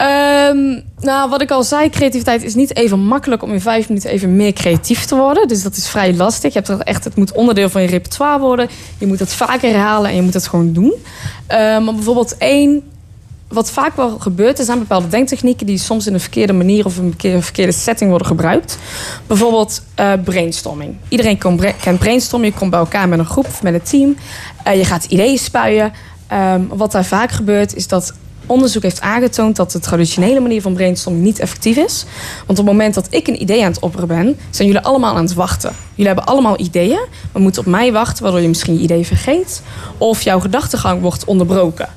Ehm, 0.00 0.80
nou, 1.00 1.30
wat 1.30 1.40
ik 1.42 1.50
al 1.50 1.62
zei, 1.62 1.90
creativiteit 1.90 2.42
is 2.42 2.54
niet 2.54 2.76
even 2.76 2.98
makkelijk 3.00 3.42
om 3.42 3.52
in 3.52 3.60
vijf 3.60 3.88
minuten 3.88 4.10
even 4.10 4.36
meer 4.36 4.52
creatief 4.52 5.04
te 5.04 5.16
worden. 5.16 5.48
Dus 5.48 5.62
dat 5.62 5.76
is 5.76 5.88
vrij 5.88 6.14
lastig. 6.14 6.52
Je 6.52 6.58
hebt 6.58 6.70
er 6.70 6.80
echt, 6.80 7.04
het 7.04 7.16
moet 7.16 7.32
onderdeel 7.32 7.68
van 7.68 7.82
je 7.82 7.88
repertoire 7.88 8.38
worden. 8.38 8.68
Je 8.98 9.06
moet 9.06 9.18
het 9.18 9.32
vaker 9.32 9.70
herhalen 9.70 10.10
en 10.10 10.16
je 10.16 10.22
moet 10.22 10.34
het 10.34 10.46
gewoon 10.48 10.72
doen. 10.72 10.94
Ehm, 11.46 11.84
maar 11.84 11.94
bijvoorbeeld 11.94 12.36
één, 12.38 12.82
wat 13.48 13.70
vaak 13.70 13.96
wel 13.96 14.18
gebeurt, 14.18 14.58
er 14.58 14.64
zijn 14.64 14.78
bepaalde 14.78 15.08
denktechnieken 15.08 15.66
die 15.66 15.78
soms 15.78 16.06
in 16.06 16.14
een 16.14 16.20
verkeerde 16.20 16.52
manier 16.52 16.84
of 16.84 16.96
een 16.96 17.14
verkeerde, 17.42 17.72
setting 17.72 18.10
worden 18.10 18.28
gebruikt. 18.28 18.78
Bijvoorbeeld 19.26 19.82
eh, 19.94 20.12
brainstorming. 20.24 20.94
Iedereen 21.08 21.38
kon 21.38 21.56
bra- 21.56 21.72
kent 21.82 21.98
brainstorming. 21.98 22.52
Je 22.52 22.58
komt 22.58 22.70
bij 22.70 22.80
elkaar 22.80 23.08
met 23.08 23.18
een 23.18 23.24
groep 23.26 23.46
of 23.46 23.62
met 23.62 23.74
een 23.74 23.82
team. 23.82 24.16
Eh, 24.64 24.76
je 24.76 24.84
gaat 24.84 25.04
ideeën 25.04 25.38
spuien. 25.38 25.92
Ehm, 26.26 26.60
wat 26.68 26.92
daar 26.92 27.04
vaak 27.04 27.30
gebeurt 27.30 27.74
is 27.76 27.88
dat 27.88 28.12
onderzoek 28.50 28.82
heeft 28.82 29.00
aangetoond 29.00 29.56
dat 29.56 29.72
de 29.72 29.78
traditionele 29.78 30.40
manier 30.40 30.62
van 30.62 30.74
brainstorming 30.74 31.24
niet 31.24 31.38
effectief 31.38 31.76
is. 31.76 32.04
Want 32.46 32.58
op 32.58 32.66
het 32.66 32.74
moment 32.74 32.94
dat 32.94 33.06
ik 33.10 33.28
een 33.28 33.42
idee 33.42 33.64
aan 33.64 33.70
het 33.70 33.80
opperen 33.80 34.08
ben, 34.08 34.38
zijn 34.50 34.68
jullie 34.68 34.82
allemaal 34.82 35.16
aan 35.16 35.24
het 35.24 35.34
wachten. 35.34 35.72
Jullie 35.90 36.06
hebben 36.06 36.26
allemaal 36.26 36.60
ideeën, 36.60 37.00
maar 37.32 37.42
moeten 37.42 37.62
op 37.62 37.68
mij 37.68 37.92
wachten, 37.92 38.22
waardoor 38.22 38.40
je 38.40 38.48
misschien 38.48 38.74
je 38.74 38.80
idee 38.80 39.06
vergeet. 39.06 39.62
Of 39.98 40.22
jouw 40.22 40.40
gedachtegang 40.40 41.00
wordt 41.00 41.24
onderbroken. 41.24 41.88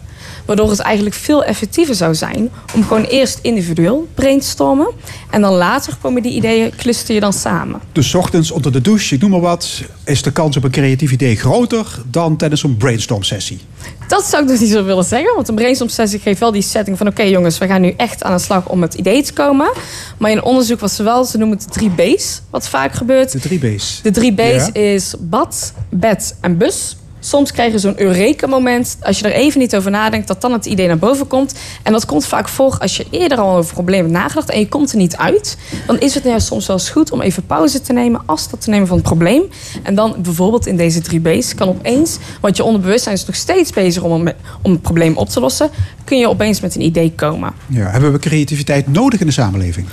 Waardoor 0.45 0.69
het 0.69 0.79
eigenlijk 0.79 1.15
veel 1.15 1.43
effectiever 1.43 1.95
zou 1.95 2.15
zijn 2.15 2.49
om 2.75 2.83
gewoon 2.83 3.03
eerst 3.03 3.39
individueel 3.41 4.07
brainstormen. 4.13 4.91
En 5.29 5.41
dan 5.41 5.53
later 5.53 5.97
komen 6.01 6.21
die 6.21 6.31
ideeën, 6.31 6.71
cluster 6.77 7.13
je 7.13 7.19
dan 7.19 7.33
samen. 7.33 7.81
Dus 7.91 8.15
ochtends 8.15 8.51
onder 8.51 8.71
de 8.71 8.81
douche, 8.81 9.15
ik 9.15 9.21
noem 9.21 9.29
maar 9.29 9.39
wat, 9.39 9.83
is 10.05 10.21
de 10.21 10.31
kans 10.31 10.57
op 10.57 10.63
een 10.63 10.71
creatief 10.71 11.11
idee 11.11 11.35
groter 11.35 12.01
dan 12.11 12.37
tijdens 12.37 12.63
een 12.63 12.77
brainstorm 12.77 13.23
sessie. 13.23 13.59
Dat 14.07 14.23
zou 14.25 14.41
ik 14.43 14.47
dus 14.49 14.59
niet 14.59 14.69
zo 14.69 14.83
willen 14.83 15.03
zeggen. 15.03 15.35
Want 15.35 15.47
een 15.47 15.55
brainstorm 15.55 15.89
sessie 15.89 16.19
geeft 16.19 16.39
wel 16.39 16.51
die 16.51 16.61
setting 16.61 16.97
van... 16.97 17.07
oké 17.07 17.23
jongens, 17.23 17.57
we 17.57 17.67
gaan 17.67 17.81
nu 17.81 17.93
echt 17.97 18.23
aan 18.23 18.33
de 18.35 18.41
slag 18.41 18.69
om 18.69 18.81
het 18.81 18.93
idee 18.93 19.23
te 19.23 19.33
komen. 19.33 19.71
Maar 20.17 20.31
in 20.31 20.43
onderzoek 20.43 20.79
was 20.79 20.97
er 20.97 21.03
wel, 21.03 21.23
ze 21.25 21.37
noemen 21.37 21.57
het 21.57 21.65
de 21.67 21.71
drie 21.73 21.89
B's... 22.15 22.41
wat 22.49 22.67
vaak 22.67 22.93
gebeurt. 22.93 23.31
De 23.31 23.39
drie 23.39 23.75
B's. 23.75 23.99
De 24.01 24.11
drie 24.11 24.33
B's 24.33 24.41
Ja. 24.41 24.73
is 24.73 25.13
bad, 25.19 25.73
bed 25.89 26.35
en 26.41 26.57
bus. 26.57 26.95
Soms 27.25 27.51
krijg 27.51 27.71
je 27.71 27.79
zo'n 27.79 27.99
eureka-moment. 28.01 28.97
Als 29.01 29.19
je 29.19 29.25
er 29.25 29.31
even 29.33 29.59
niet 29.59 29.75
over 29.75 29.91
nadenkt, 29.91 30.27
dat 30.27 30.41
dan 30.41 30.51
het 30.53 30.65
idee 30.65 30.87
naar 30.87 30.97
boven 30.97 31.27
komt. 31.27 31.53
En 31.83 31.91
dat 31.91 32.05
komt 32.05 32.25
vaak 32.25 32.47
voor 32.47 32.77
als 32.79 32.97
je 32.97 33.05
eerder 33.09 33.37
al 33.37 33.55
over 33.57 33.73
problemen 33.73 34.05
hebt 34.11 34.17
nagedacht... 34.21 34.49
en 34.49 34.59
je 34.59 34.67
komt 34.67 34.91
er 34.91 34.97
niet 34.97 35.15
uit. 35.17 35.57
Dan 35.87 35.99
is 35.99 36.13
het 36.13 36.23
juist 36.23 36.47
soms 36.47 36.67
wel 36.67 36.75
eens 36.75 36.89
goed 36.89 37.11
om 37.11 37.21
even 37.21 37.45
pauze 37.45 37.81
te 37.81 37.93
nemen... 37.93 38.21
afstand 38.25 38.61
te 38.61 38.69
nemen 38.69 38.87
van 38.87 38.97
het 38.97 39.05
probleem. 39.05 39.43
En 39.83 39.95
dan 39.95 40.15
bijvoorbeeld 40.17 40.67
in 40.67 40.77
deze 40.77 41.01
drie 41.01 41.19
B's 41.19 41.55
kan 41.55 41.67
opeens... 41.67 42.17
want 42.41 42.57
je 42.57 42.63
onderbewustzijn 42.63 43.15
is 43.15 43.25
nog 43.25 43.35
steeds 43.35 43.71
bezig 43.71 44.03
om, 44.03 44.27
een- 44.27 44.33
om 44.61 44.71
het 44.71 44.81
probleem 44.81 45.17
op 45.17 45.29
te 45.29 45.39
lossen... 45.39 45.69
kun 46.03 46.17
je 46.17 46.29
opeens 46.29 46.59
met 46.61 46.75
een 46.75 46.81
idee 46.81 47.11
komen. 47.15 47.53
Ja, 47.67 47.85
hebben 47.89 48.11
we 48.11 48.19
creativiteit 48.19 48.87
nodig 48.87 49.19
in 49.19 49.25
de 49.25 49.31
samenleving? 49.33 49.87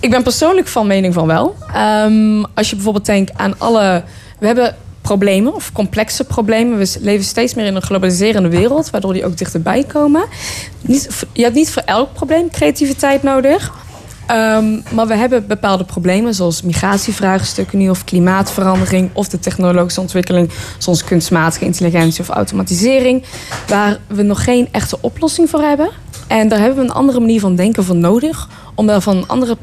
Ik 0.00 0.10
ben 0.10 0.22
persoonlijk 0.22 0.68
van 0.68 0.86
mening 0.86 1.14
van 1.14 1.26
wel. 1.26 1.56
Ehm, 1.72 2.42
als 2.54 2.68
je 2.70 2.74
bijvoorbeeld 2.74 3.06
denkt 3.06 3.32
aan 3.38 3.54
alle. 3.58 4.04
We 4.38 4.46
hebben 4.46 4.76
problemen 5.06 5.54
of 5.54 5.72
complexe 5.72 6.24
problemen. 6.24 6.78
We 6.78 6.96
leven 7.00 7.24
steeds 7.24 7.54
meer 7.54 7.66
in 7.66 7.74
een 7.74 7.82
globaliserende 7.82 8.48
wereld, 8.48 8.90
waardoor 8.90 9.12
die 9.12 9.24
ook 9.24 9.38
dichterbij 9.38 9.84
komen. 9.84 10.24
Niet, 10.80 11.08
je 11.32 11.42
hebt 11.42 11.54
niet 11.54 11.70
voor 11.70 11.82
elk 11.82 12.12
probleem 12.12 12.50
creativiteit 12.50 13.22
nodig. 13.22 13.72
Ehm, 14.26 14.80
maar 14.94 15.06
we 15.06 15.14
hebben 15.14 15.46
bepaalde 15.46 15.84
problemen, 15.84 16.34
zoals 16.34 16.62
migratievraagstukken 16.62 17.78
nu, 17.78 17.88
of 17.88 18.04
klimaatverandering, 18.04 19.10
of 19.12 19.28
de 19.28 19.38
technologische 19.38 20.00
ontwikkeling, 20.00 20.50
zoals 20.78 21.04
kunstmatige 21.04 21.64
intelligentie 21.64 22.20
of 22.20 22.28
automatisering, 22.28 23.24
waar 23.66 23.98
we 24.06 24.22
nog 24.22 24.44
geen 24.44 24.68
echte 24.70 24.98
oplossing 25.00 25.50
voor 25.50 25.62
hebben. 25.62 25.90
En 26.26 26.48
daar 26.48 26.58
hebben 26.58 26.78
we 26.78 26.84
een 26.84 26.96
andere 26.96 27.20
manier 27.20 27.40
van 27.40 27.56
denken 27.56 27.84
voor 27.84 27.96
nodig. 27.96 28.48
Om 28.74 28.86
daar 28.86 29.00
van 29.00 29.16
een 29.16 29.28
andere 29.28 29.56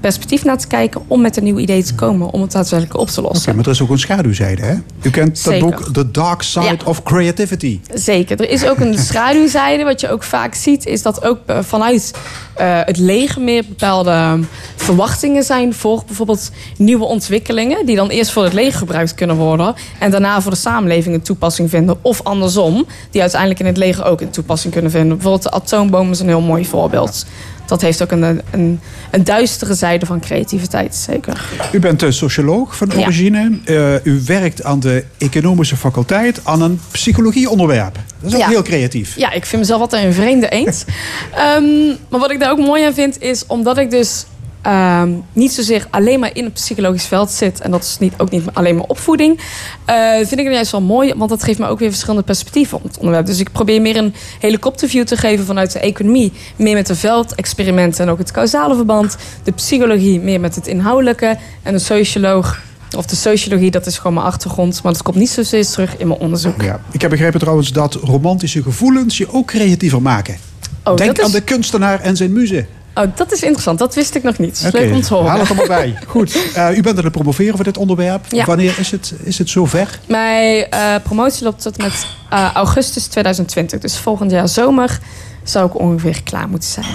perspectief, 0.00 0.44
naar 0.44 0.58
te 0.58 0.66
kijken. 0.66 1.02
Om 1.06 1.20
met 1.20 1.36
een 1.36 1.44
nieuw 1.44 1.58
idee 1.58 1.82
te 1.82 1.94
komen. 1.94 2.30
Om 2.30 2.40
het 2.42 2.52
daadwerkelijk 2.52 2.98
op 3.00 3.08
te 3.08 3.20
lossen. 3.20 3.42
Oké, 3.48 3.56
maar 3.56 3.64
er 3.64 3.70
is 3.70 3.82
ook 3.82 3.90
een 3.90 3.98
schaduwzijde, 3.98 4.62
hè? 4.62 4.74
U 5.02 5.10
kent 5.10 5.44
dat 5.44 5.58
boek 5.58 5.92
The 5.92 6.10
Dark 6.10 6.42
Side 6.42 6.64
Ja. 6.64 6.76
of 6.84 7.02
Creativity. 7.02 7.80
Zeker. 7.94 8.40
Er 8.40 8.50
is 8.50 8.66
ook 8.66 8.78
een 8.78 8.98
schaduwzijde. 9.08 9.84
Wat 9.84 10.00
je 10.00 10.10
ook 10.10 10.22
vaak 10.22 10.54
ziet, 10.54 10.86
is 10.86 11.02
dat 11.02 11.24
ook 11.24 11.38
eh, 11.46 11.58
vanuit 11.62 12.14
eh, 12.54 12.80
het 12.84 12.98
leger 12.98 13.42
meer 13.42 13.64
bepaalde 13.68 14.10
ehm, 14.10 14.42
verwachtingen 14.76 15.42
zijn 15.42 15.74
voor 15.74 16.02
bijvoorbeeld 16.06 16.50
nieuwe 16.76 17.04
ontwikkelingen. 17.04 17.86
Die 17.86 17.96
dan 17.96 18.08
eerst 18.08 18.30
voor 18.30 18.44
het 18.44 18.52
leger 18.52 18.78
gebruikt 18.78 19.14
kunnen 19.14 19.36
worden. 19.36 19.74
En 19.98 20.10
daarna 20.10 20.40
voor 20.40 20.50
de 20.50 20.56
samenleving 20.56 21.14
een 21.14 21.22
toepassing 21.22 21.70
vinden. 21.70 21.98
Of 22.02 22.22
andersom, 22.22 22.86
die 23.10 23.20
uiteindelijk 23.20 23.60
in 23.60 23.66
het 23.66 23.76
leger 23.76 24.04
ook 24.04 24.20
een 24.20 24.30
toepassing 24.30 24.72
kunnen 24.72 24.90
vinden. 24.90 25.10
Bijvoorbeeld 25.16 25.42
de 25.42 25.50
atoomboom 25.50 26.09
is 26.10 26.20
een 26.20 26.26
heel 26.26 26.40
mooi 26.40 26.64
voorbeeld. 26.66 27.26
Dat 27.66 27.80
heeft 27.80 28.02
ook 28.02 28.10
een, 28.10 28.22
een, 28.50 28.80
een 29.10 29.24
duistere 29.24 29.74
zijde 29.74 30.06
van 30.06 30.20
creativiteit, 30.20 30.94
zeker. 30.96 31.48
U 31.72 31.78
bent 31.78 32.02
een 32.02 32.12
socioloog 32.12 32.76
van 32.76 32.90
Ja. 32.94 32.98
origine. 33.00 33.58
Eh, 33.64 34.04
u 34.04 34.22
werkt 34.26 34.64
aan 34.64 34.80
de 34.80 35.04
economische 35.18 35.76
faculteit 35.76 36.40
aan 36.42 36.62
een 36.62 36.80
psychologieonderwerp. 36.90 37.94
Dat 38.20 38.28
is 38.30 38.34
ook 38.34 38.40
Ja. 38.40 38.48
heel 38.48 38.62
creatief. 38.62 39.16
Ja, 39.16 39.32
ik 39.32 39.46
vind 39.46 39.60
mezelf 39.62 39.80
altijd 39.80 40.04
een 40.04 40.12
vreemde 40.12 40.48
eend. 40.48 40.84
Ehm, 41.34 41.86
maar 42.08 42.20
wat 42.20 42.30
ik 42.30 42.40
daar 42.40 42.50
ook 42.50 42.58
mooi 42.58 42.84
aan 42.84 42.94
vind, 42.94 43.20
is 43.22 43.44
omdat 43.46 43.78
ik 43.78 43.90
dus 43.90 44.24
ehm, 44.62 45.10
niet 45.32 45.52
zozeer 45.52 45.86
alleen 45.90 46.20
maar 46.20 46.30
in 46.36 46.44
het 46.44 46.52
psychologisch 46.52 47.04
veld 47.06 47.30
zit. 47.30 47.60
En 47.60 47.70
dat 47.70 47.82
is 47.82 47.96
niet, 47.98 48.12
ook 48.16 48.30
niet 48.30 48.42
alleen 48.52 48.74
maar 48.76 48.84
opvoeding. 48.86 49.40
eh, 49.84 50.14
vind 50.16 50.38
ik 50.38 50.44
het 50.44 50.54
juist 50.54 50.70
wel 50.70 50.80
mooi, 50.80 51.14
want 51.16 51.30
dat 51.30 51.42
geeft 51.42 51.58
me 51.58 51.66
ook 51.66 51.78
weer 51.78 51.88
verschillende 51.90 52.22
perspectieven 52.22 52.76
op 52.78 52.82
het 52.82 52.96
onderwerp. 52.98 53.26
Dus 53.26 53.38
ik 53.40 53.52
probeer 53.52 53.80
meer 53.80 53.96
een 53.96 54.14
helikopterview 54.40 55.04
te 55.04 55.16
geven 55.16 55.44
vanuit 55.46 55.72
de 55.72 55.78
economie. 55.78 56.32
Meer 56.56 56.74
met 56.74 56.86
de 56.86 56.94
veldexperimenten 56.94 58.04
en 58.04 58.10
ook 58.10 58.18
het 58.18 58.30
causale 58.30 58.74
verband. 58.74 59.16
De 59.44 59.52
psychologie 59.52 60.20
meer 60.20 60.40
met 60.40 60.54
het 60.54 60.66
inhoudelijke. 60.66 61.36
En 61.62 61.72
de 61.72 61.78
socioloog, 61.78 62.60
of 62.96 63.06
de 63.06 63.16
sociologie, 63.16 63.70
dat 63.70 63.86
is 63.86 63.96
gewoon 63.98 64.14
mijn 64.14 64.26
achtergrond. 64.26 64.82
Maar 64.82 64.92
dat 64.92 65.02
komt 65.02 65.16
niet 65.16 65.30
zozeer 65.30 65.66
terug 65.66 65.96
in 65.96 66.08
mijn 66.08 66.20
onderzoek. 66.20 66.62
Ja. 66.62 66.80
Ik 66.90 67.00
heb 67.00 67.10
begrepen 67.10 67.40
trouwens 67.40 67.72
dat 67.72 67.94
romantische 67.94 68.62
gevoelens 68.62 69.16
je 69.18 69.32
ook 69.32 69.46
creatiever 69.46 70.02
maken. 70.02 70.36
Oh, 70.84 70.96
Denk 70.96 71.18
is- 71.18 71.24
aan 71.24 71.30
de 71.30 71.40
kunstenaar 71.40 72.00
en 72.00 72.16
zijn 72.16 72.32
muze. 72.32 72.66
Oh, 73.00 73.16
dat 73.16 73.32
is 73.32 73.42
interessant. 73.42 73.78
Dat 73.78 73.94
wist 73.94 74.14
ik 74.14 74.22
nog 74.22 74.38
niet. 74.38 74.62
Oké, 74.66 74.78
Leuk 74.78 74.94
om 74.94 75.00
te 75.00 75.14
horen. 75.14 75.30
Haal 75.30 75.38
het 75.38 75.48
er 75.48 75.54
maar 75.54 75.66
bij. 75.66 75.98
Goed. 76.06 76.52
Eh, 76.54 76.76
u 76.76 76.82
bent 76.82 76.98
aan 76.98 77.04
het 77.04 77.12
promoveren 77.12 77.54
voor 77.54 77.64
dit 77.64 77.76
onderwerp. 77.76 78.24
Ja. 78.28 78.44
Wanneer 78.44 78.78
is 78.78 78.90
het, 78.90 79.14
is 79.22 79.38
het 79.38 79.50
zover? 79.50 80.00
Mijn 80.06 80.70
eh, 80.70 80.94
promotie 81.02 81.44
loopt 81.44 81.62
tot 81.62 81.76
met 81.78 82.06
eh, 82.30 82.50
augustus 82.54 83.06
2020. 83.06 83.80
Dus 83.80 83.98
volgend 83.98 84.30
jaar 84.30 84.48
zomer 84.48 84.98
zou 85.42 85.66
ik 85.66 85.78
ongeveer 85.78 86.22
klaar 86.22 86.48
moeten 86.48 86.68
zijn. 86.68 86.86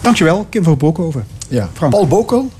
Dankjewel, 0.00 0.46
Kim 0.50 0.62
van 0.62 0.76
Broekhoven. 0.76 1.26
Ja. 1.48 1.68
Paul 1.90 2.06
Bokel, 2.06 2.50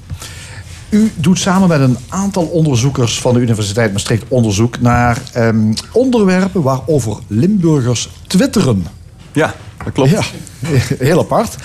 u 0.89 1.13
doet 1.17 1.39
samen 1.39 1.69
met 1.69 1.81
een 1.81 1.97
aantal 2.09 2.45
onderzoekers 2.45 3.21
van 3.21 3.35
de 3.35 3.41
Universiteit 3.41 3.93
Maastricht 3.93 4.25
onderzoek 4.29 4.81
naar 4.81 5.23
ehm, 5.33 5.73
onderwerpen 5.93 6.63
waarover 6.63 7.17
Limburgers 7.27 8.09
twitteren. 8.27 8.87
Ja, 9.33 9.55
dat 9.85 9.93
klopt. 9.93 10.11
Ja, 10.11 10.23
heel 10.99 11.19
apart. 11.19 11.57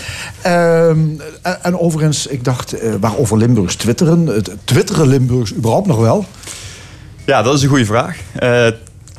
Ehm, 0.41 0.99
en, 1.41 1.63
en 1.63 1.79
overigens, 1.79 2.27
ik 2.27 2.43
dacht, 2.43 2.73
eh, 2.73 2.93
waarover 2.99 3.37
Limburgers 3.37 3.75
twitteren? 3.75 4.25
Het 4.25 4.51
twitteren 4.63 5.07
Limburgs 5.07 5.53
überhaupt 5.53 5.87
nog 5.87 5.99
wel? 5.99 6.25
Ja, 7.25 7.41
dat 7.41 7.53
is 7.53 7.61
een 7.61 7.69
goede 7.69 7.85
vraag. 7.85 8.17
Eh, 8.35 8.67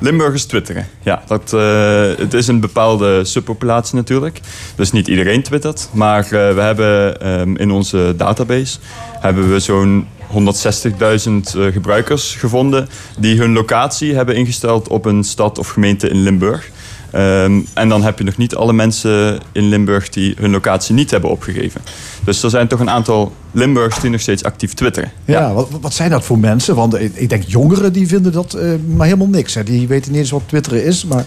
Limburgers 0.00 0.44
twitteren. 0.44 0.86
Ja, 1.02 1.22
dat, 1.26 1.52
eh, 1.52 2.02
het 2.16 2.34
is 2.34 2.46
een 2.46 2.60
bepaalde 2.60 3.24
subpopulatie 3.24 3.94
natuurlijk. 3.94 4.40
Dus 4.74 4.92
niet 4.92 5.08
iedereen 5.08 5.42
twittert. 5.42 5.88
Maar 5.92 6.26
we 6.30 6.60
hebben 6.60 7.20
ehm, 7.20 7.56
in 7.56 7.70
onze 7.70 8.14
database 8.16 8.78
hebben 9.20 9.52
we 9.52 9.60
zo'n 9.60 10.06
160.000 10.28 11.56
eh, 11.56 11.72
gebruikers 11.72 12.34
gevonden 12.34 12.88
die 13.18 13.38
hun 13.38 13.52
locatie 13.52 14.14
hebben 14.14 14.34
ingesteld 14.34 14.88
op 14.88 15.04
een 15.04 15.24
stad 15.24 15.58
of 15.58 15.68
gemeente 15.68 16.08
in 16.08 16.22
Limburg. 16.22 16.70
Ehm, 17.10 17.60
en 17.74 17.88
dan 17.88 18.02
heb 18.02 18.18
je 18.18 18.24
nog 18.24 18.36
niet 18.36 18.54
alle 18.54 18.72
mensen 18.72 19.38
in 19.52 19.68
Limburg 19.68 20.08
die 20.08 20.34
hun 20.38 20.50
locatie 20.50 20.94
niet 20.94 21.10
hebben 21.10 21.30
opgegeven. 21.30 21.80
Dus 22.24 22.42
er 22.42 22.50
zijn 22.50 22.68
toch 22.68 22.80
een 22.80 22.90
aantal 22.90 23.32
Limburgers 23.52 24.00
die 24.00 24.10
nog 24.10 24.20
steeds 24.20 24.42
actief 24.42 24.74
twitteren. 24.74 25.12
Ja, 25.24 25.52
Wat, 25.52 25.68
wat 25.80 25.94
zijn 25.94 26.10
dat 26.10 26.24
voor 26.24 26.38
mensen? 26.38 26.74
Want 26.74 27.00
ik, 27.00 27.14
ik 27.14 27.28
denk 27.28 27.42
jongeren 27.42 27.92
die 27.92 28.08
vinden 28.08 28.32
dat 28.32 28.54
eh, 28.54 28.70
maar 28.96 29.06
helemaal 29.06 29.28
niks. 29.28 29.54
Hè. 29.54 29.62
Die 29.62 29.88
weten 29.88 30.12
niet 30.12 30.20
eens 30.20 30.30
wat 30.30 30.42
twitteren 30.46 30.84
is. 30.84 31.04
Maar 31.04 31.24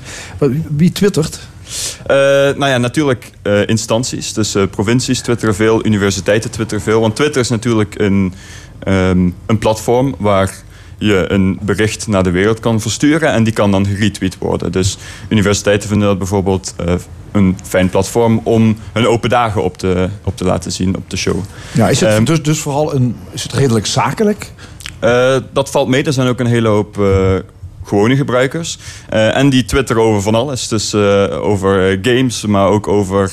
wie 0.75 0.91
twittert? 0.91 1.39
Eh, 2.05 2.15
nou 2.57 2.67
ja, 2.67 2.77
natuurlijk 2.77 3.31
eh, 3.41 3.67
instanties. 3.67 4.33
Dus 4.33 4.55
eh, 4.55 4.63
provincies 4.71 5.21
twitteren 5.21 5.55
veel, 5.55 5.85
universiteiten 5.85 6.51
twitteren 6.51 6.83
veel. 6.83 7.01
Want 7.01 7.15
Twitter 7.15 7.41
is 7.41 7.49
natuurlijk 7.49 7.99
een, 7.99 8.33
ehm, 8.79 9.29
een 9.45 9.57
platform 9.57 10.15
waar 10.17 10.53
je 11.01 11.25
een 11.31 11.59
bericht 11.61 12.07
naar 12.07 12.23
de 12.23 12.31
wereld 12.31 12.59
kan 12.59 12.81
versturen 12.81 13.31
en 13.31 13.43
die 13.43 13.53
kan 13.53 13.71
dan 13.71 13.85
geretweet 13.85 14.37
worden. 14.37 14.71
Dus 14.71 14.97
universiteiten 15.29 15.89
vinden 15.89 16.07
dat 16.07 16.17
bijvoorbeeld 16.17 16.73
eh, 16.85 16.93
een 17.31 17.57
fijn 17.63 17.89
platform 17.89 18.41
om 18.43 18.77
hun 18.93 19.07
open 19.07 19.29
dagen 19.29 19.63
op 19.63 19.77
te, 19.77 20.09
op 20.23 20.37
te 20.37 20.43
laten 20.45 20.71
zien 20.71 20.95
op 20.95 21.09
de 21.09 21.17
show. 21.17 21.35
Ja, 21.73 21.89
is 21.89 21.99
het 21.99 22.09
Ehm, 22.09 22.23
dus, 22.23 22.43
dus 22.43 22.59
vooral 22.59 22.95
een, 22.95 23.15
is 23.31 23.43
het 23.43 23.53
redelijk 23.53 23.85
zakelijk? 23.85 24.51
eh, 24.99 25.35
dat 25.53 25.71
valt 25.71 25.87
mee. 25.87 26.03
Er 26.03 26.13
zijn 26.13 26.27
ook 26.27 26.39
een 26.39 26.45
hele 26.45 26.67
hoop 26.67 26.99
eh, 26.99 27.35
gewone 27.83 28.15
gebruikers. 28.15 28.77
Eh, 29.09 29.37
en 29.37 29.49
die 29.49 29.65
twitteren 29.65 30.01
over 30.03 30.21
van 30.21 30.35
alles. 30.35 30.67
Dus 30.67 30.93
eh, 30.93 31.25
over 31.41 31.91
eh, 31.91 31.97
games, 32.01 32.45
maar 32.45 32.67
ook 32.67 32.87
over 32.87 33.31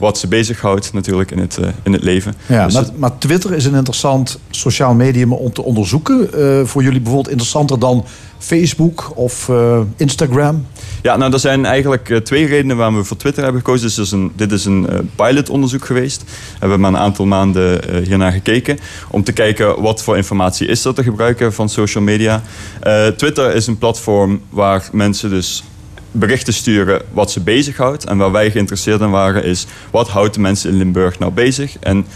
wat 0.00 0.18
ze 0.18 0.28
bezighoudt 0.28 0.92
natuurlijk 0.92 1.30
in 1.30 1.38
het, 1.38 1.58
in 1.82 1.92
het 1.92 2.02
leven. 2.02 2.34
Ja, 2.46 2.64
Dus 2.64 2.74
maar, 2.74 2.82
het- 2.82 2.98
maar 2.98 3.18
Twitter 3.18 3.52
is 3.54 3.64
een 3.64 3.74
interessant 3.74 4.38
sociaal 4.50 4.94
medium 4.94 5.32
om 5.32 5.52
te 5.52 5.62
onderzoeken. 5.62 6.28
Voor 6.68 6.82
jullie 6.82 7.00
bijvoorbeeld 7.00 7.28
interessanter 7.30 7.78
dan 7.78 8.04
Facebook 8.44 9.12
of 9.14 9.48
eh, 9.48 9.80
Instagram? 9.96 10.66
Ja, 11.02 11.16
nou, 11.16 11.32
er 11.32 11.38
zijn 11.38 11.64
eigenlijk 11.64 12.10
eh, 12.10 12.16
twee 12.16 12.46
redenen 12.46 12.76
waarom 12.76 12.96
we 12.96 13.04
voor 13.04 13.16
Twitter 13.16 13.42
hebben 13.42 13.60
gekozen. 13.60 13.94
Dus 13.96 14.14
dit 14.36 14.52
is 14.52 14.64
een, 14.64 14.88
eh, 14.88 14.98
pilotonderzoek 15.16 15.84
geweest. 15.84 16.22
We 16.22 16.56
hebben 16.58 16.80
maar 16.80 16.90
een 16.90 16.98
aantal 16.98 17.26
maanden 17.26 17.80
hiernaar 18.04 18.32
gekeken. 18.32 18.78
Om 19.10 19.24
te 19.24 19.32
kijken 19.32 19.82
wat 19.82 20.02
voor 20.02 20.16
informatie 20.16 20.66
is 20.66 20.84
er 20.84 20.94
te 20.94 21.02
gebruiken 21.02 21.52
van 21.52 21.68
social 21.68 22.04
media. 22.04 22.42
Twitter 23.16 23.54
is 23.54 23.66
een 23.66 23.78
platform 23.78 24.40
waar 24.50 24.88
mensen 24.92 25.30
dus 25.30 25.64
berichten 26.10 26.54
sturen 26.54 27.02
wat 27.12 27.30
ze 27.30 27.40
bezighoudt. 27.40 28.04
En 28.04 28.16
waar 28.16 28.32
wij 28.32 28.50
geïnteresseerd 28.50 29.00
in 29.00 29.10
waren 29.10 29.44
is... 29.44 29.66
wat 29.90 30.08
houdt 30.08 30.34
de 30.34 30.40
mensen 30.40 30.70
in 30.70 30.76
Limburg 30.76 31.18
nou 31.18 31.32
bezig? 31.32 31.76
En 31.78 32.06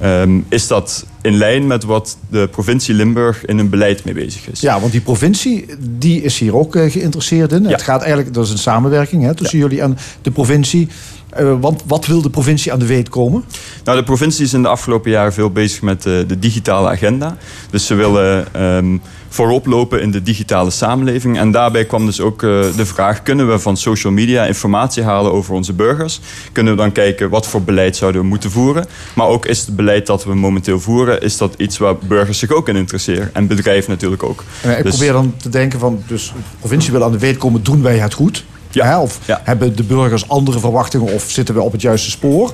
ehm, 0.00 0.40
is 0.48 0.66
dat 0.66 1.06
in 1.22 1.36
lijn 1.36 1.66
met 1.66 1.84
wat 1.84 2.16
de 2.30 2.48
provincie 2.50 2.94
Limburg 2.94 3.44
in 3.44 3.56
hun 3.56 3.68
beleid 3.68 4.04
mee 4.04 4.14
bezig 4.14 4.50
is? 4.50 4.60
Ja, 4.60 4.80
want 4.80 4.92
die 4.92 5.00
provincie 5.00 5.66
die 5.80 6.22
is 6.22 6.38
hier 6.38 6.56
ook 6.56 6.76
eh, 6.76 6.90
geïnteresseerd 6.90 7.52
in. 7.52 7.64
Het 7.64 7.82
gaat 7.82 8.00
eigenlijk, 8.00 8.34
dat 8.34 8.44
is 8.44 8.50
een 8.50 8.58
samenwerking 8.58 9.22
hè, 9.22 9.34
tussen 9.34 9.58
jullie 9.58 9.80
en 9.80 9.98
de 10.22 10.30
provincie. 10.30 10.88
Eh, 11.30 11.54
want 11.60 11.82
wat 11.86 12.06
wil 12.06 12.22
de 12.22 12.30
provincie 12.30 12.72
aan 12.72 12.78
de 12.78 12.86
weet 12.86 13.08
komen? 13.08 13.44
Nou, 13.84 13.98
de 13.98 14.04
provincie 14.04 14.44
is 14.44 14.52
in 14.52 14.62
de 14.62 14.68
afgelopen 14.68 15.10
jaren 15.10 15.32
veel 15.32 15.50
bezig 15.50 15.82
met 15.82 16.06
eh, 16.06 16.12
de 16.26 16.38
digitale 16.38 16.88
agenda. 16.88 17.36
Dus 17.70 17.86
ze 17.86 17.94
willen 17.94 18.54
ehm, 18.54 18.96
voorop 19.36 19.66
lopen 19.66 20.00
in 20.02 20.10
de 20.10 20.22
digitale 20.22 20.70
samenleving. 20.70 21.38
En 21.38 21.50
daarbij 21.50 21.84
kwam 21.84 22.06
dus 22.06 22.20
ook 22.20 22.42
eh, 22.42 22.48
de 22.76 22.86
vraag... 22.86 23.22
kunnen 23.22 23.48
we 23.50 23.58
van 23.58 23.76
social 23.76 24.12
media 24.12 24.44
informatie 24.44 25.02
halen 25.02 25.32
over 25.32 25.54
onze 25.54 25.72
burgers? 25.72 26.20
Kunnen 26.52 26.72
we 26.72 26.78
dan 26.78 26.92
kijken 26.92 27.30
wat 27.30 27.46
voor 27.46 27.62
beleid 27.62 27.96
zouden 27.96 28.20
we 28.20 28.26
moeten 28.26 28.50
voeren? 28.50 28.86
Maar 29.14 29.26
ook 29.26 29.46
is 29.46 29.60
het 29.60 29.76
beleid 29.76 30.06
dat 30.06 30.24
we 30.24 30.34
momenteel 30.34 30.80
voeren... 30.80 31.20
is 31.20 31.36
dat 31.36 31.54
iets 31.56 31.78
waar 31.78 31.96
burgers 31.96 32.38
zich 32.38 32.50
ook 32.50 32.68
in 32.68 32.76
interesseren? 32.76 33.30
En 33.32 33.46
bedrijven 33.46 33.90
natuurlijk 33.90 34.22
ook. 34.22 34.44
Eh, 34.62 34.78
ik 34.78 34.82
Dus- 34.84 34.94
probeer 34.96 35.12
dan 35.12 35.34
te 35.36 35.48
denken 35.48 35.78
van, 35.78 36.02
dus 36.06 36.26
de 36.26 36.42
provincie 36.58 36.92
wil 36.92 37.04
aan 37.04 37.12
de 37.12 37.18
weet 37.18 37.36
komen, 37.36 37.62
doen 37.62 37.82
wij 37.82 37.98
het 37.98 38.14
goed? 38.14 38.44
Hè, 38.70 38.98
Of 38.98 39.18
hebben 39.42 39.76
de 39.76 39.82
burgers 39.82 40.28
andere 40.28 40.58
verwachtingen 40.58 41.12
of 41.12 41.24
zitten 41.30 41.54
we 41.54 41.60
op 41.60 41.72
het 41.72 41.82
juiste 41.82 42.10
spoor? 42.10 42.52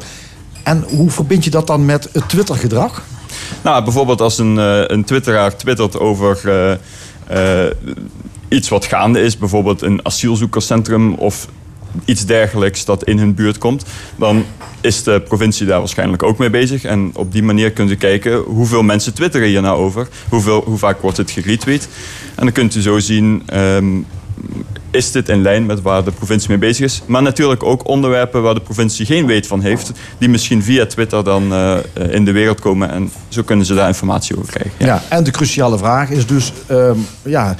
En 0.62 0.84
hoe 0.88 1.10
verbind 1.10 1.44
je 1.44 1.50
dat 1.50 1.66
dan 1.66 1.84
met 1.84 2.08
het 2.12 2.28
Twitter-gedrag? 2.28 3.02
Nou, 3.62 3.84
bijvoorbeeld 3.84 4.20
als 4.20 4.38
een, 4.38 4.58
eh, 4.58 4.82
een 4.86 5.04
twitteraar 5.04 5.56
twittert 5.56 5.98
over 5.98 6.38
eh, 6.44 6.72
eh, 7.66 7.70
iets 8.48 8.68
wat 8.68 8.84
gaande 8.84 9.20
is, 9.20 9.38
bijvoorbeeld 9.38 9.82
een 9.82 10.00
asielzoekerscentrum 10.02 11.14
of 11.14 11.48
iets 12.04 12.26
dergelijks 12.26 12.84
dat 12.84 13.04
in 13.04 13.18
hun 13.18 13.34
buurt 13.34 13.58
komt, 13.58 13.84
dan 14.16 14.44
is 14.80 15.02
de 15.02 15.20
provincie 15.20 15.66
daar 15.66 15.78
waarschijnlijk 15.78 16.22
ook 16.22 16.38
mee 16.38 16.50
bezig. 16.50 16.84
En 16.84 17.10
op 17.14 17.32
die 17.32 17.42
manier 17.42 17.70
kunt 17.70 17.90
u 17.90 17.96
kijken 17.96 18.36
hoeveel 18.36 18.82
mensen 18.82 19.14
twitteren 19.14 19.48
hier 19.48 19.62
nou 19.62 19.78
over, 19.78 20.08
hoeveel, 20.28 20.62
hoe 20.66 20.78
vaak 20.78 21.00
wordt 21.00 21.16
het 21.16 21.30
geretweet. 21.30 21.88
En 22.34 22.44
dan 22.44 22.52
kunt 22.52 22.74
u 22.74 22.80
zo 22.80 22.98
zien, 22.98 23.42
ehm, 23.46 23.86
is 24.92 25.10
dit 25.10 25.28
in 25.28 25.42
lijn 25.42 25.66
met 25.66 25.82
waar 25.82 26.04
de 26.04 26.10
provincie 26.10 26.48
mee 26.48 26.58
bezig 26.58 26.84
is. 26.84 27.02
Maar 27.06 27.22
natuurlijk 27.22 27.62
ook 27.62 27.88
onderwerpen 27.88 28.42
waar 28.42 28.54
de 28.54 28.60
provincie 28.60 29.06
geen 29.06 29.26
weet 29.26 29.46
van 29.46 29.60
heeft, 29.60 29.92
die 30.18 30.28
misschien 30.28 30.62
via 30.62 30.86
Twitter 30.86 31.24
dan 31.24 31.52
eh, 31.52 31.76
eh, 31.78 31.82
in 32.10 32.24
de 32.24 32.32
wereld 32.32 32.60
komen. 32.60 32.90
En 32.90 33.10
zo 33.28 33.42
kunnen 33.42 33.66
ze 33.66 33.74
daar 33.74 33.88
informatie 33.88 34.38
over 34.38 34.52
krijgen. 34.52 34.86
Ja. 34.86 35.02
en 35.08 35.24
de 35.24 35.30
cruciale 35.30 35.78
vraag 35.78 36.10
is 36.10 36.26
dus, 36.26 36.52
ehm, 36.66 36.98
ja, 37.22 37.56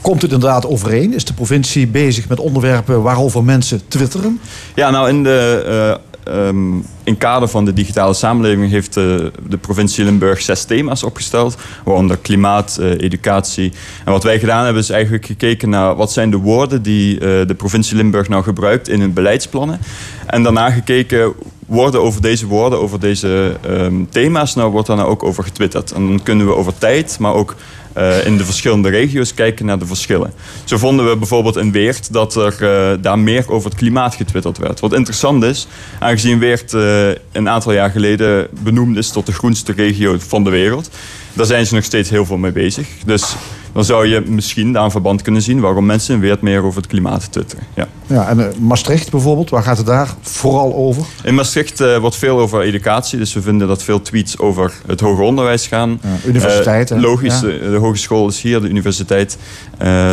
komt 0.00 0.22
het 0.22 0.32
inderdaad 0.32 0.66
overeen? 0.66 1.14
Is 1.14 1.24
de 1.24 1.32
provincie 1.32 1.86
bezig 1.86 2.28
met 2.28 2.40
onderwerpen 2.40 3.02
waarover 3.02 3.44
mensen 3.44 3.80
twitteren? 3.88 4.40
Ja, 4.74 4.90
nou 4.90 5.08
in 5.08 5.22
de, 5.22 6.00
ehm, 6.24 6.74
in 7.04 7.18
kader 7.18 7.48
van 7.48 7.64
de 7.64 7.72
digitale 7.72 8.14
samenleving 8.14 8.70
heeft 8.70 8.96
eh, 8.96 9.04
de 9.48 9.58
provincie 9.60 10.04
Limburg 10.04 10.40
zes 10.40 10.64
thema's 10.64 11.02
opgesteld. 11.02 11.56
Waaronder 11.84 12.16
klimaat, 12.16 12.76
eh, 12.80 12.90
educatie. 12.90 13.72
En 14.04 14.12
wat 14.12 14.22
wij 14.22 14.38
gedaan 14.38 14.64
hebben 14.64 14.82
is 14.82 14.90
eigenlijk 14.90 15.26
gekeken 15.26 15.68
naar 15.68 15.96
wat 15.96 16.12
zijn 16.12 16.30
de 16.30 16.36
woorden 16.36 16.82
die 16.82 17.14
eh, 17.14 17.46
de 17.46 17.54
provincie 17.54 17.96
Limburg 17.96 18.28
nou 18.28 18.42
gebruikt 18.42 18.88
in 18.88 19.00
hun 19.00 19.12
beleidsplannen. 19.12 19.80
En 20.26 20.42
daarna 20.42 20.70
gekeken 20.70 21.32
worden 21.66 22.02
over 22.02 22.22
deze 22.22 22.46
woorden, 22.46 22.80
over 22.80 23.00
deze 23.00 23.56
ehm, 23.62 23.94
thema's, 24.08 24.54
nou 24.54 24.70
wordt 24.70 24.86
daar 24.86 24.96
nou 24.96 25.08
ook 25.08 25.22
over 25.22 25.44
getwitterd. 25.44 25.92
En 25.92 26.06
dan 26.06 26.22
kunnen 26.22 26.46
we 26.46 26.54
over 26.54 26.78
tijd, 26.78 27.16
maar 27.18 27.34
ook 27.34 27.54
eh, 27.92 28.26
in 28.26 28.36
de 28.36 28.44
verschillende 28.44 28.88
regio's 28.88 29.34
kijken 29.34 29.66
naar 29.66 29.78
de 29.78 29.86
verschillen. 29.86 30.32
Zo 30.64 30.78
vonden 30.78 31.08
we 31.08 31.16
bijvoorbeeld 31.16 31.56
in 31.56 31.72
Weert 31.72 32.12
dat 32.12 32.34
er 32.36 32.54
eh, 32.60 32.98
daar 33.02 33.18
meer 33.18 33.50
over 33.50 33.70
het 33.70 33.78
klimaat 33.78 34.14
getwitterd 34.14 34.58
werd. 34.58 34.80
Wat 34.80 34.92
interessant 34.92 35.44
is, 35.44 35.66
aangezien 35.98 36.38
Weert 36.38 36.74
eh, 36.74 37.08
een 37.32 37.48
aantal 37.48 37.72
jaar 37.72 37.90
geleden 37.90 38.48
benoemd 38.62 38.96
is 38.96 39.10
tot 39.10 39.26
de 39.26 39.32
groenste 39.32 39.72
regio 39.72 40.16
van 40.18 40.44
de 40.44 40.50
wereld, 40.50 40.90
daar 41.32 41.46
zijn 41.46 41.66
ze 41.66 41.74
nog 41.74 41.84
steeds 41.84 42.10
heel 42.10 42.26
veel 42.26 42.36
mee 42.36 42.52
bezig. 42.52 42.88
Dus 43.04 43.34
dan 43.72 43.84
zou 43.84 44.06
je 44.06 44.20
misschien 44.26 44.72
daar 44.72 44.84
een 44.84 44.90
verband 44.90 45.22
kunnen 45.22 45.42
zien 45.42 45.60
waarom 45.60 45.86
mensen 45.86 46.14
in 46.14 46.20
Weert 46.20 46.40
meer 46.40 46.62
over 46.64 46.80
het 46.80 46.90
klimaat 46.90 47.32
twitteren. 47.32 47.64
Ja. 47.74 47.88
Ja, 48.06 48.28
en 48.28 48.40
eh, 48.50 48.56
Maastricht 48.58 49.10
bijvoorbeeld, 49.10 49.50
waar 49.50 49.62
gaat 49.62 49.76
het 49.76 49.86
daar 49.86 50.14
vooral 50.20 50.74
over? 50.74 51.04
In 51.22 51.34
Maastricht 51.34 51.80
eh, 51.80 51.96
wordt 51.98 52.16
veel 52.16 52.38
over 52.38 52.60
educatie, 52.60 53.18
dus 53.18 53.32
we 53.34 53.42
vinden 53.42 53.68
dat 53.68 53.82
veel 53.82 54.02
tweets 54.02 54.38
over 54.38 54.72
het 54.86 55.00
hoger 55.00 55.24
onderwijs 55.24 55.66
gaan. 55.66 56.00
universiteit, 56.26 56.90
Eh, 56.90 57.00
logisch, 57.00 57.40
Ja. 57.40 57.46
de, 57.46 57.58
de 57.70 57.76
hogeschool 57.76 58.28
is 58.28 58.40
hier, 58.40 58.60
de 58.60 58.68
universiteit. 58.68 59.38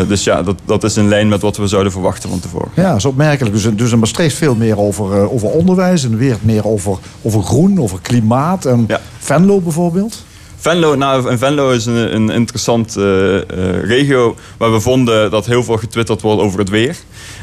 Dus 0.08 0.24
ja, 0.24 0.44
dat, 0.44 0.56
dat 0.66 0.84
is 0.84 0.98
in 0.98 1.08
lijn 1.08 1.28
met 1.28 1.42
wat 1.42 1.58
we 1.58 1.68
zouden 1.68 1.92
verwachten 1.92 2.30
van 2.30 2.40
tevoren. 2.40 2.70
Ja, 2.76 2.88
dat 2.88 2.98
is 2.98 3.06
opmerkelijk. 3.06 3.56
Dus, 3.56 3.76
dus 3.76 3.92
in 3.92 4.00
Maastricht 4.00 4.36
veel 4.36 4.56
meer 4.56 4.78
over, 4.80 5.32
over 5.32 5.48
onderwijs 5.50 6.04
en 6.04 6.18
weer 6.18 6.38
meer 6.42 6.66
over, 6.68 6.98
over 7.22 7.44
groen, 7.44 7.80
over 7.82 8.00
klimaat. 8.02 8.66
En 8.66 8.88
Venlo 9.20 9.60
bijvoorbeeld? 9.62 10.24
Venlo, 10.60 10.96
nou, 10.96 11.30
en 11.30 11.38
Venlo 11.38 11.72
is 11.72 11.86
een, 11.86 12.16
een 12.16 12.30
interessant 12.30 12.96
eh, 12.98 13.36
eh, 13.38 13.44
regio 13.84 14.36
waar 14.58 14.72
we 14.72 14.80
vonden 14.80 15.32
dat 15.32 15.46
heel 15.46 15.64
veel 15.64 15.78
getwitterd 15.78 16.22
wordt 16.22 16.42
over 16.42 16.60
het 16.60 16.70
weer. 16.70 16.96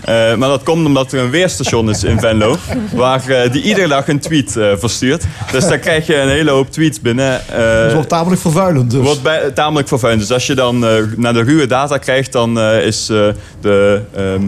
Eh, 0.04 0.34
maar 0.34 0.48
dat 0.48 0.62
komt 0.62 0.86
omdat 0.86 1.12
er 1.12 1.20
een 1.20 1.30
weerstation 1.30 1.90
is 1.90 2.04
in 2.04 2.20
Venlo, 2.20 2.56
waar 2.94 3.50
die 3.52 3.62
iedere 3.62 3.88
dag 3.88 4.08
een 4.08 4.20
tweet 4.20 4.52
verstuurt. 4.52 5.24
Dus 5.52 5.68
daar 5.68 5.78
krijg 5.78 6.06
je 6.06 6.16
een 6.16 6.28
hele 6.28 6.50
hoop 6.50 6.70
tweets 6.70 7.00
binnen. 7.00 7.40
Dat 7.46 7.86
is 7.86 7.92
wel 7.92 8.06
tamelijk 8.06 8.40
vervuilend 8.40 8.90
dus. 8.90 9.00
Wordt 9.00 9.22
bij, 9.22 9.50
tamelijk 9.50 9.88
vervuilend. 9.88 10.22
Dus 10.22 10.32
als 10.32 10.46
je 10.46 10.54
dan 10.54 10.86
eh, 10.86 11.02
naar 11.16 11.32
de 11.32 11.42
ruwe 11.42 11.66
data 11.66 11.98
krijgt, 11.98 12.32
dan 12.32 12.58
eh, 12.58 12.86
is 12.86 13.08
eh, 13.08 13.28
de 13.60 14.02
ehm, 14.14 14.42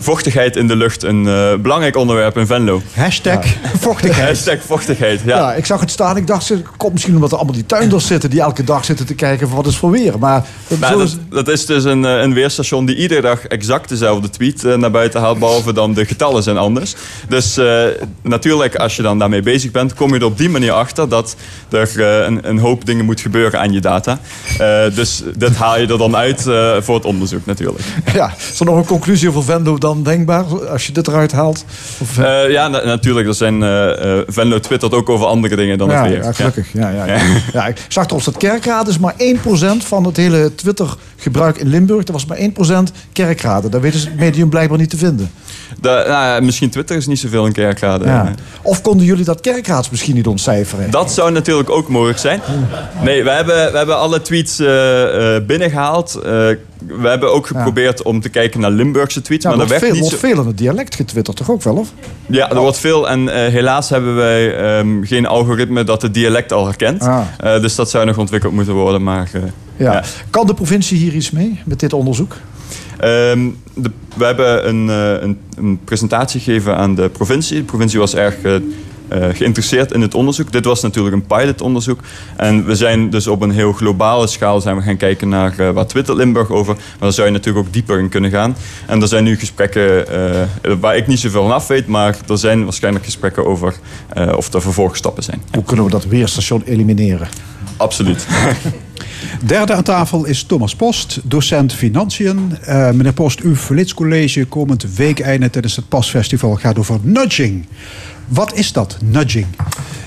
vochtigheid 0.00 0.56
in 0.56 0.66
de 0.66 0.76
lucht 0.76 1.02
een 1.02 1.26
eh, 1.28 1.54
belangrijk 1.54 1.96
onderwerp 1.96 2.36
in 2.36 2.46
Venlo. 2.46 2.82
Hashtag 2.94 3.44
vochtigheid. 3.78 4.26
Hashtag 4.28 4.58
vochtigheid, 4.66 5.20
ja. 5.24 5.36
Ja. 5.36 5.54
ik 5.54 5.66
zag 5.66 5.80
het 5.80 5.90
staan. 5.90 6.16
Ik 6.16 6.26
dacht, 6.26 6.48
het 6.48 6.62
komt 6.76 6.92
misschien 6.92 7.14
omdat 7.14 7.30
er 7.30 7.36
allemaal 7.36 7.54
die 7.54 7.66
tuinders 7.66 8.06
zitten... 8.06 8.30
die 8.30 8.40
elke 8.40 8.64
dag 8.64 8.84
zitten 8.84 9.06
te 9.06 9.14
kijken 9.14 9.46
van 9.48 9.56
wat 9.56 9.66
is 9.66 9.76
voor 9.76 9.90
weer. 9.90 10.18
Maar 10.18 10.44
Nou, 10.68 10.98
dat, 10.98 11.06
is- 11.08 11.16
dat 11.30 11.48
is 11.48 11.66
dus 11.66 11.84
een, 11.84 12.04
eh, 12.04 12.20
een 12.20 12.34
weerstation 12.34 12.84
die 12.86 12.96
iedere 12.96 13.20
dag 13.20 13.46
exact 13.46 13.88
dezelfde 13.88 14.30
tweet 14.30 14.64
eh, 14.64 14.74
naar 14.74 14.90
buiten 14.90 15.20
haalt, 15.20 15.38
behalve 15.38 15.72
dan 15.72 15.94
de 15.94 16.04
getallen 16.06 16.42
zijn 16.42 16.56
anders. 16.56 16.94
Dus 17.28 17.58
natuurlijk, 18.22 18.76
als 18.76 18.96
je 18.96 19.02
dan 19.02 19.18
daarmee 19.18 19.42
bezig 19.42 19.70
bent, 19.70 19.94
kom 19.94 20.12
je 20.14 20.18
er 20.20 20.24
op 20.26 20.38
die 20.38 20.48
manier 20.48 20.72
achter 20.72 21.08
dat 21.08 21.36
er 21.70 22.00
een, 22.26 22.48
een 22.48 22.58
hoop 22.58 22.86
dingen 22.86 23.04
moet 23.04 23.20
gebeuren 23.20 23.60
aan 23.60 23.72
je 23.72 23.80
data. 23.80 24.18
Dus 24.94 25.22
dit 25.36 25.56
haal 25.56 25.78
je 25.80 25.86
er 25.86 25.98
dan 25.98 26.16
uit 26.16 26.42
voor 26.80 26.94
het 26.94 27.04
onderzoek 27.04 27.46
natuurlijk. 27.46 27.84
ja, 28.12 28.34
is 28.52 28.60
er 28.60 28.66
nog 28.66 28.76
een 28.76 28.84
conclusie 28.84 29.28
over 29.28 29.44
Venlo 29.44 29.78
dan 29.78 29.89
denkbaar? 30.02 30.44
Als 30.68 30.86
je 30.86 30.92
dit 30.92 31.08
eruit 31.08 31.32
haalt? 31.32 31.64
Of, 32.00 32.18
eh, 32.18 32.44
Eh, 32.44 32.50
ja, 32.50 32.68
na- 32.68 32.84
natuurlijk. 32.84 33.26
Er 33.28 33.34
zijn, 33.34 33.62
eh, 33.62 34.18
Venlo 34.26 34.58
twittert 34.60 34.94
ook 34.94 35.08
over 35.08 35.26
andere 35.26 35.56
dingen 35.56 35.78
dan 35.78 35.88
ja, 35.88 36.02
het 36.02 36.10
weer. 36.12 36.22
ja, 36.22 36.32
gelukkig. 36.32 36.72
Ja. 36.72 36.88
Ja, 36.90 37.04
ja, 37.04 37.16
ja. 37.52 37.66
ik 37.66 37.76
zag 37.88 38.06
erop 38.06 38.24
dat 38.24 38.36
kerkraad 38.36 38.88
is 38.88 38.98
maar 38.98 39.14
1% 39.16 39.84
van 39.84 40.04
het 40.04 40.16
hele 40.16 40.54
Twitter-gebruik 40.54 41.56
in 41.58 41.66
Limburg. 41.68 42.04
Dat 42.04 42.14
was 42.14 42.26
maar 42.26 42.38
1% 42.38 42.92
kerkraden. 43.12 43.70
Daar 43.70 43.80
weten 43.80 44.00
ze 44.00 44.08
het 44.08 44.18
medium 44.18 44.48
blijkbaar 44.48 44.78
niet 44.78 44.90
te 44.90 44.96
vinden. 44.96 45.30
Da- 45.80 46.04
nou 46.08 46.42
misschien 46.42 46.70
Twitter 46.70 46.96
is 46.96 47.06
niet 47.06 47.18
zoveel 47.18 47.46
een 47.46 47.52
kerkrade. 47.52 48.04
Ja. 48.04 48.34
Of 48.62 48.80
konden 48.82 49.06
jullie 49.06 49.24
dat 49.24 49.40
kerkraads 49.40 49.90
misschien 49.90 50.14
niet 50.14 50.26
ontcijferen? 50.26 50.90
Dat 50.90 51.12
zou 51.12 51.32
natuurlijk 51.32 51.70
ook 51.70 51.88
mogelijk 51.88 52.18
zijn. 52.18 52.40
Nee, 53.02 53.24
we 53.24 53.30
hebben, 53.30 53.72
we 53.72 53.76
hebben 53.76 53.98
alle 53.98 54.22
tweets 54.22 54.58
eh, 54.58 55.36
binnengehaald. 55.46 56.14
Eh, 56.14 56.22
we 56.86 57.08
hebben 57.08 57.32
ook 57.32 57.46
geprobeerd 57.46 58.02
om 58.02 58.20
te 58.20 58.28
kijken 58.28 58.60
naar 58.60 58.70
Limburgse 58.70 59.22
tweets. 59.22 59.44
Ja, 59.44 59.50
maar 59.50 59.58
er 59.60 59.66
wordt 59.66 59.80
werd 59.80 59.92
veel, 59.92 60.02
niet 60.02 60.10
wordt 60.10 60.26
veel 60.26 60.40
in 60.42 60.46
het 60.46 60.58
dialect 60.58 60.94
getwitterd, 60.94 61.36
toch 61.36 61.50
ook 61.50 61.62
wel? 61.62 61.74
Of? 61.76 61.92
Ja, 62.26 62.50
er 62.50 62.58
wordt 62.60 62.78
veel. 62.78 63.08
En 63.08 63.50
helaas 63.50 63.88
hebben 63.88 64.14
wij 64.16 64.56
ehm, 64.56 65.02
geen 65.02 65.26
algoritme 65.26 65.84
dat 65.84 66.02
het 66.02 66.14
dialect 66.14 66.52
al 66.52 66.66
herkent. 66.66 67.02
Ah. 67.02 67.20
Dus 67.60 67.74
dat 67.74 67.90
zou 67.90 68.06
nog 68.06 68.18
ontwikkeld 68.18 68.52
moeten 68.52 68.74
worden. 68.74 69.02
Maar 69.02 69.30
Ja. 69.76 70.02
Kan 70.30 70.46
de 70.46 70.54
provincie 70.54 70.98
hier 70.98 71.14
iets 71.14 71.30
mee 71.30 71.60
met 71.64 71.80
dit 71.80 71.92
onderzoek? 71.92 72.36
Ehm, 73.00 73.48
de, 73.74 73.90
we 74.16 74.24
hebben 74.24 74.68
een, 74.68 74.88
eh, 74.88 75.22
een, 75.22 75.38
een 75.56 75.80
presentatie 75.84 76.40
gegeven 76.40 76.76
aan 76.76 76.94
de 76.94 77.08
provincie. 77.08 77.56
De 77.56 77.64
provincie 77.64 77.98
was 77.98 78.14
erg 78.14 78.42
eh, 78.42 78.54
geïnteresseerd 79.32 79.92
in 79.92 80.00
het 80.00 80.14
onderzoek. 80.14 80.52
Dit 80.52 80.64
was 80.64 80.82
natuurlijk 80.82 81.14
een 81.14 81.26
pilotonderzoek. 81.26 82.00
En 82.36 82.64
we 82.64 82.74
zijn 82.76 83.10
dus 83.10 83.26
op 83.26 83.42
een 83.42 83.50
heel 83.50 83.72
globale 83.72 84.26
schaal 84.26 84.60
zijn 84.60 84.76
we 84.76 84.82
gaan 84.82 84.96
kijken 84.96 85.28
naar 85.28 85.58
eh, 85.58 85.70
waar 85.70 85.86
Twitter 85.86 86.16
Limburg 86.16 86.50
over. 86.50 86.74
Maar 86.74 86.98
daar 86.98 87.12
zou 87.12 87.26
je 87.26 87.32
natuurlijk 87.32 87.66
ook 87.66 87.72
dieper 87.72 87.98
in 87.98 88.08
kunnen 88.08 88.30
gaan. 88.30 88.56
En 88.86 89.02
er 89.02 89.08
zijn 89.08 89.24
nu 89.24 89.36
gesprekken 89.36 90.08
eh, 90.08 90.72
waar 90.80 90.96
ik 90.96 91.06
niet 91.06 91.18
zoveel 91.18 91.42
van 91.42 91.52
af 91.52 91.66
weet. 91.66 91.86
Maar 91.86 92.16
er 92.28 92.38
zijn 92.38 92.64
waarschijnlijk 92.64 93.04
gesprekken 93.04 93.46
over 93.46 93.74
eh, 94.08 94.32
of 94.36 94.54
er 94.54 94.62
vervolgstappen 94.62 95.22
zijn. 95.22 95.42
Hoe 95.52 95.64
kunnen 95.64 95.84
we 95.84 95.90
dat 95.90 96.06
weerstation 96.06 96.62
elimineren? 96.64 97.28
Absoluut. 97.76 98.26
Derde 99.44 99.72
aan 99.72 99.82
tafel 99.82 100.24
is 100.24 100.42
Thomas 100.42 100.76
Post, 100.76 101.20
docent 101.22 101.72
financiën. 101.72 102.56
Eh, 102.62 102.90
meneer 102.90 103.12
Post, 103.12 103.40
uw 103.40 103.56
flitscollege 103.56 104.44
komend 104.44 104.94
weekeinde 104.94 105.50
tijdens 105.50 105.76
het 105.76 105.88
PAS-festival 105.88 106.54
gaat 106.54 106.78
over 106.78 106.98
nudging. 107.02 107.66
Wat 108.30 108.54
is 108.54 108.72
dat, 108.72 108.96
nudging? 109.04 109.46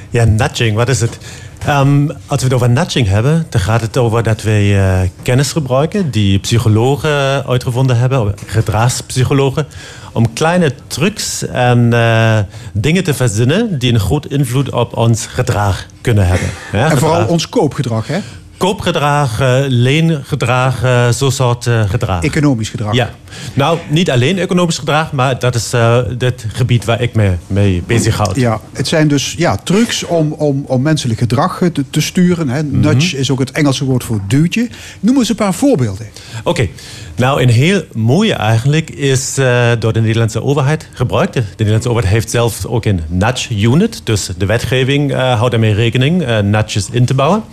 Ja, 0.09 0.23
nudging, 0.23 0.75
wat 0.75 0.89
is 0.89 1.01
het? 1.01 1.17
Ehm, 1.65 2.07
als 2.07 2.39
we 2.39 2.43
het 2.43 2.53
over 2.53 2.69
nudging 2.69 3.07
hebben, 3.07 3.45
dan 3.49 3.61
gaat 3.61 3.81
het 3.81 3.97
over 3.97 4.23
dat 4.23 4.41
wij 4.41 4.77
eh, 4.77 5.09
kennis 5.21 5.51
gebruiken 5.51 6.11
die 6.11 6.39
psychologen 6.39 7.45
uitgevonden 7.45 7.97
hebben, 7.97 8.33
gedragspsychologen, 8.45 9.65
om 10.11 10.33
kleine 10.33 10.73
trucs 10.87 11.47
en 11.47 11.93
eh, 11.93 12.39
dingen 12.73 13.03
te 13.03 13.13
verzinnen 13.13 13.79
die 13.79 13.93
een 13.93 13.99
groot 13.99 14.25
invloed 14.25 14.69
op 14.69 14.97
ons 14.97 15.25
gedrag 15.25 15.85
kunnen 16.01 16.27
hebben. 16.27 16.47
Ja, 16.71 16.91
En 16.91 16.97
vooral 16.97 17.27
ons 17.27 17.49
koopgedrag, 17.49 18.07
hè? 18.07 18.19
Koopgedrag, 18.63 19.39
eh, 19.39 19.63
leengedrag, 19.67 20.83
eh, 20.83 21.09
zo'n 21.09 21.31
soort 21.31 21.67
eh, 21.67 21.89
gedrag. 21.89 22.23
Economisch 22.23 22.69
gedrag. 22.69 22.93
Ja, 22.93 23.09
nou 23.53 23.77
niet 23.89 24.11
alleen 24.11 24.37
economisch 24.37 24.77
gedrag, 24.77 25.11
maar 25.11 25.39
dat 25.39 25.55
is 25.55 25.73
eh 25.73 26.01
het 26.17 26.45
gebied 26.53 26.85
waar 26.85 27.01
ik 27.01 27.13
me 27.13 27.33
mee 27.47 27.83
bezighoud. 27.87 28.35
Ja, 28.35 28.59
het 28.73 28.87
zijn 28.87 29.07
dus 29.07 29.33
ja, 29.37 29.57
trucs 29.57 30.03
om, 30.03 30.31
om, 30.31 30.63
om 30.67 30.81
menselijk 30.81 31.19
gedrag 31.19 31.61
eh, 31.61 31.69
te, 31.69 31.83
te 31.89 32.01
sturen. 32.01 32.49
Hè. 32.49 32.63
Nudge 32.63 33.17
is 33.17 33.31
ook 33.31 33.39
het 33.39 33.51
Engelse 33.51 33.85
woord 33.85 34.03
voor 34.03 34.19
duwtje. 34.27 34.69
Noem 34.99 35.17
eens 35.17 35.29
een 35.29 35.35
paar 35.35 35.53
voorbeelden. 35.53 36.07
Oké, 36.43 36.67
nou 37.15 37.41
een 37.41 37.49
heel 37.49 37.81
mooie 37.93 38.33
eigenlijk 38.33 38.89
is 38.89 39.37
eh, 39.37 39.71
door 39.79 39.93
de 39.93 40.01
Nederlandse 40.01 40.43
overheid 40.43 40.89
gebruikt. 40.93 41.33
De 41.33 41.43
Nederlandse 41.49 41.89
overheid 41.89 42.13
heeft 42.13 42.29
zelf 42.29 42.65
ook 42.65 42.85
een 42.85 43.01
nudge 43.07 43.59
unit, 43.59 44.01
dus 44.03 44.29
de 44.37 44.45
wetgeving 44.45 45.11
eh, 45.11 45.17
houdt 45.35 45.51
daarmee 45.51 45.73
rekening 45.73 46.23
eh, 46.23 46.39
nudges 46.39 46.89
in 46.91 47.05
te 47.05 47.13
bouwen. 47.13 47.43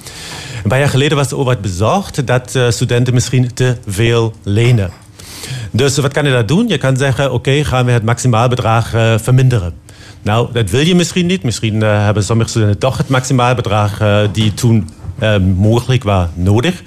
Een 0.62 0.68
paar 0.68 0.78
jaar 0.78 0.88
geleden 0.88 1.16
was 1.16 1.28
de 1.28 1.36
overheid 1.36 1.60
bezorgd 1.60 2.26
dat 2.26 2.58
studenten 2.68 3.14
misschien 3.14 3.54
te 3.54 3.76
veel 3.86 4.34
lenen. 4.42 4.90
Dus 5.70 5.96
wat 5.96 6.12
kan 6.12 6.24
je 6.24 6.30
daar 6.30 6.46
doen? 6.46 6.68
Je 6.68 6.78
kan 6.78 6.96
zeggen, 6.96 7.32
oké, 7.32 7.64
gaan 7.64 7.84
we 7.84 7.92
het 7.92 8.04
maximaalbedrag 8.04 8.88
verminderen. 9.22 9.74
Nou, 10.22 10.48
dat 10.52 10.70
wil 10.70 10.80
je 10.80 10.94
misschien 10.94 11.26
niet. 11.26 11.42
Misschien 11.42 11.80
hebben 11.80 12.24
sommige 12.24 12.50
studenten 12.50 12.78
toch 12.78 12.96
het 12.96 13.08
maximaalbedrag 13.08 14.00
die 14.32 14.54
toen 14.54 14.88
mogelijk 15.56 16.02
was 16.02 16.26
nodig. 16.34 16.82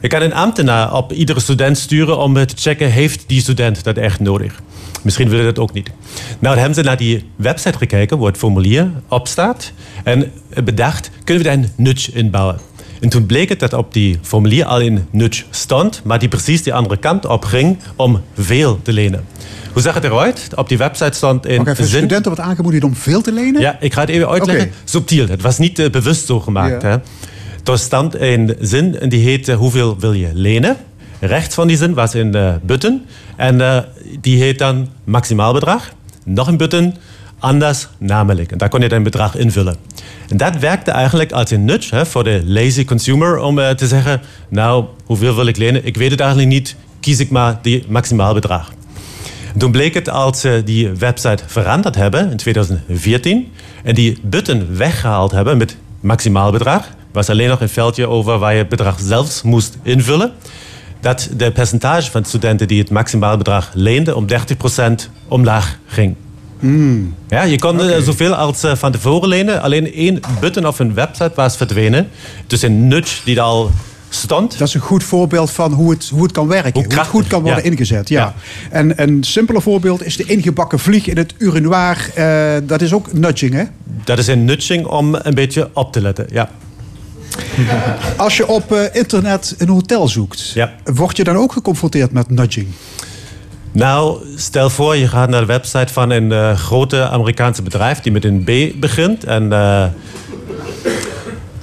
Je 0.00 0.08
kan 0.08 0.22
een 0.22 0.34
ambtenaar 0.34 0.94
op 0.94 1.12
iedere 1.12 1.40
student 1.40 1.78
sturen 1.78 2.18
om 2.18 2.34
te 2.34 2.54
checken, 2.56 2.90
heeft 2.90 3.24
die 3.26 3.40
student 3.40 3.84
dat 3.84 3.96
echt 3.96 4.20
nodig? 4.20 4.60
Misschien 5.02 5.28
willen 5.28 5.44
dat 5.44 5.58
ook 5.58 5.72
niet. 5.72 5.90
Nou, 6.38 6.54
dan 6.54 6.56
hebben 6.56 6.74
ze 6.74 6.82
naar 6.82 6.96
die 6.96 7.30
website 7.36 7.78
gekeken, 7.78 8.18
waar 8.18 8.28
het 8.28 8.38
formulier 8.38 8.90
op 9.08 9.28
staat. 9.28 9.72
En 10.04 10.32
bedacht, 10.64 11.10
kunnen 11.24 11.44
we 11.44 11.48
daar 11.50 11.58
een 11.58 11.70
nudge 11.76 12.12
inbouwen? 12.12 12.58
En 13.00 13.08
toen 13.08 13.26
bleek 13.26 13.48
het 13.48 13.60
dat 13.60 13.72
op 13.72 13.92
die 13.92 14.18
formulier 14.22 14.64
al 14.64 14.82
een 14.82 15.06
nudge 15.10 15.44
stond, 15.50 16.00
maar 16.04 16.18
die 16.18 16.28
precies 16.28 16.62
de 16.62 16.72
andere 16.72 16.96
kant 16.96 17.26
op 17.26 17.44
ging 17.44 17.78
om 17.96 18.22
veel 18.34 18.82
te 18.82 18.92
lenen. 18.92 19.24
Hoe 19.72 19.82
zag 19.82 19.94
het 19.94 20.04
eruit? 20.04 20.48
Op 20.54 20.68
die 20.68 20.78
website 20.78 21.16
stond 21.16 21.44
even 21.44 21.76
zin. 21.76 21.86
studenten 21.86 22.30
wat 22.30 22.40
aangemoedigd 22.40 22.84
om 22.84 22.94
veel 22.94 23.20
te 23.20 23.32
lenen? 23.32 23.60
Ja, 23.60 23.76
ik 23.80 23.92
ga 23.92 24.00
het 24.00 24.10
even 24.10 24.28
uitleggen. 24.28 24.66
Oké. 24.66 24.74
Subtiel, 24.84 25.28
het 25.28 25.42
was 25.42 25.58
niet 25.58 25.78
eh, 25.78 25.90
bewust 25.90 26.26
zo 26.26 26.40
gemaakt. 26.40 26.82
Ja. 26.82 26.88
Hè. 26.88 26.96
Er 27.64 27.78
stond 27.78 28.20
een 28.20 28.56
zin 28.60 28.98
en 28.98 29.08
die 29.08 29.24
heette 29.24 29.52
hoeveel 29.52 29.98
wil 29.98 30.12
je 30.12 30.30
lenen? 30.32 30.76
Rechts 31.20 31.54
van 31.54 31.66
die 31.66 31.76
zin 31.76 31.94
was 31.94 32.14
een 32.14 32.34
eh, 32.34 32.54
button 32.62 33.06
en 33.36 33.60
eh, 33.60 33.78
die 34.20 34.42
heet 34.42 34.58
dan 34.58 34.88
maximaalbedrag. 35.04 35.92
Nog 36.24 36.48
een 36.48 36.56
button, 36.56 36.94
anders 37.38 37.88
namelijk. 37.98 38.52
En 38.52 38.58
daar 38.58 38.68
kon 38.68 38.80
je 38.80 38.88
dan 38.88 39.02
bedrag 39.02 39.36
invullen. 39.36 39.76
En 40.28 40.36
dat 40.36 40.56
werkte 40.56 40.90
eigenlijk 40.90 41.32
als 41.32 41.50
een 41.50 41.64
nudge 41.64 42.06
voor 42.06 42.24
de 42.24 42.42
lazy 42.44 42.84
consumer 42.84 43.38
om 43.38 43.58
eh, 43.58 43.70
te 43.70 43.86
zeggen, 43.86 44.20
nou, 44.48 44.84
hoeveel 45.04 45.34
wil 45.34 45.46
ik 45.46 45.56
lenen? 45.56 45.86
Ik 45.86 45.96
weet 45.96 46.10
het 46.10 46.20
eigenlijk 46.20 46.50
niet, 46.50 46.76
kies 47.00 47.18
ik 47.18 47.30
maar 47.30 47.58
die 47.62 47.84
maximaal 47.88 48.34
bedrag. 48.34 48.72
En 49.52 49.58
toen 49.58 49.70
bleek 49.70 49.94
het 49.94 50.08
als 50.08 50.40
ze 50.40 50.62
die 50.64 50.88
website 50.88 51.42
veranderd 51.46 51.94
hebben 51.94 52.30
in 52.30 52.36
2014 52.36 53.52
en 53.82 53.94
die 53.94 54.18
button 54.22 54.76
weggehaald 54.76 55.30
hebben 55.30 55.56
met 55.56 55.76
maximaal 56.00 56.50
bedrag, 56.50 56.88
was 57.12 57.28
alleen 57.28 57.48
nog 57.48 57.60
een 57.60 57.68
veldje 57.68 58.06
over 58.08 58.38
waar 58.38 58.52
je 58.52 58.58
het 58.58 58.68
bedrag 58.68 59.00
zelfs 59.00 59.42
moest 59.42 59.78
invullen, 59.82 60.32
dat 61.00 61.30
de 61.36 61.52
percentage 61.52 62.10
van 62.10 62.24
studenten 62.24 62.68
die 62.68 62.78
het 62.78 62.90
maximaal 62.90 63.36
bedrag 63.36 63.70
leenden 63.74 64.16
om 64.16 64.26
30% 64.28 65.10
omlaag 65.28 65.78
ging. 65.86 66.14
Hmm. 66.60 67.14
Ja, 67.28 67.42
je 67.42 67.58
kon 67.58 67.80
eh, 67.80 67.98
zoveel 67.98 68.34
als 68.34 68.62
eh, 68.62 68.74
van 68.74 68.92
tevoren 68.92 69.28
lenen. 69.28 69.62
Alleen 69.62 69.92
één 69.92 70.20
button 70.40 70.66
op 70.66 70.78
een 70.78 70.94
website 70.94 71.32
was 71.34 71.56
verdwenen. 71.56 72.08
Dus 72.46 72.62
een 72.62 72.88
nudge 72.88 73.20
die 73.24 73.36
er 73.36 73.42
al 73.42 73.70
stond. 74.08 74.58
Dat 74.58 74.68
is 74.68 74.74
een 74.74 74.80
goed 74.80 75.04
voorbeeld 75.04 75.50
van 75.50 75.72
hoe 75.72 75.90
het, 75.90 76.08
hoe 76.08 76.22
het 76.22 76.32
kan 76.32 76.48
werken. 76.48 76.72
Hoe, 76.72 76.94
het 76.98 77.06
goed 77.06 77.26
kan 77.26 77.42
worden 77.42 77.64
ja. 77.64 77.70
ingezet. 77.70 78.08
Ja. 78.08 78.34
En 78.70 79.02
een 79.02 79.24
simpeler 79.24 79.62
voorbeeld 79.62 80.04
is 80.04 80.16
de 80.16 80.24
ingebakken 80.24 80.78
vlieg 80.78 81.06
in 81.06 81.16
het 81.16 81.34
urinoir. 81.38 82.10
Eh, 82.14 82.52
dat 82.62 82.80
is 82.80 82.92
ook 82.92 83.12
nudging, 83.12 83.52
hè? 83.52 83.64
Dat 84.04 84.18
is 84.18 84.26
een 84.26 84.44
nudging 84.44 84.86
om 84.86 85.16
een 85.22 85.34
beetje 85.34 85.70
op 85.72 85.92
te 85.92 86.00
letten. 86.00 86.26
Ja. 86.30 86.50
Als 88.16 88.36
je 88.36 88.46
op 88.46 88.72
eh, 88.72 88.84
internet 88.92 89.54
een 89.58 89.68
hotel 89.68 90.08
zoekt, 90.08 90.56
word 90.84 91.16
je 91.16 91.24
dan 91.24 91.36
ook 91.36 91.52
geconfronteerd 91.52 92.12
met 92.12 92.30
nudging? 92.30 92.68
Nou, 93.72 94.18
stel 94.36 94.70
voor 94.70 94.96
je 94.96 95.08
gaat 95.08 95.28
naar 95.28 95.40
de 95.40 95.46
website 95.46 95.92
van 95.92 96.10
een 96.10 96.32
eh, 96.32 96.56
grote 96.56 97.08
Amerikaanse 97.08 97.62
bedrijf 97.62 98.00
die 98.00 98.12
met 98.12 98.24
een 98.24 98.44
B 98.44 98.80
begint. 98.80 99.24
En, 99.24 99.52
eh, 99.52 99.84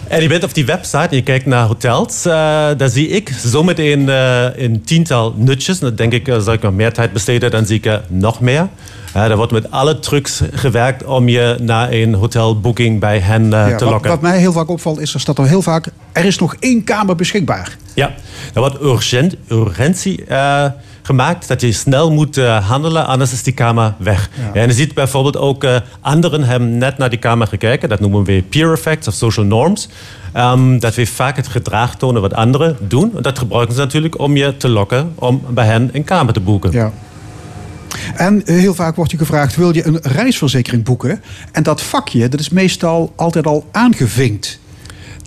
en 0.09 0.21
je 0.21 0.27
bent 0.27 0.43
op 0.43 0.53
die 0.53 0.65
website 0.65 0.97
en 1.09 1.15
je 1.15 1.23
kijkt 1.23 1.45
naar 1.45 1.65
hotels. 1.67 2.25
eh 2.25 2.31
daar 2.77 2.89
zie 2.89 3.07
ik 3.07 3.29
zometeen 3.43 4.09
eh 4.09 4.45
een 4.55 4.83
tiental 4.83 5.33
nutjes. 5.37 5.79
Dan 5.79 5.95
denk 5.95 6.13
ik, 6.13 6.27
eh, 6.27 6.39
zal 6.39 6.53
ik 6.53 6.61
nog 6.61 6.73
meer 6.73 6.93
tijd 6.93 7.13
besteden, 7.13 7.51
dan 7.51 7.65
zie 7.65 7.77
ik 7.77 7.85
er 7.85 8.01
nog 8.07 8.39
meer. 8.41 8.67
Uh, 9.15 9.23
er 9.23 9.35
wordt 9.37 9.51
met 9.51 9.71
alle 9.71 9.99
trucs 9.99 10.41
gewerkt 10.53 11.03
om 11.03 11.27
je 11.29 11.55
naar 11.61 11.91
een 11.91 12.13
hotelboeking 12.13 12.99
bij 12.99 13.19
hen 13.19 13.49
Ja, 13.49 13.75
te 13.75 13.83
wat, 13.83 13.93
lokken. 13.93 14.09
wat 14.09 14.21
mij 14.21 14.37
heel 14.39 14.51
vaak 14.51 14.69
opvalt 14.69 14.99
is, 14.99 15.13
er 15.13 15.19
staat 15.19 15.37
er 15.37 15.47
heel 15.47 15.61
vaak... 15.61 15.87
er 16.11 16.25
is 16.25 16.37
nog 16.39 16.55
één 16.59 16.83
kamer 16.83 17.15
beschikbaar. 17.15 17.77
Ja, 17.93 18.07
er 18.53 18.59
wordt 18.59 18.81
urgent, 18.81 19.35
urgentie 19.49 20.23
gemaakt 21.07 21.47
dat 21.47 21.61
je 21.61 21.71
snel 21.71 22.11
moet 22.11 22.37
eh, 22.37 22.67
handelen, 22.67 23.05
anders 23.05 23.31
is 23.31 23.43
die 23.43 23.53
kamer 23.53 23.93
weg. 23.97 24.29
Ja. 24.53 24.61
en 24.61 24.67
je 24.67 24.73
ziet 24.73 24.93
bijvoorbeeld 24.93 25.37
ook 25.37 25.63
eh, 25.63 25.75
anderen 26.01 26.43
hebben 26.43 26.77
net 26.77 26.97
naar 26.97 27.09
die 27.09 27.19
kamer 27.19 27.47
gekeken. 27.47 27.89
Dat 27.89 27.99
noemen 27.99 28.23
we 28.23 28.43
peer 28.49 28.71
effects 28.71 29.07
of 29.07 29.13
social 29.13 29.45
norms. 29.45 29.89
Ehm, 30.33 30.79
dat 30.79 30.95
we 30.95 31.05
vaak 31.05 31.35
het 31.35 31.47
gedrag 31.47 31.95
tonen 31.95 32.21
wat 32.21 32.33
anderen 32.33 32.77
doen. 32.79 33.11
En 33.15 33.21
dat 33.21 33.39
gebruiken 33.39 33.75
ze 33.75 33.81
natuurlijk 33.81 34.19
om 34.19 34.37
je 34.37 34.57
te 34.57 34.69
lokken 34.69 35.13
om 35.15 35.41
bij 35.49 35.65
hen 35.65 35.89
een 35.93 36.03
kamer 36.03 36.33
te 36.33 36.39
boeken. 36.39 36.71
Ja. 36.71 36.91
En 38.15 38.41
heel 38.45 38.73
vaak 38.73 38.95
wordt 38.95 39.11
je 39.11 39.17
gevraagd, 39.17 39.55
wil 39.55 39.75
je 39.75 39.85
een 39.85 39.99
reisverzekering 40.01 40.83
boeken? 40.83 41.21
En 41.51 41.63
dat 41.63 41.81
vakje, 41.81 42.29
dat 42.29 42.39
is 42.39 42.49
meestal 42.49 43.13
altijd 43.15 43.47
al 43.47 43.65
aangevinkt. 43.71 44.59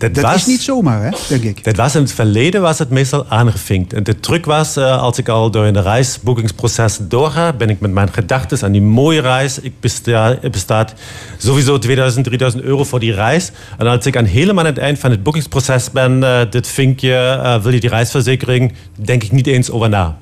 Dat, 0.01 0.15
Dat 0.15 0.25
was, 0.25 0.35
is 0.35 0.47
niet 0.47 0.63
zomaar, 0.63 1.03
hè, 1.03 1.11
denk 1.29 1.43
ik. 1.43 1.65
Dat 1.65 1.77
was 1.77 1.95
in 1.95 2.03
het 2.03 2.13
verleden 2.13 2.63
was 2.63 2.79
het 2.79 2.91
meestal 2.91 3.27
aangevinkt. 3.29 3.93
En 3.93 4.03
de 4.03 4.21
truc 4.21 4.45
was, 4.45 4.77
eh, 4.77 5.03
als 5.03 5.19
ik 5.19 5.29
al 5.29 5.51
door 5.51 5.65
een 5.65 5.83
reisboekingsproces 5.83 6.99
doorga, 7.01 7.53
ben 7.53 7.69
ik 7.71 7.81
met 7.81 7.91
mijn 7.91 8.13
gedachten 8.13 8.63
aan 8.63 8.73
die 8.73 8.83
mooie 8.83 9.21
reis. 9.21 9.59
Ik 9.59 9.73
besta, 9.81 10.39
bestaat 10.51 10.95
sowieso 11.39 11.79
2000, 11.79 12.25
3000 12.25 12.63
euro 12.63 12.85
voor 12.85 13.01
die 13.01 13.13
reis. 13.13 13.51
En 13.79 13.87
als 13.87 14.07
ik 14.07 14.17
aan 14.17 14.25
helemaal 14.25 14.65
aan 14.65 14.71
het 14.71 14.79
eind 14.79 14.99
van 14.99 15.11
het 15.11 15.23
boekingsproces 15.23 15.91
ben, 15.91 16.23
eh, 16.25 16.41
dit 16.51 16.67
vinkje, 16.67 17.15
eh, 17.15 17.63
wil 17.63 17.73
je 17.73 17.81
die 17.81 17.91
reisverzekering, 17.91 18.73
denk 18.95 19.23
ik 19.23 19.33
niet 19.33 19.47
eens 19.47 19.71
over 19.71 19.89
na. 19.89 20.19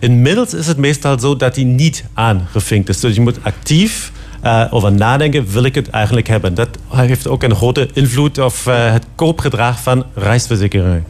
Inmiddels 0.00 0.54
is 0.54 0.66
het 0.66 0.76
meestal 0.76 1.18
zo 1.18 1.36
dat 1.36 1.54
die 1.54 1.64
niet 1.64 2.04
aangevinkt 2.14 2.88
is. 2.88 3.00
Dus 3.00 3.14
je 3.14 3.20
moet 3.20 3.38
actief 3.42 4.12
eh, 4.40 4.66
over 4.70 4.92
nadenken, 4.92 5.46
wil 5.46 5.64
ik 5.64 5.74
het 5.74 5.90
eigenlijk 5.90 6.28
hebben? 6.28 6.54
Dat 6.54 6.68
heeft 6.88 7.28
ook 7.28 7.42
een 7.42 7.54
grote 7.54 7.88
invloed 7.92 8.38
op 8.38 8.54
eh, 8.66 8.92
het 8.92 9.04
koopgedrag 9.14 9.82
van 9.82 10.04
reisverzekeringen. 10.14 11.04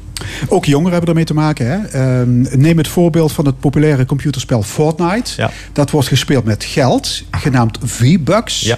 Ook 0.48 0.65
jongeren 0.65 0.93
hebben 0.93 1.09
ermee 1.09 1.24
te 1.24 1.35
maken. 1.35 1.66
Hè? 1.66 1.86
Ehm, 1.86 2.61
neem 2.61 2.77
het 2.77 2.89
voorbeeld 2.89 3.32
van 3.32 3.47
het 3.47 3.61
populaire 3.61 4.07
computerspel 4.07 4.62
Fortnite. 4.62 5.51
Dat 5.73 5.90
wordt 5.90 6.09
gespeeld 6.09 6.44
met 6.44 6.65
geld, 6.65 7.23
genaamd 7.31 7.78
V-Bucks. 7.82 8.74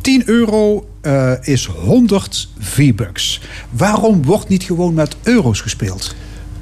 10 0.00 0.22
euro 0.26 0.86
eh, 1.00 1.32
is 1.40 1.66
100 1.66 2.48
V-Bucks. 2.58 3.40
Waarom 3.70 4.24
wordt 4.24 4.48
niet 4.48 4.62
gewoon 4.62 4.94
met 4.94 5.16
euro's 5.22 5.60
gespeeld? 5.60 6.14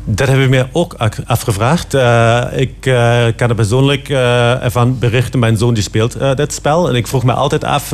Dat 0.04 0.28
heb 0.28 0.38
ik 0.38 0.48
me 0.48 0.66
ook 0.72 0.96
afgevraagd. 1.26 1.94
Eh, 1.94 2.44
ik 2.54 2.86
eh, 2.86 3.24
kan 3.36 3.48
er 3.48 3.54
persoonlijk 3.54 4.08
eh, 4.08 4.64
ervan 4.64 4.98
berichten. 4.98 5.38
Mijn 5.38 5.56
zoon 5.56 5.74
die 5.74 5.82
speelt 5.82 6.18
dat 6.36 6.52
spel. 6.52 6.88
En 6.88 6.94
ik 6.94 7.06
vroeg 7.06 7.24
me 7.24 7.32
altijd 7.32 7.64
af, 7.64 7.90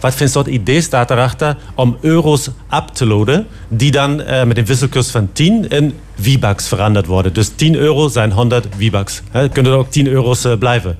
wat 0.00 0.14
voor 0.14 0.28
soort 0.28 0.46
idee 0.46 0.80
staat 0.80 1.10
erachter 1.10 1.56
om 1.74 1.96
euro's 2.00 2.48
up 2.74 2.86
te 2.92 3.06
loaden, 3.06 3.46
die 3.68 3.90
dan 3.90 4.16
met 4.16 4.58
een 4.58 4.64
wisselkurs 4.64 5.10
van 5.10 5.28
10 5.32 5.68
in 5.68 5.94
V-Bucks 6.20 6.68
veranderd 6.68 7.06
worden. 7.06 7.32
Dus 7.32 7.48
10 7.54 7.74
euro 7.74 8.08
zijn 8.08 8.32
100 8.32 8.66
V-Bucks. 8.78 9.22
Kunnen 9.52 9.72
er 9.72 9.78
ook 9.78 9.90
10 9.90 10.06
euro's 10.06 10.46
blijven. 10.58 10.98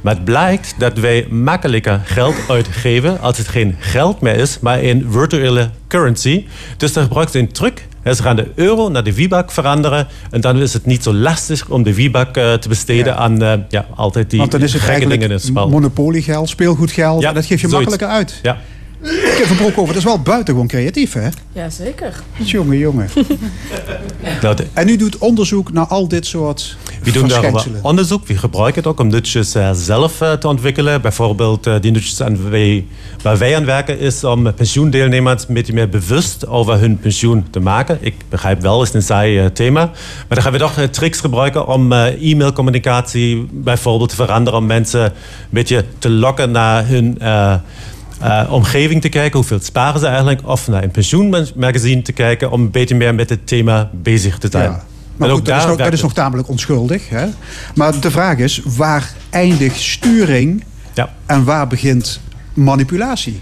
Maar 0.00 0.14
het 0.14 0.24
blijkt 0.24 0.74
dat 0.78 0.98
wij 0.98 1.26
makkelijker 1.30 2.00
geld 2.04 2.34
uitgeven 2.48 3.20
als 3.20 3.38
het 3.38 3.48
geen 3.48 3.76
geld 3.78 4.20
meer 4.20 4.36
is, 4.36 4.58
maar 4.60 4.82
een 4.82 5.06
virtuele 5.10 5.70
currency. 5.88 6.46
Dus 6.76 6.92
dan 6.92 7.02
gebruikt 7.02 7.32
ze 7.32 7.38
een 7.38 7.52
truc. 7.52 7.86
Ze 8.04 8.22
gaan 8.22 8.36
de 8.36 8.50
euro 8.54 8.88
naar 8.88 9.04
de 9.04 9.12
V-Buck 9.12 9.50
veranderen. 9.50 10.06
En 10.30 10.40
dan 10.40 10.56
is 10.56 10.72
het 10.72 10.86
niet 10.86 11.02
zo 11.02 11.14
lastig 11.14 11.68
om 11.68 11.82
de 11.82 11.94
V-Buck 11.94 12.36
eh, 12.36 12.52
te 12.52 12.68
besteden 12.68 13.16
aan 13.16 13.42
eh, 13.42 13.52
ja, 13.68 13.86
altijd 13.94 14.30
die 14.30 14.38
Want 14.38 14.50
dan 14.50 14.62
is 14.62 14.72
het 14.72 14.82
gekke 14.82 15.08
dingen 15.08 15.26
in 15.26 15.30
het 15.30 15.42
spel. 15.44 15.68
monopoliegeld, 15.68 16.48
speelgoedgeld. 16.48 17.22
Ja, 17.22 17.28
en 17.28 17.34
dat 17.34 17.44
geef 17.44 17.60
je 17.60 17.68
zoiets. 17.68 17.90
makkelijker 17.90 18.18
uit. 18.18 18.38
Ja. 18.42 18.58
Kevin 19.04 19.56
Broekhoven, 19.56 19.86
dat 19.86 19.96
is 19.96 20.04
wel 20.04 20.20
buitengewoon 20.22 20.66
creatief, 20.68 21.12
hè? 21.12 21.28
Jazeker. 21.52 22.22
Jongen, 22.36 22.78
jongen. 22.78 23.08
Nou, 24.42 24.56
de- 24.56 24.66
En 24.72 24.88
u 24.88 24.96
doet 24.96 25.18
onderzoek 25.18 25.72
naar 25.72 25.86
al 25.86 26.08
dit 26.08 26.26
soort 26.26 26.76
We 27.02 27.10
doen 27.10 27.28
verschijnselen. 27.28 27.78
onderzoek. 27.82 28.26
We 28.26 28.36
gebruiken 28.36 28.82
het 28.82 28.90
ook 28.90 29.00
om 29.00 29.06
nutjes 29.08 29.54
eh, 29.54 29.70
zelf 29.72 30.20
eh, 30.20 30.32
te 30.32 30.48
ontwikkelen. 30.48 31.00
Bijvoorbeeld 31.02 31.66
eh, 31.66 31.74
die 31.80 31.90
nutjes 31.90 32.22
aan 32.22 32.50
wij, 32.50 32.86
waar 33.22 33.38
wij 33.38 33.56
aan 33.56 33.64
werken 33.64 33.98
is 33.98 34.24
om 34.24 34.54
pensioendeelnemers 34.54 35.44
een 35.48 35.54
beetje 35.54 35.72
meer 35.72 35.88
bewust 35.88 36.46
over 36.46 36.78
hun 36.78 36.98
pensioen 36.98 37.46
te 37.50 37.60
maken. 37.60 37.98
Ik 38.00 38.14
begrijp 38.28 38.60
wel, 38.60 38.82
is 38.82 38.92
een 38.94 39.02
saai 39.02 39.52
thema. 39.52 39.84
Maar 39.84 39.92
dan 40.28 40.42
gaan 40.42 40.52
we 40.52 40.58
toch 40.58 40.78
tricks 40.90 41.20
gebruiken 41.20 41.66
om 41.66 41.92
e-mailcommunicatie 41.92 43.46
bijvoorbeeld 43.52 44.08
te 44.10 44.16
veranderen. 44.16 44.58
Om 44.58 44.66
mensen 44.66 45.02
een 45.04 45.12
beetje 45.50 45.84
te 45.98 46.10
lokken 46.10 46.50
naar 46.50 46.86
hun... 46.86 47.18
eh, 48.24 48.52
omgeving 48.52 49.00
te 49.00 49.08
kijken, 49.08 49.38
hoeveel 49.38 49.58
sparen 49.60 50.00
ze 50.00 50.06
eigenlijk, 50.06 50.40
of 50.48 50.68
naar 50.68 50.82
een 50.82 50.90
pensioenmagazine 50.90 52.02
te 52.02 52.12
kijken 52.12 52.50
om 52.50 52.60
een 52.60 52.70
beetje 52.70 52.94
meer 52.94 53.14
met 53.14 53.28
het 53.28 53.46
thema 53.46 53.90
bezig 53.92 54.38
te 54.38 54.48
zijn. 54.50 54.70
Ja. 54.70 54.84
Maar 55.16 55.30
goed, 55.30 55.44
dat, 55.44 55.56
is 55.56 55.60
nog, 55.60 55.70
dat 55.70 55.78
werkt 55.78 55.94
is 55.94 56.02
nog 56.02 56.12
tamelijk 56.12 56.48
onschuldig. 56.48 57.08
Hè? 57.08 57.26
Maar 57.74 58.00
de 58.00 58.10
vraag 58.10 58.38
is, 58.38 58.62
waar 58.64 59.12
eindigt 59.30 59.80
sturing 59.80 60.64
en 61.26 61.44
waar 61.44 61.66
begint 61.66 62.20
manipulatie? 62.54 63.40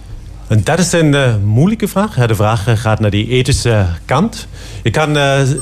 En 0.49 0.61
dat 0.65 0.79
is 0.79 0.93
een 0.93 1.15
eh, 1.15 1.35
moeilijke 1.45 1.89
vraag. 1.89 2.17
Ja, 2.17 2.27
De 2.27 2.35
vraag 2.35 2.67
eh, 2.67 2.77
gaat 2.77 3.01
naar 3.01 3.11
die 3.11 3.29
ethische 3.29 3.87
kant. 4.05 4.47
Je 4.83 4.91
kan 4.91 5.17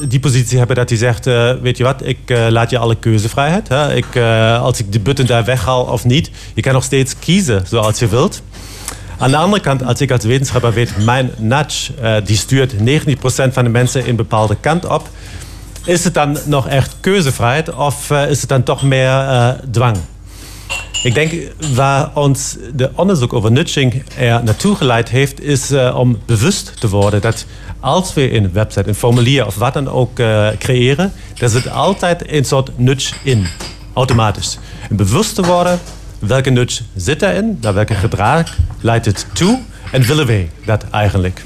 die 0.09 0.21
positie 0.21 0.59
hebben 0.59 0.77
dat 0.77 0.89
hij 0.89 0.99
zegt... 0.99 1.25
weet 1.63 1.77
je 1.77 1.85
wat, 1.85 2.07
ik 2.07 2.19
laat 2.49 2.71
je 2.71 2.79
alle 2.79 2.97
keuzevrijheid. 2.97 3.69
Hè? 3.69 3.95
Ik, 3.95 4.17
als 4.61 4.81
ik 4.81 4.93
de 4.93 5.01
button 5.01 5.27
daar 5.27 5.45
weghaal 5.45 5.85
of 5.85 6.05
niet... 6.05 6.31
je 6.55 6.63
kan 6.63 6.73
nog 6.73 6.85
steeds 6.85 7.15
kiezen 7.19 7.63
zoals 7.67 7.99
je 7.99 8.09
wilt. 8.09 8.43
Aan 9.21 9.31
de 9.31 9.37
andere 9.37 9.63
kant, 9.63 9.85
als 9.85 10.01
ik 10.01 10.11
als 10.11 10.25
wetenschapper 10.25 10.73
weet... 10.73 11.05
mijn 11.05 11.31
nudge, 11.37 11.93
eh, 12.01 12.15
die 12.25 12.37
stuurt 12.37 12.73
90% 12.73 12.77
van 13.53 13.65
de 13.65 13.71
mensen 13.71 14.09
een 14.09 14.17
bepaalde 14.17 14.57
kant 14.61 14.87
op... 14.87 15.09
is 15.85 16.05
het 16.05 16.15
dan 16.15 16.39
nog 16.45 16.69
echt 16.69 16.97
keuzevrijheid... 17.01 17.75
of 17.75 18.11
eh, 18.11 18.31
is 18.31 18.41
het 18.41 18.49
dan 18.49 18.63
toch 18.63 18.83
meer 18.83 19.09
eh, 19.09 19.49
dwang? 19.71 19.97
Ik 21.03 21.15
denk 21.15 21.33
waar 21.75 22.11
ons 22.15 22.57
de 22.75 22.91
onderzoek 22.95 23.33
over 23.33 23.53
nudging 23.53 24.03
er 24.19 24.45
naartoe 24.45 24.77
geleid 24.77 25.09
heeft, 25.09 25.41
is 25.41 25.73
om 25.95 26.19
bewust 26.27 26.81
te 26.81 26.89
worden 26.89 27.21
dat 27.21 27.47
als 27.81 28.15
we 28.15 28.35
een 28.35 28.53
website, 28.53 28.89
een 28.89 28.95
formulier 28.95 29.47
of 29.47 29.55
wat 29.55 29.75
dan 29.75 29.89
ook 29.89 30.15
creëren, 30.59 31.13
daar 31.39 31.49
zit 31.49 31.71
altijd 31.71 32.33
een 32.33 32.45
soort 32.45 32.71
nudge 32.79 33.15
in, 33.23 33.47
automatisch. 33.93 34.59
En 34.91 34.97
bewust 34.97 35.35
te 35.35 35.43
worden 35.43 35.81
welke 36.19 36.51
nudge 36.51 36.83
zit 36.97 37.21
daarin, 37.21 37.59
naar 37.61 37.75
welke 37.75 37.95
gedrag 37.95 38.57
leidt 38.81 39.07
het 39.07 39.27
toe 39.33 39.61
en 39.93 40.03
willen 40.03 40.27
wij 40.27 40.51
dat 40.65 40.85
eigenlijk? 40.91 41.43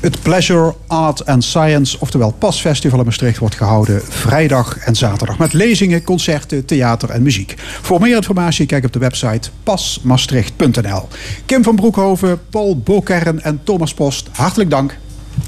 Het 0.00 0.22
Pleasure, 0.22 0.74
Art 0.86 1.26
and 1.26 1.44
Science, 1.44 2.00
oftewel 2.00 2.30
PAS 2.32 2.60
Festival 2.60 2.98
in 2.98 3.04
Maastricht, 3.04 3.38
wordt 3.38 3.54
gehouden 3.54 4.02
vrijdag 4.08 4.78
en 4.78 4.94
zaterdag. 4.94 5.38
Met 5.38 5.52
lezingen, 5.52 6.04
concerten, 6.04 6.64
theater 6.64 7.10
en 7.10 7.22
muziek. 7.22 7.54
Voor 7.58 8.00
meer 8.00 8.16
informatie 8.16 8.66
kijk 8.66 8.84
op 8.84 8.92
de 8.92 8.98
website 8.98 9.50
pasmaastricht.nl. 9.62 11.08
Kim 11.46 11.62
van 11.62 11.76
Broekhoven, 11.76 12.40
Paul 12.50 12.78
Bokern 12.78 13.42
en 13.42 13.60
Thomas 13.64 13.94
Post, 13.94 14.28
hartelijk 14.32 14.70
dank. 14.70 14.96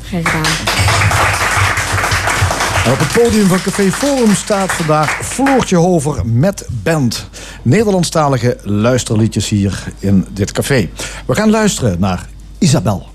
Geen 0.03 0.27
gedaan. 0.27 0.82
En 2.85 2.93
op 2.93 2.99
het 2.99 3.23
podium 3.23 3.47
van 3.47 3.61
Café 3.61 3.91
Forum 3.91 4.35
staat 4.35 4.73
vandaag 4.73 5.19
Floortje 5.23 5.77
Hover 5.77 6.27
met 6.27 6.69
band. 6.83 7.29
Nederlandstalige 7.63 8.57
luisterliedjes 8.63 9.49
hier 9.49 9.85
in 9.99 10.27
dit 10.31 10.53
café. 10.53 10.89
We 11.27 11.35
gaan 11.35 11.51
luisteren 11.51 12.01
naar 12.01 12.27
Isabel. 12.59 13.11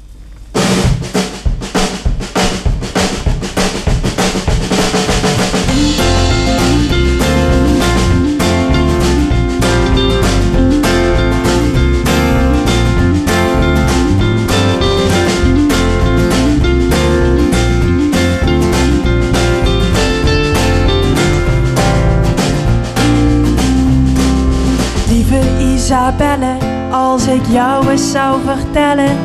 Eens 27.97 28.11
zou 28.11 28.39
vertellen 28.45 29.17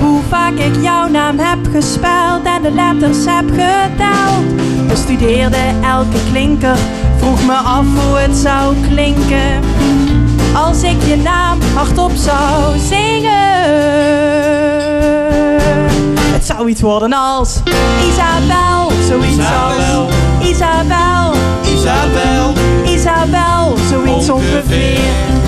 hoe 0.00 0.20
vaak 0.28 0.52
ik 0.52 0.82
jouw 0.82 1.08
naam 1.08 1.38
heb 1.38 1.58
gespeld 1.72 2.44
en 2.44 2.62
de 2.62 2.70
letters 2.70 3.24
heb 3.26 3.48
geteld. 3.48 4.86
Bestudeerde 4.88 5.56
elke 5.82 6.18
klinker, 6.30 6.76
vroeg 7.16 7.46
me 7.46 7.54
af 7.54 7.84
hoe 7.84 8.18
het 8.18 8.36
zou 8.36 8.74
klinken 8.88 9.60
als 10.54 10.82
ik 10.82 11.02
je 11.02 11.16
naam 11.16 11.58
hardop 11.74 12.10
zou 12.14 12.78
zingen. 12.78 13.68
Het 16.32 16.46
zou 16.46 16.68
iets 16.68 16.80
worden 16.80 17.12
als 17.12 17.62
Isabel, 18.08 18.92
zoiets 19.08 19.36
Isabel. 19.36 20.00
als 20.00 20.48
Isabel, 20.48 21.34
Isabel. 21.72 22.52
Isabel, 22.84 23.76
zoiets 23.90 24.30
ongeveer. 24.30 25.39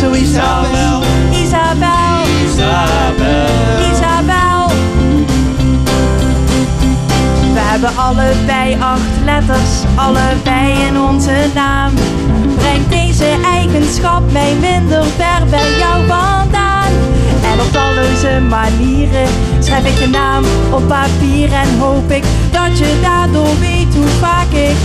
Zoiets 0.00 0.30
Isabel. 0.30 1.02
Isabel, 1.30 2.22
Isabel. 2.44 3.48
Isabel. 3.90 4.68
We 7.52 7.60
hebben 7.60 7.96
allebei 7.96 8.76
acht 8.80 9.24
letters, 9.24 9.84
allebei 9.94 10.72
in 10.88 11.00
onze 11.00 11.46
naam. 11.54 11.92
Brengt 12.56 12.90
deze 12.90 13.26
eigenschap 13.44 14.32
mij 14.32 14.54
minder 14.60 15.04
ver 15.04 15.46
bij 15.50 15.78
jou 15.78 16.06
vandaan. 16.06 16.92
En 17.42 17.60
op 17.60 17.72
talloze 17.72 18.40
manieren 18.48 19.28
schrijf 19.58 19.84
ik 19.84 19.98
je 19.98 20.08
naam 20.08 20.44
op 20.70 20.88
papier 20.88 21.52
en 21.52 21.78
hoop 21.78 22.10
ik 22.10 22.24
dat 22.50 22.78
je 22.78 22.98
daardoor 23.02 23.58
weet 23.60 23.94
hoe 23.94 24.08
vaak 24.20 24.50
ik 24.50 24.76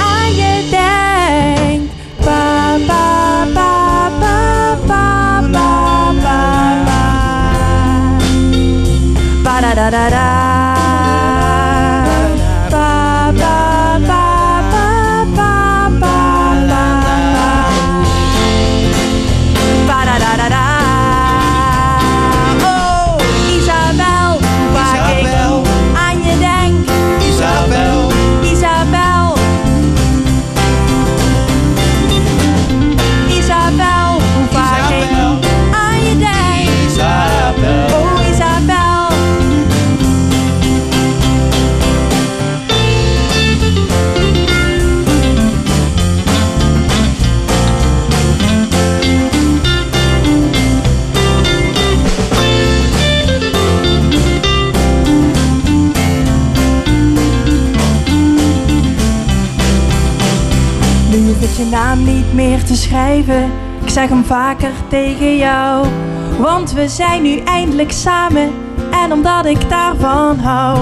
aan 0.00 0.34
je 0.34 0.68
denk. 0.70 1.90
Ba, 2.24 2.76
ba, 2.86 3.46
ba, 3.54 3.79
ba, 5.52 6.12
ba, 6.22 6.38
ba, 9.44 9.54
da, 9.60 9.74
da, 9.74 9.90
da, 9.90 10.10
da. 10.10 10.79
Naam 61.70 62.04
niet 62.04 62.32
meer 62.34 62.64
te 62.64 62.76
schrijven. 62.76 63.50
Ik 63.82 63.88
zeg 63.88 64.08
hem 64.08 64.24
vaker 64.24 64.70
tegen 64.88 65.36
jou. 65.36 65.86
Want 66.38 66.72
we 66.72 66.88
zijn 66.88 67.22
nu 67.22 67.36
eindelijk 67.36 67.92
samen. 67.92 68.50
En 68.90 69.12
omdat 69.12 69.46
ik 69.46 69.68
daarvan 69.68 70.38
hou. 70.38 70.78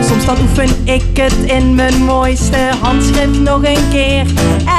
Soms 0.00 0.24
dan 0.24 0.36
oefen 0.40 0.68
ik 0.84 1.16
het 1.16 1.32
in 1.32 1.74
mijn 1.74 2.04
mooiste 2.04 2.70
handschrift 2.80 3.38
nog 3.40 3.64
een 3.64 3.88
keer. 3.90 4.26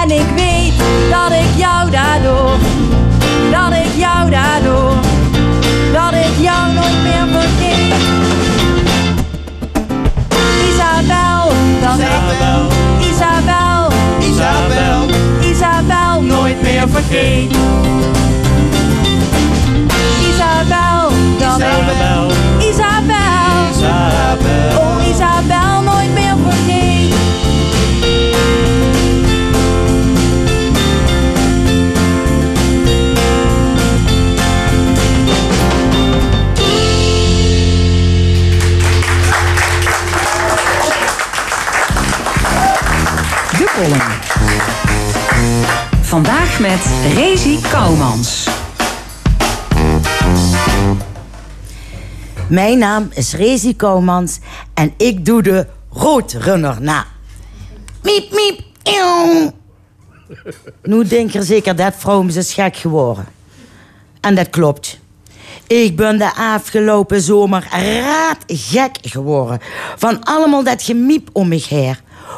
En 0.03 0.11
ik 0.11 0.27
weet 0.35 0.73
dat 1.09 1.31
ik 1.31 1.57
jou 1.57 1.89
daardoor. 1.89 2.57
Dat 3.51 3.71
ik 3.71 3.91
jou 3.95 4.29
daardoor. 4.29 4.93
Dat 5.93 6.13
ik 6.13 6.33
jou 6.41 6.73
nooit 6.73 7.03
meer 7.03 7.27
vergeet. 7.31 7.93
Isabel, 10.67 11.51
dat 11.81 11.97
Isabel. 11.97 12.65
ik 12.99 13.07
Isabel, 13.09 13.87
Isabel. 14.19 14.33
Isabel 14.33 14.72
nooit 16.53 16.61
meer 16.61 16.89
vergeet. 16.89 17.51
Isabel, 20.29 21.09
dat 21.39 21.57
Isabel. 21.57 22.31
Isabel, 22.69 23.69
Isabel. 23.71 24.77
oh 24.77 25.07
Isabel 25.07 25.81
nooit 25.81 26.13
meer 26.13 26.35
vergeet. 26.45 27.11
De 43.57 43.65
column. 43.75 44.11
Vandaag 46.13 46.59
met 46.59 47.13
Rezi 47.13 47.61
Kouwmans. 47.61 48.47
Mijn 52.49 52.77
naam 52.77 53.09
is 53.13 53.33
Rezi 53.33 53.75
Kouwmans 53.75 54.39
en 54.73 54.93
ik 54.97 55.25
doe 55.25 55.41
de 55.41 55.67
roodrunner 55.89 56.81
na. 56.81 57.05
Miep, 58.03 58.31
miep, 58.31 58.61
eeuw. 58.83 59.51
Nu 60.83 61.03
denk 61.03 61.33
er 61.33 61.43
zeker 61.43 61.75
dat 61.75 61.93
vrouw 61.97 62.27
is 62.27 62.53
gek 62.53 62.75
geworden. 62.75 63.25
En 64.21 64.35
dat 64.35 64.49
klopt. 64.49 64.99
Ik 65.67 65.95
ben 65.95 66.17
de 66.17 66.35
afgelopen 66.35 67.21
zomer 67.21 67.67
raadgek 67.71 68.97
geworden. 69.01 69.59
Van 69.97 70.23
allemaal 70.23 70.63
dat 70.63 70.83
gemiep 70.83 71.29
om 71.31 71.47
me 71.47 71.65
heen. 71.67 71.95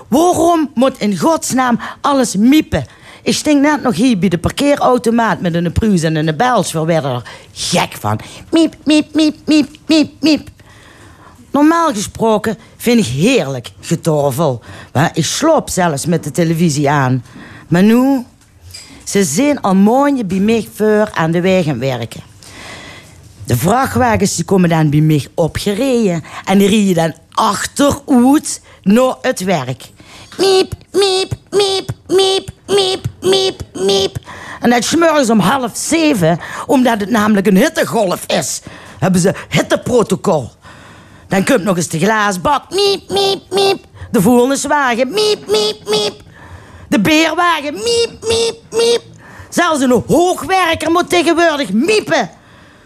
Waarom 0.07 0.72
moet 0.73 0.97
in 0.97 1.18
godsnaam 1.18 1.80
alles 2.02 2.35
miepen? 2.35 2.85
Ik 3.26 3.34
stink 3.34 3.61
net 3.61 3.81
nog 3.81 3.95
hier 3.95 4.18
bij 4.18 4.30
de 4.30 4.38
parkeerautomaat 4.38 5.41
met 5.41 5.53
een 5.53 5.72
pruis 5.72 6.03
en 6.03 6.15
een 6.15 6.35
bels. 6.38 6.72
We 6.72 6.85
werden 6.85 7.11
er 7.11 7.23
gek 7.53 7.93
van. 7.99 8.19
Miep, 8.52 8.76
miep, 8.84 9.14
miep, 9.14 9.35
miep, 9.45 9.69
miep, 9.88 10.11
miep. 10.22 10.49
Normaal 11.52 11.93
gesproken 11.93 12.57
vind 12.77 12.99
ik 12.99 13.06
heerlijk 13.06 13.72
getorvel. 13.80 14.61
Maar 14.93 15.11
Ik 15.14 15.26
sloop 15.26 15.69
zelfs 15.69 16.06
met 16.06 16.23
de 16.23 16.31
televisie 16.31 16.89
aan. 16.89 17.23
Maar 17.68 17.84
nu, 17.84 18.23
ze 19.03 19.23
zijn 19.23 19.61
al 19.61 19.76
mooie 19.76 20.26
bij 20.26 20.39
mij 20.39 20.68
voor 20.73 21.11
aan 21.14 21.31
de 21.31 21.41
wegen 21.41 21.80
werken. 21.80 22.22
De 23.45 23.57
vrachtwagens 23.57 24.35
die 24.35 24.45
komen 24.45 24.69
dan 24.69 24.89
bij 24.89 25.02
mij 25.02 25.27
opgereden. 25.34 26.23
En 26.45 26.57
die 26.57 26.68
rijden 26.68 26.95
dan 26.95 27.14
achteruit 27.31 28.61
naar 28.84 29.15
het 29.22 29.43
werk. 29.43 29.93
Miep, 30.38 30.74
miep, 30.91 31.32
miep, 31.52 31.90
miep, 32.07 32.49
miep, 32.68 33.06
miep, 33.22 33.62
miep. 33.74 34.18
En 34.62 34.70
dat 34.70 34.84
smorgens 34.84 35.30
om 35.30 35.40
half 35.40 35.72
zeven, 35.74 36.40
omdat 36.66 36.99
het 36.99 37.10
namelijk 37.10 37.48
een 37.48 37.57
hittegolf 37.57 38.24
is, 38.26 38.62
hebben 38.99 39.22
ze 39.22 39.34
hitteprotocol. 39.49 40.49
Dan 41.28 41.45
komt 41.45 41.64
nog 41.64 41.78
eens 41.78 41.88
de 41.88 41.99
glaasbak, 41.99 42.70
miep, 42.70 43.10
miep, 43.10 43.41
miep. 43.52 43.84
De 44.12 44.22
vuilniswagen, 44.22 45.10
miep, 45.10 45.48
miep, 45.48 45.90
miep. 45.90 46.22
De 46.90 46.99
beerwagen, 46.99 47.74
miep, 47.74 48.10
miep, 48.22 48.56
miep. 48.72 49.02
Zelfs 49.49 49.82
een 49.82 50.03
hoogwerker 50.07 50.91
moet 50.91 51.10
tegenwoordig 51.10 51.72
miepen. 51.72 52.30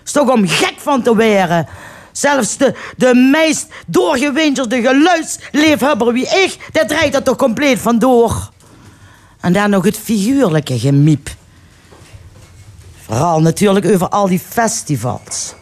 Is 0.05 0.11
toch 0.11 0.29
om 0.29 0.47
gek 0.47 0.75
van 0.77 1.01
te 1.01 1.15
weren. 1.15 1.67
Zelfs 2.11 2.57
de, 2.57 2.75
de 2.97 3.13
meest 3.31 3.67
doorgewinterde 3.87 4.81
geluidsleefhebber 4.81 6.13
wie 6.13 6.25
ik, 6.25 6.57
daar 6.71 6.87
draait 6.87 7.15
er 7.15 7.23
toch 7.23 7.35
compleet 7.35 7.79
vandoor. 7.79 8.49
En 9.39 9.53
dan 9.53 9.69
nog 9.69 9.83
het 9.83 9.97
figuurlijke 9.97 10.79
gemiep. 10.79 11.29
Vooral 13.05 13.41
natuurlijk 13.41 13.85
over 13.85 14.09
al 14.09 14.27
die 14.27 14.39
festivals. 14.49 15.53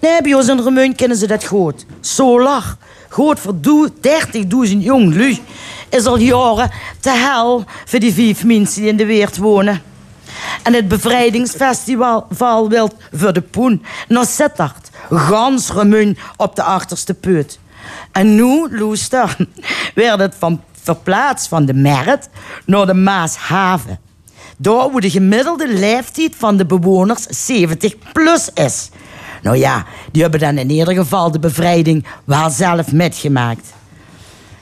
Nee, 0.00 0.22
bij 0.22 0.34
ons 0.34 0.48
in 0.48 0.60
Remeun 0.60 0.94
kennen 0.94 1.16
ze 1.16 1.26
dat 1.26 1.44
goed. 1.44 1.86
Solar, 2.00 2.76
goed 3.08 3.40
voor 3.40 3.60
doe- 3.60 3.92
30.000 4.68 4.76
jong 4.78 5.14
lui, 5.16 5.42
is 5.88 6.06
al 6.06 6.18
jaren 6.18 6.70
te 7.00 7.10
hel 7.10 7.64
voor 7.84 7.98
die 7.98 8.14
vijf 8.14 8.44
mensen 8.44 8.80
die 8.80 8.90
in 8.90 8.96
de 8.96 9.06
wereld 9.06 9.36
wonen. 9.36 9.82
En 10.62 10.74
het 10.74 10.88
bevrijdingsfestival 10.88 12.26
val 12.30 12.68
wil 12.68 12.90
voor 13.12 13.32
de 13.32 13.40
poen 13.40 13.84
naar 14.08 14.26
Sittard. 14.26 14.90
Gans 15.10 15.72
Remeun 15.72 16.18
op 16.36 16.56
de 16.56 16.62
achterste 16.62 17.14
put. 17.14 17.58
En 18.12 18.34
nu, 18.34 18.78
Loester, 18.78 19.36
werd 19.94 20.18
het 20.18 20.34
van, 20.38 20.62
verplaatst 20.82 21.48
van 21.48 21.64
de 21.64 21.74
Merkt 21.74 22.28
naar 22.66 22.86
de 22.86 22.94
Maashaven. 22.94 23.98
Daar 24.56 24.90
waar 24.90 25.00
de 25.00 25.10
gemiddelde 25.10 25.68
leeftijd 25.68 26.34
van 26.36 26.56
de 26.56 26.66
bewoners 26.66 27.22
70 27.22 27.94
plus 28.12 28.50
is. 28.54 28.90
Nou 29.42 29.56
ja, 29.56 29.84
die 30.12 30.22
hebben 30.22 30.40
dan 30.40 30.58
in 30.58 30.70
ieder 30.70 30.94
geval 30.94 31.30
de 31.30 31.38
bevrijding 31.38 32.06
wel 32.24 32.50
zelf 32.50 32.92
metgemaakt. 32.92 33.72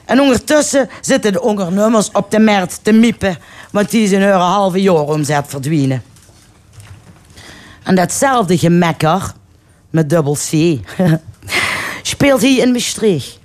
En 0.05 0.19
ondertussen 0.19 0.89
zitten 1.01 1.31
de 1.31 1.41
ondernummers 1.41 2.11
op 2.11 2.31
de 2.31 2.39
markt 2.39 2.79
te 2.83 2.91
miepen, 2.91 3.37
want 3.71 3.91
die 3.91 4.07
zijn 4.07 4.21
hun 4.21 4.33
halve 4.33 4.81
jaar 4.81 5.03
omzet 5.03 5.45
verdwijnen. 5.47 6.03
En 7.83 7.95
datzelfde 7.95 8.57
gemekker, 8.57 9.33
met 9.89 10.09
dubbel 10.09 10.37
C, 10.49 10.79
speelt 12.01 12.41
hier 12.41 12.61
in 12.61 12.71
Maastricht. 12.71 13.39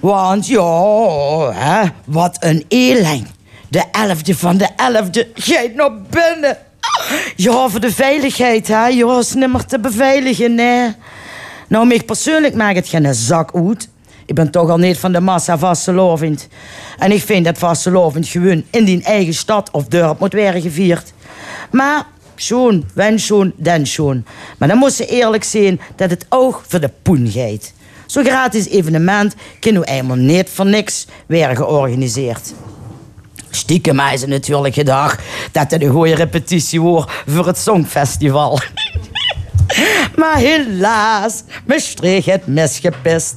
Want 0.00 0.46
ja, 0.46 1.52
hè, 1.52 1.88
wat 2.04 2.36
een 2.40 2.64
eleng. 2.68 3.26
De 3.68 3.84
elfde 3.92 4.36
van 4.36 4.56
de 4.56 4.68
elfde 4.76 5.28
gaat 5.34 5.74
naar 5.74 5.92
binnen. 6.10 6.58
Ja, 7.36 7.68
voor 7.68 7.80
de 7.80 7.92
veiligheid, 7.92 8.68
hè. 8.68 8.86
Ja, 8.86 9.18
is 9.18 9.34
nimmer 9.34 9.66
te 9.66 9.78
beveiligen, 9.78 10.54
nee. 10.54 10.94
Nou, 11.68 11.86
mij 11.86 12.02
persoonlijk 12.02 12.54
maakt 12.54 12.76
het 12.76 12.88
geen 12.88 13.14
zak 13.14 13.54
uit. 13.54 13.88
Ik 14.26 14.34
ben 14.34 14.50
toch 14.50 14.70
al 14.70 14.78
niet 14.78 14.98
van 14.98 15.12
de 15.12 15.20
massa 15.20 15.58
vastelovend. 15.58 16.48
En 16.98 17.12
ik 17.12 17.22
vind 17.22 17.44
dat 17.44 17.58
vastelovend 17.58 18.28
gewoon 18.28 18.62
in 18.70 18.84
die 18.84 19.02
eigen 19.02 19.34
stad 19.34 19.70
of 19.70 19.84
dorp 19.84 20.18
moet 20.18 20.32
worden 20.32 20.62
gevierd. 20.62 21.12
Maar 21.70 22.06
zo'n, 22.36 22.84
dan 23.56 23.86
zo'n. 23.86 24.26
Maar 24.58 24.68
dan 24.68 24.78
moet 24.78 24.92
ze 24.92 25.06
eerlijk 25.06 25.44
zijn 25.44 25.80
dat 25.96 26.10
het 26.10 26.26
oog 26.28 26.64
voor 26.66 26.80
de 26.80 26.90
poen 27.02 27.30
gaat. 27.30 27.72
Zo'n 28.06 28.24
gratis 28.24 28.68
evenement 28.68 29.34
kan 29.60 29.72
nu 29.72 29.82
eenmaal 29.82 30.16
niet 30.16 30.48
voor 30.50 30.66
niks 30.66 31.06
worden 31.26 31.56
georganiseerd. 31.56 32.52
Stiekem 33.50 34.00
is 34.00 34.26
natuurlijk 34.26 34.74
gedacht 34.74 35.22
dat 35.52 35.70
het 35.70 35.82
een 35.82 35.90
goede 35.90 36.14
repetitie 36.14 36.80
wordt 36.80 37.12
voor 37.26 37.46
het 37.46 37.58
Songfestival. 37.58 38.58
maar 40.16 40.36
helaas, 40.36 41.42
Maastricht 41.66 42.26
het 42.26 42.46
misgepist. 42.46 43.34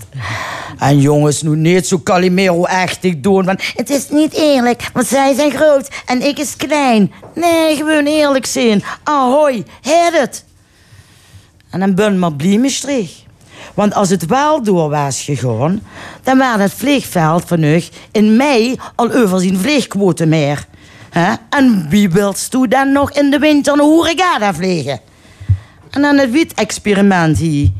En 0.79 0.99
jongens, 0.99 1.41
nu 1.41 1.55
niet 1.55 1.87
zo 1.87 1.99
Calimero-achtig 2.03 3.19
doen, 3.19 3.45
want 3.45 3.61
het 3.75 3.89
is 3.89 4.09
niet 4.09 4.33
eerlijk, 4.33 4.89
want 4.93 5.07
zij 5.07 5.33
zijn 5.33 5.51
groot 5.51 5.89
en 6.05 6.21
ik 6.21 6.39
is 6.39 6.55
klein. 6.55 7.11
Nee, 7.35 7.75
gewoon 7.75 8.05
eerlijk 8.05 8.45
zijn. 8.45 8.83
Ahoy, 9.03 9.65
heet 9.81 10.19
het. 10.19 10.45
En 11.69 11.79
dan 11.79 11.95
ben 11.95 12.19
maar 12.19 12.33
blij 12.33 12.57
Maastricht. 12.57 13.27
Want 13.73 13.93
als 13.93 14.09
het 14.09 14.25
wel 14.25 14.63
door 14.63 14.89
was 14.89 15.21
gegaan, 15.21 15.81
dan 16.23 16.37
was 16.37 16.59
het 16.59 16.73
vliegveld 16.73 17.43
van 17.45 17.63
u 17.63 17.83
in 18.11 18.35
mei 18.35 18.79
al 18.95 19.11
over 19.11 19.39
zijn 19.39 19.57
vliegquote 19.57 20.25
meer. 20.25 20.65
Hè? 21.09 21.33
En 21.49 21.85
wie 21.89 22.09
wilst 22.09 22.53
u 22.53 22.67
dan 22.67 22.91
nog 22.91 23.11
in 23.11 23.29
de 23.29 23.39
winter 23.39 23.75
naar 23.75 23.85
Hoerigada 23.85 24.53
vliegen? 24.53 24.99
En 25.89 26.01
dan 26.01 26.17
het 26.17 26.31
wit-experiment 26.31 27.37
hier. 27.37 27.71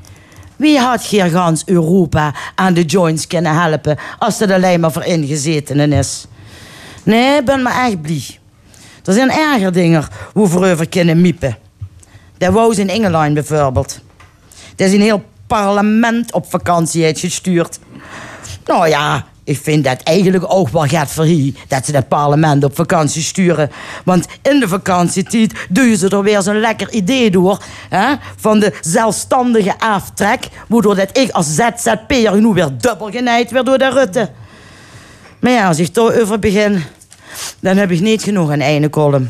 Wie 0.56 0.80
had 0.80 1.02
hier 1.02 1.26
gans 1.26 1.64
Europa 1.65 2.36
aan 2.56 2.73
de 2.73 2.86
joints 2.86 3.27
kunnen 3.27 3.61
helpen 3.61 3.98
als 4.19 4.41
er 4.41 4.53
alleen 4.53 4.80
maar 4.80 4.91
voor 4.91 5.03
ingezetenen 5.03 5.94
is? 5.94 6.26
Nee, 7.03 7.38
ik 7.38 7.45
ben 7.45 7.61
maar 7.61 7.86
echt 7.86 8.02
blij. 8.02 8.40
Er 9.03 9.14
zijn 9.14 9.31
erger 9.31 9.72
dingen 9.72 10.07
waarover 10.34 10.90
kunnen 10.90 11.22
miepen. 11.22 11.57
Dat 12.38 12.53
wou 12.53 12.76
in 12.76 12.90
Engeland 12.90 13.34
bijvoorbeeld. 13.34 13.99
Er 14.76 14.86
is 14.86 14.94
een 14.94 15.02
heel 15.02 15.23
parlement 15.48 16.34
op 16.34 16.45
vakantie 16.49 17.06
uitgestuurd. 17.06 17.80
Nou 18.65 18.88
ja, 18.88 19.26
ik 19.49 19.59
vind 19.61 19.84
dat 19.84 20.01
eigenlijk 20.03 20.53
ook 20.53 20.69
wel 20.69 20.85
gaat 20.85 21.11
voor 21.11 21.23
hier 21.23 21.53
dat 21.67 21.85
ze 21.85 21.91
dat 21.91 22.07
parlement 22.07 22.63
op 22.63 22.76
vakantie 22.76 23.21
sturen. 23.21 23.71
Want 24.05 24.27
in 24.41 24.59
de 24.59 24.67
vakantietijd 24.67 25.51
je 25.73 25.95
ze 25.97 26.09
er 26.09 26.23
weer 26.23 26.41
zo'n 26.41 26.59
lekker 26.59 26.91
idee 26.91 27.31
door. 27.31 27.63
Hè, 27.89 28.15
van 28.35 28.59
de 28.59 28.73
zelfstandige 28.81 29.80
aftrek. 29.80 30.47
Waardoor 30.67 30.95
dat 30.95 31.17
ik 31.17 31.31
als 31.31 31.55
ZZP'er 31.55 32.41
nu 32.41 32.47
weer 32.47 32.69
dubbel 32.77 33.11
genaaid 33.11 33.51
werd 33.51 33.65
door 33.65 33.77
de 33.77 33.89
Rutte. 33.89 34.30
Maar 35.39 35.51
ja, 35.51 35.67
als 35.67 35.80
ik 35.80 35.97
over 35.97 36.39
begin, 36.39 36.84
dan 37.59 37.77
heb 37.77 37.91
ik 37.91 37.99
niet 37.99 38.23
genoeg 38.23 38.51
aan 38.51 38.61
ene 38.61 38.89
kolom. 38.89 39.30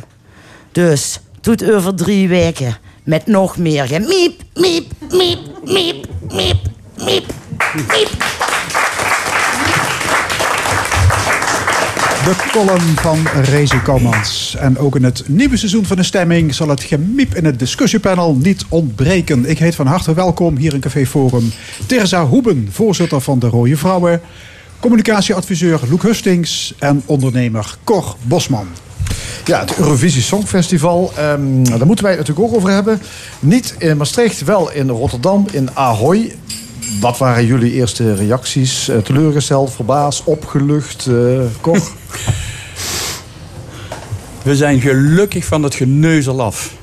Dus, 0.71 1.19
tot 1.41 1.71
over 1.71 1.95
drie 1.95 2.27
weken. 2.27 2.77
Met 3.03 3.27
nog 3.27 3.57
meer 3.57 3.87
gemiep, 3.87 4.41
miep, 4.53 4.91
miep, 5.09 5.39
miep, 5.63 6.07
miep, 6.29 6.57
miep, 6.97 7.25
miep. 7.75 8.48
De 12.23 12.35
column 12.51 12.95
van 12.95 13.27
Rezi 13.43 13.81
Komans. 13.81 14.55
En 14.59 14.77
ook 14.77 14.95
in 14.95 15.03
het 15.03 15.23
nieuwe 15.27 15.57
seizoen 15.57 15.85
van 15.85 15.97
de 15.97 16.03
stemming 16.03 16.55
zal 16.55 16.67
het 16.69 16.83
gemiep 16.83 17.35
in 17.35 17.45
het 17.45 17.59
discussiepanel 17.59 18.35
niet 18.35 18.65
ontbreken. 18.69 19.45
Ik 19.45 19.59
heet 19.59 19.75
van 19.75 19.87
harte 19.87 20.13
welkom 20.13 20.57
hier 20.57 20.73
in 20.73 20.79
Café 20.79 21.05
Forum 21.05 21.51
Teresa 21.85 22.25
Hoeben, 22.25 22.67
voorzitter 22.71 23.21
van 23.21 23.39
de 23.39 23.47
Rode 23.47 23.77
Vrouwen, 23.77 24.21
communicatieadviseur 24.79 25.79
Loek 25.89 26.01
Hustings 26.01 26.73
en 26.79 27.01
ondernemer 27.05 27.75
Cor 27.83 28.15
Bosman. 28.23 28.67
Ja, 29.45 29.59
het 29.59 29.77
Eurovisie 29.77 30.21
Songfestival. 30.21 31.11
ehm, 31.15 31.63
daar 31.63 31.85
moeten 31.85 32.05
wij 32.05 32.13
het 32.15 32.27
natuurlijk 32.27 32.47
ook 32.47 32.55
over 32.55 32.69
hebben. 32.69 33.01
Niet 33.39 33.75
in 33.77 33.97
Maastricht, 33.97 34.43
wel 34.43 34.71
in 34.71 34.89
Rotterdam, 34.89 35.45
in 35.51 35.69
Ahoy. 35.73 36.35
Wat 36.97 37.17
waren 37.17 37.45
jullie 37.45 37.73
eerste 37.73 38.13
reacties? 38.13 38.89
Eh, 38.89 38.97
teleurgesteld, 38.97 39.73
verbaasd, 39.73 40.23
opgelucht? 40.23 41.07
eh 41.07 41.41
Cor? 41.61 41.77
We 44.43 44.55
zijn 44.55 44.81
gelukkig 44.81 45.45
van 45.45 45.63
het 45.63 45.75
geneuzel 45.75 46.41
af. 46.41 46.73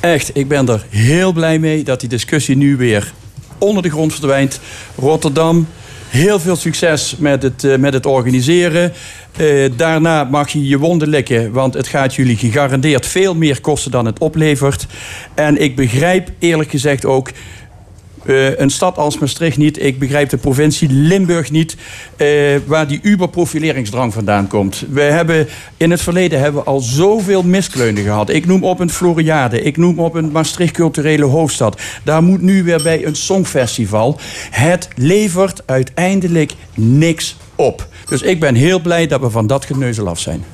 Echt, 0.00 0.36
ik 0.36 0.48
ben 0.48 0.68
er 0.68 0.86
heel 0.88 1.32
blij 1.32 1.58
mee 1.58 1.82
dat 1.84 2.00
die 2.00 2.08
discussie 2.08 2.56
nu 2.56 2.76
weer 2.76 3.12
onder 3.58 3.82
de 3.82 3.90
grond 3.90 4.12
verdwijnt. 4.12 4.60
Rotterdam, 4.96 5.66
heel 6.08 6.40
veel 6.40 6.56
succes 6.56 7.16
met 7.18 7.42
het, 7.42 7.64
eh, 7.64 7.76
met 7.76 7.92
het 7.92 8.06
organiseren. 8.06 8.92
Daarna 9.76 10.24
mag 10.24 10.50
je 10.50 10.68
je 10.68 10.78
wonden 10.78 11.08
likken, 11.08 11.52
want 11.52 11.74
het 11.74 11.86
gaat 11.86 12.14
jullie 12.14 12.36
gegarandeerd 12.36 13.06
veel 13.06 13.34
meer 13.34 13.60
kosten 13.60 13.90
dan 13.90 14.06
het 14.06 14.18
oplevert. 14.18 14.86
En 15.34 15.60
ik 15.62 15.76
begrijp 15.76 16.30
eerlijk 16.38 16.70
gezegd 16.70 17.04
ook 17.04 17.30
eh, 18.28 18.58
een 18.58 18.70
stad 18.70 18.96
als 18.96 19.18
Maastricht 19.18 19.56
niet. 19.56 19.82
Ik 19.82 19.98
begrijp 19.98 20.28
de 20.28 20.36
provincie 20.36 20.88
Limburg 20.90 21.50
niet. 21.50 21.76
eh, 22.16 22.26
waar 22.66 22.88
die 22.88 23.00
uberprofileringsdrang 23.02 24.12
vandaan 24.12 24.46
komt. 24.48 24.84
We 24.90 25.00
hebben, 25.00 25.48
in 25.76 25.90
het 25.90 26.00
verleden 26.00 26.40
hebben 26.40 26.60
we 26.62 26.66
al 26.68 26.80
zoveel 26.80 27.42
miskleunen 27.42 28.02
gehad. 28.02 28.28
Ik 28.30 28.46
noem 28.46 28.64
op 28.64 28.80
een 28.80 28.90
Floriade. 28.90 29.62
Ik 29.62 29.76
noem 29.76 29.98
op 29.98 30.14
een 30.14 30.30
Maastricht 30.30 30.72
culturele 30.72 31.24
hoofdstad. 31.24 31.80
Daar 32.04 32.22
moet 32.22 32.42
nu 32.42 32.62
weer 32.62 32.82
bij 32.82 33.06
een 33.06 33.16
songfestival. 33.16 34.18
Het 34.50 34.88
levert 34.94 35.62
uiteindelijk 35.66 36.52
niks 36.74 37.36
op. 37.54 37.86
Dus 38.08 38.22
ik 38.22 38.40
ben 38.40 38.54
heel 38.54 38.80
blij 38.80 39.06
dat 39.06 39.20
we 39.20 39.30
van 39.30 39.46
dat 39.46 39.64
geneuzel 39.64 40.08
af 40.08 40.18
zijn. 40.18 40.44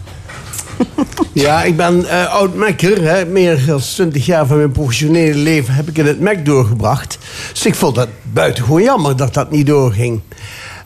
Ja, 1.33 1.63
ik 1.63 1.77
ben 1.77 2.09
eh, 2.09 2.35
oud-Mekker. 2.35 3.27
Meer 3.27 3.67
dan 3.67 3.81
20 3.81 4.27
jaar 4.27 4.47
van 4.47 4.57
mijn 4.57 4.73
professionele 4.73 5.35
leven 5.35 5.75
heb 5.75 5.89
ik 5.89 5.99
in 5.99 6.07
het 6.07 6.21
Mek 6.21 6.45
doorgebracht. 6.45 7.19
Dus 7.53 7.67
ik 7.67 7.75
vond 7.75 7.97
het 7.97 8.09
buitengewoon 8.33 8.83
jammer 8.83 9.17
dat 9.17 9.35
dat 9.35 9.51
niet 9.51 9.67
doorging. 9.67 10.21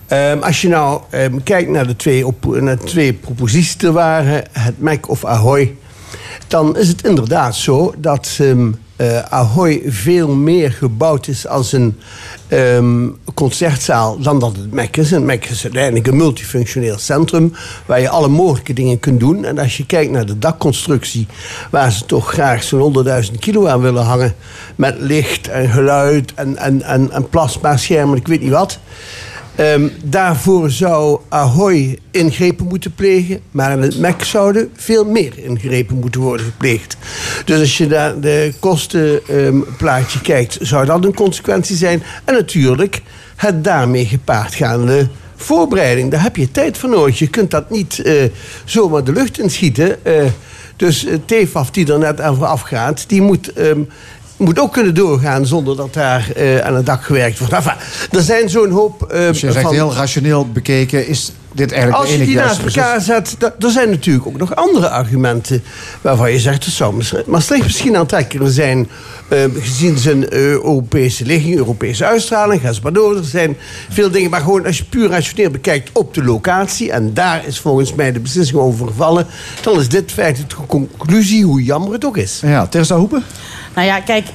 Ehm, 0.07 0.39
als 0.39 0.61
je 0.63 0.69
nou 0.69 1.03
ehm, 1.11 1.39
kijkt 1.45 1.71
naar 1.71 1.87
de, 1.87 1.97
twee 1.97 2.27
op, 2.27 2.61
naar 2.61 2.79
twee 2.79 3.13
proposities 3.13 3.77
er 3.79 3.93
waren, 3.93 4.45
het 4.53 4.81
Mac 4.81 5.09
of 5.09 5.25
Ahoy, 5.25 5.75
dan 6.47 6.77
is 6.77 6.89
het 6.89 7.05
inderdaad 7.05 7.57
zo 7.57 7.95
dat 7.99 8.37
ehm, 8.41 8.71
eh, 8.99 9.19
Ahoy 9.19 9.83
veel 9.87 10.29
meer 10.29 10.73
gebouwd 10.73 11.27
is 11.27 11.47
als 11.47 11.73
een 11.73 11.99
ehm, 12.49 13.09
concertzaal 13.35 14.19
dan 14.19 14.39
dat 14.39 14.57
het 14.57 14.73
Mac 14.73 14.97
is. 14.97 15.13
En 15.13 15.25
Mac 15.25 15.45
is 15.45 15.63
uiteindelijk 15.63 16.07
een 16.07 16.17
multifunctioneel 16.17 16.99
centrum 16.99 17.53
waar 17.87 18.01
je 18.01 18.09
alle 18.09 18.29
mogelijke 18.29 18.73
dingen 18.73 19.01
kunt 19.01 19.21
doen. 19.21 19.45
En 19.45 19.59
als 19.59 19.77
je 19.77 19.87
kijkt 19.87 20.11
naar 20.11 20.27
de 20.27 20.39
dakconstructie, 20.39 21.27
waar 21.71 21.93
ze 21.93 22.05
toch 22.05 22.33
graag 22.33 22.63
zo'n 22.63 23.07
100.000 23.33 23.39
kilo 23.39 23.67
aan 23.67 23.81
willen 23.81 24.05
hangen, 24.05 24.35
met 24.77 24.97
licht 24.99 25.49
en 25.49 25.69
geluid 25.69 26.35
en, 26.35 26.57
en, 26.57 26.83
en, 26.83 27.11
en 27.11 27.29
plasmaschermen, 27.29 28.17
ik 28.17 28.27
weet 28.27 28.41
niet 28.41 28.51
wat. 28.51 28.79
Ehm, 29.59 29.89
daarvoor 30.05 30.71
zou 30.71 31.21
Ahoy 31.29 31.99
ingrepen 32.11 32.67
moeten 32.67 32.95
plegen, 32.95 33.41
maar 33.51 33.73
in 33.73 33.83
het 33.83 33.99
MEC 33.99 34.25
zouden 34.25 34.71
veel 34.77 35.05
meer 35.05 35.33
ingrepen 35.39 35.97
moeten 35.97 36.21
worden 36.21 36.47
gepleegd. 36.47 36.97
Dus 37.45 37.61
als 37.61 37.79
je 37.79 37.87
naar 37.87 38.21
de 38.21 38.53
kostenplaatje 38.59 40.21
kijkt, 40.21 40.59
zou 40.61 40.87
dat 40.87 41.05
een 41.05 41.15
consequentie 41.15 41.77
zijn. 41.77 42.03
En 42.25 42.35
natuurlijk 42.35 43.03
het 43.37 43.65
daarmee 43.65 44.05
gepaard 44.07 44.55
gaande 44.55 45.09
voorbereiding. 45.37 46.11
Daar 46.11 46.23
heb 46.23 46.37
je 46.37 46.51
tijd 46.51 46.79
voor 46.79 46.89
nodig. 46.89 47.19
Je 47.19 47.29
kunt 47.29 47.51
dat 47.51 47.71
niet 47.71 47.99
eh, 47.99 48.15
zomaar 48.65 49.05
de 49.05 49.13
lucht 49.13 49.39
inschieten. 49.39 50.05
Eh 50.05 50.25
dus 50.79 51.05
uh, 51.05 51.15
TFAF 51.25 51.71
die 51.71 51.93
er 51.93 51.99
net 51.99 52.21
over 52.23 52.47
afgaat, 52.47 53.05
die 53.09 53.23
moet... 53.23 53.53
ehm, 53.53 53.81
moet 54.39 54.59
ook 54.61 54.73
kunnen 54.73 54.95
doorgaan 54.95 55.47
zonder 55.47 55.77
dat 55.77 55.95
daar 55.95 56.29
eh, 56.37 56.59
aan 56.59 56.75
het 56.75 56.87
dak 56.87 57.03
gewerkt 57.05 57.39
wordt. 57.39 57.53
Enfin, 57.55 57.73
er 58.11 58.23
zijn 58.23 58.49
zo'n 58.49 58.71
hoop. 58.71 59.03
eh, 59.03 59.19
Dus 59.27 59.41
je 59.41 59.53
zegt 59.53 59.65
van- 59.65 59.75
heel 59.75 59.95
rationeel 59.95 60.49
bekeken, 60.53 61.07
is 61.09 61.33
dit 61.53 61.73
eigenlijk 61.73 62.03
als 62.03 62.13
de 62.13 62.19
je 62.19 62.25
die 62.27 62.35
naast 62.35 62.63
elkaar 62.77 63.01
zet, 63.01 63.37
er 63.59 63.71
zijn 63.71 63.91
natuurlijk 63.91 64.27
ook 64.27 64.37
nog 64.39 64.55
andere 64.55 64.89
argumenten 64.89 65.63
waarvan 66.01 66.33
je 66.33 66.39
zegt, 66.41 66.65
het 66.65 66.75
zou 66.75 67.03
Maastricht 67.27 67.63
misschien 67.65 67.97
aantrekkelijker 67.97 68.53
zijn, 68.53 68.89
eh, 69.29 69.39
gezien 69.59 69.99
zijn 69.99 70.29
eh, 70.31 70.39
Europese 70.51 71.25
ligging, 71.25 71.57
Europese 71.57 72.05
uitstraling, 72.05 72.61
ga 72.61 72.69
eens 72.69 72.81
maar 72.81 72.93
door. 72.93 73.17
Er 73.17 73.25
zijn 73.25 73.57
veel 73.89 74.11
dingen, 74.11 74.31
maar 74.31 74.41
gewoon 74.41 74.67
als 74.67 74.79
je 74.79 74.85
puur 74.85 75.09
rationeel 75.09 75.51
bekijkt 75.51 75.91
op 75.93 76.15
de 76.15 76.25
locatie, 76.25 76.93
en 76.93 77.15
daar 77.15 77.43
is 77.47 77.59
volgens 77.61 77.95
mij 77.95 78.13
de 78.13 78.21
beslissing 78.21 78.59
over 78.61 78.87
gevallen, 78.87 79.27
dan 79.63 79.81
is 79.81 79.89
dit 79.89 80.13
feitelijk 80.13 80.51
de 80.51 80.57
conclusie, 80.67 81.45
hoe 81.45 81.63
jammer 81.63 81.93
het 81.93 82.05
ook 82.05 82.17
is. 82.17 82.41
Ja, 82.45 82.67
Teresa 82.67 82.97
Hoepen? 82.97 83.23
Nou 83.79 83.91
ja, 83.91 84.01
kijk, 84.01 84.27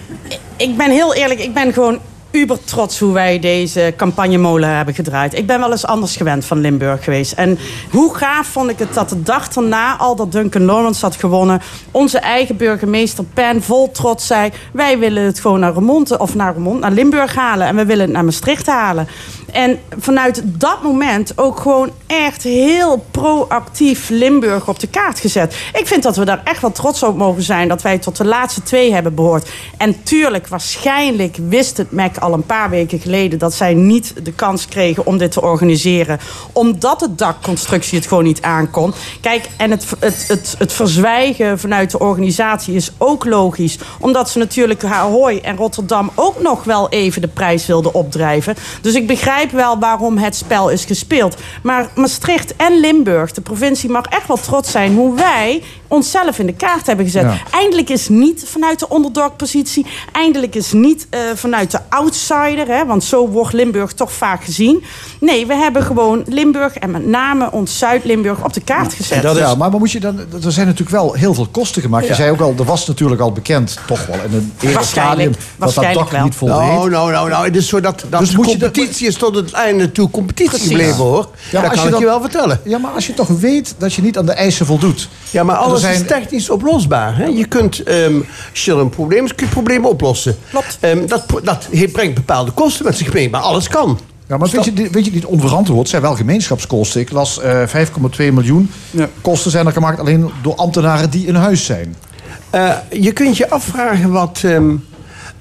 ik 0.58 0.78
ben 0.78 0.92
heel 0.92 1.14
eerlijk. 1.14 1.40
Ik 1.40 1.54
ben 1.54 1.74
gewoon 1.74 2.00
uber 2.32 2.64
trots 2.64 3.00
hoe 3.00 3.14
wij 3.14 3.40
deze 3.40 3.94
campagnemolen 3.98 4.76
hebben 4.76 4.94
gedraaid. 4.94 5.38
Ik 5.38 5.48
ben 5.48 5.60
wel 5.60 5.72
eens 5.72 5.86
anders 5.86 6.16
gewend 6.16 6.46
van 6.46 6.60
Limburg 6.60 7.04
geweest. 7.04 7.32
En 7.32 7.60
hoe 7.92 8.16
gaaf 8.16 8.48
vond 8.48 8.70
ik 8.70 8.80
het 8.80 8.94
dat 8.94 9.10
de 9.10 9.24
dag 9.24 9.56
erna 9.56 9.98
al 9.98 10.16
dat 10.16 10.32
Duncan 10.32 10.66
Lawrence 10.66 11.06
had 11.06 11.16
gewonnen... 11.16 11.62
onze 11.92 12.20
eigen 12.20 12.58
burgemeester 12.58 13.24
Pen 13.24 13.64
vol 13.64 13.92
trots 13.92 14.28
zei... 14.28 14.52
wij 14.74 15.00
willen 15.00 15.24
het 15.24 15.40
gewoon 15.40 15.60
naar 15.60 15.74
Remont, 15.74 16.18
of 16.18 16.36
naar 16.36 16.60
naar 16.60 16.92
Limburg 16.92 17.36
halen. 17.36 17.68
En 17.68 17.76
we 17.76 17.86
willen 17.86 18.04
het 18.04 18.14
naar 18.14 18.26
Maastricht 18.26 18.68
halen. 18.68 19.08
En 19.54 19.80
vanuit 20.00 20.42
dat 20.46 20.84
moment 20.84 21.38
ook 21.38 21.60
gewoon 21.60 21.92
echt 22.08 22.44
heel 22.44 23.06
proactief 23.12 24.10
Limburg 24.10 24.68
op 24.68 24.80
de 24.80 24.88
kaart 24.88 25.20
gezet. 25.20 25.56
Ik 25.74 25.88
vind 25.88 26.04
dat 26.04 26.16
we 26.16 26.26
daar 26.26 26.42
echt 26.44 26.62
wel 26.62 26.72
trots 26.72 27.04
op 27.04 27.18
mogen 27.18 27.44
zijn 27.44 27.68
dat 27.68 27.82
wij 27.82 27.98
tot 27.98 28.18
de 28.18 28.26
laatste 28.26 28.64
twee 28.64 28.94
hebben 28.94 29.16
behoord. 29.16 29.50
En 29.78 30.04
tuurlijk, 30.04 30.48
waarschijnlijk 30.48 31.38
wist 31.48 31.78
het 31.78 31.92
MEC 31.92 32.18
al 32.18 32.34
een 32.34 32.46
paar 32.46 32.70
weken 32.70 33.00
geleden 33.00 33.40
dat 33.40 33.54
zij 33.54 33.74
niet 33.74 34.14
de 34.24 34.32
kans 34.34 34.68
kregen 34.68 35.06
om 35.06 35.18
dit 35.18 35.32
te 35.32 35.42
organiseren. 35.42 36.20
Omdat 36.52 37.00
de 37.00 37.16
dakconstructie 37.16 37.98
het 37.98 38.08
gewoon 38.08 38.24
niet 38.24 38.42
aankon. 38.42 38.94
Kijk, 39.22 39.50
en 39.58 39.72
het, 39.72 39.86
het, 40.00 40.26
het, 40.28 40.56
het 40.58 40.74
verzwijgen 40.74 41.60
vanuit 41.60 41.92
de 41.92 42.00
organisatie 42.00 42.76
is 42.76 42.92
ook 42.98 43.26
logisch. 43.26 43.78
Omdat 44.00 44.30
ze 44.30 44.38
natuurlijk 44.38 44.84
Ahoy 44.84 45.40
en 45.44 45.56
Rotterdam 45.56 46.12
ook 46.16 46.42
nog 46.42 46.64
wel 46.64 46.90
even 46.90 47.22
de 47.22 47.28
prijs 47.28 47.66
wilden 47.66 47.94
opdrijven. 47.94 48.56
Dus 48.82 48.94
ik 48.94 49.08
begrijp 49.08 49.43
wel 49.52 49.80
waarom 49.80 50.18
het 50.18 50.36
spel 50.36 50.70
is 50.70 50.86
gespeeld. 50.86 51.36
Maar 51.64 51.90
Maastricht 51.96 52.56
en 52.56 52.80
Limburg, 52.80 53.32
de 53.32 53.42
provincie, 53.42 53.90
mag 53.90 54.06
echt 54.06 54.28
wel 54.28 54.38
trots 54.38 54.72
zijn 54.72 54.96
hoe 54.96 55.16
wij 55.16 55.64
onszelf 55.88 56.40
in 56.40 56.46
de 56.46 56.54
kaart 56.54 56.86
hebben 56.88 57.06
gezet. 57.06 57.24
Ja. 57.24 57.34
Eindelijk 57.52 57.90
is 57.90 58.10
niet 58.10 58.44
vanuit 58.48 58.80
de 58.80 58.88
underdog-positie. 58.96 59.86
Eindelijk 60.12 60.56
is 60.56 60.72
niet 60.72 61.08
eh, 61.10 61.20
vanuit 61.36 61.72
de 61.72 61.80
outsider. 61.90 62.68
Hè, 62.68 62.86
want 62.86 63.04
zo 63.04 63.28
wordt 63.28 63.54
Limburg 63.54 63.92
toch 63.94 64.12
vaak 64.12 64.44
gezien. 64.44 64.84
Nee, 65.20 65.46
we 65.48 65.56
hebben 65.56 65.84
gewoon 65.84 66.24
Limburg 66.28 66.74
en 66.76 66.92
met 66.92 67.06
name 67.08 67.52
ons 67.52 67.78
Zuid-Limburg 67.78 68.44
op 68.44 68.54
de 68.54 68.62
kaart 68.62 68.94
gezet. 68.94 69.22
Ja, 69.24 69.56
maar, 69.56 69.70
maar 69.72 69.80
moet 69.80 69.92
je 69.92 70.00
dan, 70.00 70.18
er 70.44 70.52
zijn 70.52 70.66
natuurlijk 70.68 70.96
wel 70.96 71.14
heel 71.14 71.34
veel 71.34 71.48
kosten 71.52 71.82
gemaakt. 71.82 72.08
Je 72.08 72.14
zei 72.14 72.32
ook 72.32 72.40
al, 72.42 72.54
er 72.58 72.64
was 72.64 72.88
natuurlijk 72.88 73.22
al 73.22 73.32
bekend, 73.32 73.78
toch 73.88 74.06
wel 74.06 74.16
in 74.16 74.34
een 74.34 74.54
eerder 74.62 74.84
stadium, 74.84 75.32
dat 75.58 75.74
dat 75.74 76.10
wel. 76.10 76.24
niet 76.24 76.36
voldeed. 76.36 76.58
Nou, 76.58 76.90
nou, 76.90 77.12
nou, 77.12 77.30
nou, 77.30 77.46
het 77.46 77.56
is 77.56 77.68
zo 77.68 77.80
dat, 77.80 78.06
dat 78.10 78.20
Dus 78.20 78.30
de 78.30 78.36
moet 78.36 78.52
je 78.52 78.58
dat- 78.58 78.72
competitie 78.74 79.08
is 79.08 79.16
tot 79.16 79.33
het 79.36 79.52
einde 79.52 79.92
toe 79.92 80.10
competitie 80.12 80.50
Precies. 80.50 80.68
gebleven, 80.68 80.96
hoor. 81.04 81.30
Ja, 81.52 81.62
dat 81.62 81.72
kan 81.72 81.84
je 81.84 81.90
ik 81.90 82.00
je 82.00 82.06
wel 82.06 82.22
vertellen. 82.22 82.60
Ja, 82.64 82.78
maar 82.78 82.92
als 82.92 83.08
je 83.08 83.14
toch 83.14 83.28
weet 83.28 83.76
dat 83.78 83.94
je 83.94 84.02
niet 84.02 84.18
aan 84.18 84.26
de 84.26 84.32
eisen 84.32 84.66
voldoet. 84.66 85.10
Ja, 85.32 85.44
maar 85.44 85.56
alles 85.56 85.82
zijn- 85.82 85.94
is 86.02 86.08
technisch 86.08 86.50
oplosbaar. 86.50 87.18
Hè? 87.18 87.26
Je 87.26 87.46
kunt, 87.46 87.84
ehm, 87.84 88.16
als 88.52 88.66
je 88.66 88.72
een 88.72 88.90
probleem 88.90 89.24
is, 89.24 89.30
kun 89.30 89.38
je 89.48 89.54
het 89.54 89.54
probleem 89.64 89.86
oplossen. 89.86 90.36
Klopt. 90.50 90.78
dat, 91.08 91.24
dat 91.44 91.68
brengt 91.92 92.14
bepaalde 92.16 92.52
kosten 92.52 92.86
met 92.86 92.98
zich 92.98 93.14
mee, 93.14 93.30
maar 93.30 93.42
alles 93.42 93.68
kan. 93.68 94.00
Ja, 94.28 94.38
maar 94.38 94.50
weet 94.50 94.66
je, 94.66 94.90
weet 94.92 95.06
je 95.06 95.12
niet 95.12 95.26
onverantwoord? 95.26 95.80
Het 95.80 95.90
zijn 95.90 96.02
wel 96.02 96.16
gemeenschapskosten. 96.16 97.02
Ik 97.02 97.12
las 97.12 97.40
eh 97.40 97.62
5,2 97.68 98.32
miljoen 98.32 98.72
kosten 99.22 99.52
zijn 99.52 99.66
er 99.66 99.72
gemaakt 99.72 100.00
alleen 100.00 100.32
door 100.42 100.56
ambtenaren 100.56 101.10
die 101.10 101.28
in 101.28 101.36
huis 101.36 101.66
zijn. 101.66 101.96
Eh, 102.50 102.72
je 102.92 103.12
kunt 103.12 103.38
je 103.38 103.50
afvragen 103.50 104.12
wat. 104.12 104.40
ehm, 104.44 104.76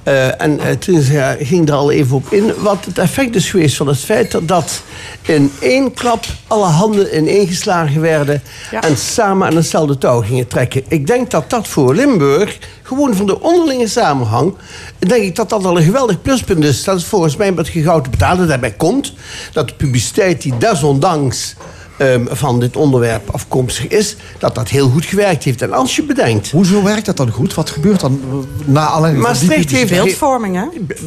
eh, 0.03 0.41
en 0.41 0.61
uh, 0.61 0.71
Theresa 0.71 1.37
ging 1.39 1.69
er 1.69 1.75
al 1.75 1.91
even 1.91 2.17
op 2.17 2.33
in. 2.33 2.53
Wat 2.59 2.85
het 2.85 2.99
effect 2.99 3.35
is 3.35 3.51
geweest 3.51 3.77
van 3.77 3.87
het 3.87 3.99
feit 3.99 4.31
dat, 4.31 4.49
dat 4.49 4.83
in 5.23 5.53
één 5.61 5.95
klap 5.95 6.25
alle 6.47 6.67
handen 6.67 7.17
ineengeslagen 7.17 8.01
werden. 8.01 8.43
en 8.81 8.97
samen 8.97 9.47
aan 9.47 9.57
hetzelfde 9.57 9.99
touw 9.99 10.21
gingen 10.21 10.47
trekken. 10.47 10.83
Ik 10.89 11.07
denk 11.07 11.31
dat 11.31 11.51
dat 11.51 11.69
voor 11.69 11.95
Limburg, 11.95 12.59
gewoon 12.83 13.15
van 13.15 13.27
de 13.27 13.41
onderlinge 13.41 13.89
samenhang. 13.89 14.55
denk 14.99 15.23
ik 15.23 15.37
dat 15.37 15.49
dat 15.49 15.65
al 15.65 15.77
een 15.77 15.85
geweldig 15.85 16.23
pluspunt 16.23 16.65
is. 16.65 16.85
Dat 16.85 16.99
is 16.99 17.05
volgens 17.05 17.37
mij 17.37 17.53
met 17.53 17.69
gegouden 17.69 18.11
betalen. 18.11 18.49
Daarbij 18.49 18.73
komt 18.73 19.13
dat 19.53 19.69
de 19.69 19.75
publiciteit 19.75 20.43
die 20.43 20.59
desondanks 20.59 21.55
ehm, 22.03 22.25
van 22.31 22.61
dit 22.61 22.77
onderwerp 22.77 23.31
afkomstig 23.31 23.87
is, 23.89 24.17
dat 24.39 24.55
dat 24.55 24.69
heel 24.69 24.89
goed 24.89 25.05
gewerkt 25.05 25.45
heeft. 25.45 25.63
En 25.63 25.73
als 25.73 25.97
je 25.97 26.03
bedenkt. 26.03 26.51
Hoezo 26.51 26.83
werkt 26.83 27.07
dat 27.07 27.17
dan 27.17 27.31
goed? 27.31 27.55
Wat 27.55 27.71
gebeurt 27.71 28.01
dan 28.01 28.21
eh, 28.31 28.37
na 28.73 28.87
alleen 28.87 29.19
Maastricht 29.19 29.71
heeft 29.71 29.91
beeldvorming, 29.91 30.57
hè? 30.57 30.65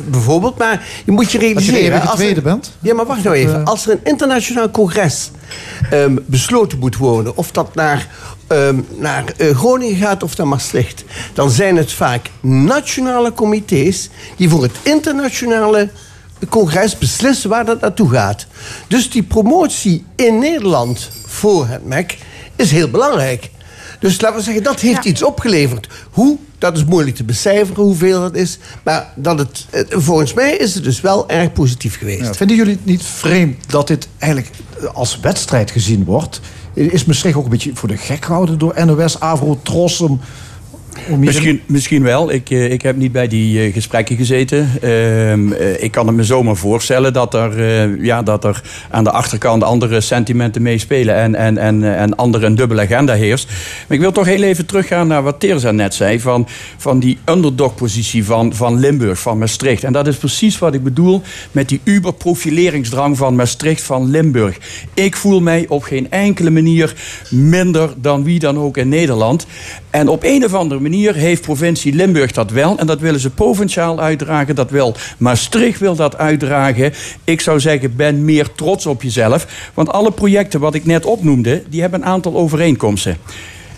Bijvoorbeeld, 0.10 0.58
maar 0.58 0.88
je 1.06 1.12
moet 1.12 1.32
je 1.32 1.38
je 1.40 1.40
de 1.40 1.46
realiseren. 1.46 1.80
enige 1.82 2.02
als 2.02 2.10
er- 2.12 2.16
tweede 2.18 2.42
bent? 2.42 2.72
Ja, 2.80 2.94
maar 2.94 3.06
wacht 3.06 3.24
nou 3.24 3.36
even. 3.36 3.66
Als 3.66 3.86
er 3.88 3.92
een 3.92 4.00
internationaal 4.04 4.72
congres 4.72 5.32
ehm, 5.90 6.16
besloten 6.26 6.80
moet 6.80 6.98
worden, 6.98 7.38
of 7.38 7.52
dat 7.52 7.76
naar, 7.76 8.08
ehm, 8.48 8.76
naar 8.98 9.24
eh, 9.38 9.56
Groningen 9.58 9.96
gaat 9.98 10.24
of 10.24 10.38
naar 10.38 10.48
Maastricht, 10.48 11.04
dan 11.34 11.50
zijn 11.50 11.78
het 11.78 11.92
vaak 11.92 12.30
nationale 12.42 13.34
comité's 13.34 14.10
die 14.36 14.50
voor 14.50 14.64
het 14.64 14.72
internationale 14.84 15.90
congres 16.50 16.98
beslissen 16.98 17.50
waar 17.50 17.66
dat 17.66 17.82
naartoe 17.82 18.10
gaat. 18.10 18.46
Dus 18.88 19.10
die 19.10 19.24
promotie 19.24 20.06
in 20.16 20.40
Nederland 20.40 21.10
voor 21.26 21.68
het 21.68 21.86
MEC 21.86 22.18
is 22.56 22.72
heel 22.72 22.90
belangrijk. 22.90 23.50
Dus 24.00 24.22
laten 24.22 24.38
we 24.38 24.44
zeggen, 24.44 24.64
dat 24.64 24.80
heeft 24.80 25.06
iets 25.06 25.24
opgeleverd. 25.24 25.88
Hoe? 26.12 26.38
Dat 26.58 26.78
is 26.78 26.86
moeilijk 26.86 27.16
te 27.16 27.24
becijferen 27.24 27.84
hoeveel 27.84 28.20
dat 28.20 28.36
is. 28.36 28.58
Maar 28.84 29.14
dat 29.16 29.40
het, 29.40 29.66
eh, 29.70 29.82
volgens 29.90 30.34
mij 30.34 30.56
is 30.56 30.76
het 30.76 30.84
dus 30.84 31.02
wel 31.02 31.30
erg 31.30 31.54
positief 31.54 31.98
geweest. 31.98 32.22
Ja, 32.22 32.34
vinden 32.34 32.58
jullie 32.58 32.76
het 32.76 32.86
niet 32.86 33.04
vreemd 33.04 33.72
dat 33.72 33.88
dit 33.88 34.08
eigenlijk 34.18 34.54
eh, 34.80 34.86
als 34.94 35.20
wedstrijd 35.20 35.72
gezien 35.72 36.04
wordt? 36.04 36.40
Is 36.74 37.06
Maastricht 37.06 37.36
ook 37.36 37.44
een 37.44 37.50
beetje 37.50 37.72
voor 37.74 37.88
de 37.88 37.98
gek 37.98 38.26
gehouden 38.26 38.58
door 38.58 38.86
NOS, 38.86 39.20
Avro, 39.20 39.60
Tros? 39.64 40.04
Misschien, 41.18 41.62
misschien 41.66 42.04
wel. 42.04 42.32
Ik, 42.32 42.50
eh, 42.50 42.72
ik 42.72 42.82
heb 42.82 42.96
niet 42.96 43.12
bij 43.12 43.28
die 43.28 43.62
eh, 43.62 43.74
gesprekken 43.74 44.16
gezeten. 44.16 44.70
Ehm, 44.82 45.52
eh, 45.52 45.84
ik 45.84 45.92
kan 45.92 46.08
het 46.08 46.16
me 46.16 46.24
zomaar 46.24 46.56
voorstellen 46.56 47.14
dat 47.14 47.34
er, 47.34 48.04
ja, 48.04 48.24
dat 48.24 48.44
er 48.44 48.62
aan 48.90 49.04
de 49.04 49.12
achterkant 49.12 49.64
andere 49.64 50.02
sentimenten 50.02 50.62
meespelen 50.62 51.16
en, 51.16 51.36
en, 51.36 51.58
en, 51.58 51.98
en 51.98 52.16
andere 52.16 52.46
een 52.46 52.56
dubbele 52.56 52.82
agenda 52.82 53.14
heerst. 53.14 53.48
Maar 53.88 53.98
ik 53.98 54.00
wil 54.00 54.12
toch 54.12 54.26
heel 54.26 54.44
even 54.44 54.66
teruggaan 54.66 55.08
naar 55.08 55.24
wat 55.24 55.40
Teresa 55.40 55.72
net 55.72 55.94
zei: 55.94 56.20
van, 56.20 56.48
van 56.78 57.00
die 57.00 57.18
underdog-positie 57.26 58.26
van, 58.26 58.54
van 58.54 58.80
Limburg, 58.80 59.20
van 59.20 59.38
Maastricht. 59.38 59.84
En 59.84 59.94
dat 59.94 60.08
is 60.08 60.16
precies 60.16 60.60
wat 60.60 60.74
ik 60.74 60.84
bedoel 60.84 61.22
met 61.52 61.70
die 61.70 61.82
uberprofileringsdrang 61.84 63.18
van 63.18 63.36
Maastricht, 63.36 63.82
van 63.82 64.10
Limburg. 64.10 64.58
Ik 64.94 65.16
voel 65.16 65.42
mij 65.42 65.66
op 65.68 65.84
geen 65.84 66.12
enkele 66.12 66.50
manier 66.50 66.96
minder 67.30 67.94
dan 67.98 68.24
wie 68.24 68.40
dan 68.40 68.60
ook 68.60 68.78
in 68.78 68.90
Nederland. 68.90 69.46
En 69.90 70.08
op 70.08 70.24
een 70.24 70.46
of 70.46 70.54
andere 70.54 70.80
manier 70.80 70.85
heeft 70.94 71.42
provincie 71.42 71.94
Limburg 71.94 72.32
dat 72.32 72.52
wel. 72.52 72.78
En 72.78 72.88
dat 72.88 73.00
willen 73.00 73.20
ze 73.20 73.30
provinciaal 73.30 74.00
uitdragen. 74.00 74.56
Dat 74.56 74.72
wil 74.72 74.96
Maastricht 75.18 75.80
wil 75.80 75.96
dat 75.96 76.18
uitdragen. 76.18 76.94
Ik 77.24 77.42
zou 77.42 77.60
zeggen, 77.60 77.96
ben 77.96 78.26
meer 78.26 78.52
trots 78.56 78.86
op 78.86 79.02
jezelf. 79.02 79.72
Want 79.74 79.92
alle 79.92 80.12
projecten 80.12 80.60
wat 80.60 80.76
ik 80.76 80.86
net 80.86 81.06
opnoemde, 81.06 81.64
die 81.70 81.82
hebben 81.82 82.02
een 82.02 82.08
aantal 82.08 82.36
overeenkomsten. 82.36 83.18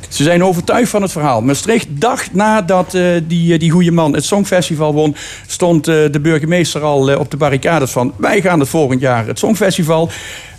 Ze 0.09 0.23
zijn 0.23 0.43
overtuigd 0.43 0.89
van 0.89 1.01
het 1.01 1.11
verhaal. 1.11 1.41
Maastricht 1.41 1.87
dacht 1.89 2.33
nadat 2.33 2.93
eh, 2.93 3.03
die, 3.27 3.53
eh, 3.53 3.59
die 3.59 3.71
goede 3.71 3.91
man 3.91 4.13
het 4.13 4.25
Songfestival 4.25 4.93
won... 4.93 5.15
stond 5.47 5.87
eh, 5.87 5.95
de 6.11 6.19
burgemeester 6.19 6.81
al 6.81 7.17
op 7.17 7.31
de 7.31 7.37
barricades 7.37 7.91
van... 7.91 8.13
wij 8.17 8.41
gaan 8.41 8.59
het 8.59 8.69
volgend 8.69 9.01
jaar 9.01 9.27
het 9.27 9.39
Songfestival... 9.39 10.09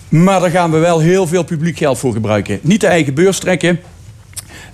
maar 0.09 0.41
daar 0.41 0.51
gaan 0.51 0.71
we 0.71 0.79
wel 0.79 0.99
heel 0.99 1.27
veel 1.27 1.45
publiek 1.45 1.79
geld 1.79 1.99
voor 1.99 2.13
gebruiken. 2.13 2.59
Niet 2.63 2.81
de 2.81 2.87
eigen 2.87 3.15
beurs 3.15 3.39
trekken... 3.39 3.81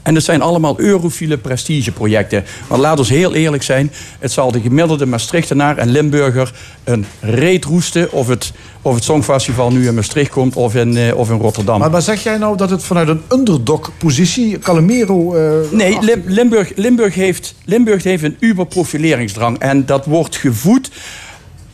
En 0.05 0.15
het 0.15 0.25
zijn 0.25 0.43
allemaal 0.43 0.81
eurofiele 0.81 1.39
prestigeprojecten. 1.39 2.45
Maar 2.69 2.79
laat 2.79 2.99
ons 2.99 3.09
heel 3.09 3.35
eerlijk 3.35 3.63
zijn. 3.63 3.93
Het 4.19 4.33
zal 4.33 4.53
de 4.53 4.61
gemiddelde 4.61 5.07
Maastrichtenaar 5.07 5.77
en 5.79 5.89
Limburger 5.91 6.53
een 6.85 7.07
reet 7.21 7.65
roesten... 7.65 8.13
of 8.13 8.29
het, 8.29 8.53
of 8.83 8.95
het 8.95 9.05
Songfestival 9.05 9.71
nu 9.73 9.87
in 9.87 9.95
Maastricht 9.95 10.31
komt 10.31 10.57
of 10.57 10.75
in, 10.75 10.97
eh, 10.97 11.17
of 11.17 11.31
in 11.31 11.39
Rotterdam. 11.39 11.79
Maar, 11.79 11.91
maar 11.91 12.03
zeg 12.03 12.23
jij 12.23 12.37
nou 12.39 12.57
dat 12.57 12.71
het 12.71 12.83
vanuit 12.85 13.09
een 13.09 13.23
underdog-positie, 13.33 14.59
Calimero... 14.59 15.35
eh, 15.35 15.71
Nee, 15.71 15.99
Lim- 16.01 16.23
Limburg, 16.27 16.73
Limburg, 16.75 17.15
heeft, 17.15 17.55
Limburg 17.65 18.03
heeft 18.03 18.23
een 18.23 18.37
uberprofileringsdrang. 18.41 19.59
En 19.59 19.87
dat 19.87 20.07
wordt 20.07 20.37
gevoed 20.37 20.91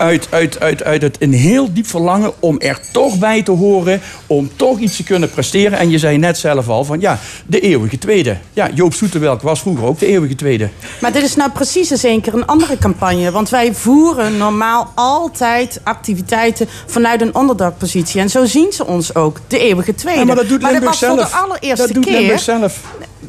uit, 0.01 0.27
uit, 0.31 0.60
uit, 0.60 0.85
uit 0.85 1.02
het 1.02 1.16
een 1.20 1.32
heel 1.32 1.72
diep 1.72 1.86
verlangen 1.86 2.32
om 2.39 2.60
er 2.60 2.81
toch 2.93 3.18
bij 3.18 3.43
te 3.43 3.51
horen. 3.51 4.01
Om 4.27 4.51
toch 4.56 4.78
iets 4.78 4.97
te 4.97 5.05
kunnen 5.05 5.31
presteren. 5.31 5.78
En 5.78 5.90
je 5.90 5.98
zei 5.98 6.18
net 6.18 6.39
zelf 6.39 6.68
al 6.68 6.85
van 6.85 7.01
ja, 7.01 7.18
de 7.47 7.60
eeuwige 7.60 7.98
tweede. 7.98 8.36
Ja, 8.52 8.70
Joop 8.74 8.94
Zoetemelk 8.94 9.43
was 9.43 9.60
vroeger 9.60 9.85
ook 9.85 9.98
de 9.98 10.06
eeuwige 10.06 10.35
tweede. 10.35 10.68
Maar 11.01 11.12
dit 11.12 11.22
is 11.22 11.36
nou 11.36 11.51
precies 11.51 11.90
eens 11.90 12.02
een 12.02 12.20
keer 12.20 12.35
een 12.35 12.47
andere 12.47 12.78
campagne. 12.78 13.31
Want 13.31 13.48
wij 13.48 13.74
voeren 13.74 14.36
normaal 14.36 14.93
altijd 14.94 15.81
activiteiten 15.82 16.68
vanuit 16.86 17.20
een 17.20 17.39
underdog-positie. 17.39 18.20
En 18.20 18.31
zo 18.31 18.44
zien 18.44 18.72
ze 18.72 18.86
ons 18.86 19.14
ook, 19.14 19.40
de 19.47 19.59
eeuwige 19.59 19.94
tweede. 19.94 20.20
Ja, 20.20 20.27
maar 20.27 20.36
dat 20.36 20.48
doet 20.48 20.62
Limburg 20.62 20.85
was 20.85 20.98
voor 20.98 21.16
zelf. 21.16 21.31
de 21.31 21.36
allereerste 21.36 21.86
Dat 21.86 21.94
doet 21.94 22.05
keer. 22.05 22.18
Limburg 22.18 22.40
zelf. 22.40 22.81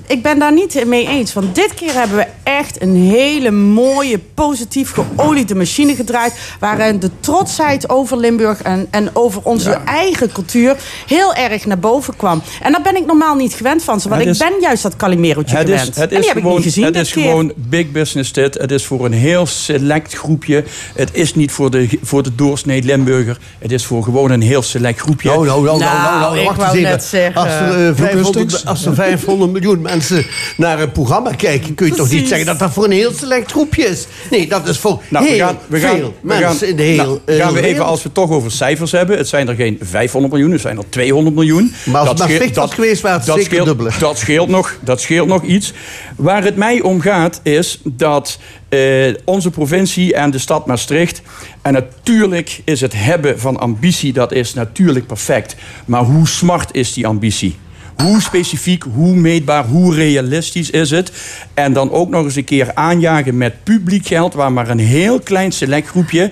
Ik 0.08 0.24
ben 0.24 0.40
daar 0.40 0.54
niet 0.54 0.84
mee 0.86 1.08
eens. 1.08 1.34
Want 1.34 1.56
dit 1.56 1.74
keer 1.74 1.94
hebben 1.94 2.18
we 2.18 2.26
echt 2.44 2.82
een 2.82 2.96
hele 2.96 3.52
mooie, 3.52 4.20
positief 4.34 4.94
geoliede 4.94 5.56
machine 5.56 5.96
gedraaid. 5.96 6.34
Waarin 6.60 7.00
de 7.00 7.10
trotsheid 7.20 7.90
over 7.90 8.18
Limburg 8.18 8.62
en, 8.62 8.88
en 8.90 9.10
over 9.14 9.42
onze 9.44 9.70
Ja. 9.70 9.82
eigen 9.86 10.32
cultuur 10.32 10.76
heel 11.08 11.34
erg 11.34 11.66
naar 11.66 11.80
boven 11.80 12.16
kwam. 12.16 12.42
En 12.62 12.72
daar 12.72 12.82
ben 12.82 12.96
ik 12.96 13.06
normaal 13.06 13.36
niet 13.36 13.54
gewend 13.54 13.84
van 13.84 14.00
ze. 14.02 14.10
Want 14.10 14.22
Het 14.26 14.36
ik 14.36 14.42
is- 14.42 14.50
ben 14.50 14.60
juist 14.62 14.84
dat 14.84 14.96
Calimerootje 14.96 15.56
Het 15.58 15.66
gewend. 15.70 15.82
is, 15.90 15.96
het 15.96 15.98
en 15.98 16.10
die 16.10 16.18
is 16.20 16.28
heb 16.28 16.36
ik 16.36 16.42
gewoon, 16.42 16.56
niet 16.58 16.66
gezien 16.66 16.84
het 16.84 16.94
dit 16.94 17.06
is 17.06 17.12
keer. 17.12 17.24
gewoon 17.24 17.54
big 17.56 17.92
business 17.92 18.32
dit. 18.34 18.54
Het 18.54 18.72
is 18.72 18.86
voor 18.86 19.06
een 19.06 19.14
heel 19.14 19.46
select 19.46 20.14
groepje. 20.14 20.64
Het 20.96 21.10
is 21.14 21.36
niet 21.36 21.52
voor 21.52 21.72
de, 21.72 22.00
voor 22.04 22.24
de 22.24 22.36
doorsnee 22.36 22.84
Limburger. 22.84 23.38
Het 23.60 23.72
is 23.72 23.86
voor 23.86 24.04
gewoon 24.04 24.32
een 24.32 24.42
heel 24.42 24.62
select 24.62 25.00
groepje. 25.00 25.30
Nou, 25.30 25.46
nou, 25.46 25.64
nou, 25.64 25.80
nou, 25.80 25.92
nou, 25.94 26.20
nou, 26.20 26.40
ik 26.40 26.46
wacht 26.46 26.58
wou 26.58 26.70
eens 26.70 26.78
even. 26.80 26.90
net 26.92 27.04
zeggen. 27.04 27.42
Als 27.42 27.50
er, 27.52 27.88
eh, 27.88 27.96
500, 27.96 28.66
als 28.66 28.86
er 28.86 28.94
500 28.96 29.52
miljoen 29.52 29.81
mensen 29.82 30.26
naar 30.58 30.80
een 30.80 30.92
programma 30.92 31.32
kijken, 31.32 31.76
kun 31.76 31.88
je 31.88 31.94
toch 31.94 32.12
niet 32.12 32.28
zeggen 32.28 32.46
dat 32.46 32.60
dat 32.60 32.74
voor 32.74 32.84
een 32.84 32.92
heel 32.92 33.14
select 33.14 33.52
groepje 33.52 33.84
is? 33.84 34.06
Nee, 34.32 34.48
dat 34.48 34.68
is 34.68 34.78
voor 34.78 35.02
Nou, 35.10 35.26
heel 35.26 35.38
we 35.38 35.44
gaan, 35.44 35.58
we 35.68 35.80
gaan, 35.80 35.96
veel 35.96 36.16
we 36.22 36.28
mensen 36.28 36.58
gaan, 36.58 36.68
in 36.68 36.76
de 36.76 36.84
hele 36.84 37.04
nou, 37.04 37.20
eh, 37.26 37.36
gaan 37.36 37.54
we 37.54 37.60
even, 37.60 37.72
wereld. 37.72 37.88
als 37.88 37.98
we 37.98 38.04
het 38.04 38.14
toch 38.14 38.30
over 38.30 38.52
cijfers 38.52 38.92
hebben. 38.92 39.18
Het 39.18 39.28
zijn 39.28 39.48
er 39.48 39.56
geen 39.56 39.78
500 39.82 40.34
miljoen, 40.34 40.52
het 40.52 40.62
zijn 40.62 40.78
er 40.78 40.90
200 40.90 41.36
miljoen. 41.36 41.74
Maar 41.84 42.00
als 42.00 42.10
het 42.10 42.18
scheelt- 42.18 42.30
Maastricht 42.30 42.56
was 42.56 42.74
geweest, 42.74 43.02
waren 43.02 43.18
het 43.18 43.28
dat 43.28 43.36
zeker 43.36 43.52
scheelt, 43.52 43.68
dubbele. 43.68 43.92
Dat 44.00 44.18
scheelt, 44.18 44.48
nog, 44.48 44.78
dat 44.82 45.02
scheelt 45.02 45.28
nog 45.28 45.44
iets. 45.44 45.74
Waar 46.16 46.44
het 46.44 46.56
mij 46.56 46.82
om 46.82 47.02
gaat, 47.02 47.40
is 47.44 47.80
dat 47.84 48.40
eh, 48.70 49.14
onze 49.26 49.50
provincie 49.50 50.14
en 50.14 50.32
de 50.32 50.38
stad 50.38 50.66
Maastricht... 50.66 51.22
en 51.62 51.74
natuurlijk 51.74 52.62
is 52.66 52.82
het 52.82 52.94
hebben 52.96 53.40
van 53.40 53.60
ambitie, 53.60 54.14
dat 54.14 54.32
is 54.32 54.54
natuurlijk 54.54 55.08
perfect. 55.08 55.56
Maar 55.86 56.04
hoe 56.04 56.28
smart 56.28 56.70
is 56.74 56.94
die 56.94 57.08
ambitie? 57.08 57.56
Hoe 58.04 58.22
specifiek, 58.22 58.84
hoe 58.94 59.16
meetbaar, 59.16 59.66
hoe 59.66 59.96
realistisch 59.96 60.70
is 60.70 60.90
het? 60.90 61.12
En 61.54 61.74
dan 61.74 61.92
ook 61.92 62.10
nog 62.10 62.24
eens 62.24 62.36
een 62.36 62.44
keer 62.44 62.74
aanjagen 62.74 63.38
met 63.38 63.64
publiek 63.64 64.08
geld... 64.08 64.34
waar 64.34 64.52
maar 64.52 64.70
een 64.70 64.80
heel 64.80 65.20
klein 65.20 65.52
select 65.52 65.88
groepje... 65.88 66.30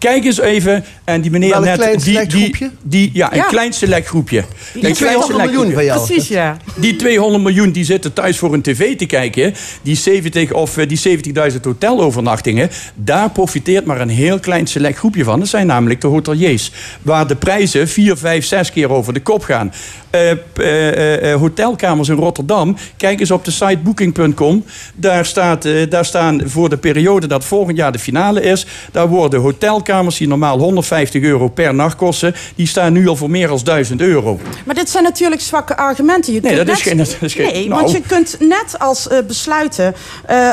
Kijk 0.00 0.24
eens 0.24 0.40
even, 0.40 0.84
en 1.04 1.20
die 1.20 1.30
meneer 1.30 1.60
net... 1.60 1.76
klein 1.76 1.98
die, 1.98 2.70
die, 2.82 3.10
ja, 3.12 3.32
een 3.32 3.36
Ja. 3.36 3.44
klein 3.44 3.72
select 3.72 4.06
groepje. 4.06 4.44
Die 4.72 4.74
Een 4.74 4.80
klein 4.80 4.94
200 4.94 5.32
select 5.32 5.50
miljoen 5.50 5.72
van 5.72 5.84
jou. 5.84 6.06
Precies, 6.06 6.28
ja. 6.28 6.56
Die 6.76 6.96
200 6.96 7.42
miljoen 7.42 7.72
die 7.72 7.84
zitten 7.84 8.12
thuis 8.12 8.38
voor 8.38 8.54
een 8.54 8.62
tv 8.62 8.96
te 8.96 9.06
kijken. 9.06 9.54
Die 9.82 9.96
70 9.96 10.52
of 10.52 10.76
eh, 10.76 10.88
die 10.88 11.18
70.000 11.52 11.60
hotelovernachtingen. 11.62 12.70
Daar 12.94 13.30
profiteert 13.30 13.84
maar 13.84 14.00
een 14.00 14.08
heel 14.08 14.38
klein 14.38 14.66
select 14.66 14.98
groepje 14.98 15.24
van. 15.24 15.38
Dat 15.38 15.48
zijn 15.48 15.66
namelijk 15.66 16.00
de 16.00 16.06
hoteliers. 16.06 16.72
Waar 17.02 17.26
de 17.26 17.36
prijzen 17.36 17.88
4, 17.88 18.16
5, 18.16 18.44
6 18.44 18.70
keer 18.70 18.90
over 18.90 19.12
de 19.12 19.20
kop 19.20 19.42
gaan. 19.42 19.72
Eh, 20.10 20.30
eh, 20.56 21.32
eh, 21.32 21.38
hotelkamers 21.40 22.08
in 22.08 22.16
Rotterdam. 22.16 22.76
Kijk 22.96 23.20
eens 23.20 23.30
op 23.30 23.44
de 23.44 23.50
site 23.50 23.78
booking.com. 23.78 24.64
Daar, 24.94 25.26
staat, 25.26 25.68
daar 25.88 26.04
staan 26.04 26.40
voor 26.44 26.68
de 26.68 26.76
periode 26.76 27.26
dat 27.26 27.44
volgend 27.44 27.76
jaar 27.76 27.92
de 27.92 27.98
finale 27.98 28.42
is. 28.42 28.66
Daar 28.92 29.08
worden 29.08 29.40
hotelkamers 29.40 30.16
die 30.16 30.28
normaal 30.28 30.58
150 30.58 31.22
euro 31.22 31.48
per 31.48 31.74
nacht 31.74 31.96
kosten. 31.96 32.34
Die 32.54 32.66
staan 32.66 32.92
nu 32.92 33.08
al 33.08 33.16
voor 33.16 33.30
meer 33.30 33.48
dan 33.48 33.60
1000 33.64 34.00
euro. 34.00 34.38
Maar 34.64 34.74
dit 34.74 34.90
zijn 34.90 35.04
natuurlijk 35.04 35.40
zwakke 35.40 35.76
argumenten. 35.76 36.32
Je 36.32 36.40
Nee, 36.40 36.56
dat 36.56 36.68
is 36.68 36.82
geen- 36.82 36.96
dat 36.96 37.16
is 37.20 37.34
geen- 37.34 37.52
Nee, 37.52 37.68
nou. 37.68 37.80
want 37.80 37.92
je 37.92 38.00
kunt 38.00 38.36
net 38.40 38.78
als 38.78 39.08
besluiten... 39.26 39.94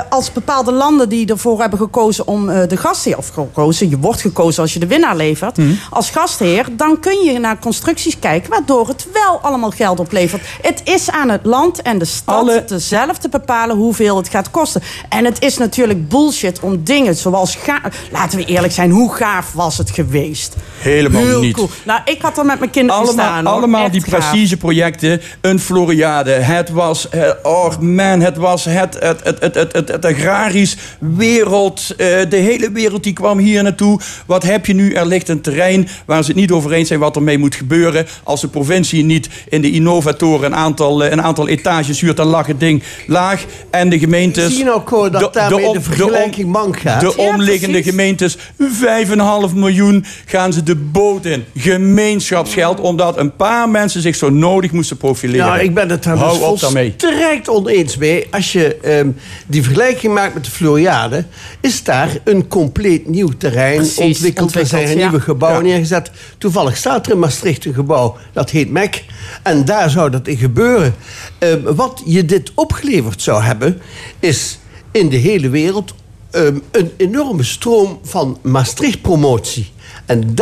als 0.09 0.31
bepaalde 0.31 0.71
landen 0.71 1.09
die 1.09 1.27
ervoor 1.27 1.59
hebben 1.59 1.79
gekozen 1.79 2.27
om 2.27 2.45
de 2.47 2.77
gastheer... 2.77 3.17
of 3.17 3.29
gekozen, 3.29 3.89
je 3.89 3.97
wordt 3.99 4.21
gekozen 4.21 4.61
als 4.61 4.73
je 4.73 4.79
de 4.79 4.87
winnaar 4.87 5.15
levert... 5.15 5.57
Mhm. 5.57 5.71
als 5.89 6.09
gastheer, 6.09 6.65
dan 6.71 6.99
kun 6.99 7.23
je 7.23 7.39
naar 7.39 7.59
constructies 7.59 8.19
kijken... 8.19 8.49
waardoor 8.49 8.87
het 8.87 9.07
wel 9.13 9.39
allemaal 9.47 9.69
geld 9.71 9.99
oplevert. 9.99 10.41
Het 10.61 10.81
is 10.83 11.09
aan 11.11 11.29
het 11.29 11.45
land 11.45 11.81
en 11.81 11.97
de 11.97 12.05
stad 12.05 12.35
Alle- 12.35 12.65
zelf 12.75 13.17
te 13.17 13.29
bepalen 13.29 13.75
hoeveel 13.75 14.17
het 14.17 14.29
gaat 14.29 14.51
kosten. 14.51 14.81
En 15.09 15.25
het 15.25 15.41
is 15.41 15.57
natuurlijk 15.57 16.09
bullshit 16.09 16.59
om 16.59 16.83
dingen 16.83 17.15
zoals... 17.15 17.55
ga- 17.55 17.81
Laten 18.11 18.37
we 18.37 18.45
eerlijk 18.45 18.73
zijn, 18.73 18.91
hoe 18.91 19.13
gaaf 19.13 19.51
was 19.53 19.77
het 19.77 19.89
geweest? 19.91 20.55
Helemaal 20.79 21.21
Heel 21.21 21.41
niet. 21.41 21.55
cool. 21.55 21.69
Nou, 21.85 22.01
ik 22.05 22.21
had 22.21 22.37
er 22.37 22.45
met 22.45 22.59
mijn 22.59 22.71
kinderen 22.71 23.01
allemaal, 23.01 23.25
staan. 23.25 23.45
hoor. 23.45 23.53
allemaal 23.55 23.83
Echt 23.83 23.91
die 23.91 24.01
gaaf. 24.01 24.09
prestigeprojecten. 24.09 25.21
Een 25.41 25.59
Floriade. 25.59 26.31
Het 26.31 26.69
was, 26.69 27.09
eh, 27.09 27.29
oh 27.43 27.77
man, 27.79 28.19
het 28.19 28.37
was 28.37 28.65
het, 28.65 28.93
het, 28.99 29.23
het, 29.23 29.39
het, 29.39 29.55
het, 29.55 29.73
het, 29.73 29.87
het 29.87 30.05
agrarisch 30.05 30.77
wereld. 30.99 31.93
eh, 31.97 32.07
de 32.29 32.35
hele 32.37 32.71
wereld 32.71 33.03
die 33.03 33.13
kwam 33.13 33.37
hier 33.37 33.63
naartoe. 33.63 33.99
Wat 34.25 34.43
heb 34.43 34.65
je 34.65 34.73
nu? 34.73 34.93
Er 34.93 35.05
ligt 35.05 35.29
een 35.29 35.41
terrein 35.41 35.87
waar 36.05 36.23
ze 36.23 36.27
het 36.31 36.39
niet 36.39 36.51
over 36.51 36.71
eens 36.71 36.87
zijn 36.87 36.99
wat 36.99 37.15
ermee 37.15 37.37
moet 37.37 37.55
gebeuren. 37.55 38.07
Als 38.23 38.41
de 38.41 38.47
provincie 38.47 39.03
niet 39.03 39.29
in 39.49 39.61
de 39.61 39.71
innovatoren 39.71 40.45
een 40.45 40.55
aantal, 40.55 41.03
eh, 41.03 41.11
een 41.11 41.21
aantal 41.21 41.47
etages 41.47 42.01
huurt, 42.01 42.17
dan 42.17 42.27
lag 42.27 42.47
het 42.47 42.59
ding 42.59 42.83
laag. 43.07 43.45
En 43.69 43.89
de 43.89 43.99
gemeentes... 43.99 44.49
Zie 44.49 44.57
je 44.57 44.63
nou, 44.63 44.83
Cor, 44.83 45.11
dat 45.11 45.33
daarmee 45.33 45.73
de 45.73 45.81
vergelijking 45.81 46.51
mank 46.51 46.79
gaat? 46.79 47.01
De 47.01 47.17
omliggende 47.17 47.83
gemeentes, 47.83 48.37
5,5 48.57 49.53
miljoen 49.55 50.05
gaan 50.25 50.53
ze 50.53 50.63
de 50.63 50.75
boot 50.75 51.25
in. 51.25 51.45
Gemeenschapsgeld, 51.55 52.79
omdat 52.79 53.17
een 53.17 53.35
paar 53.35 53.69
mensen 53.69 54.01
zich 54.01 54.15
zo 54.15 54.29
nodig 54.29 54.71
moesten 54.71 54.97
profileren. 54.97 55.45
Nou, 55.45 55.59
ik 55.59 55.73
ben 55.73 55.89
het 55.89 56.03
daar 56.03 56.17
Hou 56.17 56.37
dus 56.37 56.47
op 56.47 56.59
daarmee. 56.59 56.93
volstrekt 56.97 57.49
oneens 57.49 57.97
mee. 57.97 58.27
Als 58.31 58.51
je 58.51 58.75
ehm, 58.75 59.09
die 59.47 59.63
vergelijking 59.63 60.13
maakt 60.13 60.33
met 60.33 60.45
de 60.45 60.51
Floriade... 60.51 61.25
is 61.61 61.83
daar 61.83 62.09
een 62.23 62.47
compleet 62.47 63.07
nieuw 63.07 63.29
terrein 63.37 63.75
Precies, 63.75 63.97
ontwikkeld. 63.97 64.55
Er 64.55 64.65
zijn 64.65 64.87
ja. 64.87 64.95
nieuwe 64.95 65.19
gebouwen 65.19 65.65
Ja. 65.65 65.69
neergezet. 65.71 66.11
Toevallig 66.37 66.77
staat 66.77 67.05
er 67.05 67.11
in 67.11 67.19
Maastricht 67.19 67.65
een 67.65 67.73
gebouw, 67.73 68.17
dat 68.33 68.49
heet 68.49 68.69
MEC. 68.71 69.03
En 69.43 69.65
daar 69.65 69.89
zou 69.89 70.09
dat 70.09 70.27
in 70.27 70.37
gebeuren. 70.37 70.95
Ehm, 71.37 71.61
wat 71.75 72.01
je 72.05 72.25
dit 72.25 72.51
opgeleverd 72.55 73.21
zou 73.21 73.43
hebben... 73.43 73.81
is 74.19 74.59
in 74.91 75.09
de 75.09 75.17
hele 75.17 75.49
wereld 75.49 75.93
ehm, 76.31 76.57
een 76.71 76.91
enorme 76.97 77.43
stroom 77.43 77.99
van 78.03 78.37
Maastricht-promotie. 78.41 79.71
En 80.07 80.35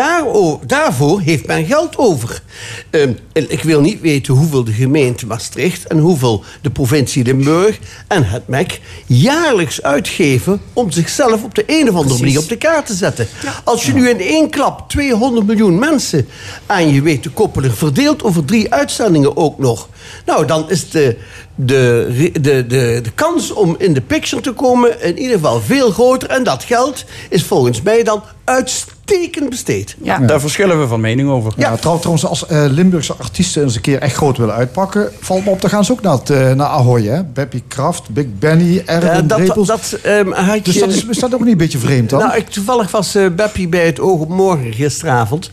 daarvoor 0.65 1.21
heeft 1.21 1.47
men 1.47 1.65
geld 1.65 1.97
over. 1.97 2.41
Ehm, 2.89 3.13
en 3.33 3.51
ik 3.51 3.63
wil 3.63 3.81
niet 3.81 4.01
weten 4.01 4.33
hoeveel 4.33 4.63
de 4.63 4.71
gemeente 4.71 5.25
Maastricht... 5.25 5.87
en 5.87 5.97
hoeveel 5.97 6.43
de 6.61 6.69
provincie 6.69 7.23
Limburg 7.23 7.79
en 8.07 8.23
het 8.23 8.47
MEC... 8.47 8.79
jaarlijks 9.05 9.81
uitgeven 9.81 10.61
om 10.73 10.91
zichzelf 10.91 11.43
op 11.43 11.55
de 11.55 11.63
een 11.67 11.89
of 11.89 11.95
andere 11.95 12.19
manier 12.19 12.39
op 12.39 12.49
de 12.49 12.57
kaart 12.57 12.85
te 12.85 12.93
zetten. 12.93 13.27
Als 13.63 13.85
je 13.85 13.93
nu 13.93 14.09
in 14.09 14.19
één 14.19 14.49
klap 14.49 14.89
200 14.89 15.47
miljoen 15.47 15.79
mensen 15.79 16.27
aan 16.65 16.93
je 16.93 17.01
weet 17.01 17.23
te 17.23 17.29
koppelen... 17.29 17.75
verdeeld 17.75 18.23
over 18.23 18.45
drie 18.45 18.73
uitzendingen 18.73 19.37
ook 19.37 19.59
nog... 19.59 19.89
nou, 20.25 20.45
dan 20.45 20.69
is 20.69 20.89
de, 20.89 21.17
de, 21.55 22.31
de, 22.41 22.65
de, 22.67 22.99
de 23.03 23.11
kans 23.15 23.51
om 23.51 23.75
in 23.77 23.93
de 23.93 24.01
picture 24.01 24.41
te 24.41 24.51
komen 24.51 25.01
in 25.01 25.17
ieder 25.17 25.35
geval 25.35 25.61
veel 25.61 25.91
groter. 25.91 26.29
En 26.29 26.43
dat 26.43 26.63
geld 26.63 27.05
is 27.29 27.43
volgens 27.43 27.81
mij 27.81 28.03
dan 28.03 28.23
uitstekend 28.43 28.94
uitstekend 29.06 29.49
besteed. 29.49 29.95
Ja, 30.02 30.18
daar 30.18 30.40
verschillen 30.40 30.80
we 30.80 30.88
van 30.88 31.02
mening 31.02 31.30
over. 31.30 31.53
Ja, 31.57 31.76
trouw- 31.76 31.98
trouwens, 31.98 32.26
als 32.26 32.45
eh, 32.45 32.65
Limburgse 32.69 33.14
artiesten 33.14 33.64
eens 33.64 33.76
een 33.76 33.82
keer 33.82 33.99
echt 33.99 34.15
groot 34.15 34.38
willen 34.38 34.53
uitpakken... 34.53 35.11
valt 35.19 35.45
me 35.45 35.49
op, 35.52 35.61
dan 35.61 35.69
gaan 35.69 35.86
ze 35.86 35.91
ook 35.91 36.02
naar, 36.02 36.14
het, 36.14 36.30
eh, 36.30 36.52
naar 36.52 36.68
Ahoy, 36.68 37.03
hè? 37.03 37.23
Beppie 37.23 37.64
Kraft, 37.68 38.10
Big 38.10 38.26
Benny, 38.40 38.84
Erwin 38.86 39.10
Ja, 39.10 39.22
dat, 39.22 39.65
dat, 39.65 39.98
ehm, 40.03 40.32
had 40.32 40.65
Dus 40.65 40.80
dat 40.80 40.90
is, 40.90 41.06
is 41.06 41.19
dat 41.19 41.34
ook 41.34 41.40
niet 41.40 41.52
een 41.52 41.57
beetje 41.57 41.77
vreemd 41.77 42.10
dan? 42.10 42.19
Nou, 42.19 42.36
ik, 42.36 42.48
toevallig 42.49 42.91
was 42.91 43.15
eh 43.15 43.26
Beppie 43.36 43.68
bij 43.68 43.86
het 43.86 43.99
Oog 43.99 44.19
op 44.19 44.30
Morgen 44.30 44.73
gisteravond. 44.73 45.52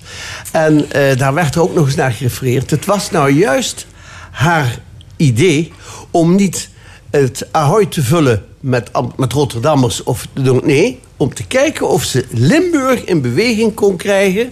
En 0.52 0.90
eh, 0.90 1.16
daar 1.18 1.34
werd 1.34 1.54
er 1.54 1.62
ook 1.62 1.74
nog 1.74 1.86
eens 1.86 1.94
naar 1.94 2.12
gerefereerd. 2.12 2.70
Het 2.70 2.84
was 2.84 3.10
nou 3.10 3.30
juist 3.30 3.86
haar 4.30 4.78
idee 5.16 5.72
om 6.10 6.34
niet 6.34 6.68
het 7.10 7.46
Ahoy 7.50 7.86
te 7.86 8.02
vullen 8.02 8.44
met, 8.60 8.90
met 9.16 9.32
Rotterdammers. 9.32 10.02
Of, 10.02 10.26
nee, 10.62 11.00
om 11.22 11.34
te 11.34 11.46
kijken 11.46 11.88
of 11.88 12.04
ze 12.04 12.24
Limburg 12.30 13.04
in 13.04 13.20
beweging 13.20 13.74
kon 13.74 13.96
krijgen... 13.96 14.50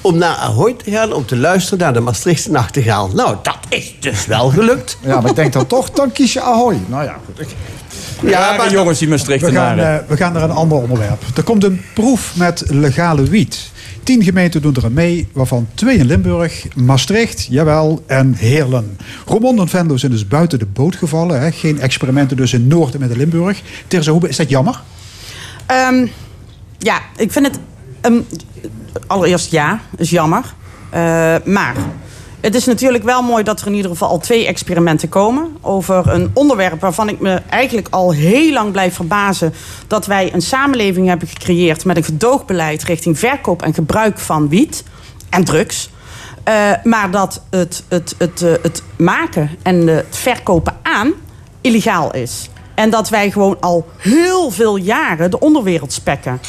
om 0.00 0.18
naar 0.18 0.36
Ahoy 0.36 0.72
te 0.84 0.90
gaan, 0.90 1.12
om 1.12 1.26
te 1.26 1.36
luisteren 1.36 1.78
naar 1.78 1.92
de 1.92 2.00
Maastrichtse 2.00 2.50
Nachtegaal. 2.50 3.08
Nou, 3.14 3.36
dat 3.42 3.58
is 3.68 3.94
dus 4.00 4.26
wel 4.26 4.48
gelukt. 4.50 4.98
Ja, 5.06 5.20
maar 5.20 5.30
ik 5.30 5.36
denk 5.36 5.52
dan 5.52 5.66
toch, 5.66 5.90
dan 5.90 6.12
kies 6.12 6.32
je 6.32 6.40
Ahoy. 6.40 6.76
Nou 6.88 7.04
ja, 7.04 7.16
goed. 7.24 7.46
Ja, 8.30 8.56
maar 8.56 8.70
jongens, 8.72 8.98
die 8.98 9.08
We 9.08 9.18
gaan, 9.18 9.26
Maastrichtenaren. 9.26 10.00
eh, 10.02 10.08
we 10.08 10.16
gaan 10.16 10.32
naar 10.32 10.42
een 10.42 10.50
ander 10.50 10.78
onderwerp. 10.78 11.22
Er 11.36 11.42
komt 11.42 11.64
een 11.64 11.80
proef 11.94 12.36
met 12.36 12.62
legale 12.68 13.22
wiet. 13.22 13.72
Tien 14.02 14.22
gemeenten 14.22 14.62
doen 14.62 14.74
er 14.74 14.84
aan 14.84 14.92
mee, 14.92 15.28
waarvan 15.32 15.68
twee 15.74 15.96
in 15.98 16.06
Limburg, 16.06 16.66
Maastricht, 16.74 17.46
jawel, 17.50 18.02
en 18.06 18.34
Heerlen. 18.34 18.98
Roermond 19.26 19.60
en 19.60 19.68
Venlo 19.68 19.96
zijn 19.96 20.12
dus 20.12 20.28
buiten 20.28 20.58
de 20.58 20.66
boot 20.66 20.96
gevallen. 20.96 21.40
Hè. 21.40 21.52
Geen 21.52 21.80
experimenten 21.80 22.36
dus 22.36 22.52
in 22.52 22.66
Noord 22.66 22.94
en 22.94 23.00
Midden-Limburg. 23.00 23.62
Terza, 23.88 24.10
hoe 24.12 24.28
is 24.28 24.36
dat 24.36 24.48
jammer? 24.48 24.82
Ehm, 25.66 26.06
ja, 26.78 27.00
ik 27.16 27.32
vind 27.32 27.46
het... 27.46 27.58
ehm, 28.00 28.20
allereerst 29.06 29.50
ja, 29.50 29.80
is 29.96 30.10
jammer. 30.10 30.54
Eh, 30.90 31.34
maar 31.44 31.74
het 32.40 32.54
is 32.54 32.64
natuurlijk 32.64 33.04
wel 33.04 33.22
mooi 33.22 33.42
dat 33.42 33.60
er 33.60 33.66
in 33.66 33.74
ieder 33.74 33.90
geval 33.90 34.08
al 34.08 34.18
twee 34.18 34.46
experimenten 34.46 35.08
komen... 35.08 35.56
over 35.60 36.08
een 36.08 36.30
onderwerp 36.34 36.80
waarvan 36.80 37.08
ik 37.08 37.20
me 37.20 37.42
eigenlijk 37.48 37.88
al 37.90 38.12
heel 38.12 38.52
lang 38.52 38.72
blijf 38.72 38.94
verbazen... 38.94 39.54
dat 39.86 40.06
wij 40.06 40.34
een 40.34 40.42
samenleving 40.42 41.08
hebben 41.08 41.28
gecreëerd 41.28 41.84
met 41.84 41.96
een 41.96 42.04
gedoogbeleid... 42.04 42.82
richting 42.82 43.18
verkoop 43.18 43.62
en 43.62 43.74
gebruik 43.74 44.18
van 44.18 44.48
wiet 44.48 44.84
en 45.30 45.44
drugs... 45.44 45.92
Eh, 46.44 46.70
maar 46.82 47.10
dat 47.10 47.42
het, 47.50 47.84
het, 47.88 48.14
het, 48.18 48.42
eh, 48.42 48.52
het 48.62 48.82
maken 48.96 49.50
en 49.62 49.86
het 49.86 50.16
verkopen 50.16 50.76
aan 50.82 51.12
illegaal 51.60 52.14
is. 52.14 52.48
En 52.74 52.90
dat 52.90 53.08
wij 53.08 53.30
gewoon 53.30 53.56
al 53.60 53.86
heel 53.96 54.50
veel 54.50 54.76
jaren 54.76 55.30
de 55.30 55.40
onderwereld 55.40 55.92
spekken. 55.92 56.40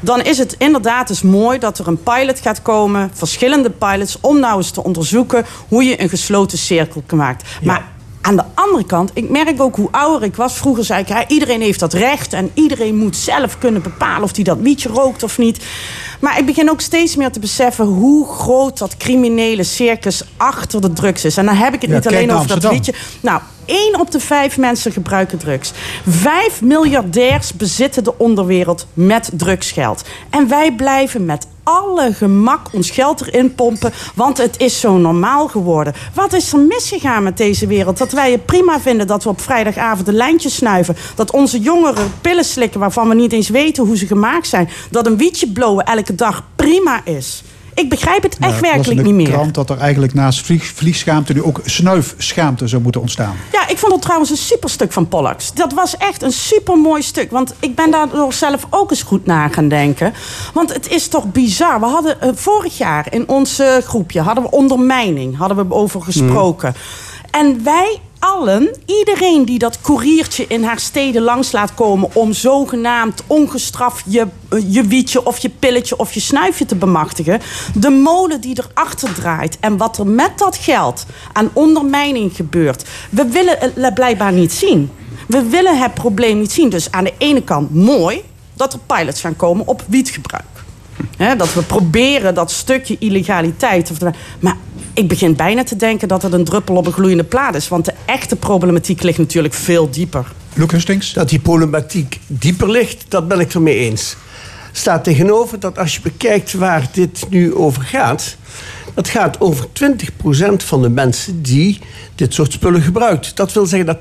Dan 0.00 0.22
is 0.22 0.38
het 0.38 0.54
inderdaad 0.58 1.08
dus 1.08 1.22
mooi 1.22 1.58
dat 1.58 1.78
er 1.78 1.88
een 1.88 2.02
pilot 2.02 2.40
gaat 2.40 2.62
komen, 2.62 3.10
verschillende 3.14 3.70
pilots, 3.70 4.18
om 4.20 4.40
nou 4.40 4.56
eens 4.56 4.70
te 4.70 4.84
onderzoeken 4.84 5.46
hoe 5.68 5.84
je 5.84 6.02
een 6.02 6.08
gesloten 6.08 6.58
cirkel 6.58 7.02
maken. 7.14 7.46
Maar 7.62 7.92
aan 8.20 8.36
de 8.36 8.44
andere 8.54 8.84
kant, 8.84 9.10
ik 9.14 9.30
merk 9.30 9.60
ook 9.60 9.76
hoe 9.76 9.88
ouder 9.90 10.22
ik 10.22 10.36
was. 10.36 10.56
Vroeger 10.56 10.84
zei 10.84 11.04
ik, 11.06 11.24
iedereen 11.28 11.60
heeft 11.60 11.80
dat 11.80 11.92
recht 11.92 12.32
en 12.32 12.50
iedereen 12.54 12.96
moet 12.96 13.16
zelf 13.16 13.58
kunnen 13.58 13.82
bepalen 13.82 14.22
of 14.22 14.34
hij 14.34 14.44
dat 14.44 14.58
wietje 14.58 14.88
rookt 14.88 15.22
of 15.22 15.38
niet. 15.38 15.64
Maar 16.24 16.38
ik 16.38 16.46
begin 16.46 16.70
ook 16.70 16.80
steeds 16.80 17.16
meer 17.16 17.30
te 17.30 17.40
beseffen 17.40 17.84
hoe 17.84 18.26
groot 18.26 18.78
dat 18.78 18.96
criminele 18.96 19.62
circus 19.62 20.22
achter 20.36 20.80
de 20.80 20.92
drugs 20.92 21.24
is. 21.24 21.36
En 21.36 21.46
dan 21.46 21.54
heb 21.54 21.74
ik 21.74 21.80
het 21.80 21.90
Ja, 21.90 21.96
niet 21.96 22.06
alleen 22.06 22.32
over 22.32 22.60
dat 22.60 22.70
wietje. 22.70 22.94
Nou, 23.20 23.40
één 23.64 24.00
op 24.00 24.10
de 24.10 24.20
vijf 24.20 24.58
mensen 24.58 24.92
gebruiken 24.92 25.38
drugs. 25.38 25.72
Vijf 26.06 26.62
miljardairs 26.62 27.52
bezitten 27.52 28.04
de 28.04 28.18
onderwereld 28.18 28.86
met 28.94 29.30
drugsgeld. 29.32 30.04
En 30.30 30.48
wij 30.48 30.74
blijven 30.74 31.24
met 31.24 31.46
alle 31.64 32.12
gemak 32.12 32.68
ons 32.72 32.90
geld 32.90 33.20
erin 33.20 33.54
pompen, 33.54 33.92
want 34.14 34.38
het 34.38 34.60
is 34.60 34.80
zo 34.80 34.96
normaal 34.96 35.48
geworden. 35.48 35.94
Wat 36.14 36.32
is 36.32 36.52
er 36.52 36.58
misgegaan 36.58 37.22
met 37.22 37.36
deze 37.36 37.66
wereld? 37.66 37.98
Dat 37.98 38.12
wij 38.12 38.32
het 38.32 38.46
prima 38.46 38.80
vinden 38.80 39.06
dat 39.06 39.22
we 39.24 39.28
op 39.28 39.40
vrijdagavond 39.40 40.08
een 40.08 40.14
lijntje 40.14 40.48
snuiven. 40.48 40.96
Dat 41.14 41.30
onze 41.30 41.58
jongeren 41.58 42.12
pillen 42.20 42.44
slikken 42.44 42.80
waarvan 42.80 43.08
we 43.08 43.14
niet 43.14 43.32
eens 43.32 43.48
weten 43.48 43.84
hoe 43.84 43.96
ze 43.96 44.06
gemaakt 44.06 44.46
zijn. 44.46 44.68
Dat 44.90 45.06
een 45.06 45.16
wietje 45.16 45.52
blowen 45.52 45.84
elke 45.84 46.13
dag 46.14 46.42
prima 46.56 47.04
is. 47.04 47.42
Ik 47.74 47.88
begrijp 47.88 48.22
het 48.22 48.36
echt 48.38 48.54
Ja, 48.54 48.60
werkelijk 48.60 49.02
niet 49.02 49.14
meer. 49.14 49.28
krant 49.28 49.54
dat 49.54 49.70
er 49.70 49.78
eigenlijk 49.78 50.14
naast 50.14 50.40
vlieg, 50.40 50.64
vliegschaamte 50.74 51.32
nu 51.32 51.42
ook 51.42 51.60
snuifschaamte 51.64 52.68
zou 52.68 52.82
moeten 52.82 53.00
ontstaan. 53.00 53.36
Ja, 53.52 53.68
ik 53.68 53.78
vond 53.78 53.92
het 53.92 54.02
trouwens 54.02 54.30
een 54.30 54.36
superstuk 54.36 54.92
van 54.92 55.08
Pollux. 55.08 55.52
Dat 55.52 55.72
was 55.72 55.96
echt 55.96 56.22
een 56.22 56.32
supermooi 56.32 57.02
stuk. 57.02 57.30
Want 57.30 57.54
ik 57.60 57.74
ben 57.74 57.90
daardoor 57.90 58.32
zelf 58.32 58.66
ook 58.70 58.90
eens 58.90 59.02
goed 59.02 59.26
na 59.26 59.48
gaan 59.48 59.68
denken. 59.68 60.12
Want 60.52 60.72
het 60.72 60.88
is 60.88 61.08
toch 61.08 61.32
bizar. 61.32 61.80
We 61.80 61.86
hadden 61.86 62.20
eh, 62.20 62.28
vorig 62.34 62.78
jaar 62.78 63.06
in 63.10 63.28
ons 63.28 63.58
eh, 63.58 63.76
groepje 63.76 64.20
hadden 64.20 64.44
we 64.44 64.50
ondermijning. 64.50 65.36
Hadden 65.36 65.68
we 65.68 65.74
over 65.74 66.02
gesproken. 66.02 66.74
En 67.30 67.64
wij 67.64 68.00
allen, 68.24 68.74
iedereen 68.86 69.44
die 69.44 69.58
dat 69.58 69.80
koeriertje 69.80 70.44
in 70.48 70.64
haar 70.64 70.78
steden 70.78 71.22
langs 71.22 71.52
laat 71.52 71.74
komen... 71.74 72.08
om 72.14 72.32
zogenaamd 72.32 73.22
ongestraft 73.26 74.04
je, 74.08 74.26
eh, 74.48 74.72
je 74.72 74.82
wietje 74.82 75.26
of 75.26 75.38
je 75.38 75.48
pilletje 75.48 75.96
of 75.96 76.12
je 76.12 76.20
snuifje 76.20 76.66
te 76.66 76.74
bemachtigen... 76.74 77.40
de 77.74 77.90
molen 77.90 78.40
die 78.40 78.58
erachter 78.64 79.14
draait 79.14 79.58
en 79.60 79.76
wat 79.76 79.98
er 79.98 80.06
met 80.06 80.38
dat 80.38 80.56
geld 80.56 81.06
aan 81.32 81.50
ondermijning 81.52 82.36
gebeurt... 82.36 82.84
we 83.10 83.24
willen 83.24 83.56
het 83.58 83.94
blijkbaar 83.94 84.32
niet 84.32 84.52
zien. 84.52 84.90
We 85.28 85.42
willen 85.42 85.78
het 85.78 85.94
probleem 85.94 86.38
niet 86.38 86.52
zien. 86.52 86.68
Dus 86.68 86.90
aan 86.90 87.04
de 87.04 87.14
ene 87.18 87.42
kant 87.42 87.74
mooi 87.74 88.22
dat 88.54 88.72
er 88.72 88.78
pilots 88.86 89.20
gaan 89.20 89.36
komen 89.36 89.66
op 89.66 89.84
wietgebruik. 89.88 90.44
Dat 91.36 91.54
we 91.54 91.62
proberen 91.62 92.34
dat 92.34 92.50
stukje 92.50 92.96
illegaliteit. 92.98 93.86
te 93.86 93.94
verdwijnen. 93.94 94.20
Maar 94.40 94.56
ik 94.94 95.08
begin 95.08 95.36
bijna 95.36 95.64
te 95.64 95.76
denken 95.76 96.08
dat 96.08 96.22
het 96.22 96.32
een 96.32 96.44
druppel 96.44 96.76
op 96.76 96.86
een 96.86 96.92
gloeiende 96.92 97.24
plaat 97.24 97.54
is. 97.54 97.68
Want 97.68 97.84
de 97.84 97.94
echte 98.04 98.36
problematiek 98.36 99.02
ligt 99.02 99.18
natuurlijk 99.18 99.54
veel 99.54 99.90
dieper. 99.90 100.32
Lucas 100.54 101.12
Dat 101.12 101.28
die 101.28 101.38
problematiek 101.38 102.20
dieper 102.26 102.70
ligt, 102.70 103.04
dat 103.08 103.28
ben 103.28 103.40
ik 103.40 103.54
ermee 103.54 103.78
eens. 103.78 104.16
Staat 104.72 105.04
tegenover 105.04 105.60
dat 105.60 105.78
als 105.78 105.94
je 105.94 106.00
bekijkt 106.00 106.52
waar 106.52 106.88
dit 106.92 107.26
nu 107.28 107.54
over 107.54 107.82
gaat... 107.82 108.36
dat 108.94 109.08
gaat 109.08 109.40
over 109.40 109.66
20% 109.66 109.68
van 110.56 110.82
de 110.82 110.88
mensen 110.88 111.42
die 111.42 111.78
dit 112.14 112.34
soort 112.34 112.52
spullen 112.52 112.82
gebruikt. 112.82 113.36
Dat 113.36 113.52
wil 113.52 113.66
zeggen 113.66 113.86
dat 113.86 113.98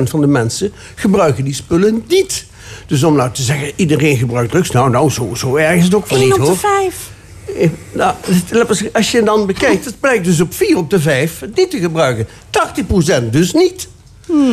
80% 0.00 0.02
van 0.02 0.20
de 0.20 0.26
mensen 0.26 0.72
gebruiken 0.94 1.44
die 1.44 1.54
spullen 1.54 2.04
niet. 2.08 2.46
Dus 2.86 3.02
om 3.02 3.14
nou 3.16 3.30
te 3.30 3.42
zeggen, 3.42 3.72
iedereen 3.76 4.16
gebruikt 4.16 4.50
drugs... 4.50 4.70
nou, 4.70 4.90
nou, 4.90 5.10
zo, 5.10 5.34
zo 5.34 5.56
erg 5.56 5.76
is 5.76 5.84
het 5.84 5.94
ook 5.94 6.06
wel 6.06 6.18
niet, 6.18 6.36
hoor. 6.36 6.46
op 6.46 6.52
de 6.52 6.58
5. 6.58 7.10
Nou, 7.92 8.14
maar 8.52 8.66
zeggen, 8.68 8.92
als 8.92 9.10
je 9.10 9.22
dan 9.22 9.46
bekijkt, 9.46 9.84
het 9.84 10.00
blijkt 10.00 10.24
dus 10.24 10.40
op 10.40 10.54
4 10.54 10.76
op 10.76 10.90
de 10.90 11.00
5 11.00 11.40
het 11.40 11.56
niet 11.56 11.70
te 11.70 11.78
gebruiken. 11.78 12.26
80% 13.26 13.30
dus 13.30 13.52
niet. 13.52 13.88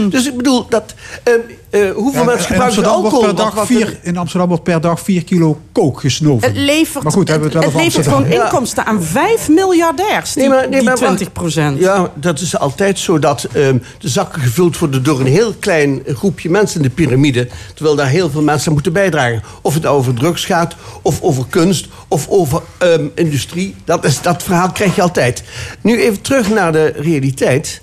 Dus 0.10 0.28
ik 0.28 0.38
bedoel, 0.38 0.66
dat, 0.70 0.94
eh, 1.24 1.34
eh, 1.70 1.96
hoeveel 1.96 2.20
Ja, 2.20 2.26
mensen 2.26 2.48
in 2.48 2.62
gebruiken 2.62 2.86
alcohol? 2.86 3.20
per 3.22 3.36
dag 3.36 3.66
vier, 3.66 4.00
in 4.02 4.18
Amsterdam 4.18 4.48
wordt 4.48 4.64
per 4.64 4.82
dag 4.82 5.00
4 5.00 5.24
kilo 5.24 5.60
kook 5.72 6.00
gesnoven. 6.00 6.48
Het 6.48 6.58
levert, 6.58 7.04
maar 7.04 7.14
goed, 7.14 7.28
hebben 7.28 7.52
we 7.52 7.58
het 7.58 7.66
wel 7.66 7.74
het 7.74 7.82
over 7.82 7.86
levert 7.86 8.08
Amsterdam. 8.08 8.32
gewoon 8.32 8.46
inkomsten 8.46 8.86
aan 8.86 9.04
5 9.04 9.50
miljardairs. 9.50 10.34
Die, 10.34 10.50
die 10.70 10.84
wacht. 10.84 11.00
20% 11.00 11.80
Ja, 11.80 12.12
dat 12.16 12.40
is 12.40 12.58
altijd 12.58 13.00
zo 13.00 13.20
dat 13.20 13.44
ehm, 13.44 13.78
de 14.00 14.10
zakken 14.10 14.42
gevuld 14.42 14.78
worden 14.78 15.04
door 15.04 15.20
een 15.20 15.26
heel 15.26 15.54
klein 15.60 16.02
groepje 16.08 16.50
mensen 16.50 16.76
in 16.82 16.88
de 16.88 16.94
piramide. 16.94 17.48
Terwijl 17.74 17.96
daar 17.96 18.08
heel 18.08 18.30
veel 18.30 18.42
mensen 18.42 18.68
aan 18.68 18.74
moeten 18.74 18.94
bijdragen. 18.94 19.44
Of 19.62 19.74
het 19.74 19.84
nou 19.84 19.98
over 19.98 20.14
drugs 20.14 20.46
gaat, 20.46 20.76
of 21.02 21.22
over 21.22 21.46
kunst, 21.50 21.88
of 22.08 22.28
over 22.30 22.62
ehm, 22.78 23.06
industrie. 23.16 23.76
Dat, 23.86 24.06
is, 24.06 24.22
dat 24.22 24.44
verhaal 24.44 24.72
krijg 24.72 24.96
je 24.96 25.02
altijd. 25.02 25.44
Nu 25.82 26.02
even 26.02 26.22
terug 26.22 26.50
naar 26.50 26.72
de 26.72 26.94
realiteit. 26.96 27.82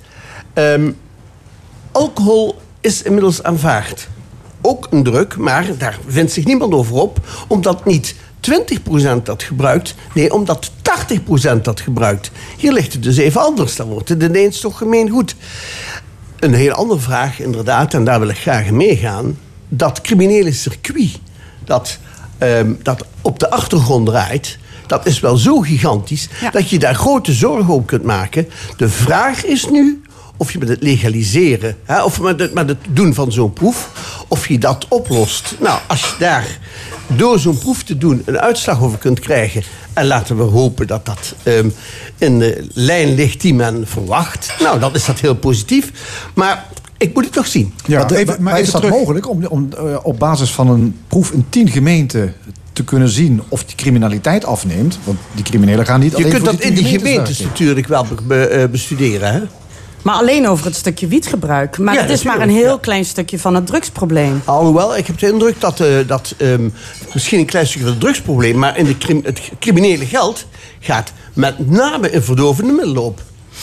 Ehm, 0.55 0.91
alcohol 1.97 2.59
is 2.81 3.03
inmiddels 3.03 3.43
aanvaard. 3.43 4.09
Ook 4.61 4.87
een 4.91 5.03
druk, 5.03 5.37
maar 5.37 5.79
daar 5.79 5.99
vindt 6.07 6.33
zich 6.33 6.45
niemand 6.45 6.73
over 6.73 6.95
op. 6.95 7.21
Omdat 7.49 7.85
niet 7.85 8.15
20% 8.41 9.23
dat 9.23 9.43
gebruikt, 9.43 9.95
nee, 10.15 10.33
omdat 10.33 10.71
80% 11.57 11.61
dat 11.63 11.81
gebruikt. 11.81 12.31
Hier 12.57 12.73
ligt 12.73 12.93
het 12.93 13.03
dus 13.03 13.17
even 13.17 13.41
anders. 13.41 13.77
Dan 13.77 13.89
wordt 13.89 14.09
het 14.09 14.23
ineens 14.23 14.61
toch 14.61 14.79
gemeen 14.79 15.11
goed. 15.11 15.35
Een 16.39 16.55
heel 16.55 16.73
andere 16.73 17.01
vraag, 17.01 17.41
inderdaad, 17.41 17.95
en 17.95 18.05
daar 18.05 18.21
wil 18.21 18.29
ik 18.29 18.39
graag 18.39 18.71
meegaan. 18.71 19.39
Dat 19.69 20.01
criminele 20.01 20.53
circuit, 20.53 21.19
dat, 21.65 21.99
ehm, 22.39 22.73
dat 22.83 23.05
op 23.21 23.39
de 23.39 23.51
achtergrond 23.51 24.07
draait... 24.07 24.59
dat 24.87 25.07
is 25.07 25.21
wel 25.21 25.37
zo 25.37 25.61
gigantisch 25.61 26.29
dat 26.53 26.71
je 26.71 26.79
daar 26.79 26.95
grote 26.95 27.33
zorgen 27.33 27.75
op 27.75 27.87
kunt 27.87 28.05
maken. 28.05 28.49
De 28.77 28.89
vraag 28.89 29.45
is 29.45 29.69
nu 29.69 30.03
of 30.37 30.53
je 30.53 30.59
met 30.59 30.69
het 30.69 30.83
legaliseren... 30.83 31.77
Hè, 31.85 32.03
of 32.05 32.21
met 32.21 32.41
het, 32.41 32.55
met 32.55 32.69
het 32.69 32.79
doen 32.91 33.15
van 33.15 33.33
zo'n 33.33 33.53
proef, 33.53 33.91
of 34.29 34.49
je 34.49 34.59
dat 34.59 34.87
oplost. 34.89 35.55
Nou, 35.61 35.79
als 35.87 36.01
je 36.01 36.15
daar 36.19 36.59
door 37.07 37.39
zo'n 37.39 37.59
proef 37.59 37.83
te 37.83 37.99
doen 37.99 38.23
een 38.25 38.39
uitslag 38.39 38.83
over 38.83 38.99
kunt 38.99 39.21
krijgen... 39.21 39.63
en 39.93 40.07
laten 40.07 40.37
we 40.37 40.43
hopen 40.43 40.87
dat 40.87 41.07
dat 41.07 41.35
ehm, 41.43 41.69
in 42.19 42.39
de 42.39 42.67
lijn 42.73 43.15
ligt 43.15 43.41
die 43.41 43.55
men 43.55 43.87
verwacht... 43.87 44.55
nou, 44.61 44.79
dan 44.81 44.95
is 44.95 45.05
dat 45.05 45.21
heel 45.21 45.35
positief. 45.37 45.93
Maar 46.35 46.65
ik 46.99 47.15
moet 47.15 47.25
het 47.25 47.33
toch 47.33 47.47
zien. 47.47 47.75
maar, 47.99 48.09
de- 48.09 48.37
maar 48.41 48.61
is 48.61 48.71
dat 48.71 48.83
mogelijk 48.91 49.29
om, 49.29 49.45
om 49.47 49.69
eh, 49.77 49.97
op 50.03 50.19
basis 50.19 50.51
van 50.51 50.69
een 50.69 50.97
proef 51.09 51.31
in 51.31 51.47
tien 51.49 51.69
gemeenten 51.69 52.35
te 52.73 52.85
kunnen 52.85 53.09
zien 53.09 53.43
of 53.49 53.65
die 53.65 53.77
criminaliteit 53.77 54.45
afneemt. 54.45 54.99
Want 55.05 55.19
die 55.35 55.45
criminelen 55.45 55.87
gaan 55.87 56.01
niet 56.01 56.11
Je 56.11 56.17
alleen 56.17 56.31
kunt 56.31 56.43
voor 56.45 56.53
dat 56.53 56.61
in 56.63 56.75
die 56.75 56.85
gemeentes 56.99 57.39
natuurlijk 57.41 57.87
wel 57.87 58.07
be- 58.27 58.45
eh, 58.47 58.69
bestuderen. 58.69 59.33
Hè? 59.33 59.41
Maar 60.07 60.15
alleen 60.15 60.49
over 60.49 60.65
het 60.65 60.77
stukje 60.77 61.07
wietgebruik. 61.07 61.79
Maar 61.79 61.95
Ja, 61.95 62.01
dat 62.01 62.11
is 62.11 62.23
maar 62.23 62.41
een 62.41 62.51
heel 62.51 62.79
klein 62.79 63.05
stukje 63.05 63.39
van 63.39 63.55
het 63.55 63.67
drugsprobleem. 63.67 64.43
Alhoewel, 64.45 64.97
ik 64.97 65.07
heb 65.07 65.19
de 65.19 65.29
indruk 65.33 65.61
dat, 65.61 65.81
eh, 65.81 65.89
dat 66.07 66.35
ehm, 66.39 66.69
misschien 67.13 67.39
een 67.39 67.47
klein 67.47 67.67
stukje 67.67 67.83
van 67.85 67.93
het 67.93 68.01
drugsprobleem... 68.01 68.59
maar 68.59 68.79
in 68.79 68.85
de 68.85 68.99
crim- 68.99 69.25
het 69.25 69.41
criminele 69.59 70.07
geld 70.07 70.47
gaat 70.81 71.13
met 71.33 71.71
name 71.71 72.11
in 72.11 72.23
verdovende 72.23 72.73
middelen 72.73 73.03
op. 73.03 73.23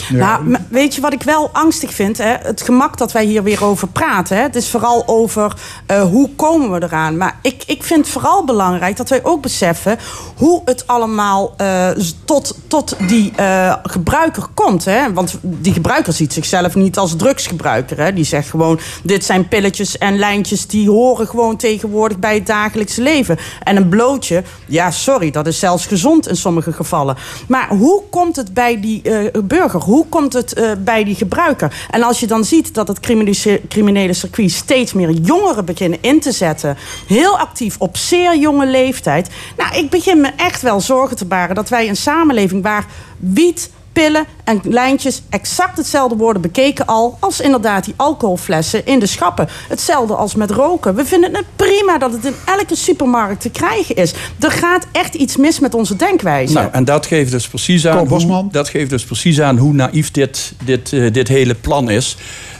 Nou, 0.10 0.58
weet 0.70 0.96
je 0.96 1.02
wat 1.02 1.14
ik 1.14 1.24
wel 1.24 1.50
angstig 1.52 1.94
vind? 1.94 2.18
Hè? 2.18 2.36
Het 2.42 2.62
gemak 2.62 2.98
dat 2.98 3.12
wij 3.12 3.26
hier 3.26 3.44
weer 3.44 3.64
over 3.64 3.88
praten. 3.88 4.38
Hè? 4.38 4.44
Het 4.44 4.56
is 4.56 4.70
vooral 4.70 5.04
over 5.06 5.54
eh, 5.86 6.02
hoe 6.02 6.30
komen 6.36 6.72
we 6.72 6.84
eraan. 6.84 7.18
Maar 7.18 7.40
ik, 7.42 7.64
ik 7.66 7.84
vind 7.84 8.08
vooral 8.08 8.46
belangrijk 8.46 8.98
dat 8.98 9.10
wij 9.10 9.24
ook 9.24 9.42
beseffen... 9.42 9.98
hoe 10.36 10.62
het 10.66 10.88
allemaal 10.88 11.54
eh, 11.58 11.90
tot, 12.26 12.58
tot 12.68 12.96
die 13.08 13.32
eh, 13.36 13.76
gebruiker 13.84 14.46
komt. 14.54 14.86
Hè? 14.86 15.14
Want 15.14 15.38
die 15.42 15.74
gebruiker 15.74 16.14
ziet 16.14 16.34
zichzelf 16.34 16.76
niet 16.76 16.98
als 16.98 17.16
drugsgebruiker. 17.16 17.98
Hè? 17.98 18.14
Die 18.14 18.26
zegt 18.26 18.50
gewoon, 18.50 18.80
dit 19.04 19.26
zijn 19.26 19.48
pilletjes 19.48 19.98
en 19.98 20.18
lijntjes... 20.18 20.68
die 20.68 20.90
horen 20.90 21.28
gewoon 21.28 21.58
tegenwoordig 21.58 22.18
bij 22.18 22.34
het 22.34 22.48
dagelijkse 22.48 23.02
leven. 23.02 23.38
En 23.64 23.76
een 23.76 23.90
blootje, 23.90 24.44
ja 24.66 24.92
sorry, 24.92 25.32
dat 25.32 25.48
is 25.48 25.60
zelfs 25.60 25.86
gezond 25.86 26.28
in 26.28 26.36
sommige 26.36 26.74
gevallen. 26.74 27.18
Maar 27.48 27.70
hoe 27.70 28.04
komt 28.10 28.36
het 28.36 28.54
bij 28.54 28.80
die 28.82 29.02
burger? 29.44 29.82
Hoe 29.84 30.06
komt 30.10 30.34
het 30.34 30.54
eh, 30.54 30.72
bij 30.80 31.04
die 31.04 31.16
gebruiker? 31.16 31.88
En 31.90 32.04
als 32.04 32.20
je 32.20 32.28
dan 32.28 32.44
ziet 32.44 32.74
dat 32.74 32.88
het 32.88 33.00
criminele, 33.00 33.62
criminele 33.68 34.14
circuit 34.14 34.52
steeds 34.52 34.94
meer 34.94 35.12
jongeren 35.12 35.66
beginnen 35.66 36.00
in 36.02 36.20
te 36.20 36.32
zetten, 36.32 36.78
heel 37.08 37.40
actief 37.40 37.76
op 37.80 37.98
zeer 37.98 38.38
jonge 38.38 38.68
leeftijd. 38.68 39.30
Nou, 39.58 39.78
ik 39.78 39.90
begin 39.90 40.22
me 40.22 40.30
echt 40.38 40.62
wel 40.62 40.82
zorgen 40.82 41.18
te 41.18 41.26
baren 41.26 41.56
dat 41.56 41.70
wij 41.70 41.90
een 41.90 41.96
samenleving 41.96 42.64
waar 42.64 42.86
wiet, 43.18 43.70
pillen 43.94 44.26
en 44.44 44.62
lijntjes 44.64 45.22
exact 45.30 45.78
hetzelfde 45.78 46.16
worden 46.16 46.42
bekeken 46.42 46.86
al 46.86 47.18
als 47.20 47.42
inderdaad 47.42 47.86
die 47.86 47.94
alcoholflessen 47.98 48.86
in 48.86 49.00
de 49.00 49.06
schappen. 49.06 49.48
Hetzelfde 49.70 50.16
als 50.16 50.36
met 50.36 50.52
roken. 50.52 50.96
We 50.96 51.06
vinden 51.06 51.36
het 51.36 51.46
prima 51.56 51.98
dat 51.98 52.12
het 52.12 52.26
in 52.26 52.36
elke 52.46 52.76
supermarkt 52.76 53.42
te 53.42 53.50
krijgen 53.50 53.96
is. 53.96 54.14
Er 54.40 54.52
gaat 54.52 54.88
echt 54.92 55.14
iets 55.14 55.38
mis 55.38 55.60
met 55.60 55.74
onze 55.74 55.96
denkwijze. 55.96 56.54
Nou, 56.54 56.70
en 56.72 56.86
dat 56.86 57.06
geeft 57.06 57.32
dus 57.32 57.48
precies 57.48 57.88
aan, 57.88 58.08
hoe, 58.08 58.48
dat 58.52 58.70
geeft 58.70 58.90
dus 58.90 59.04
precies 59.04 59.42
aan 59.42 59.58
hoe 59.58 59.74
naïef 59.74 60.12
dit, 60.12 60.54
dit, 60.66 60.94
eh, 60.94 61.12
dit 61.12 61.28
hele 61.28 61.56
plan 61.56 61.90
is. 61.90 62.18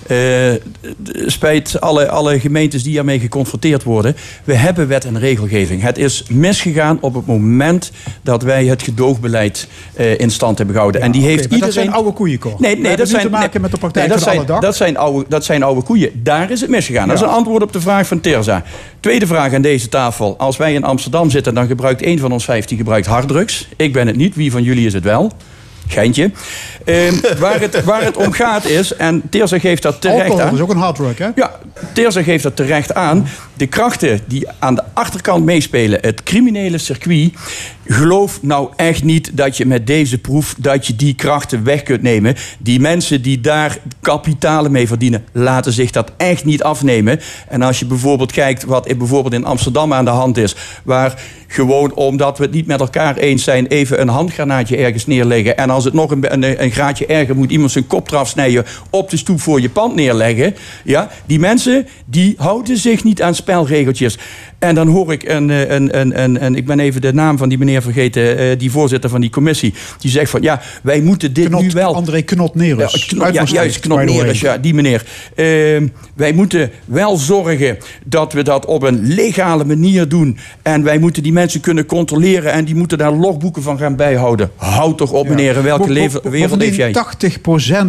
Eh, 0.08 0.54
spijt 1.26 1.82
alle, 1.82 2.10
alle 2.10 2.40
gemeentes 2.40 2.84
die 2.84 2.98
ermee 2.98 3.20
geconfronteerd 3.20 3.84
worden. 3.84 4.16
We 4.44 4.54
hebben 4.54 4.88
wet 4.88 5.06
en 5.06 5.20
regelgeving. 5.20 5.82
Het 5.82 5.98
is 5.98 6.24
misgegaan 6.30 6.98
op 7.02 7.14
het 7.14 7.26
moment 7.26 7.92
dat 8.22 8.44
wij 8.44 8.66
het 8.66 8.84
gedoogbeleid 8.84 9.68
eh, 9.94 10.20
in 10.20 10.32
stand 10.32 10.58
hebben 10.58 10.76
gehouden. 10.76 11.02
en 11.02 11.12
die 11.12 11.24
heeft 11.24 11.44
iedereen. 11.44 11.60
dat 11.60 11.74
zijn 11.74 11.92
oude 11.92 12.12
koeien, 12.12 12.40
Cor. 12.40 12.56
Nee, 12.58 12.78
nee, 12.78 12.96
dat 12.96 13.10
zijn 13.10 13.22
te 13.22 13.30
maken 13.30 13.50
nee, 13.52 13.62
met 13.62 13.72
de 13.72 13.78
praktijk 13.78 14.08
nee, 14.08 14.16
dat 14.16 14.24
van 14.24 14.34
zijn, 14.34 14.38
alle 14.38 14.54
dag. 14.54 14.62
Dat 14.62 14.76
zijn, 14.76 14.98
oude, 14.98 15.26
dat 15.30 15.46
zijn 15.46 15.64
oude 15.64 15.82
koeien. 15.82 16.24
Daar 16.24 16.52
is 16.52 16.62
het 16.62 16.70
misgegaan. 16.70 17.08
Dat 17.08 17.18
is 17.18 17.24
een 17.24 17.28
antwoord 17.28 17.64
op 17.64 17.74
de 17.74 17.82
vraag 17.82 18.08
van 18.08 18.20
Terza. 18.20 18.64
Tweede 19.00 19.28
vraag 19.28 19.54
aan 19.54 19.62
deze 19.62 19.90
tafel. 19.90 20.38
Als 20.38 20.58
wij 20.58 20.74
in 20.74 20.84
Amsterdam 20.84 21.30
zitten, 21.30 21.54
dan 21.54 21.68
gebruikt 21.68 22.02
één 22.02 22.20
van 22.20 22.32
ons 22.32 22.46
15 22.46 22.78
gebruikt 22.78 23.08
harddrugs. 23.08 23.68
Ik 23.76 23.94
ben 23.94 24.08
het 24.08 24.16
niet. 24.16 24.36
Wie 24.36 24.52
van 24.52 24.64
jullie 24.64 24.86
is 24.86 24.94
het 24.94 25.04
wel? 25.04 25.32
Geintje. 25.88 26.32
Ehm, 26.86 27.14
waar, 27.40 27.60
het, 27.60 27.84
waar 27.84 28.04
het 28.04 28.18
om 28.18 28.32
gaat 28.32 28.66
is, 28.66 28.96
en 28.96 29.22
Teerza 29.30 29.60
geeft 29.60 29.82
dat 29.84 30.02
terecht 30.02 30.22
Alcohol 30.22 30.42
aan. 30.42 30.54
is 30.54 30.60
ook 30.60 30.70
een 30.70 30.78
harddrug, 30.78 31.18
hè? 31.18 31.30
Ja, 31.36 31.52
Teerza 31.94 32.24
geeft 32.24 32.44
dat 32.44 32.56
terecht 32.56 32.94
aan. 32.94 33.28
De 33.56 33.68
krachten 33.68 34.20
die 34.28 34.48
aan 34.60 34.76
de 34.76 34.84
achterkant 34.94 35.46
meespelen, 35.46 36.00
het 36.02 36.24
criminele 36.24 36.78
circuit. 36.78 37.34
Geloof 37.88 38.40
nou 38.42 38.70
echt 38.76 39.04
niet 39.04 39.38
dat 39.38 39.58
je 39.58 39.66
met 39.66 39.88
deze 39.88 40.18
proef 40.18 40.56
dat 40.58 40.88
je 40.88 40.96
die 40.96 41.14
krachten 41.16 41.64
weg 41.64 41.84
kunt 41.84 42.02
nemen. 42.02 42.36
Die 42.60 42.80
mensen 42.80 43.22
die 43.22 43.42
daar 43.42 43.78
kapitalen 44.02 44.72
mee 44.72 44.88
verdienen, 44.88 45.26
laten 45.32 45.74
zich 45.74 45.92
dat 45.92 46.12
echt 46.18 46.46
niet 46.46 46.64
afnemen. 46.64 47.20
En 47.48 47.62
als 47.62 47.80
je 47.80 47.86
bijvoorbeeld 47.86 48.32
kijkt 48.32 48.64
wat 48.64 48.90
er 48.90 48.98
bijvoorbeeld 48.98 49.34
in 49.34 49.46
Amsterdam 49.46 49.94
aan 49.94 50.06
de 50.06 50.12
hand 50.12 50.38
is, 50.38 50.56
waar 50.84 51.22
gewoon 51.48 51.94
omdat 51.94 52.38
we 52.38 52.44
het 52.44 52.54
niet 52.54 52.68
met 52.68 52.80
elkaar 52.80 53.18
eens 53.18 53.44
zijn, 53.44 53.68
even 53.68 54.02
een 54.02 54.08
handgranaatje 54.08 54.78
ergens 54.78 55.06
neerleggen. 55.06 55.58
En 55.58 55.70
als 55.70 55.84
het 55.84 55.94
nog 55.94 56.12
een, 56.12 56.34
een, 56.34 56.64
een 56.64 56.72
graadje 56.72 57.06
erger 57.06 57.36
moet 57.36 57.52
iemand 57.52 57.72
zijn 57.72 57.88
kop 57.88 58.12
eraf 58.12 58.30
snijden, 58.30 58.66
op 58.90 59.10
de 59.10 59.18
stoep 59.18 59.42
voor 59.42 59.62
je 59.62 59.70
pand 59.70 59.96
neerleggen. 59.96 60.56
Ja, 60.84 61.10
die 61.26 61.40
mensen 61.40 61.88
die 62.06 62.34
houden 62.38 62.78
zich 62.78 63.04
niet 63.04 63.22
aan 63.22 63.36
spelregeltjes. 63.44 64.18
En 64.60 64.76
dan 64.76 64.88
hoor 64.88 65.12
ik 65.12 65.24
een, 65.30 65.50
eh, 65.50 65.70
een, 65.70 66.00
een, 66.00 66.22
een, 66.24 66.44
een 66.46 66.56
ik 66.56 66.66
ben 66.66 66.80
even 66.80 67.02
de 67.02 67.14
naam 67.14 67.38
van 67.38 67.50
die 67.50 67.58
meneer 67.58 67.82
vergeten, 67.82 68.38
eh, 68.38 68.58
die 68.58 68.72
voorzitter 68.72 69.10
van 69.10 69.22
die 69.22 69.30
commissie. 69.30 69.74
Die 70.00 70.12
zegt 70.12 70.30
van 70.32 70.42
ja, 70.42 70.62
wij 70.84 71.02
moeten 71.02 71.34
dit 71.34 71.50
nu 71.62 71.70
wel. 71.74 71.96
André. 71.96 72.22
Ja, 72.92 73.08
Knot- 73.08 73.34
ja, 73.34 73.44
juist, 73.44 73.88
way. 73.88 74.06
Knot-Nerus, 74.06 74.40
ja, 74.40 74.58
die 74.58 74.74
meneer. 74.74 75.06
Ehm, 75.36 75.88
wij 76.16 76.34
moeten 76.34 76.72
wel 76.86 77.18
zorgen 77.18 77.78
dat 78.06 78.34
we 78.34 78.44
dat 78.44 78.66
op 78.66 78.84
een 78.84 79.14
legale 79.14 79.66
manier 79.66 80.08
doen. 80.08 80.38
En 80.62 80.84
wij 80.84 80.98
moeten 81.00 81.24
die 81.24 81.34
mensen 81.34 81.60
kunnen 81.62 81.86
controleren 81.86 82.52
en 82.52 82.66
die 82.66 82.76
moeten 82.76 82.98
daar 82.98 83.14
logboeken 83.14 83.64
van 83.64 83.78
gaan 83.78 83.96
bijhouden. 83.96 84.52
Houd 84.56 84.98
toch 84.98 85.12
op, 85.12 85.28
meneer, 85.28 85.56
in 85.56 85.64
welke 85.64 85.88
bo- 85.88 86.30
wereld 86.30 86.60
leef 86.60 86.76
jij? 86.76 86.92
bovendien 86.92 86.94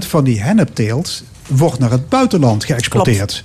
80% 0.05 0.07
van 0.07 0.25
die 0.25 0.41
hennepteelt 0.43 1.25
wordt 1.49 1.79
naar 1.79 1.91
het 1.91 2.09
buitenland 2.09 2.65
geëxporteerd. 2.65 3.45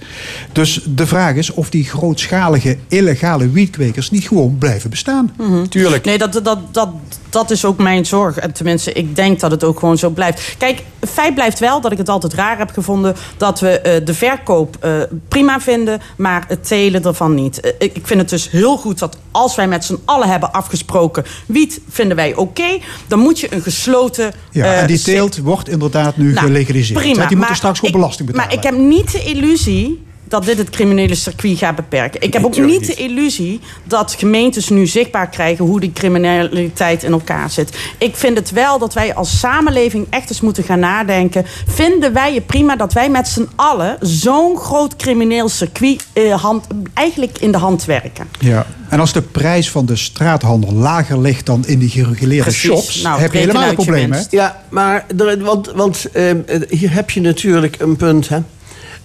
Dus 0.52 0.82
de 0.96 1.08
vraag 1.08 1.36
is 1.36 1.52
of 1.52 1.70
die 1.70 1.84
grootschalige 1.84 2.78
illegale 2.88 3.50
wietkwekers 3.50 4.10
niet 4.10 4.28
gewoon 4.28 4.58
blijven 4.58 4.90
bestaan. 4.90 5.34
Tuurlijk. 5.70 6.06
Nee, 6.06 6.18
dat, 6.18 6.34
dat, 6.44 6.60
dat, 6.72 6.90
dat 7.30 7.52
is 7.52 7.66
ook 7.66 7.78
mijn 7.78 8.06
zorg. 8.06 8.38
En 8.38 8.52
tenminste, 8.54 8.94
ik 8.94 9.16
denk 9.16 9.40
dat 9.40 9.52
het 9.52 9.64
ook 9.64 9.80
gewoon 9.80 9.98
zo 9.98 10.10
blijft. 10.10 10.56
Kijk, 10.58 10.84
feit 11.08 11.34
blijft 11.34 11.60
wel 11.60 11.82
dat 11.82 11.92
ik 11.92 11.98
het 11.98 12.10
altijd 12.10 12.34
raar 12.34 12.58
heb 12.58 12.72
gevonden... 12.72 13.16
dat 13.38 13.60
we 13.60 13.80
eh, 13.80 14.06
de 14.06 14.14
verkoop 14.14 14.78
eh, 14.80 14.92
prima 15.28 15.60
vinden, 15.60 16.02
maar 16.18 16.46
het 16.48 16.68
telen 16.68 17.04
ervan 17.04 17.34
niet. 17.34 17.60
Eh, 17.60 17.72
ik 17.80 18.00
vind 18.04 18.20
het 18.20 18.30
dus 18.30 18.50
heel 18.50 18.78
goed 18.78 19.00
dat 19.00 19.18
als 19.32 19.56
wij 19.56 19.68
met 19.68 19.86
z'n 19.86 20.00
allen 20.06 20.30
hebben 20.30 20.52
afgesproken... 20.52 21.24
wiet 21.46 21.82
vinden 21.90 22.16
wij 22.18 22.36
oké, 22.36 22.78
dan 23.08 23.20
moet 23.20 23.40
je 23.40 23.54
een 23.54 23.62
gesloten... 23.62 24.34
Ja, 24.52 24.74
en 24.74 24.88
die 24.88 25.00
teelt 25.02 25.38
wordt 25.38 25.70
inderdaad 25.70 26.18
nu 26.18 26.34
Nou, 26.34 26.46
gelegaliseerd. 26.46 27.00
prima, 27.00 27.26
die 27.26 27.38
moeten 27.38 27.56
straks 27.56 27.80
gewoon 27.80 27.94
ik- 27.94 28.00
belasting 28.02 28.28
betalen. 28.28 28.50
Maar 28.50 28.58
ik 28.58 28.64
heb 28.64 28.78
niet 28.78 29.12
de 29.12 29.24
illusie 29.24 30.08
dat 30.30 30.46
dit 30.46 30.58
het 30.58 30.70
criminele 30.70 31.16
circuit 31.16 31.58
gaat 31.58 31.76
beperken. 31.76 32.22
Ik 32.22 32.34
heb 32.34 32.46
ook 32.46 32.58
niet 32.58 32.86
de 32.86 32.94
illusie 32.94 33.60
dat 33.84 34.16
gemeentes 34.18 34.70
nu 34.70 34.88
zichtbaar 34.88 35.30
krijgen 35.30 35.66
hoe 35.66 35.80
die 35.80 35.92
criminaliteit 35.94 37.04
in 37.04 37.12
elkaar 37.12 37.50
zit. 37.50 37.78
Ik 37.98 38.16
vind 38.16 38.38
het 38.38 38.52
wel 38.52 38.80
dat 38.80 38.94
wij 38.94 39.16
als 39.16 39.40
samenleving 39.40 40.08
echt 40.10 40.30
eens 40.30 40.42
moeten 40.42 40.64
gaan 40.64 40.80
nadenken. 40.80 41.46
Vinden 41.68 42.14
wij 42.14 42.34
het 42.34 42.46
prima 42.46 42.76
dat 42.76 42.94
wij 42.94 43.10
met 43.10 43.28
z'n 43.28 43.48
allen 43.56 43.98
zo'n 44.02 44.58
groot 44.58 44.96
crimineel 44.96 45.50
circuit 45.50 46.06
eh, 46.14 46.42
hand, 46.42 46.68
eigenlijk 46.94 47.38
in 47.40 47.52
de 47.52 47.58
hand 47.58 47.86
werken? 47.86 48.28
Ja. 48.40 48.66
En 48.90 49.00
als 49.00 49.14
de 49.14 49.22
prijs 49.22 49.70
van 49.72 49.86
de 49.86 49.96
straathandel 49.96 50.74
lager 50.74 51.20
ligt 51.20 51.46
dan 51.46 51.64
in 51.68 51.80
die 51.80 51.90
gereguleerde 51.90 52.44
Precies. 52.44 52.70
shops, 52.70 53.02
Nou, 53.02 53.20
heb 53.22 53.34
je 53.34 53.40
helemaal 53.40 53.70
een 53.70 53.76
probleem. 53.76 54.12
Hè? 54.12 54.20
Ja, 54.30 54.64
maar 54.70 55.06
er- 55.18 55.40
want, 55.44 55.72
want 55.76 56.12
ehm, 56.12 56.38
eh, 56.46 56.60
hier 56.70 56.94
heb 56.94 57.10
je 57.10 57.22
natuurlijk 57.22 57.76
een 57.80 57.96
punt. 57.96 58.30
Hè? 58.30 58.38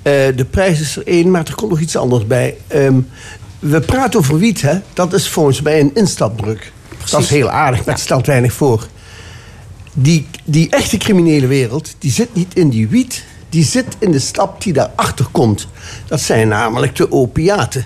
Eh, 0.04 0.12
de 0.36 0.44
prijs 0.50 0.80
is 0.80 0.96
er 0.96 1.06
één, 1.06 1.30
maar 1.30 1.46
er 1.46 1.54
komt 1.54 1.70
nog 1.70 1.80
iets 1.80 1.96
anders 1.96 2.26
bij. 2.26 2.56
Ehm, 2.66 3.00
we 3.58 3.80
praten 3.80 4.18
over 4.18 4.38
wiet, 4.38 4.62
hè? 4.62 4.78
dat 4.92 5.12
is 5.12 5.28
volgens 5.28 5.62
mij 5.62 5.80
een 5.80 5.90
instapdruk. 5.94 6.72
Dat 7.10 7.20
is 7.20 7.30
heel 7.30 7.50
aardig, 7.50 7.84
maar 7.84 7.94
het 7.94 8.02
stelt 8.02 8.26
weinig 8.26 8.52
voor. 8.52 8.86
Die, 9.92 10.26
die 10.44 10.70
echte 10.70 10.96
criminele 10.96 11.46
wereld, 11.46 11.94
die 11.98 12.10
zit 12.10 12.34
niet 12.34 12.54
in 12.54 12.68
die 12.68 12.88
wiet. 12.88 13.24
Die 13.48 13.64
zit 13.64 13.86
in 13.98 14.10
de 14.10 14.18
stap 14.18 14.62
die 14.62 14.72
daarachter 14.72 15.26
komt. 15.30 15.66
Dat 16.06 16.20
zijn 16.20 16.48
namelijk 16.48 16.96
de 16.96 17.12
opiaten. 17.12 17.84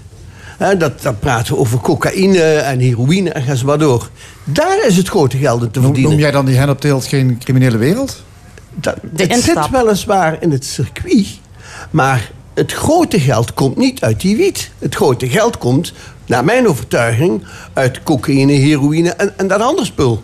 Hè, 0.59 0.77
dat, 0.77 1.03
dat 1.03 1.21
praten 1.21 1.55
we 1.55 1.61
over 1.61 1.79
cocaïne 1.79 2.43
en 2.43 2.79
heroïne 2.79 3.31
en 3.31 3.43
ga 3.43 3.55
zo 3.55 3.67
maar 3.67 3.79
door. 3.79 4.11
Daar 4.45 4.87
is 4.87 4.97
het 4.97 5.09
grote 5.09 5.37
geld 5.37 5.63
in 5.63 5.71
te 5.71 5.81
verdienen. 5.81 6.11
noem 6.11 6.21
jij 6.21 6.31
dan 6.31 6.47
die 6.47 6.57
hennepteelt 6.57 7.07
geen 7.07 7.39
criminele 7.39 7.77
wereld? 7.77 8.23
Dat, 8.75 8.97
het 9.17 9.43
zit 9.43 9.71
weliswaar 9.71 10.37
in 10.41 10.51
het 10.51 10.65
circuit, 10.65 11.27
maar 11.91 12.31
het 12.55 12.73
grote 12.73 13.21
geld 13.21 13.55
komt 13.55 13.77
niet 13.77 14.01
uit 14.01 14.21
die 14.21 14.37
wiet. 14.37 14.71
Het 14.79 14.95
grote 14.95 15.29
geld 15.29 15.59
komt, 15.59 15.93
naar 16.27 16.45
mijn 16.45 16.69
overtuiging, 16.69 17.47
uit 17.73 18.03
cocaïne, 18.03 18.53
heroïne 18.53 19.11
en, 19.11 19.39
en 19.39 19.49
dat 19.49 19.61
andere 19.61 19.87
spul. 19.87 20.23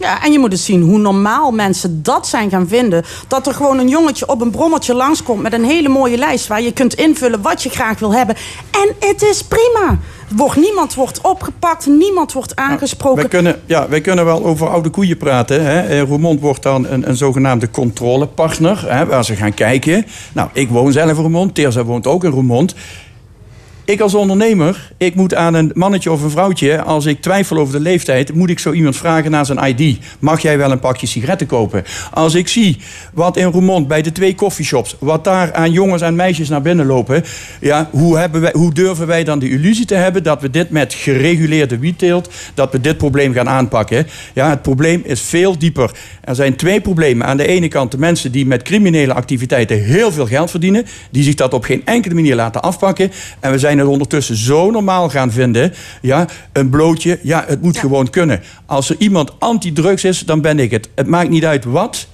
Ja, 0.00 0.24
en 0.24 0.32
je 0.32 0.38
moet 0.38 0.52
eens 0.52 0.64
zien 0.64 0.82
hoe 0.82 0.98
normaal 0.98 1.50
mensen 1.50 2.02
dat 2.02 2.26
zijn 2.26 2.50
gaan 2.50 2.68
vinden. 2.68 3.04
Dat 3.28 3.46
er 3.46 3.54
gewoon 3.54 3.78
een 3.78 3.88
jongetje 3.88 4.28
op 4.28 4.40
een 4.40 4.50
brommertje 4.50 4.94
langskomt 4.94 5.42
met 5.42 5.52
een 5.52 5.64
hele 5.64 5.88
mooie 5.88 6.16
lijst 6.16 6.46
waar 6.46 6.62
je 6.62 6.72
kunt 6.72 6.94
invullen 6.94 7.42
wat 7.42 7.62
je 7.62 7.68
graag 7.68 7.98
wil 7.98 8.14
hebben. 8.14 8.36
En 8.70 9.08
het 9.08 9.22
is 9.22 9.42
prima. 9.42 9.98
Wordt, 10.36 10.56
niemand 10.56 10.94
wordt 10.94 11.20
opgepakt, 11.20 11.86
niemand 11.86 12.32
wordt 12.32 12.56
aangesproken. 12.56 13.20
Wij 13.20 13.28
kunnen, 13.28 13.60
ja, 13.66 13.88
wij 13.88 14.00
kunnen 14.00 14.24
wel 14.24 14.44
over 14.44 14.68
oude 14.68 14.90
koeien 14.90 15.16
praten. 15.16 15.64
Hè. 15.64 15.80
Eh, 15.80 16.02
Roermond 16.02 16.40
wordt 16.40 16.62
dan 16.62 16.86
een, 16.86 17.08
een 17.08 17.16
zogenaamde 17.16 17.70
controlepartner, 17.70 18.92
hè, 18.92 19.06
waar 19.06 19.24
ze 19.24 19.36
gaan 19.36 19.54
kijken. 19.54 20.06
Nou, 20.32 20.48
ik 20.52 20.68
woon 20.68 20.92
zelf 20.92 21.08
in 21.08 21.14
Roermond, 21.14 21.54
Teerza 21.54 21.84
woont 21.84 22.06
ook 22.06 22.24
in 22.24 22.30
Roermond. 22.30 22.74
Ik 23.90 24.00
als 24.00 24.14
ondernemer, 24.14 24.92
ik 24.96 25.14
moet 25.14 25.34
aan 25.34 25.54
een 25.54 25.70
mannetje 25.74 26.12
of 26.12 26.22
een 26.22 26.30
vrouwtje... 26.30 26.82
als 26.82 27.06
ik 27.06 27.20
twijfel 27.20 27.56
over 27.56 27.72
de 27.72 27.80
leeftijd... 27.80 28.34
moet 28.34 28.50
ik 28.50 28.58
zo 28.58 28.72
iemand 28.72 28.96
vragen 28.96 29.30
naar 29.30 29.46
zijn 29.46 29.76
ID. 29.76 29.98
Mag 30.18 30.40
jij 30.40 30.58
wel 30.58 30.70
een 30.70 30.78
pakje 30.78 31.06
sigaretten 31.06 31.46
kopen? 31.46 31.84
Als 32.12 32.34
ik 32.34 32.48
zie 32.48 32.78
wat 33.12 33.36
in 33.36 33.44
Roermond 33.44 33.88
bij 33.88 34.02
de 34.02 34.12
twee 34.12 34.34
koffieshops... 34.34 34.96
wat 34.98 35.24
daar 35.24 35.52
aan 35.52 35.72
jongens 35.72 36.02
en 36.02 36.14
meisjes 36.14 36.48
naar 36.48 36.62
binnen 36.62 36.86
lopen... 36.86 37.24
Ja, 37.60 37.88
hoe, 37.90 38.18
hebben 38.18 38.40
wij, 38.40 38.52
hoe 38.54 38.72
durven 38.72 39.06
wij 39.06 39.24
dan 39.24 39.38
de 39.38 39.50
illusie 39.50 39.86
te 39.86 39.94
hebben... 39.94 40.22
dat 40.22 40.40
we 40.40 40.50
dit 40.50 40.70
met 40.70 40.94
gereguleerde 40.94 41.78
wietteelt... 41.78 42.30
dat 42.54 42.72
we 42.72 42.80
dit 42.80 42.96
probleem 42.96 43.32
gaan 43.32 43.48
aanpakken? 43.48 44.06
Ja, 44.32 44.50
het 44.50 44.62
probleem 44.62 45.02
is 45.04 45.20
veel 45.20 45.58
dieper. 45.58 45.90
Er 46.24 46.34
zijn 46.34 46.56
twee 46.56 46.80
problemen. 46.80 47.26
Aan 47.26 47.36
de 47.36 47.46
ene 47.46 47.68
kant 47.68 47.90
de 47.90 47.98
mensen 47.98 48.32
die 48.32 48.46
met 48.46 48.62
criminele 48.62 49.14
activiteiten... 49.14 49.82
heel 49.82 50.12
veel 50.12 50.26
geld 50.26 50.50
verdienen... 50.50 50.86
die 51.10 51.22
zich 51.22 51.34
dat 51.34 51.54
op 51.54 51.64
geen 51.64 51.82
enkele 51.84 52.14
manier 52.14 52.34
laten 52.34 52.62
afpakken. 52.62 53.12
En 53.40 53.50
we 53.50 53.58
zijn 53.58 53.78
het 53.80 53.88
ondertussen 53.88 54.36
zo 54.36 54.70
normaal 54.70 55.08
gaan 55.08 55.32
vinden. 55.32 55.72
Ja, 56.02 56.28
een 56.52 56.68
blootje, 56.68 57.18
ja, 57.22 57.44
het 57.46 57.62
moet 57.62 57.78
gewoon 57.78 58.10
kunnen. 58.10 58.40
Als 58.66 58.90
er 58.90 58.96
iemand 58.98 59.32
anti-drugs 59.38 60.04
is, 60.04 60.18
dan 60.18 60.40
ben 60.40 60.58
ik 60.58 60.70
het. 60.70 60.88
Het 60.94 61.06
maakt 61.06 61.30
niet 61.30 61.44
uit 61.44 61.64
wat. 61.64 62.08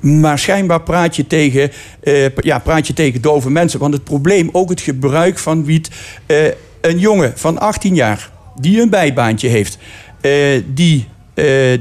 Maar 0.00 0.38
schijnbaar 0.38 0.82
praat 0.82 1.16
je, 1.16 1.26
tegen, 1.26 1.70
eh, 2.00 2.36
ja, 2.36 2.58
praat 2.58 2.86
je 2.86 2.92
tegen 2.92 3.20
dove 3.20 3.50
mensen. 3.50 3.80
Want 3.80 3.94
het 3.94 4.04
probleem, 4.04 4.48
ook 4.52 4.70
het 4.70 4.80
gebruik 4.80 5.38
van 5.38 5.64
wiet. 5.64 5.90
eh, 6.26 6.46
een 6.80 6.98
jongen 6.98 7.32
van 7.34 7.58
18 7.58 7.94
jaar 7.94 8.30
die 8.60 8.80
een 8.80 8.90
bijbaantje 8.90 9.48
heeft, 9.48 9.78
eh, 10.20 10.32
die, 10.74 11.06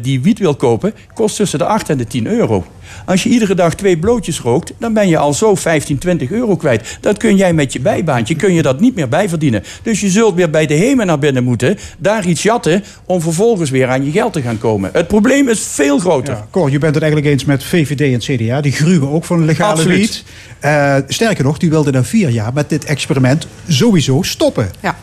die 0.01 0.21
wiet 0.21 0.39
wil 0.39 0.55
kopen, 0.55 0.93
kost 1.13 1.35
tussen 1.35 1.59
de 1.59 1.65
8 1.65 1.89
en 1.89 1.97
de 1.97 2.07
10 2.07 2.27
euro. 2.27 2.65
Als 3.05 3.23
je 3.23 3.29
iedere 3.29 3.55
dag 3.55 3.75
twee 3.75 3.97
blootjes 3.97 4.39
rookt, 4.39 4.73
dan 4.77 4.93
ben 4.93 5.07
je 5.07 5.17
al 5.17 5.33
zo 5.33 5.55
15, 5.55 5.97
20 5.97 6.31
euro 6.31 6.55
kwijt. 6.55 6.97
Dat 7.01 7.17
kun 7.17 7.35
jij 7.35 7.53
met 7.53 7.73
je 7.73 7.79
bijbaantje, 7.79 8.35
kun 8.35 8.53
je 8.53 8.61
dat 8.61 8.79
niet 8.79 8.95
meer 8.95 9.09
bijverdienen. 9.09 9.63
Dus 9.83 10.01
je 10.01 10.09
zult 10.09 10.35
weer 10.35 10.49
bij 10.49 10.65
de 10.65 10.75
HEMA 10.75 11.03
naar 11.03 11.19
binnen 11.19 11.43
moeten, 11.43 11.77
daar 11.97 12.25
iets 12.25 12.43
jatten, 12.43 12.83
om 13.05 13.21
vervolgens 13.21 13.69
weer 13.69 13.87
aan 13.87 14.05
je 14.05 14.11
geld 14.11 14.33
te 14.33 14.41
gaan 14.41 14.57
komen. 14.57 14.89
Het 14.93 15.07
probleem 15.07 15.49
is 15.49 15.59
veel 15.59 15.99
groter. 15.99 16.33
Ja, 16.33 16.47
Cor, 16.51 16.71
je 16.71 16.79
bent 16.79 16.93
het 16.93 17.03
eigenlijk 17.03 17.33
eens 17.33 17.45
met 17.45 17.63
VVD 17.63 18.01
en 18.13 18.37
CDA. 18.37 18.61
Die 18.61 18.71
gruwen 18.71 19.09
ook 19.09 19.25
van 19.25 19.45
legale 19.45 19.71
Absoluut. 19.71 19.97
wiet. 19.97 20.23
Eh, 20.59 20.95
sterker 21.07 21.43
nog, 21.43 21.57
die 21.57 21.69
wilden 21.69 21.93
na 21.93 22.03
vier 22.03 22.29
jaar 22.29 22.53
met 22.53 22.69
dit 22.69 22.85
experiment 22.85 23.47
sowieso 23.67 24.21
stoppen. 24.21 24.71
Ja. 24.81 24.97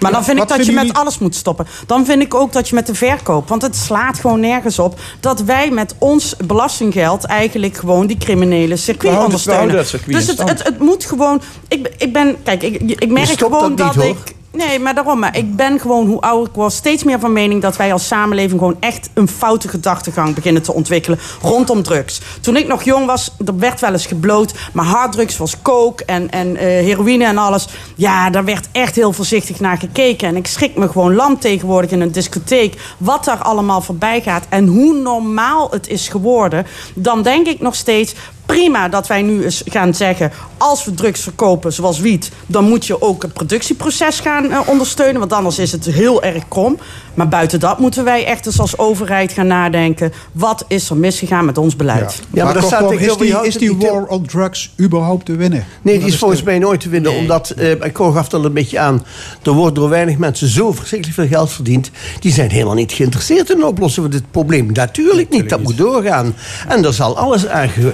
Maar 0.00 0.12
dan 0.12 0.24
vind 0.24 0.38
ik 0.42 0.48
dat 0.48 0.66
je 0.66 0.72
met 0.72 0.92
alles 0.92 1.18
moet 1.18 1.34
stoppen. 1.34 1.66
Dan 1.86 2.04
vind 2.04 2.22
ik 2.22 2.34
ook 2.34 2.52
dat 2.52 2.68
je 2.68 2.74
met 2.74 2.86
de 2.86 2.94
verkoop. 2.94 3.48
Want 3.48 3.62
het 3.62 3.76
slaat 3.76 4.18
gewoon 4.18 4.40
nergens 4.40 4.78
op 4.78 5.00
dat 5.20 5.40
wij 5.40 5.70
met 5.70 5.94
ons 5.98 6.36
belastinggeld 6.46 7.24
eigenlijk 7.24 7.76
gewoon 7.76 8.06
die 8.06 8.18
criminele 8.18 8.76
circuit 8.76 9.18
ondersteunen. 9.18 9.86
dus 10.06 10.26
het, 10.26 10.38
het, 10.38 10.62
het 10.62 10.78
moet 10.78 11.04
gewoon. 11.04 11.42
Ik, 11.68 11.94
ik 11.98 12.12
ben. 12.12 12.36
Kijk, 12.42 12.62
ik, 12.62 12.80
ik 12.80 13.10
merk 13.10 13.38
gewoon 13.38 13.74
dat 13.74 13.94
dat 13.94 13.94
hoor. 13.94 14.04
ik. 14.04 14.36
Nee, 14.52 14.78
maar 14.78 14.94
daarom. 14.94 15.18
Maar 15.18 15.36
ik 15.36 15.56
ben 15.56 15.80
gewoon, 15.80 16.06
hoe 16.06 16.20
ouder 16.20 16.48
ik 16.48 16.54
word, 16.54 16.72
steeds 16.72 17.04
meer 17.04 17.18
van 17.18 17.32
mening 17.32 17.62
dat 17.62 17.76
wij 17.76 17.92
als 17.92 18.06
samenleving 18.06 18.58
gewoon 18.58 18.76
echt 18.80 19.10
een 19.14 19.28
foute 19.28 19.68
gedachtegang 19.68 20.34
beginnen 20.34 20.62
te 20.62 20.72
ontwikkelen 20.72 21.18
rondom 21.42 21.82
drugs. 21.82 22.20
Toen 22.40 22.56
ik 22.56 22.66
nog 22.66 22.82
jong 22.82 23.06
was, 23.06 23.30
er 23.46 23.58
werd 23.58 23.80
wel 23.80 23.92
eens 23.92 24.06
gebloot, 24.06 24.54
maar 24.72 24.84
harddrugs 24.84 25.36
was 25.36 25.62
coke 25.62 26.04
en, 26.04 26.30
en 26.30 26.56
eh, 26.56 26.66
heroïne 26.66 27.24
en 27.24 27.38
alles. 27.38 27.68
Ja, 27.94 28.30
daar 28.30 28.44
werd 28.44 28.68
echt 28.72 28.94
heel 28.94 29.12
voorzichtig 29.12 29.60
naar 29.60 29.78
gekeken. 29.78 30.28
En 30.28 30.36
ik 30.36 30.46
schrik 30.46 30.76
me 30.76 30.88
gewoon 30.88 31.14
lam 31.14 31.38
tegenwoordig 31.38 31.90
in 31.90 32.00
een 32.00 32.12
discotheek 32.12 32.94
wat 32.98 33.24
daar 33.24 33.42
allemaal 33.42 33.80
voorbij 33.80 34.20
gaat 34.20 34.46
en 34.48 34.66
hoe 34.66 34.94
normaal 34.94 35.70
het 35.70 35.88
is 35.88 36.08
geworden. 36.08 36.66
Dan 36.94 37.22
denk 37.22 37.46
ik 37.46 37.60
nog 37.60 37.74
steeds, 37.74 38.14
prima 38.48 38.88
dat 38.88 39.06
wij 39.06 39.22
nu 39.22 39.44
eens 39.44 39.62
gaan 39.66 39.94
zeggen... 39.94 40.32
als 40.56 40.84
we 40.84 40.94
drugs 40.94 41.20
verkopen, 41.20 41.72
zoals 41.72 42.00
wiet... 42.00 42.30
dan 42.46 42.64
moet 42.64 42.86
je 42.86 43.02
ook 43.02 43.22
het 43.22 43.32
productieproces 43.32 44.20
gaan 44.20 44.50
eh, 44.50 44.60
ondersteunen... 44.66 45.18
want 45.18 45.32
anders 45.32 45.58
is 45.58 45.72
het 45.72 45.84
heel 45.84 46.22
erg 46.22 46.48
krom. 46.48 46.78
Maar 47.14 47.28
buiten 47.28 47.60
dat 47.60 47.78
moeten 47.78 48.04
wij 48.04 48.24
echt 48.26 48.46
eens 48.46 48.60
als 48.60 48.78
overheid 48.78 49.32
gaan 49.32 49.46
nadenken... 49.46 50.12
wat 50.32 50.64
is 50.68 50.90
er 50.90 50.96
misgegaan 50.96 51.44
met 51.44 51.58
ons 51.58 51.76
beleid? 51.76 52.22
Ja, 52.32 52.44
maar 52.44 52.62
staat 52.62 52.92
is 52.92 53.16
die, 53.16 53.36
is 53.42 53.54
die 53.56 53.76
war 53.76 54.06
on 54.06 54.26
drugs 54.26 54.72
überhaupt 54.80 55.24
te 55.24 55.36
winnen? 55.36 55.64
Nee, 55.82 55.98
die 55.98 56.06
is 56.06 56.18
volgens 56.18 56.42
mij 56.42 56.58
nooit 56.58 56.80
te 56.80 56.88
winnen. 56.88 57.12
Omdat, 57.12 57.50
eh 57.50 57.70
ik 57.70 57.96
gaf 57.96 58.28
dat 58.28 58.44
een 58.44 58.52
beetje 58.52 58.78
aan, 58.78 59.04
er 59.42 59.52
wordt 59.52 59.74
door 59.74 59.88
weinig 59.88 60.18
mensen 60.18 60.48
zo 60.48 60.72
verschrikkelijk 60.72 61.18
veel 61.20 61.28
geld 61.28 61.50
verdiend. 61.52 61.90
Die 62.20 62.32
zijn 62.32 62.50
helemaal 62.50 62.74
niet 62.74 62.92
geïnteresseerd 62.92 63.50
in 63.50 63.56
het 63.56 63.66
oplossen 63.66 64.02
van 64.02 64.10
dit 64.10 64.30
probleem. 64.30 64.72
Natuurlijk 64.72 65.30
niet, 65.30 65.48
dat 65.48 65.62
moet 65.62 65.76
doorgaan. 65.76 66.34
En 66.68 66.84
er 66.84 66.92
zal 66.92 67.16
alles 67.16 67.46
aan 67.46 67.68
ge- 67.68 67.92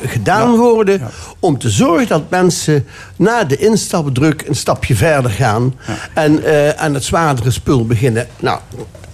gedaan 0.51 0.59
worden 0.73 1.01
om 1.41 1.59
te 1.59 1.71
zorgen 1.71 2.09
dat 2.09 2.31
mensen 2.31 2.87
na 3.17 3.45
de 3.45 3.57
instapdruk 3.57 4.45
een 4.49 4.57
stapje 4.57 4.95
verder 4.95 5.31
gaan. 5.31 5.75
En 6.15 6.45
eh, 6.45 6.69
aan 6.71 6.95
het 6.95 7.05
zwaardere 7.05 7.51
spul 7.51 7.87
beginnen. 7.87 8.27
Nou, 8.41 8.59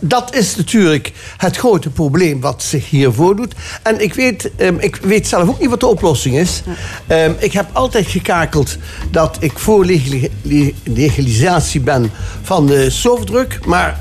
dat 0.02 0.35
is 0.35 0.57
natuurlijk 0.57 1.12
het 1.36 1.57
grote 1.57 1.90
probleem 1.90 2.40
wat 2.40 2.62
zich 2.62 2.90
hier 2.90 3.12
voordoet. 3.12 3.55
En 3.82 4.01
ik 4.02 4.15
weet, 4.15 4.51
ehm, 4.57 4.74
ik 4.78 4.97
weet 4.97 5.27
zelf 5.27 5.48
ook 5.48 5.61
niet 5.61 5.70
wat 5.70 5.81
de 5.81 5.86
oplossing 5.86 6.36
is. 6.36 6.62
Ehm, 7.07 7.32
ik 7.39 7.52
heb 7.52 7.66
altijd 7.73 8.07
gekakeld 8.07 8.77
dat 9.11 9.36
ik 9.40 9.59
voor 9.59 9.85
legali- 9.85 10.31
le- 10.43 10.73
legalisatie 10.85 11.81
ben 11.81 12.11
van 12.43 12.66
de 12.66 12.90
softdruk. 12.90 13.59
Maar 13.66 14.01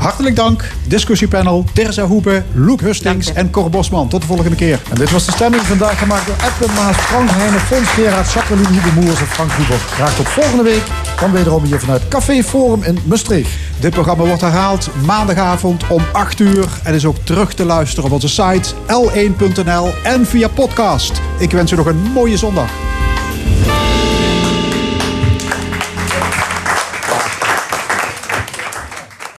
Hartelijk 0.00 0.36
dank, 0.36 0.72
discussiepanel, 0.86 1.64
Terza 1.72 2.06
Hoebe, 2.06 2.42
Loek 2.52 2.80
Hustings 2.80 3.32
en 3.32 3.50
Cor 3.50 3.70
Bosman. 3.70 4.08
Tot 4.08 4.20
de 4.20 4.26
volgende 4.26 4.56
keer. 4.56 4.80
En 4.90 4.94
dit 4.94 5.10
was 5.10 5.26
de 5.26 5.32
stemming 5.32 5.62
vandaag 5.62 5.98
gemaakt 5.98 6.26
door 6.26 6.36
Edwin 6.36 6.74
Maas, 6.74 6.96
Frank 6.96 7.30
Heijnen, 7.30 7.60
Fons 7.60 7.88
Gerard, 7.88 8.32
Jacqueline 8.32 8.68
Hoebemoers 8.68 9.20
en 9.20 9.26
Frank 9.26 9.52
Huber. 9.52 9.78
Graag 9.78 10.16
tot 10.16 10.28
volgende 10.28 10.62
week. 10.62 10.82
Dan 11.20 11.32
wederom 11.32 11.64
hier 11.64 11.80
vanuit 11.80 12.08
Café 12.08 12.42
Forum 12.42 12.82
in 12.82 12.98
Maastricht. 13.04 13.50
Dit 13.80 13.90
programma 13.90 14.24
wordt 14.24 14.40
herhaald 14.40 14.88
maandagavond 15.04 15.86
om 15.88 16.02
8 16.12 16.40
uur 16.40 16.68
en 16.84 16.94
is 16.94 17.04
ook 17.04 17.16
terug 17.24 17.54
te 17.54 17.64
luisteren 17.64 18.04
op 18.04 18.12
onze 18.12 18.28
site 18.28 18.74
l1.nl 18.74 19.88
en 20.04 20.26
via 20.26 20.48
podcast. 20.48 21.20
Ik 21.38 21.50
wens 21.50 21.72
u 21.72 21.76
nog 21.76 21.86
een 21.86 22.02
mooie 22.14 22.36
zondag. 22.36 22.70